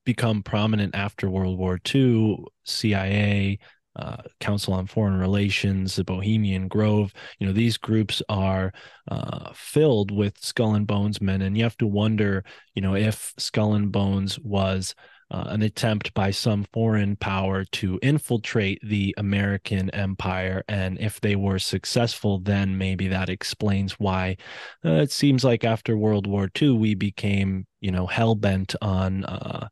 become 0.03 0.41
prominent 0.41 0.95
after 0.95 1.29
world 1.29 1.59
war 1.59 1.79
ii 1.93 2.37
cia 2.63 3.59
uh, 3.95 4.17
Council 4.39 4.73
on 4.73 4.87
Foreign 4.87 5.19
Relations, 5.19 5.95
the 5.95 6.03
Bohemian 6.03 6.67
Grove. 6.67 7.13
You 7.39 7.47
know, 7.47 7.53
these 7.53 7.77
groups 7.77 8.21
are 8.29 8.71
uh, 9.09 9.51
filled 9.53 10.11
with 10.11 10.37
skull 10.39 10.75
and 10.75 10.87
bones 10.87 11.21
men, 11.21 11.41
and 11.41 11.57
you 11.57 11.63
have 11.63 11.77
to 11.77 11.87
wonder, 11.87 12.43
you 12.75 12.81
know, 12.81 12.95
if 12.95 13.33
skull 13.37 13.73
and 13.73 13.91
bones 13.91 14.39
was 14.39 14.95
uh, 15.31 15.45
an 15.47 15.61
attempt 15.61 16.13
by 16.13 16.31
some 16.31 16.65
foreign 16.73 17.15
power 17.15 17.63
to 17.65 17.99
infiltrate 18.01 18.79
the 18.83 19.13
American 19.17 19.89
empire. 19.91 20.63
And 20.67 20.99
if 20.99 21.21
they 21.21 21.35
were 21.35 21.59
successful, 21.59 22.39
then 22.39 22.77
maybe 22.77 23.07
that 23.09 23.29
explains 23.29 23.93
why 23.93 24.37
uh, 24.83 24.93
it 24.93 25.11
seems 25.11 25.43
like 25.43 25.63
after 25.63 25.97
World 25.97 26.25
War 26.25 26.49
II, 26.59 26.71
we 26.71 26.95
became, 26.95 27.67
you 27.79 27.91
know, 27.91 28.07
hell 28.07 28.33
bent 28.33 28.75
on, 28.81 29.23
uh, 29.25 29.67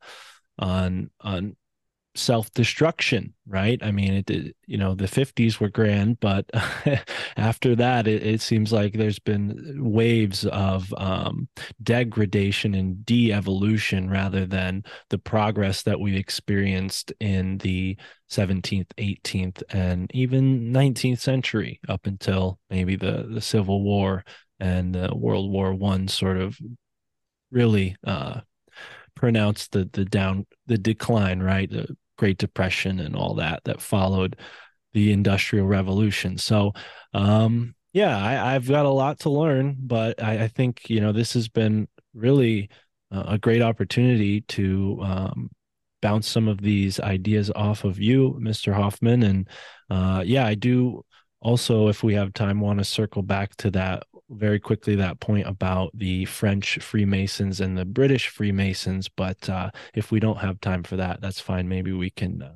on, 0.58 1.10
on 1.20 1.56
self-destruction 2.18 3.32
right? 3.46 3.82
I 3.82 3.92
mean 3.92 4.24
it, 4.26 4.56
you 4.66 4.76
know 4.76 4.94
the 4.94 5.06
50s 5.06 5.58
were 5.58 5.70
grand 5.70 6.20
but 6.20 6.44
after 7.36 7.74
that 7.76 8.06
it, 8.06 8.22
it, 8.26 8.40
seems 8.40 8.72
like 8.72 8.92
there's 8.92 9.18
been 9.18 9.76
waves 9.78 10.44
of 10.46 10.92
um, 10.98 11.48
degradation 11.82 12.74
and 12.74 13.04
de-evolution 13.06 14.10
rather 14.10 14.46
than 14.46 14.82
the 15.10 15.18
progress 15.18 15.82
that 15.84 15.98
we 16.00 16.16
experienced 16.16 17.12
in 17.20 17.58
the 17.58 17.96
17th 18.30 18.90
18th 18.98 19.62
and 19.70 20.10
even 20.12 20.72
19th 20.72 21.20
century 21.20 21.80
up 21.88 22.06
until 22.06 22.58
maybe 22.68 22.96
the 22.96 23.28
the 23.32 23.40
civil 23.40 23.82
war 23.82 24.24
and 24.60 24.94
the 24.94 25.10
world 25.14 25.50
war 25.50 25.72
one 25.72 26.08
sort 26.08 26.36
of 26.36 26.58
really 27.50 27.96
uh 28.06 28.40
pronounced 29.18 29.72
the 29.72 29.88
the 29.92 30.04
down 30.04 30.46
the 30.66 30.78
decline 30.78 31.40
right? 31.40 31.70
The 31.70 31.88
Great 32.18 32.38
Depression 32.38 33.00
and 33.00 33.16
all 33.16 33.34
that 33.34 33.64
that 33.64 33.80
followed 33.80 34.36
the 34.92 35.12
Industrial 35.12 35.66
Revolution. 35.66 36.36
So, 36.36 36.72
um, 37.14 37.74
yeah, 37.92 38.16
I, 38.16 38.52
have 38.52 38.68
got 38.68 38.86
a 38.86 38.90
lot 38.90 39.20
to 39.20 39.30
learn, 39.30 39.76
but 39.80 40.22
I, 40.22 40.44
I, 40.44 40.48
think 40.48 40.90
you 40.90 41.00
know 41.00 41.12
this 41.12 41.32
has 41.32 41.48
been 41.48 41.88
really 42.12 42.68
a 43.10 43.38
great 43.38 43.62
opportunity 43.62 44.42
to 44.42 44.98
um, 45.02 45.50
bounce 46.00 46.28
some 46.28 46.48
of 46.48 46.60
these 46.60 47.00
ideas 47.00 47.50
off 47.54 47.84
of 47.84 47.98
you, 47.98 48.38
Mr. 48.40 48.72
Hoffman. 48.72 49.22
And 49.22 49.48
uh, 49.90 50.22
yeah, 50.24 50.46
I 50.46 50.54
do 50.54 51.04
also, 51.40 51.88
if 51.88 52.02
we 52.02 52.14
have 52.14 52.32
time, 52.32 52.60
want 52.60 52.78
to 52.78 52.84
circle 52.84 53.22
back 53.22 53.56
to 53.56 53.70
that 53.72 54.04
very 54.30 54.60
quickly 54.60 54.94
that 54.96 55.20
point 55.20 55.46
about 55.46 55.90
the 55.94 56.24
French 56.26 56.78
Freemasons 56.78 57.60
and 57.60 57.76
the 57.76 57.84
British 57.84 58.28
Freemasons. 58.28 59.08
But 59.08 59.48
uh, 59.48 59.70
if 59.94 60.10
we 60.10 60.20
don't 60.20 60.38
have 60.38 60.60
time 60.60 60.82
for 60.82 60.96
that, 60.96 61.20
that's 61.20 61.40
fine. 61.40 61.68
Maybe 61.68 61.92
we 61.92 62.10
can 62.10 62.42
uh, 62.42 62.52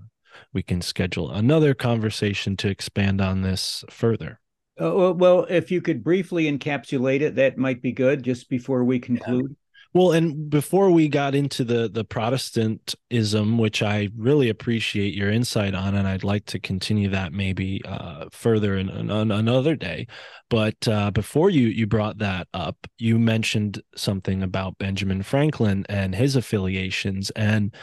we 0.53 0.63
can 0.63 0.81
schedule 0.81 1.31
another 1.31 1.75
conversation 1.75 2.57
to 2.59 2.69
expand 2.69 3.21
on 3.21 3.43
this 3.43 3.85
further. 3.91 4.41
Uh, 4.81 5.13
well, 5.15 5.47
if 5.51 5.71
you 5.71 5.83
could 5.83 6.03
briefly 6.03 6.45
encapsulate 6.45 7.21
it, 7.21 7.35
that 7.37 7.59
might 7.59 7.83
be 7.83 7.93
good. 7.93 8.23
Just 8.23 8.49
before 8.49 8.85
we 8.85 8.99
conclude. 8.99 9.55
Well, 9.95 10.13
and 10.13 10.49
before 10.49 10.91
we 10.91 11.09
got 11.09 11.35
into 11.35 11.65
the 11.65 11.87
the 11.87 12.05
Protestantism, 12.05 13.59
which 13.59 13.83
I 13.83 14.09
really 14.17 14.49
appreciate 14.49 15.13
your 15.13 15.31
insight 15.31 15.75
on, 15.75 15.95
and 15.95 16.09
I'd 16.09 16.25
like 16.25 16.47
to 16.47 16.59
continue 16.59 17.11
that 17.11 17.35
maybe 17.35 17.83
uh, 17.85 18.27
further 18.33 18.77
in, 18.79 18.89
in, 18.89 19.11
in, 19.11 19.31
another 19.31 19.77
day. 19.77 20.07
But 20.49 20.89
uh, 20.89 21.11
before 21.11 21.51
you 21.51 21.69
you 21.69 21.87
brought 21.87 22.19
that 22.19 22.49
up, 22.55 22.77
you 22.99 23.19
mentioned 23.19 23.83
something 23.95 24.43
about 24.43 24.79
Benjamin 24.79 25.23
Franklin 25.23 25.85
and 25.91 26.15
his 26.15 26.37
affiliations, 26.37 27.31
and 27.31 27.75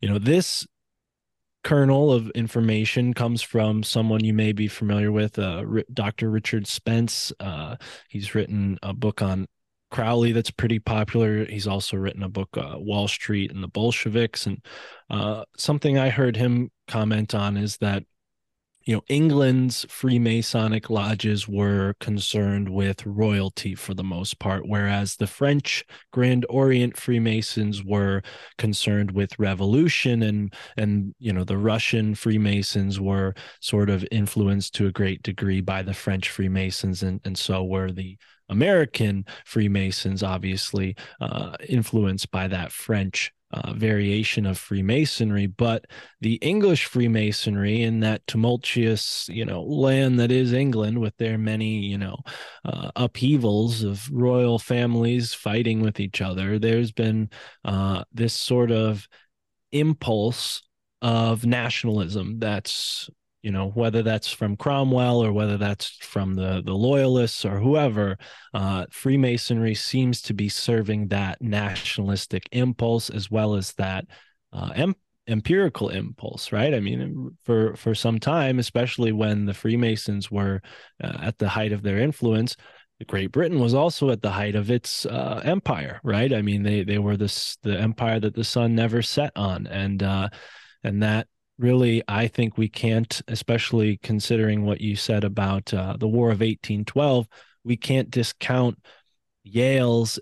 you 0.00 0.08
know 0.08 0.18
this 0.18 0.66
kernel 1.64 2.10
of 2.12 2.30
information 2.30 3.12
comes 3.12 3.42
from 3.42 3.82
someone 3.82 4.24
you 4.24 4.32
may 4.32 4.52
be 4.52 4.68
familiar 4.68 5.12
with, 5.12 5.38
uh, 5.38 5.62
Dr. 5.92 6.30
Richard 6.30 6.66
Spence. 6.66 7.30
Uh, 7.40 7.76
he's 8.08 8.34
written 8.34 8.78
a 8.82 8.94
book 8.94 9.20
on 9.20 9.46
Crowley 9.90 10.32
that's 10.32 10.50
pretty 10.50 10.78
popular. 10.78 11.44
He's 11.44 11.66
also 11.66 11.96
written 11.96 12.22
a 12.22 12.28
book, 12.28 12.50
uh, 12.56 12.74
Wall 12.76 13.08
Street 13.08 13.50
and 13.52 13.62
the 13.62 13.68
Bolsheviks. 13.68 14.46
And 14.46 14.64
uh, 15.10 15.44
something 15.56 15.98
I 15.98 16.10
heard 16.10 16.36
him 16.36 16.70
comment 16.86 17.34
on 17.34 17.56
is 17.56 17.78
that 17.78 18.04
you 18.88 18.94
know, 18.94 19.04
England's 19.08 19.84
Freemasonic 19.84 20.88
lodges 20.88 21.46
were 21.46 21.92
concerned 22.00 22.70
with 22.70 23.04
royalty 23.04 23.74
for 23.74 23.92
the 23.92 24.02
most 24.02 24.38
part, 24.38 24.66
whereas 24.66 25.16
the 25.16 25.26
French 25.26 25.84
Grand 26.10 26.46
Orient 26.48 26.96
Freemasons 26.96 27.84
were 27.84 28.22
concerned 28.56 29.10
with 29.10 29.38
revolution, 29.38 30.22
and 30.22 30.54
and 30.78 31.14
you 31.18 31.34
know, 31.34 31.44
the 31.44 31.58
Russian 31.58 32.14
Freemasons 32.14 32.98
were 32.98 33.34
sort 33.60 33.90
of 33.90 34.06
influenced 34.10 34.74
to 34.76 34.86
a 34.86 34.92
great 34.92 35.22
degree 35.22 35.60
by 35.60 35.82
the 35.82 35.92
French 35.92 36.30
Freemasons, 36.30 37.02
and 37.02 37.20
and 37.26 37.36
so 37.36 37.62
were 37.64 37.92
the 37.92 38.16
American 38.48 39.26
Freemasons, 39.44 40.22
obviously 40.22 40.96
uh, 41.20 41.56
influenced 41.68 42.30
by 42.30 42.48
that 42.48 42.72
French 42.72 43.34
uh, 43.50 43.72
variation 43.74 44.44
of 44.46 44.58
Freemasonry, 44.58 45.46
but 45.46 45.86
the 46.20 46.34
English 46.34 46.84
Freemasonry 46.84 47.82
in 47.82 48.00
that 48.00 48.26
tumultuous, 48.26 49.28
you 49.28 49.44
know, 49.44 49.62
land 49.62 50.20
that 50.20 50.30
is 50.30 50.52
England, 50.52 50.98
with 50.98 51.16
their 51.16 51.38
many, 51.38 51.78
you 51.78 51.98
know, 51.98 52.18
uh, 52.64 52.90
upheavals 52.96 53.82
of 53.82 54.10
royal 54.12 54.58
families 54.58 55.32
fighting 55.34 55.80
with 55.80 55.98
each 55.98 56.20
other, 56.20 56.58
there's 56.58 56.92
been 56.92 57.30
uh, 57.64 58.04
this 58.12 58.34
sort 58.34 58.70
of 58.70 59.08
impulse 59.72 60.62
of 61.00 61.46
nationalism 61.46 62.38
that's 62.38 63.08
you 63.42 63.50
know 63.50 63.68
whether 63.70 64.02
that's 64.02 64.30
from 64.30 64.56
cromwell 64.56 65.24
or 65.24 65.32
whether 65.32 65.56
that's 65.56 65.96
from 66.00 66.34
the 66.34 66.62
the 66.64 66.72
loyalists 66.72 67.44
or 67.44 67.58
whoever 67.58 68.16
uh, 68.54 68.84
freemasonry 68.90 69.74
seems 69.74 70.20
to 70.22 70.34
be 70.34 70.48
serving 70.48 71.08
that 71.08 71.40
nationalistic 71.40 72.48
impulse 72.52 73.10
as 73.10 73.30
well 73.30 73.54
as 73.54 73.72
that 73.74 74.04
uh, 74.52 74.70
em- 74.74 74.96
empirical 75.28 75.90
impulse 75.90 76.52
right 76.52 76.74
i 76.74 76.80
mean 76.80 77.36
for 77.44 77.76
for 77.76 77.94
some 77.94 78.18
time 78.18 78.58
especially 78.58 79.12
when 79.12 79.44
the 79.44 79.54
freemasons 79.54 80.30
were 80.30 80.60
uh, 81.02 81.18
at 81.20 81.38
the 81.38 81.48
height 81.48 81.72
of 81.72 81.82
their 81.82 81.98
influence 81.98 82.56
Great 83.06 83.30
Britain 83.30 83.60
was 83.60 83.74
also 83.74 84.10
at 84.10 84.22
the 84.22 84.30
height 84.32 84.56
of 84.56 84.72
its 84.72 85.06
uh, 85.06 85.40
empire, 85.44 86.00
right? 86.02 86.32
I 86.32 86.42
mean, 86.42 86.64
they 86.64 86.82
they 86.82 86.98
were 86.98 87.16
this 87.16 87.56
the 87.62 87.78
empire 87.78 88.18
that 88.18 88.34
the 88.34 88.42
sun 88.42 88.74
never 88.74 89.02
set 89.02 89.30
on, 89.36 89.68
and 89.68 90.02
uh, 90.02 90.30
and 90.82 91.04
that 91.04 91.28
really, 91.58 92.02
I 92.08 92.28
think 92.28 92.56
we 92.56 92.68
can't, 92.68 93.20
especially 93.28 93.98
considering 94.02 94.64
what 94.64 94.80
you 94.80 94.96
said 94.96 95.24
about 95.24 95.72
uh, 95.74 95.96
the 95.98 96.08
War 96.08 96.28
of 96.28 96.40
1812, 96.40 97.26
we 97.64 97.76
can't 97.76 98.10
discount 98.10 98.78
Yale's 99.42 100.18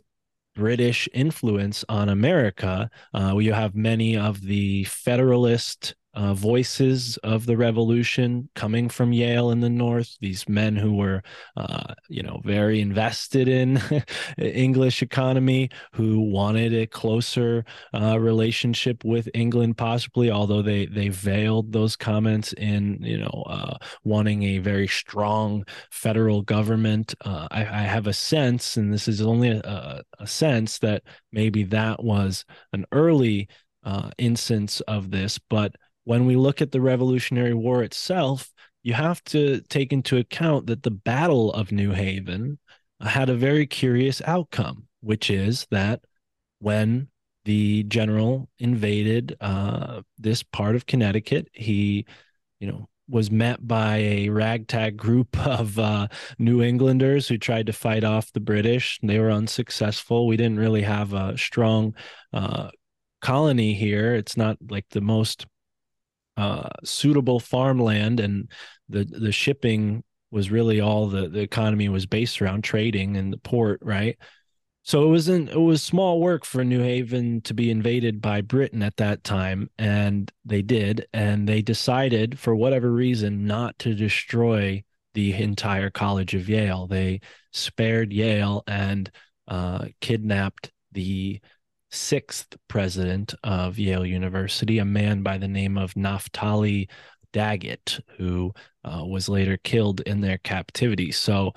British 0.54 1.08
influence 1.12 1.84
on 1.88 2.08
America. 2.08 2.90
Uh, 3.14 3.36
you 3.38 3.52
have 3.52 3.74
many 3.74 4.16
of 4.16 4.40
the 4.40 4.84
Federalist 4.84 5.94
uh, 6.16 6.32
voices 6.32 7.18
of 7.18 7.44
the 7.44 7.56
revolution 7.56 8.48
coming 8.55 8.88
from 8.88 9.12
Yale 9.12 9.51
in 9.51 9.60
the 9.60 9.68
North. 9.68 10.16
These 10.20 10.48
men 10.48 10.74
who 10.74 10.94
were, 10.94 11.22
uh, 11.59 11.94
you 12.09 12.22
know, 12.22 12.40
very 12.43 12.80
invested 12.80 13.48
in 13.48 13.80
English 14.38 15.02
economy, 15.02 15.68
who 15.93 16.20
wanted 16.20 16.72
a 16.72 16.86
closer 16.86 17.66
uh, 17.93 18.18
relationship 18.18 19.05
with 19.05 19.28
England, 19.34 19.76
possibly, 19.76 20.30
although 20.30 20.62
they 20.62 20.86
they 20.86 21.10
veiled 21.10 21.72
those 21.72 21.97
comments 21.97 22.55
in, 22.55 22.98
you 23.02 23.18
know, 23.18 23.44
uh, 23.47 23.76
wanting 24.02 24.43
a 24.43 24.59
very 24.59 24.88
strong 24.88 25.64
federal 25.90 26.40
government. 26.40 27.14
Uh, 27.24 27.47
I, 27.51 27.60
I, 27.60 27.82
have 27.82 28.06
a 28.06 28.12
sense, 28.14 28.78
and 28.78 28.93
this 28.93 29.06
is 29.06 29.20
only 29.20 29.51
a, 29.51 30.02
a 30.18 30.26
sense 30.26 30.78
that 30.78 31.02
maybe 31.30 31.62
that 31.64 32.02
was 32.02 32.47
an 32.72 32.86
early 32.90 33.48
uh, 33.84 34.10
instance 34.18 34.80
of 34.82 35.10
this, 35.10 35.38
but 35.38 35.76
when 36.07 36.24
we 36.24 36.37
look 36.37 36.62
at 36.62 36.70
the 36.70 36.81
Revolutionary 36.81 37.53
War 37.53 37.83
itself, 37.83 38.53
you 38.85 38.95
have 38.95 39.24
to 39.24 39.61
take 39.62 39.93
into 39.93 40.16
account 40.19 40.69
that 40.69 40.85
the 40.85 40.91
Battle 40.93 41.53
of 41.53 41.73
New 41.73 41.91
Haven 41.91 42.61
had 43.01 43.28
a 43.28 43.35
very 43.35 43.66
curious 43.66 44.23
outcome, 44.24 44.85
which 45.01 45.31
is 45.31 45.66
that 45.73 46.05
when 46.61 47.09
the 47.45 47.83
general 47.83 48.49
invaded 48.61 49.37
uh, 49.41 50.03
this 50.16 50.45
part 50.45 50.77
of 50.77 50.87
Connecticut, 50.87 51.49
he, 51.53 52.07
you 52.61 52.69
know, 52.69 52.89
was 53.09 53.28
met 53.28 53.66
by 53.66 53.97
a 53.97 54.28
ragtag 54.28 54.97
group 54.97 55.37
of 55.45 55.77
uh, 55.77 56.07
New 56.39 56.62
Englanders 56.62 57.27
who 57.27 57.37
tried 57.37 57.66
to 57.66 57.73
fight 57.73 58.05
off 58.05 58.33
the 58.33 58.39
British. 58.39 59.01
They 59.03 59.19
were 59.19 59.33
unsuccessful. 59.33 60.28
We 60.28 60.37
didn't 60.37 60.61
really 60.61 60.83
have 60.83 61.15
a 61.15 61.37
strong 61.37 61.97
uh, 62.33 62.70
colony 63.20 63.74
here. 63.74 64.15
It's 64.15 64.37
not 64.37 64.57
like 64.70 64.87
the 64.91 65.01
most 65.01 65.47
uh, 66.36 66.68
suitable 66.84 67.40
farmland 67.40 68.20
and 68.20 68.50
the 68.88 69.04
the 69.04 69.32
shipping 69.32 70.02
was 70.30 70.50
really 70.50 70.80
all 70.80 71.08
the 71.08 71.28
the 71.28 71.40
economy 71.40 71.88
was 71.88 72.06
based 72.06 72.42
around 72.42 72.62
trading 72.64 73.16
and 73.16 73.32
the 73.32 73.38
port 73.38 73.80
right? 73.82 74.18
So 74.82 75.04
it 75.04 75.08
wasn't 75.08 75.50
it 75.50 75.58
was 75.58 75.82
small 75.82 76.20
work 76.20 76.44
for 76.44 76.64
new 76.64 76.80
haven 76.80 77.40
to 77.42 77.54
be 77.54 77.70
invaded 77.70 78.20
by 78.20 78.40
britain 78.40 78.82
at 78.82 78.96
that 78.98 79.24
time 79.24 79.68
and 79.78 80.30
they 80.44 80.62
did 80.62 81.06
and 81.12 81.48
they 81.48 81.62
decided 81.62 82.38
for 82.38 82.54
whatever 82.54 82.92
reason 82.92 83.46
not 83.46 83.78
to 83.80 83.94
destroy 83.94 84.84
the 85.16 85.32
entire 85.32 85.88
college 85.88 86.34
of 86.34 86.46
yale. 86.46 86.86
They 86.86 87.22
spared 87.50 88.12
yale 88.12 88.62
and 88.66 89.10
uh, 89.48 89.86
kidnapped 90.02 90.70
the 90.92 91.40
sixth 91.90 92.56
president 92.68 93.34
of 93.44 93.78
Yale 93.78 94.06
University, 94.06 94.78
a 94.78 94.84
man 94.84 95.22
by 95.22 95.38
the 95.38 95.48
name 95.48 95.78
of 95.78 95.96
Naphtali 95.96 96.88
Daggett, 97.32 98.00
who 98.16 98.52
uh, 98.84 99.04
was 99.04 99.28
later 99.28 99.56
killed 99.58 100.00
in 100.00 100.20
their 100.20 100.38
captivity. 100.38 101.12
So 101.12 101.52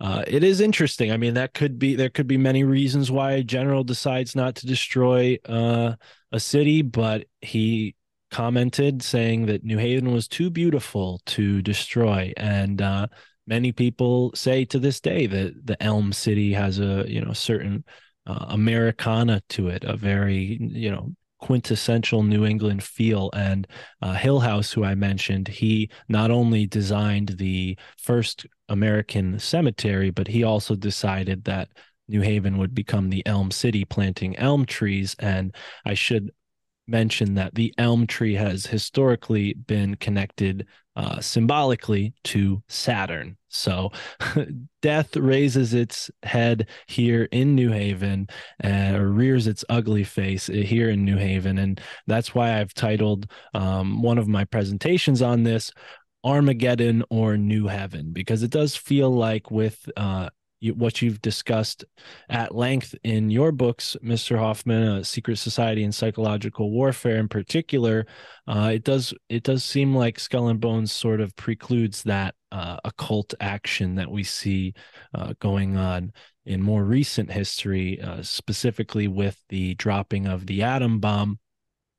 uh, 0.00 0.22
it 0.26 0.44
is 0.44 0.60
interesting. 0.60 1.10
I 1.10 1.16
mean, 1.16 1.34
that 1.34 1.54
could 1.54 1.78
be 1.78 1.96
there 1.96 2.08
could 2.08 2.26
be 2.26 2.38
many 2.38 2.64
reasons 2.64 3.10
why 3.10 3.32
a 3.32 3.42
general 3.42 3.82
decides 3.82 4.36
not 4.36 4.54
to 4.56 4.66
destroy 4.66 5.38
uh, 5.46 5.94
a 6.30 6.40
city, 6.40 6.82
but 6.82 7.26
he 7.40 7.96
commented 8.30 9.02
saying 9.02 9.46
that 9.46 9.64
New 9.64 9.78
Haven 9.78 10.12
was 10.12 10.28
too 10.28 10.50
beautiful 10.50 11.20
to 11.26 11.62
destroy, 11.62 12.32
and 12.36 12.80
uh, 12.80 13.08
many 13.46 13.72
people 13.72 14.30
say 14.34 14.64
to 14.66 14.78
this 14.78 15.00
day 15.00 15.26
that 15.26 15.66
the 15.66 15.82
Elm 15.82 16.12
City 16.12 16.52
has 16.52 16.78
a 16.78 17.04
you 17.08 17.20
know 17.20 17.32
certain 17.32 17.84
uh, 18.28 18.46
Americana 18.50 19.42
to 19.48 19.68
it, 19.68 19.84
a 19.84 19.96
very, 19.96 20.58
you 20.60 20.90
know, 20.90 21.14
quintessential 21.40 22.22
New 22.22 22.44
England 22.44 22.82
feel. 22.82 23.30
And 23.32 23.66
uh, 24.02 24.14
Hillhouse, 24.14 24.72
who 24.72 24.84
I 24.84 24.94
mentioned, 24.94 25.48
he 25.48 25.90
not 26.08 26.30
only 26.30 26.66
designed 26.66 27.30
the 27.38 27.78
first 27.96 28.46
American 28.68 29.38
cemetery, 29.38 30.10
but 30.10 30.28
he 30.28 30.44
also 30.44 30.74
decided 30.74 31.44
that 31.44 31.70
New 32.06 32.20
Haven 32.20 32.58
would 32.58 32.74
become 32.74 33.08
the 33.08 33.24
Elm 33.26 33.50
City, 33.50 33.84
planting 33.84 34.36
elm 34.36 34.66
trees. 34.66 35.16
And 35.18 35.54
I 35.84 35.94
should 35.94 36.30
mention 36.86 37.34
that 37.34 37.54
the 37.54 37.72
elm 37.78 38.06
tree 38.06 38.34
has 38.34 38.66
historically 38.66 39.54
been 39.54 39.94
connected 39.94 40.66
uh, 40.96 41.20
symbolically 41.20 42.12
to 42.24 42.62
Saturn. 42.68 43.37
So 43.48 43.92
death 44.82 45.16
raises 45.16 45.74
its 45.74 46.10
head 46.22 46.68
here 46.86 47.28
in 47.32 47.54
New 47.54 47.70
Haven 47.70 48.28
and 48.60 48.96
uh, 48.96 49.00
rears 49.00 49.46
its 49.46 49.64
ugly 49.68 50.04
face 50.04 50.46
here 50.46 50.90
in 50.90 51.04
New 51.04 51.16
Haven. 51.16 51.58
And 51.58 51.80
that's 52.06 52.34
why 52.34 52.58
I've 52.60 52.74
titled 52.74 53.30
um, 53.54 54.02
one 54.02 54.18
of 54.18 54.28
my 54.28 54.44
presentations 54.44 55.22
on 55.22 55.42
this 55.42 55.72
Armageddon 56.24 57.04
or 57.10 57.36
New 57.36 57.68
Heaven, 57.68 58.12
because 58.12 58.42
it 58.42 58.50
does 58.50 58.76
feel 58.76 59.10
like 59.10 59.50
with 59.50 59.88
uh, 59.96 60.28
what 60.74 61.00
you've 61.00 61.22
discussed 61.22 61.84
at 62.28 62.54
length 62.54 62.94
in 63.04 63.30
your 63.30 63.52
books, 63.52 63.96
Mr. 64.02 64.36
Hoffman, 64.36 64.82
uh, 64.88 65.02
Secret 65.04 65.36
Society 65.36 65.84
and 65.84 65.94
Psychological 65.94 66.70
Warfare 66.70 67.16
in 67.16 67.28
particular, 67.28 68.06
uh, 68.46 68.70
it 68.74 68.84
does 68.84 69.14
it 69.28 69.44
does 69.44 69.64
seem 69.64 69.94
like 69.94 70.18
Skull 70.18 70.48
and 70.48 70.60
Bones 70.60 70.92
sort 70.92 71.20
of 71.20 71.36
precludes 71.36 72.02
that 72.02 72.34
uh, 72.52 72.78
occult 72.84 73.34
action 73.40 73.96
that 73.96 74.10
we 74.10 74.22
see 74.22 74.74
uh, 75.14 75.34
going 75.40 75.76
on 75.76 76.12
in 76.46 76.62
more 76.62 76.84
recent 76.84 77.30
history, 77.30 78.00
uh, 78.00 78.22
specifically 78.22 79.08
with 79.08 79.42
the 79.48 79.74
dropping 79.74 80.26
of 80.26 80.46
the 80.46 80.62
atom 80.62 80.98
bomb 80.98 81.38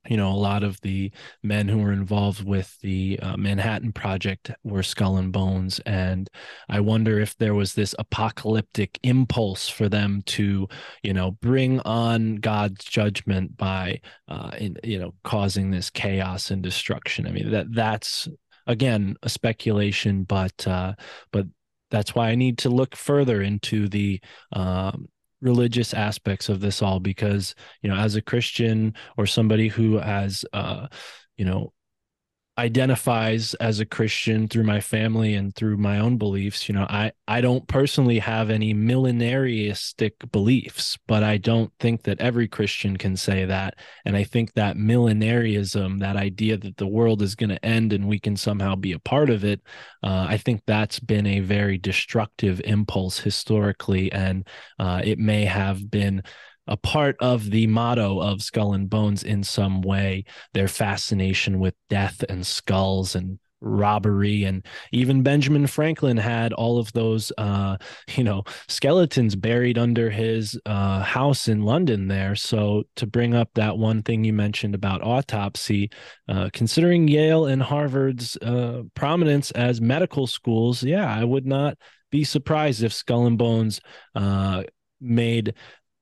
you 0.08 0.16
know, 0.16 0.30
a 0.30 0.32
lot 0.32 0.62
of 0.62 0.80
the 0.80 1.10
men 1.42 1.68
who 1.68 1.78
were 1.78 1.92
involved 1.92 2.42
with 2.44 2.78
the 2.80 3.18
uh, 3.20 3.36
Manhattan 3.36 3.92
Project 3.92 4.50
were 4.64 4.82
skull 4.82 5.18
and 5.18 5.30
bones. 5.30 5.78
And 5.80 6.28
I 6.68 6.80
wonder 6.80 7.20
if 7.20 7.36
there 7.36 7.54
was 7.54 7.74
this 7.74 7.94
apocalyptic 7.98 8.98
impulse 9.02 9.68
for 9.68 9.88
them 9.90 10.22
to, 10.26 10.68
you 11.02 11.12
know, 11.12 11.32
bring 11.32 11.80
on 11.80 12.36
God's 12.36 12.84
judgment 12.84 13.58
by, 13.58 14.00
uh, 14.26 14.52
in, 14.58 14.78
you 14.82 14.98
know, 14.98 15.14
causing 15.22 15.70
this 15.70 15.90
chaos 15.90 16.50
and 16.50 16.62
destruction. 16.62 17.26
I 17.26 17.32
mean, 17.32 17.50
that 17.50 17.66
that's 17.72 18.26
again 18.70 19.16
a 19.22 19.28
speculation, 19.28 20.24
but 20.24 20.66
uh, 20.66 20.94
but 21.32 21.46
that's 21.90 22.14
why 22.14 22.30
I 22.30 22.36
need 22.36 22.58
to 22.58 22.70
look 22.70 22.94
further 22.96 23.42
into 23.42 23.88
the 23.88 24.20
um, 24.52 25.08
religious 25.40 25.92
aspects 25.92 26.48
of 26.48 26.60
this 26.60 26.82
all 26.82 27.00
because 27.00 27.54
you 27.82 27.88
know 27.88 27.96
as 27.96 28.14
a 28.14 28.20
christian 28.20 28.94
or 29.16 29.24
somebody 29.24 29.68
who 29.68 29.96
has 29.96 30.44
uh 30.52 30.86
you 31.38 31.46
know 31.46 31.72
identifies 32.58 33.54
as 33.54 33.80
a 33.80 33.86
Christian 33.86 34.46
through 34.46 34.64
my 34.64 34.80
family 34.80 35.34
and 35.34 35.54
through 35.54 35.78
my 35.78 35.98
own 35.98 36.18
beliefs. 36.18 36.68
You 36.68 36.74
know, 36.74 36.86
I, 36.90 37.12
I 37.26 37.40
don't 37.40 37.66
personally 37.66 38.18
have 38.18 38.50
any 38.50 38.74
millenaristic 38.74 40.30
beliefs, 40.30 40.98
but 41.08 41.22
I 41.22 41.38
don't 41.38 41.72
think 41.80 42.02
that 42.02 42.20
every 42.20 42.48
Christian 42.48 42.96
can 42.96 43.16
say 43.16 43.46
that. 43.46 43.76
And 44.04 44.14
I 44.14 44.24
think 44.24 44.52
that 44.54 44.76
millenarism, 44.76 46.00
that 46.00 46.16
idea 46.16 46.58
that 46.58 46.76
the 46.76 46.86
world 46.86 47.22
is 47.22 47.34
going 47.34 47.50
to 47.50 47.64
end 47.64 47.92
and 47.92 48.06
we 48.06 48.18
can 48.18 48.36
somehow 48.36 48.74
be 48.76 48.92
a 48.92 48.98
part 48.98 49.30
of 49.30 49.44
it, 49.44 49.62
uh, 50.02 50.26
I 50.28 50.36
think 50.36 50.62
that's 50.66 51.00
been 51.00 51.26
a 51.26 51.40
very 51.40 51.78
destructive 51.78 52.60
impulse 52.64 53.18
historically. 53.20 54.12
And 54.12 54.46
uh, 54.78 55.00
it 55.02 55.18
may 55.18 55.46
have 55.46 55.90
been 55.90 56.22
a 56.66 56.76
part 56.76 57.16
of 57.20 57.50
the 57.50 57.66
motto 57.66 58.20
of 58.20 58.42
Skull 58.42 58.74
and 58.74 58.88
Bones 58.88 59.22
in 59.22 59.42
some 59.42 59.82
way, 59.82 60.24
their 60.54 60.68
fascination 60.68 61.58
with 61.58 61.74
death 61.88 62.24
and 62.28 62.46
skulls 62.46 63.14
and 63.14 63.38
robbery. 63.60 64.44
And 64.44 64.64
even 64.92 65.22
benjamin 65.22 65.66
franklin 65.66 66.16
had 66.16 66.52
all 66.52 66.78
of 66.78 66.92
those 66.92 67.30
uh 67.36 67.76
you 68.16 68.24
know 68.24 68.42
skeletons 68.68 69.36
buried 69.36 69.78
under 69.78 70.10
his 70.10 70.58
uh 70.66 71.00
house 71.00 71.48
in 71.48 71.62
london 71.62 72.08
there. 72.08 72.34
So 72.34 72.84
to 72.96 73.06
bring 73.06 73.34
up 73.34 73.50
that 73.54 73.76
one 73.76 74.02
thing 74.02 74.24
you 74.24 74.32
mentioned 74.32 74.74
about 74.74 75.02
autopsy 75.02 75.90
uh 76.28 76.48
considering 76.52 77.08
yale 77.08 77.46
and 77.46 77.62
harvard's 77.62 78.36
uh 78.38 78.82
prominence 78.94 79.50
as 79.52 79.80
medical 79.80 80.26
schools 80.26 80.82
yeah 80.82 81.14
i 81.14 81.24
would 81.24 81.46
not 81.46 81.76
be 82.10 82.24
surprised 82.24 82.82
if 82.82 82.92
skull 82.92 83.26
and 83.26 83.38
bones 83.38 83.80
uh 84.14 84.62
made 85.00 85.54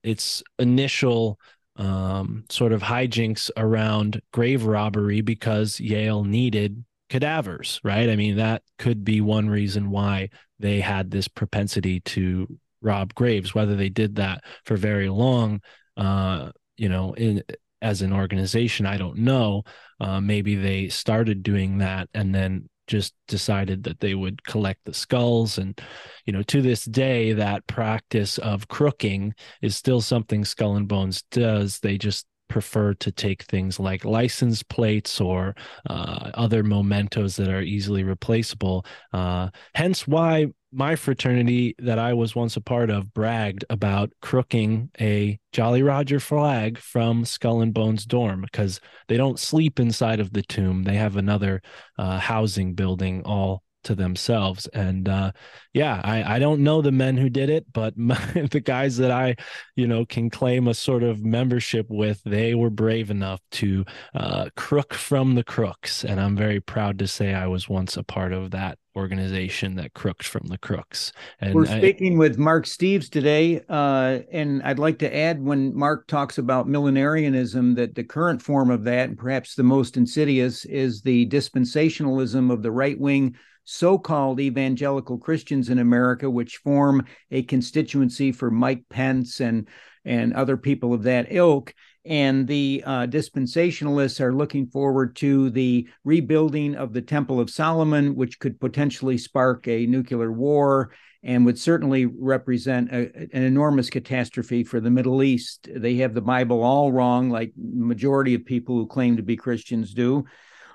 its 0.08 0.42
initial 0.58 1.38
um, 1.76 2.44
sort 2.48 2.72
of 2.72 2.82
hijinks 2.82 3.50
around 3.56 4.20
grave 4.32 4.64
robbery 4.64 5.20
because 5.20 5.78
Yale 5.78 6.24
needed 6.24 6.84
cadavers, 7.10 7.78
right? 7.84 8.08
I 8.08 8.16
mean, 8.16 8.36
that 8.36 8.62
could 8.78 9.04
be 9.04 9.20
one 9.20 9.48
reason 9.48 9.90
why 9.90 10.30
they 10.58 10.80
had 10.80 11.10
this 11.10 11.28
propensity 11.28 12.00
to 12.00 12.58
rob 12.80 13.14
graves. 13.14 13.54
Whether 13.54 13.76
they 13.76 13.90
did 13.90 14.16
that 14.16 14.44
for 14.64 14.76
very 14.76 15.08
long, 15.08 15.60
uh, 15.96 16.50
you 16.76 16.88
know, 16.88 17.12
in 17.12 17.42
as 17.80 18.02
an 18.02 18.12
organization, 18.12 18.86
I 18.86 18.96
don't 18.96 19.18
know. 19.18 19.62
Uh, 20.00 20.20
maybe 20.20 20.56
they 20.56 20.88
started 20.88 21.42
doing 21.42 21.78
that 21.78 22.08
and 22.14 22.34
then 22.34 22.68
just 22.88 23.14
decided 23.28 23.84
that 23.84 24.00
they 24.00 24.14
would 24.14 24.42
collect 24.44 24.80
the 24.84 24.94
skulls 24.94 25.58
and 25.58 25.80
you 26.24 26.32
know 26.32 26.42
to 26.42 26.60
this 26.60 26.84
day 26.84 27.32
that 27.32 27.66
practice 27.68 28.38
of 28.38 28.66
crooking 28.66 29.32
is 29.62 29.76
still 29.76 30.00
something 30.00 30.44
skull 30.44 30.76
and 30.76 30.88
bones 30.88 31.22
does 31.30 31.78
they 31.80 31.96
just 31.96 32.26
prefer 32.48 32.94
to 32.94 33.12
take 33.12 33.42
things 33.44 33.78
like 33.78 34.04
license 34.04 34.62
plates 34.62 35.20
or 35.20 35.54
uh, 35.88 36.30
other 36.34 36.62
mementos 36.62 37.36
that 37.36 37.48
are 37.48 37.60
easily 37.60 38.02
replaceable. 38.02 38.84
Uh, 39.12 39.50
hence, 39.74 40.08
why 40.08 40.46
my 40.70 40.96
fraternity 40.96 41.74
that 41.78 41.98
I 41.98 42.12
was 42.14 42.36
once 42.36 42.56
a 42.56 42.60
part 42.60 42.90
of 42.90 43.14
bragged 43.14 43.64
about 43.70 44.12
crooking 44.20 44.90
a 45.00 45.38
Jolly 45.52 45.82
Roger 45.82 46.20
flag 46.20 46.78
from 46.78 47.24
Skull 47.24 47.62
and 47.62 47.72
Bones 47.72 48.04
dorm 48.04 48.42
because 48.42 48.80
they 49.08 49.16
don't 49.16 49.38
sleep 49.38 49.80
inside 49.80 50.20
of 50.20 50.32
the 50.32 50.42
tomb. 50.42 50.84
They 50.84 50.96
have 50.96 51.16
another 51.16 51.62
uh, 51.96 52.18
housing 52.18 52.74
building 52.74 53.22
all 53.24 53.62
to 53.84 53.94
themselves. 53.94 54.66
And 54.68 55.08
uh, 55.08 55.32
yeah, 55.72 56.00
I, 56.02 56.36
I 56.36 56.38
don't 56.38 56.62
know 56.62 56.82
the 56.82 56.92
men 56.92 57.16
who 57.16 57.28
did 57.28 57.50
it, 57.50 57.66
but 57.72 57.96
my, 57.96 58.18
the 58.50 58.60
guys 58.60 58.96
that 58.98 59.10
I, 59.10 59.36
you 59.76 59.86
know, 59.86 60.04
can 60.04 60.30
claim 60.30 60.68
a 60.68 60.74
sort 60.74 61.02
of 61.02 61.24
membership 61.24 61.86
with, 61.88 62.20
they 62.24 62.54
were 62.54 62.70
brave 62.70 63.10
enough 63.10 63.40
to 63.52 63.84
uh, 64.14 64.50
crook 64.56 64.94
from 64.94 65.34
the 65.34 65.44
crooks. 65.44 66.04
And 66.04 66.20
I'm 66.20 66.36
very 66.36 66.60
proud 66.60 66.98
to 67.00 67.06
say 67.06 67.34
I 67.34 67.46
was 67.46 67.68
once 67.68 67.96
a 67.96 68.02
part 68.02 68.32
of 68.32 68.50
that 68.50 68.78
organization 68.96 69.76
that 69.76 69.94
crooked 69.94 70.26
from 70.26 70.48
the 70.48 70.58
crooks. 70.58 71.12
And 71.40 71.54
we're 71.54 71.66
speaking 71.66 72.14
I, 72.14 72.18
with 72.18 72.36
Mark 72.36 72.66
Steeves 72.66 73.08
today, 73.08 73.62
uh, 73.68 74.20
and 74.32 74.60
I'd 74.64 74.80
like 74.80 74.98
to 74.98 75.16
add 75.16 75.40
when 75.40 75.74
Mark 75.74 76.08
talks 76.08 76.38
about 76.38 76.66
millenarianism, 76.66 77.76
that 77.76 77.94
the 77.94 78.02
current 78.02 78.42
form 78.42 78.70
of 78.70 78.84
that, 78.84 79.08
and 79.08 79.16
perhaps 79.16 79.54
the 79.54 79.62
most 79.62 79.96
insidious, 79.96 80.64
is 80.64 81.00
the 81.02 81.28
dispensationalism 81.28 82.52
of 82.52 82.62
the 82.62 82.72
right 82.72 82.98
wing 82.98 83.36
so 83.68 83.98
called 83.98 84.40
evangelical 84.40 85.18
Christians 85.18 85.68
in 85.68 85.78
America, 85.78 86.30
which 86.30 86.56
form 86.56 87.04
a 87.30 87.42
constituency 87.42 88.32
for 88.32 88.50
Mike 88.50 88.84
Pence 88.88 89.40
and, 89.40 89.68
and 90.06 90.32
other 90.32 90.56
people 90.56 90.94
of 90.94 91.02
that 91.02 91.26
ilk. 91.30 91.74
And 92.06 92.46
the 92.48 92.82
uh, 92.86 93.06
dispensationalists 93.06 94.22
are 94.22 94.34
looking 94.34 94.68
forward 94.68 95.16
to 95.16 95.50
the 95.50 95.86
rebuilding 96.02 96.76
of 96.76 96.94
the 96.94 97.02
Temple 97.02 97.40
of 97.40 97.50
Solomon, 97.50 98.14
which 98.14 98.38
could 98.38 98.58
potentially 98.58 99.18
spark 99.18 99.68
a 99.68 99.84
nuclear 99.84 100.32
war 100.32 100.92
and 101.22 101.44
would 101.44 101.58
certainly 101.58 102.06
represent 102.06 102.90
a, 102.90 103.14
an 103.34 103.42
enormous 103.42 103.90
catastrophe 103.90 104.64
for 104.64 104.80
the 104.80 104.90
Middle 104.90 105.22
East. 105.22 105.68
They 105.74 105.96
have 105.96 106.14
the 106.14 106.22
Bible 106.22 106.62
all 106.62 106.90
wrong, 106.90 107.28
like 107.28 107.52
majority 107.58 108.34
of 108.34 108.46
people 108.46 108.76
who 108.76 108.86
claim 108.86 109.18
to 109.18 109.22
be 109.22 109.36
Christians 109.36 109.92
do. 109.92 110.24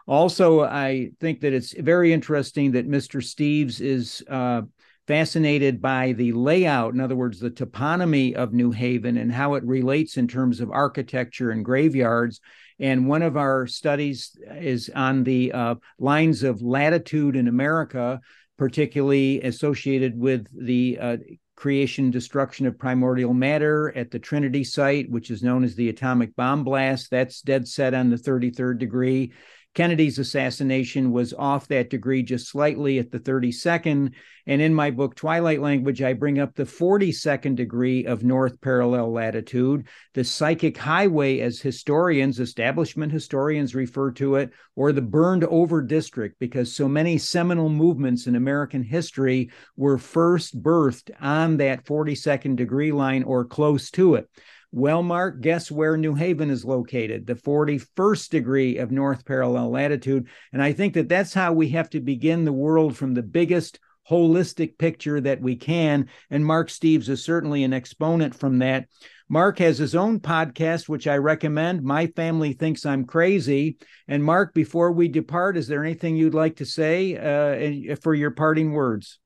Also, 0.07 0.61
I 0.61 1.11
think 1.19 1.41
that 1.41 1.53
it's 1.53 1.73
very 1.73 2.11
interesting 2.11 2.73
that 2.73 2.89
Mr. 2.89 3.21
Steeves 3.21 3.80
is 3.80 4.23
uh, 4.30 4.63
fascinated 5.07 5.81
by 5.81 6.13
the 6.13 6.31
layout, 6.31 6.93
in 6.93 6.99
other 6.99 7.15
words, 7.15 7.39
the 7.39 7.49
toponymy 7.49 8.34
of 8.34 8.53
New 8.53 8.71
Haven 8.71 9.17
and 9.17 9.31
how 9.31 9.55
it 9.55 9.63
relates 9.63 10.17
in 10.17 10.27
terms 10.27 10.59
of 10.59 10.71
architecture 10.71 11.51
and 11.51 11.63
graveyards. 11.63 12.39
And 12.80 13.07
one 13.07 13.21
of 13.21 13.38
our 13.38 13.67
studies 13.67 14.38
is 14.51 14.89
on 14.93 15.23
the 15.23 15.51
uh, 15.51 15.75
lines 15.99 16.43
of 16.43 16.61
latitude 16.61 17.35
in 17.35 17.47
America, 17.47 18.19
particularly 18.57 19.41
associated 19.41 20.17
with 20.17 20.47
the 20.53 20.97
uh, 20.99 21.17
creation 21.55 22.11
destruction 22.11 22.65
of 22.65 22.80
primordial 22.80 23.34
matter 23.34 23.95
at 23.95 24.11
the 24.11 24.19
Trinity 24.19 24.63
site, 24.63 25.09
which 25.09 25.30
is 25.30 25.43
known 25.43 25.63
as 25.63 25.75
the 25.75 25.89
atomic 25.89 26.35
bomb 26.35 26.63
blast. 26.63 27.09
That's 27.11 27.41
dead 27.41 27.67
set 27.67 27.93
on 27.93 28.09
the 28.09 28.17
33rd 28.17 28.80
degree. 28.80 29.31
Kennedy's 29.74 30.20
assassination 30.20 31.12
was 31.12 31.34
off 31.34 31.68
that 31.68 31.90
degree 31.90 32.22
just 32.22 32.48
slightly 32.48 33.00
at 33.00 33.12
the 33.12 33.20
32nd. 33.20 34.14
And 34.45 34.62
in 34.62 34.74
my 34.74 34.91
book, 34.91 35.16
Twilight 35.16 35.62
Language, 35.62 36.02
I 36.02 36.14
bring 36.14 36.38
up 36.38 36.54
the 36.54 36.66
42nd 36.66 37.56
degree 37.56 38.06
of 38.06 38.24
north 38.24 38.60
parallel 38.62 39.12
latitude, 39.12 39.88
the 40.14 40.24
psychic 40.24 40.78
highway, 40.78 41.40
as 41.40 41.62
historians, 41.62 42.40
establishment 42.40 43.12
historians 43.12 43.74
refer 43.74 44.12
to 44.12 44.36
it, 44.36 44.52
or 44.76 44.91
the 44.91 45.02
burned 45.02 45.45
over 45.45 45.82
district, 45.82 46.40
because 46.40 46.76
so 46.76 46.88
many 46.88 47.18
seminal 47.18 47.70
movements 47.70 48.28
in 48.28 48.36
American 48.36 48.84
history 48.84 49.50
were 49.78 49.98
first 49.98 50.62
birthed 50.62 51.10
on 51.22 51.58
that 51.58 51.86
42nd 51.86 52.56
degree 52.58 52.91
line 52.91 53.24
or 53.24 53.45
close 53.45 53.90
to 53.91 54.16
it. 54.16 54.30
Well, 54.76 55.04
Mark, 55.04 55.40
guess 55.41 55.70
where 55.70 55.95
New 55.95 56.16
Haven 56.16 56.50
is 56.50 56.66
located? 56.66 57.28
The 57.28 57.36
41st 57.36 58.30
degree 58.30 58.78
of 58.78 58.90
north 58.91 59.24
parallel 59.24 59.70
latitude. 59.70 60.28
And 60.52 60.64
I 60.64 60.74
think 60.74 60.95
that 60.95 61.08
that's 61.08 61.32
how 61.32 61.54
we 61.54 61.70
have 61.70 61.91
to 61.91 62.00
begin 62.00 62.44
the 62.44 62.52
world 62.52 62.98
from 62.98 63.14
the 63.14 63.22
biggest 63.22 63.80
holistic 64.10 64.80
picture 64.80 65.22
that 65.22 65.40
we 65.40 65.58
can. 65.58 66.10
And 66.32 66.44
Mark 66.44 66.70
Steeves 66.70 67.08
is 67.08 67.24
certainly 67.24 67.64
an 67.64 67.72
exponent 67.72 68.34
from 68.34 68.58
that. 68.60 68.88
Mark 69.30 69.60
has 69.60 69.78
his 69.78 69.94
own 69.94 70.20
podcast, 70.20 70.90
which 70.90 71.06
I 71.06 71.18
recommend. 71.18 71.84
My 71.84 72.08
family 72.08 72.54
thinks 72.54 72.84
I'm 72.84 73.06
crazy. 73.06 73.78
And 74.08 74.24
Mark, 74.24 74.56
before 74.56 74.91
we 74.91 75.08
depart, 75.08 75.56
is 75.56 75.68
there 75.68 75.84
anything 75.84 76.16
you'd 76.16 76.34
like 76.34 76.56
to 76.56 76.66
say 76.66 77.16
uh, 77.16 77.95
for 77.98 78.16
your 78.16 78.32
parting 78.32 78.72
words? 78.72 79.20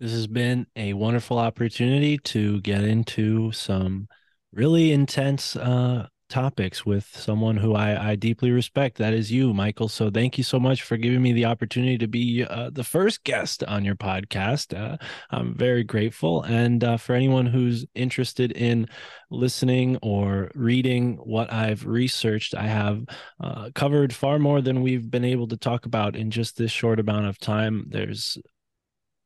This 0.00 0.12
has 0.12 0.28
been 0.28 0.66
a 0.76 0.92
wonderful 0.92 1.38
opportunity 1.38 2.18
to 2.18 2.60
get 2.60 2.84
into 2.84 3.50
some 3.50 4.06
really 4.52 4.92
intense 4.92 5.56
uh, 5.56 6.06
topics 6.28 6.86
with 6.86 7.08
someone 7.16 7.56
who 7.56 7.74
I, 7.74 8.10
I 8.10 8.14
deeply 8.14 8.52
respect. 8.52 8.98
That 8.98 9.12
is 9.12 9.32
you, 9.32 9.52
Michael. 9.52 9.88
So 9.88 10.08
thank 10.08 10.38
you 10.38 10.44
so 10.44 10.60
much 10.60 10.82
for 10.82 10.96
giving 10.96 11.20
me 11.20 11.32
the 11.32 11.46
opportunity 11.46 11.98
to 11.98 12.06
be 12.06 12.44
uh, 12.44 12.70
the 12.72 12.84
first 12.84 13.24
guest 13.24 13.64
on 13.64 13.84
your 13.84 13.96
podcast. 13.96 14.78
Uh, 14.78 14.98
I'm 15.30 15.56
very 15.56 15.82
grateful. 15.82 16.42
And 16.44 16.84
uh, 16.84 16.96
for 16.96 17.14
anyone 17.14 17.46
who's 17.46 17.84
interested 17.96 18.52
in 18.52 18.88
listening 19.30 19.98
or 20.02 20.50
reading 20.54 21.16
what 21.16 21.52
I've 21.52 21.84
researched, 21.86 22.54
I 22.54 22.68
have 22.68 23.04
uh, 23.42 23.70
covered 23.74 24.14
far 24.14 24.38
more 24.38 24.60
than 24.60 24.82
we've 24.82 25.10
been 25.10 25.24
able 25.24 25.48
to 25.48 25.56
talk 25.56 25.86
about 25.86 26.14
in 26.14 26.30
just 26.30 26.56
this 26.56 26.70
short 26.70 27.00
amount 27.00 27.26
of 27.26 27.38
time. 27.40 27.86
There's 27.88 28.38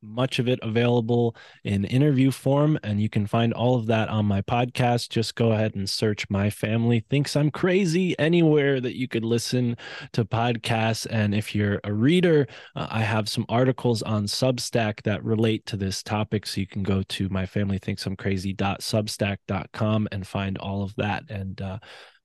much 0.03 0.39
of 0.39 0.49
it 0.49 0.59
available 0.63 1.37
in 1.65 1.85
interview 1.85 2.31
form 2.31 2.79
and 2.83 3.01
you 3.01 3.09
can 3.09 3.27
find 3.27 3.53
all 3.53 3.77
of 3.77 3.87
that 3.87 4.09
on 4.09 4.27
my 4.27 4.43
podcast. 4.43 5.09
Just 5.09 5.35
go 5.35 5.53
ahead 5.53 5.75
and 5.75 5.89
search 5.89 6.29
my 6.29 6.51
family 6.51 7.01
thinks 7.09 7.37
i'm 7.37 7.51
crazy 7.51 8.19
anywhere 8.19 8.81
that 8.81 8.97
you 8.97 9.09
could 9.09 9.25
listen 9.25 9.77
to 10.13 10.25
podcasts. 10.25 11.07
And 11.11 11.35
if 11.35 11.55
you're 11.55 11.81
a 11.85 11.93
reader 11.93 12.47
uh, 12.77 12.87
i 12.91 13.01
have 13.01 13.29
some 13.29 13.47
articles 13.49 14.03
on 14.03 14.25
substack 14.27 15.03
that 15.03 15.23
relate 15.25 15.67
to 15.67 15.77
this 15.77 16.03
topic. 16.03 16.47
So 16.47 16.61
you 16.61 16.67
can 16.67 16.83
go 16.83 17.03
to 17.03 17.29
my 17.29 17.47
family 17.47 17.79
thinks 17.79 18.07
i'm 18.07 18.17
crazy.substack.com 18.17 20.09
and 20.13 20.27
find 20.27 20.59
all 20.59 20.83
of 20.83 20.95
that. 20.97 21.25
And 21.31 21.61
uh, 21.61 21.79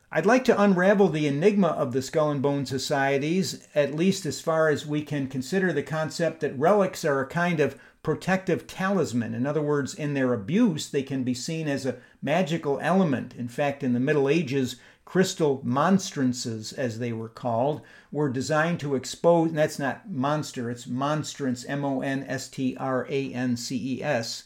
I'd 0.09 0.25
like 0.25 0.45
to 0.45 0.61
unravel 0.61 1.09
the 1.09 1.27
enigma 1.27 1.67
of 1.67 1.91
the 1.91 2.01
Skull 2.01 2.31
and 2.31 2.41
Bone 2.41 2.65
Societies, 2.65 3.67
at 3.75 3.93
least 3.93 4.25
as 4.25 4.39
far 4.39 4.69
as 4.69 4.85
we 4.85 5.01
can 5.01 5.27
consider 5.27 5.73
the 5.73 5.83
concept 5.83 6.39
that 6.39 6.57
relics 6.57 7.03
are 7.03 7.19
a 7.19 7.27
kind 7.27 7.59
of 7.59 7.77
protective 8.03 8.67
talisman. 8.67 9.33
In 9.33 9.45
other 9.45 9.61
words, 9.61 9.93
in 9.93 10.13
their 10.13 10.33
abuse, 10.33 10.89
they 10.89 11.03
can 11.03 11.23
be 11.23 11.33
seen 11.33 11.67
as 11.67 11.85
a 11.85 11.97
magical 12.21 12.79
element. 12.79 13.35
In 13.35 13.49
fact, 13.49 13.83
in 13.83 13.91
the 13.91 13.99
Middle 13.99 14.29
Ages, 14.29 14.77
crystal 15.03 15.59
monstrances, 15.65 16.71
as 16.71 16.99
they 16.99 17.11
were 17.11 17.27
called, 17.27 17.81
were 18.09 18.29
designed 18.29 18.79
to 18.79 18.95
expose, 18.95 19.49
and 19.49 19.57
that's 19.57 19.77
not 19.77 20.09
monster, 20.09 20.71
it's 20.71 20.87
monstrance, 20.87 21.65
M 21.65 21.83
O 21.83 21.99
N 21.99 22.23
S 22.29 22.47
T 22.47 22.77
R 22.79 23.05
A 23.09 23.33
N 23.33 23.57
C 23.57 23.97
E 23.97 24.03
S, 24.03 24.45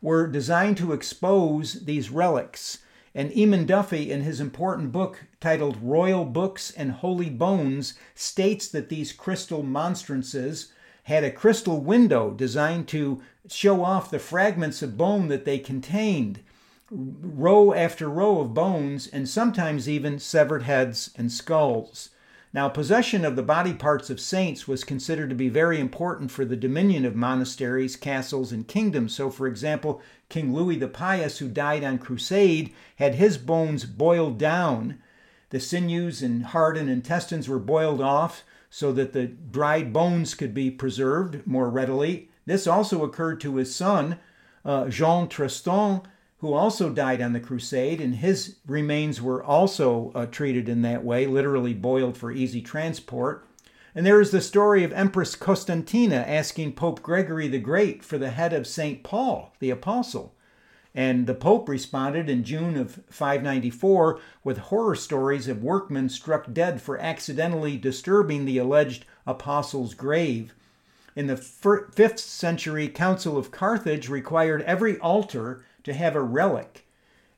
were 0.00 0.28
designed 0.28 0.76
to 0.76 0.92
expose 0.92 1.86
these 1.86 2.10
relics 2.10 2.78
and 3.14 3.30
Eamon 3.32 3.66
Duffy, 3.66 4.10
in 4.10 4.22
his 4.22 4.40
important 4.40 4.92
book 4.92 5.24
titled 5.40 5.76
Royal 5.82 6.24
Books 6.24 6.70
and 6.70 6.92
Holy 6.92 7.28
Bones, 7.28 7.94
states 8.14 8.68
that 8.68 8.88
these 8.88 9.12
crystal 9.12 9.62
monstrances 9.62 10.72
had 11.04 11.24
a 11.24 11.30
crystal 11.30 11.80
window 11.80 12.30
designed 12.30 12.88
to 12.88 13.22
show 13.48 13.84
off 13.84 14.10
the 14.10 14.18
fragments 14.18 14.82
of 14.82 14.96
bone 14.96 15.28
that 15.28 15.44
they 15.44 15.58
contained, 15.58 16.40
row 16.90 17.74
after 17.74 18.08
row 18.08 18.40
of 18.40 18.54
bones, 18.54 19.06
and 19.08 19.28
sometimes 19.28 19.88
even 19.88 20.18
severed 20.18 20.62
heads 20.62 21.10
and 21.16 21.30
skulls. 21.32 22.10
Now, 22.54 22.68
possession 22.68 23.24
of 23.24 23.34
the 23.34 23.42
body 23.42 23.72
parts 23.72 24.10
of 24.10 24.20
saints 24.20 24.68
was 24.68 24.84
considered 24.84 25.30
to 25.30 25.34
be 25.34 25.48
very 25.48 25.80
important 25.80 26.30
for 26.30 26.44
the 26.44 26.56
dominion 26.56 27.06
of 27.06 27.16
monasteries, 27.16 27.96
castles, 27.96 28.52
and 28.52 28.68
kingdoms. 28.68 29.14
So, 29.14 29.30
for 29.30 29.46
example, 29.46 30.02
King 30.28 30.52
Louis 30.52 30.76
the 30.76 30.88
Pious, 30.88 31.38
who 31.38 31.48
died 31.48 31.82
on 31.82 31.96
crusade, 31.98 32.74
had 32.96 33.14
his 33.14 33.38
bones 33.38 33.86
boiled 33.86 34.38
down. 34.38 34.98
The 35.48 35.60
sinews 35.60 36.22
and 36.22 36.44
heart 36.46 36.76
and 36.76 36.90
intestines 36.90 37.48
were 37.48 37.58
boiled 37.58 38.02
off 38.02 38.44
so 38.68 38.92
that 38.92 39.14
the 39.14 39.26
dried 39.26 39.92
bones 39.92 40.34
could 40.34 40.52
be 40.52 40.70
preserved 40.70 41.46
more 41.46 41.70
readily. 41.70 42.28
This 42.44 42.66
also 42.66 43.02
occurred 43.02 43.40
to 43.42 43.56
his 43.56 43.74
son, 43.74 44.18
uh, 44.64 44.88
Jean 44.88 45.28
Tristan, 45.28 46.02
who 46.42 46.52
also 46.54 46.90
died 46.90 47.22
on 47.22 47.32
the 47.32 47.40
crusade, 47.40 48.00
and 48.00 48.16
his 48.16 48.56
remains 48.66 49.22
were 49.22 49.42
also 49.42 50.10
uh, 50.12 50.26
treated 50.26 50.68
in 50.68 50.82
that 50.82 51.04
way, 51.04 51.24
literally 51.24 51.72
boiled 51.72 52.16
for 52.16 52.32
easy 52.32 52.60
transport. 52.60 53.46
And 53.94 54.04
there 54.04 54.20
is 54.20 54.32
the 54.32 54.40
story 54.40 54.82
of 54.82 54.92
Empress 54.92 55.36
Constantina 55.36 56.16
asking 56.16 56.72
Pope 56.72 57.00
Gregory 57.00 57.46
the 57.46 57.60
Great 57.60 58.02
for 58.02 58.18
the 58.18 58.30
head 58.30 58.52
of 58.52 58.66
St. 58.66 59.04
Paul, 59.04 59.54
the 59.60 59.70
apostle. 59.70 60.34
And 60.96 61.28
the 61.28 61.34
Pope 61.34 61.68
responded 61.68 62.28
in 62.28 62.42
June 62.42 62.76
of 62.76 63.04
594 63.08 64.18
with 64.42 64.58
horror 64.58 64.96
stories 64.96 65.46
of 65.46 65.62
workmen 65.62 66.08
struck 66.08 66.52
dead 66.52 66.82
for 66.82 66.98
accidentally 66.98 67.76
disturbing 67.76 68.46
the 68.46 68.58
alleged 68.58 69.04
apostle's 69.28 69.94
grave. 69.94 70.52
In 71.14 71.28
the 71.28 71.36
5th 71.36 72.18
century 72.18 72.88
Council 72.88 73.36
of 73.36 73.52
Carthage 73.52 74.08
required 74.08 74.62
every 74.62 74.98
altar 74.98 75.62
to 75.84 75.92
have 75.92 76.14
a 76.14 76.22
relic. 76.22 76.86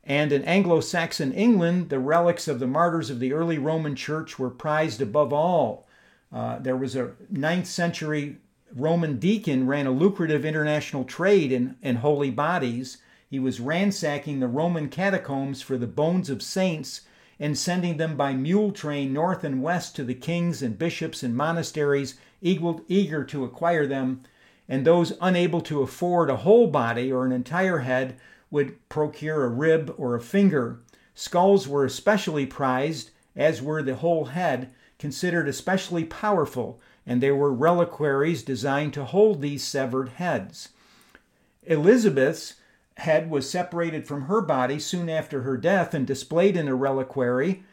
And 0.04 0.32
in 0.32 0.44
Anglo 0.44 0.80
Saxon 0.80 1.32
England, 1.32 1.88
the 1.88 1.98
relics 1.98 2.46
of 2.46 2.58
the 2.58 2.66
martyrs 2.66 3.08
of 3.08 3.20
the 3.20 3.32
early 3.32 3.58
Roman 3.58 3.96
Church 3.96 4.38
were 4.38 4.50
prized 4.50 5.00
above 5.00 5.32
all. 5.32 5.86
Uh, 6.32 6.58
there 6.58 6.76
was 6.76 6.94
a 6.94 7.12
9th 7.32 7.66
century 7.66 8.38
Roman 8.74 9.18
deacon 9.18 9.68
ran 9.68 9.86
a 9.86 9.92
lucrative 9.92 10.44
international 10.44 11.04
trade 11.04 11.52
in, 11.52 11.76
in 11.80 11.96
holy 11.96 12.30
bodies. 12.30 12.98
He 13.30 13.38
was 13.38 13.60
ransacking 13.60 14.40
the 14.40 14.48
Roman 14.48 14.88
catacombs 14.88 15.62
for 15.62 15.78
the 15.78 15.86
bones 15.86 16.28
of 16.28 16.42
saints 16.42 17.02
and 17.38 17.56
sending 17.56 17.96
them 17.96 18.16
by 18.16 18.32
mule 18.32 18.72
train 18.72 19.12
north 19.12 19.44
and 19.44 19.62
west 19.62 19.94
to 19.96 20.04
the 20.04 20.14
kings 20.14 20.60
and 20.60 20.78
bishops 20.78 21.22
and 21.22 21.36
monasteries 21.36 22.18
eager 22.42 23.24
to 23.24 23.44
acquire 23.44 23.86
them. 23.86 24.22
And 24.68 24.84
those 24.84 25.16
unable 25.20 25.60
to 25.62 25.82
afford 25.82 26.28
a 26.28 26.38
whole 26.38 26.66
body 26.66 27.12
or 27.12 27.24
an 27.24 27.32
entire 27.32 27.78
head 27.78 28.16
would 28.54 28.88
procure 28.88 29.42
a 29.42 29.48
rib 29.48 29.92
or 29.98 30.14
a 30.14 30.20
finger. 30.20 30.78
Skulls 31.12 31.66
were 31.66 31.84
especially 31.84 32.46
prized, 32.46 33.10
as 33.34 33.60
were 33.60 33.82
the 33.82 33.96
whole 33.96 34.26
head, 34.26 34.70
considered 34.96 35.48
especially 35.48 36.04
powerful, 36.04 36.80
and 37.04 37.20
there 37.20 37.34
were 37.34 37.52
reliquaries 37.52 38.44
designed 38.44 38.94
to 38.94 39.04
hold 39.04 39.40
these 39.40 39.64
severed 39.64 40.10
heads. 40.10 40.68
Elizabeth's 41.64 42.54
head 42.98 43.28
was 43.28 43.50
separated 43.50 44.06
from 44.06 44.26
her 44.26 44.40
body 44.40 44.78
soon 44.78 45.08
after 45.08 45.42
her 45.42 45.56
death 45.56 45.92
and 45.92 46.06
displayed 46.06 46.56
in 46.56 46.68
a 46.68 46.76
reliquary. 46.76 47.64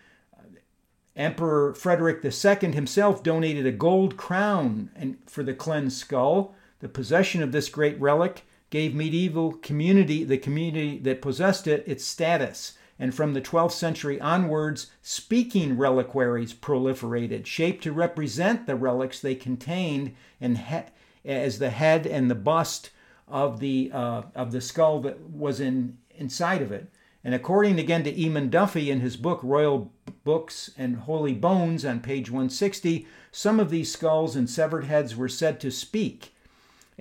Emperor 1.15 1.75
Frederick 1.75 2.25
II 2.25 2.71
himself 2.71 3.21
donated 3.21 3.67
a 3.67 3.71
gold 3.71 4.17
crown 4.17 4.89
for 5.27 5.43
the 5.43 5.53
cleansed 5.53 5.99
skull. 5.99 6.55
The 6.79 6.89
possession 6.89 7.43
of 7.43 7.51
this 7.51 7.69
great 7.69 8.01
relic 8.01 8.45
gave 8.71 8.95
medieval 8.95 9.51
community, 9.51 10.23
the 10.23 10.37
community 10.37 10.97
that 10.97 11.21
possessed 11.21 11.67
it, 11.67 11.83
its 11.85 12.03
status. 12.03 12.73
And 12.97 13.13
from 13.13 13.33
the 13.33 13.41
12th 13.41 13.73
century 13.73 14.19
onwards, 14.19 14.87
speaking 15.01 15.77
reliquaries 15.77 16.53
proliferated, 16.53 17.45
shaped 17.45 17.83
to 17.83 17.91
represent 17.91 18.65
the 18.65 18.75
relics 18.75 19.19
they 19.19 19.35
contained 19.35 20.15
and 20.39 20.57
he- 20.57 20.83
as 21.25 21.59
the 21.59 21.69
head 21.69 22.07
and 22.07 22.31
the 22.31 22.35
bust 22.35 22.91
of 23.27 23.59
the, 23.59 23.91
uh, 23.93 24.23
of 24.33 24.51
the 24.51 24.61
skull 24.61 25.01
that 25.01 25.19
was 25.29 25.59
in, 25.59 25.97
inside 26.15 26.61
of 26.61 26.71
it. 26.71 26.89
And 27.23 27.35
according 27.35 27.77
again 27.77 28.03
to 28.05 28.13
Eamon 28.13 28.49
Duffy 28.49 28.89
in 28.89 29.01
his 29.01 29.17
book 29.17 29.41
Royal 29.43 29.91
Books 30.23 30.71
and 30.77 30.95
Holy 30.95 31.33
Bones 31.33 31.83
on 31.85 31.99
page 31.99 32.31
160, 32.31 33.05
some 33.31 33.59
of 33.59 33.69
these 33.69 33.91
skulls 33.91 34.35
and 34.35 34.49
severed 34.49 34.85
heads 34.85 35.15
were 35.15 35.29
said 35.29 35.59
to 35.59 35.71
speak 35.71 36.33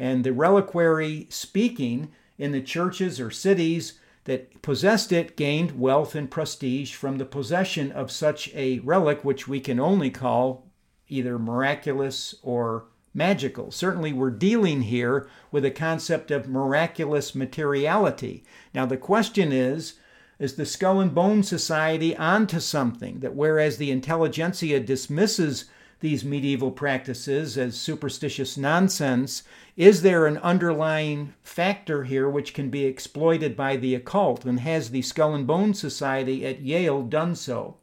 and 0.00 0.24
the 0.24 0.32
reliquary 0.32 1.26
speaking 1.28 2.10
in 2.38 2.52
the 2.52 2.62
churches 2.62 3.20
or 3.20 3.30
cities 3.30 4.00
that 4.24 4.62
possessed 4.62 5.12
it 5.12 5.36
gained 5.36 5.78
wealth 5.78 6.14
and 6.14 6.30
prestige 6.30 6.94
from 6.94 7.18
the 7.18 7.24
possession 7.26 7.92
of 7.92 8.10
such 8.10 8.48
a 8.54 8.78
relic, 8.78 9.22
which 9.22 9.46
we 9.46 9.60
can 9.60 9.78
only 9.78 10.10
call 10.10 10.66
either 11.08 11.38
miraculous 11.38 12.34
or 12.42 12.86
magical. 13.12 13.70
Certainly, 13.70 14.14
we're 14.14 14.30
dealing 14.30 14.82
here 14.82 15.28
with 15.52 15.66
a 15.66 15.70
concept 15.70 16.30
of 16.30 16.48
miraculous 16.48 17.34
materiality. 17.34 18.42
Now, 18.72 18.86
the 18.86 18.96
question 18.96 19.52
is 19.52 19.94
is 20.38 20.54
the 20.54 20.64
Skull 20.64 21.00
and 21.00 21.14
Bone 21.14 21.42
Society 21.42 22.16
onto 22.16 22.58
something 22.60 23.20
that 23.20 23.34
whereas 23.34 23.76
the 23.76 23.90
intelligentsia 23.90 24.80
dismisses 24.80 25.66
these 26.00 26.24
medieval 26.24 26.70
practices 26.70 27.56
as 27.56 27.76
superstitious 27.76 28.56
nonsense, 28.56 29.42
is 29.80 30.02
there 30.02 30.26
an 30.26 30.36
underlying 30.36 31.32
factor 31.42 32.04
here 32.04 32.28
which 32.28 32.52
can 32.52 32.68
be 32.68 32.84
exploited 32.84 33.56
by 33.56 33.76
the 33.76 33.94
occult? 33.94 34.44
And 34.44 34.60
has 34.60 34.90
the 34.90 35.00
Skull 35.00 35.34
and 35.34 35.46
Bone 35.46 35.72
Society 35.72 36.44
at 36.44 36.60
Yale 36.60 37.00
done 37.00 37.34
so? 37.34 37.78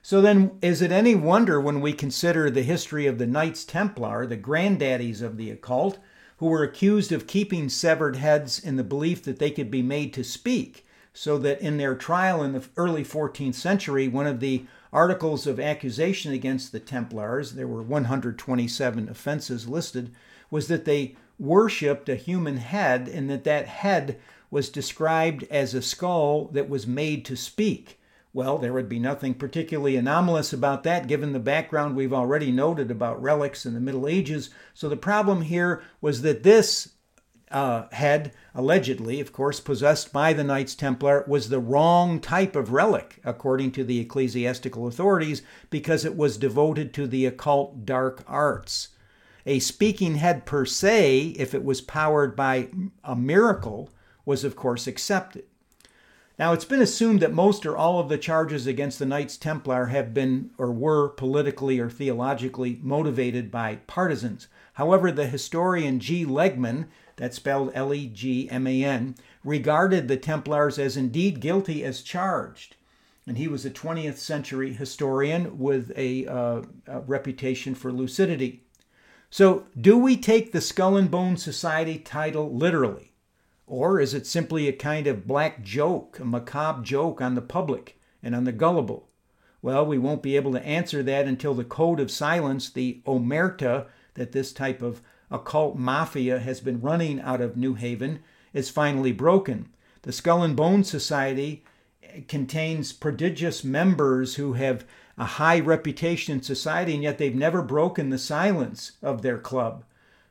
So 0.00 0.20
then, 0.20 0.56
is 0.62 0.80
it 0.80 0.92
any 0.92 1.16
wonder 1.16 1.60
when 1.60 1.80
we 1.80 1.92
consider 1.92 2.50
the 2.50 2.62
history 2.62 3.08
of 3.08 3.18
the 3.18 3.26
Knights 3.26 3.64
Templar, 3.64 4.26
the 4.26 4.36
granddaddies 4.36 5.22
of 5.22 5.38
the 5.38 5.50
occult, 5.50 5.98
who 6.36 6.46
were 6.46 6.62
accused 6.62 7.10
of 7.10 7.26
keeping 7.26 7.68
severed 7.68 8.14
heads 8.14 8.60
in 8.60 8.76
the 8.76 8.84
belief 8.84 9.24
that 9.24 9.40
they 9.40 9.50
could 9.50 9.72
be 9.72 9.82
made 9.82 10.12
to 10.12 10.22
speak, 10.22 10.86
so 11.12 11.36
that 11.36 11.60
in 11.62 11.78
their 11.78 11.96
trial 11.96 12.44
in 12.44 12.52
the 12.52 12.64
early 12.76 13.02
14th 13.02 13.56
century, 13.56 14.06
one 14.06 14.28
of 14.28 14.38
the 14.38 14.66
articles 14.92 15.48
of 15.48 15.58
accusation 15.58 16.32
against 16.32 16.70
the 16.70 16.78
Templars, 16.78 17.54
there 17.54 17.66
were 17.66 17.82
127 17.82 19.08
offenses 19.08 19.66
listed, 19.66 20.14
was 20.54 20.68
that 20.68 20.84
they 20.84 21.16
worshipped 21.36 22.08
a 22.08 22.14
human 22.14 22.58
head 22.58 23.08
and 23.08 23.28
that 23.28 23.42
that 23.42 23.66
head 23.66 24.20
was 24.52 24.68
described 24.68 25.42
as 25.50 25.74
a 25.74 25.82
skull 25.82 26.44
that 26.52 26.68
was 26.68 26.86
made 26.86 27.24
to 27.24 27.36
speak. 27.36 27.98
Well, 28.32 28.58
there 28.58 28.72
would 28.72 28.88
be 28.88 29.00
nothing 29.00 29.34
particularly 29.34 29.96
anomalous 29.96 30.52
about 30.52 30.84
that 30.84 31.08
given 31.08 31.32
the 31.32 31.40
background 31.40 31.96
we've 31.96 32.12
already 32.12 32.52
noted 32.52 32.88
about 32.92 33.20
relics 33.20 33.66
in 33.66 33.74
the 33.74 33.80
Middle 33.80 34.06
Ages. 34.06 34.50
So 34.74 34.88
the 34.88 34.96
problem 34.96 35.42
here 35.42 35.82
was 36.00 36.22
that 36.22 36.44
this 36.44 36.92
uh, 37.50 37.86
had 37.90 38.30
allegedly, 38.54 39.20
of 39.20 39.32
course, 39.32 39.58
possessed 39.58 40.12
by 40.12 40.32
the 40.32 40.44
Knights 40.44 40.76
Templar, 40.76 41.24
was 41.26 41.48
the 41.48 41.58
wrong 41.58 42.20
type 42.20 42.54
of 42.54 42.70
relic, 42.70 43.18
according 43.24 43.72
to 43.72 43.82
the 43.82 43.98
ecclesiastical 43.98 44.86
authorities, 44.86 45.42
because 45.70 46.04
it 46.04 46.16
was 46.16 46.38
devoted 46.38 46.94
to 46.94 47.08
the 47.08 47.26
occult 47.26 47.84
dark 47.84 48.22
arts. 48.28 48.90
A 49.46 49.58
speaking 49.58 50.16
head 50.16 50.46
per 50.46 50.64
se, 50.64 51.34
if 51.36 51.54
it 51.54 51.64
was 51.64 51.80
powered 51.80 52.34
by 52.34 52.68
a 53.02 53.14
miracle, 53.14 53.90
was 54.24 54.44
of 54.44 54.56
course 54.56 54.86
accepted. 54.86 55.44
Now, 56.38 56.52
it's 56.52 56.64
been 56.64 56.82
assumed 56.82 57.20
that 57.20 57.32
most 57.32 57.64
or 57.64 57.76
all 57.76 58.00
of 58.00 58.08
the 58.08 58.18
charges 58.18 58.66
against 58.66 58.98
the 58.98 59.06
Knights 59.06 59.36
Templar 59.36 59.86
have 59.86 60.12
been 60.12 60.50
or 60.58 60.72
were 60.72 61.10
politically 61.10 61.78
or 61.78 61.88
theologically 61.88 62.80
motivated 62.82 63.52
by 63.52 63.76
partisans. 63.86 64.48
However, 64.72 65.12
the 65.12 65.28
historian 65.28 66.00
G. 66.00 66.26
Legman 66.26 66.86
that's 67.16 67.36
spelled 67.36 67.70
L 67.74 67.94
E 67.94 68.08
G 68.08 68.48
M 68.50 68.66
A 68.66 68.84
N, 68.84 69.14
regarded 69.44 70.08
the 70.08 70.16
Templars 70.16 70.78
as 70.78 70.96
indeed 70.96 71.40
guilty 71.40 71.84
as 71.84 72.02
charged. 72.02 72.76
And 73.26 73.38
he 73.38 73.48
was 73.48 73.64
a 73.64 73.70
20th 73.70 74.16
century 74.16 74.72
historian 74.72 75.58
with 75.58 75.92
a, 75.96 76.26
uh, 76.26 76.62
a 76.86 77.00
reputation 77.00 77.74
for 77.74 77.90
lucidity. 77.92 78.63
So, 79.36 79.66
do 79.76 79.98
we 79.98 80.16
take 80.16 80.52
the 80.52 80.60
Skull 80.60 80.96
and 80.96 81.10
Bone 81.10 81.36
Society 81.36 81.98
title 81.98 82.54
literally? 82.54 83.14
Or 83.66 83.98
is 83.98 84.14
it 84.14 84.28
simply 84.28 84.68
a 84.68 84.72
kind 84.72 85.08
of 85.08 85.26
black 85.26 85.64
joke, 85.64 86.20
a 86.20 86.24
macabre 86.24 86.84
joke 86.84 87.20
on 87.20 87.34
the 87.34 87.42
public 87.42 87.98
and 88.22 88.32
on 88.32 88.44
the 88.44 88.52
gullible? 88.52 89.08
Well, 89.60 89.84
we 89.84 89.98
won't 89.98 90.22
be 90.22 90.36
able 90.36 90.52
to 90.52 90.64
answer 90.64 91.02
that 91.02 91.26
until 91.26 91.52
the 91.52 91.64
code 91.64 91.98
of 91.98 92.12
silence, 92.12 92.70
the 92.70 93.02
omerta, 93.08 93.86
that 94.14 94.30
this 94.30 94.52
type 94.52 94.80
of 94.80 95.02
occult 95.32 95.74
mafia 95.76 96.38
has 96.38 96.60
been 96.60 96.80
running 96.80 97.20
out 97.20 97.40
of 97.40 97.56
New 97.56 97.74
Haven 97.74 98.20
is 98.52 98.70
finally 98.70 99.10
broken. 99.10 99.68
The 100.02 100.12
Skull 100.12 100.44
and 100.44 100.54
Bone 100.54 100.84
Society 100.84 101.64
contains 102.28 102.92
prodigious 102.92 103.64
members 103.64 104.36
who 104.36 104.52
have 104.52 104.84
a 105.16 105.24
high 105.24 105.60
reputation 105.60 106.34
in 106.34 106.42
society, 106.42 106.94
and 106.94 107.02
yet 107.02 107.18
they've 107.18 107.34
never 107.34 107.62
broken 107.62 108.10
the 108.10 108.18
silence 108.18 108.92
of 109.02 109.22
their 109.22 109.38
club. 109.38 109.84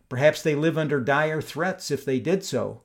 Perhaps 0.09 0.41
they 0.41 0.55
live 0.55 0.77
under 0.77 0.99
dire 0.99 1.41
threats 1.41 1.89
if 1.89 2.05
they 2.05 2.19
did 2.19 2.43
so, 2.43 2.81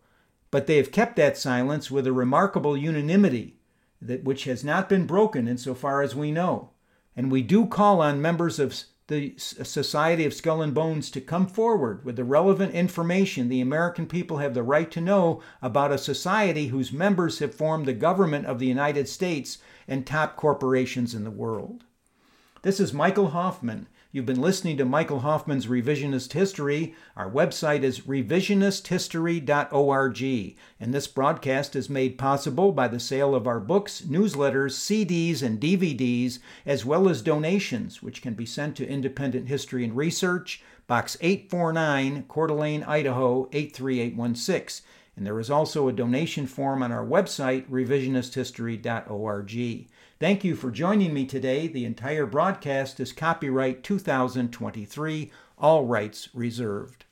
but 0.50 0.66
they 0.66 0.76
have 0.76 0.92
kept 0.92 1.16
that 1.16 1.36
silence 1.36 1.90
with 1.90 2.06
a 2.06 2.12
remarkable 2.12 2.76
unanimity 2.76 3.58
that 4.00 4.24
which 4.24 4.44
has 4.44 4.64
not 4.64 4.88
been 4.88 5.06
broken 5.06 5.48
insofar 5.48 6.02
as 6.02 6.14
we 6.14 6.30
know. 6.30 6.70
And 7.16 7.32
we 7.32 7.42
do 7.42 7.66
call 7.66 8.00
on 8.00 8.22
members 8.22 8.58
of 8.58 8.84
the 9.08 9.34
Society 9.38 10.24
of 10.26 10.34
Skull 10.34 10.62
and 10.62 10.74
Bones 10.74 11.10
to 11.10 11.20
come 11.20 11.46
forward 11.46 12.04
with 12.04 12.16
the 12.16 12.24
relevant 12.24 12.74
information 12.74 13.48
the 13.48 13.60
American 13.60 14.06
people 14.06 14.36
have 14.36 14.52
the 14.54 14.62
right 14.62 14.90
to 14.90 15.00
know 15.00 15.42
about 15.62 15.92
a 15.92 15.98
society 15.98 16.68
whose 16.68 16.92
members 16.92 17.38
have 17.38 17.54
formed 17.54 17.86
the 17.86 17.94
government 17.94 18.46
of 18.46 18.58
the 18.58 18.66
United 18.66 19.08
States 19.08 19.58
and 19.88 20.06
top 20.06 20.36
corporations 20.36 21.14
in 21.14 21.24
the 21.24 21.30
world. 21.30 21.84
This 22.62 22.80
is 22.80 22.92
Michael 22.92 23.28
Hoffman 23.28 23.86
You've 24.10 24.24
been 24.24 24.40
listening 24.40 24.78
to 24.78 24.86
Michael 24.86 25.20
Hoffman's 25.20 25.66
Revisionist 25.66 26.32
History. 26.32 26.94
Our 27.14 27.30
website 27.30 27.82
is 27.82 28.00
revisionisthistory.org, 28.00 30.56
and 30.80 30.94
this 30.94 31.06
broadcast 31.06 31.76
is 31.76 31.90
made 31.90 32.16
possible 32.16 32.72
by 32.72 32.88
the 32.88 32.98
sale 32.98 33.34
of 33.34 33.46
our 33.46 33.60
books, 33.60 34.00
newsletters, 34.00 34.72
CDs, 34.72 35.42
and 35.42 35.60
DVDs, 35.60 36.38
as 36.64 36.86
well 36.86 37.06
as 37.06 37.20
donations, 37.20 38.02
which 38.02 38.22
can 38.22 38.32
be 38.32 38.46
sent 38.46 38.76
to 38.76 38.88
Independent 38.88 39.46
History 39.46 39.84
and 39.84 39.94
Research, 39.94 40.62
Box 40.86 41.18
849, 41.20 42.24
Coeur 42.28 42.46
d'Alene, 42.46 42.84
Idaho 42.84 43.50
83816. 43.52 44.86
And 45.18 45.26
there 45.26 45.38
is 45.38 45.50
also 45.50 45.86
a 45.86 45.92
donation 45.92 46.46
form 46.46 46.82
on 46.82 46.92
our 46.92 47.04
website, 47.04 47.68
revisionisthistory.org. 47.68 49.88
Thank 50.20 50.42
you 50.42 50.56
for 50.56 50.72
joining 50.72 51.14
me 51.14 51.26
today. 51.26 51.68
The 51.68 51.84
entire 51.84 52.26
broadcast 52.26 52.98
is 52.98 53.12
copyright 53.12 53.84
2023, 53.84 55.30
all 55.56 55.84
rights 55.84 56.28
reserved. 56.34 57.04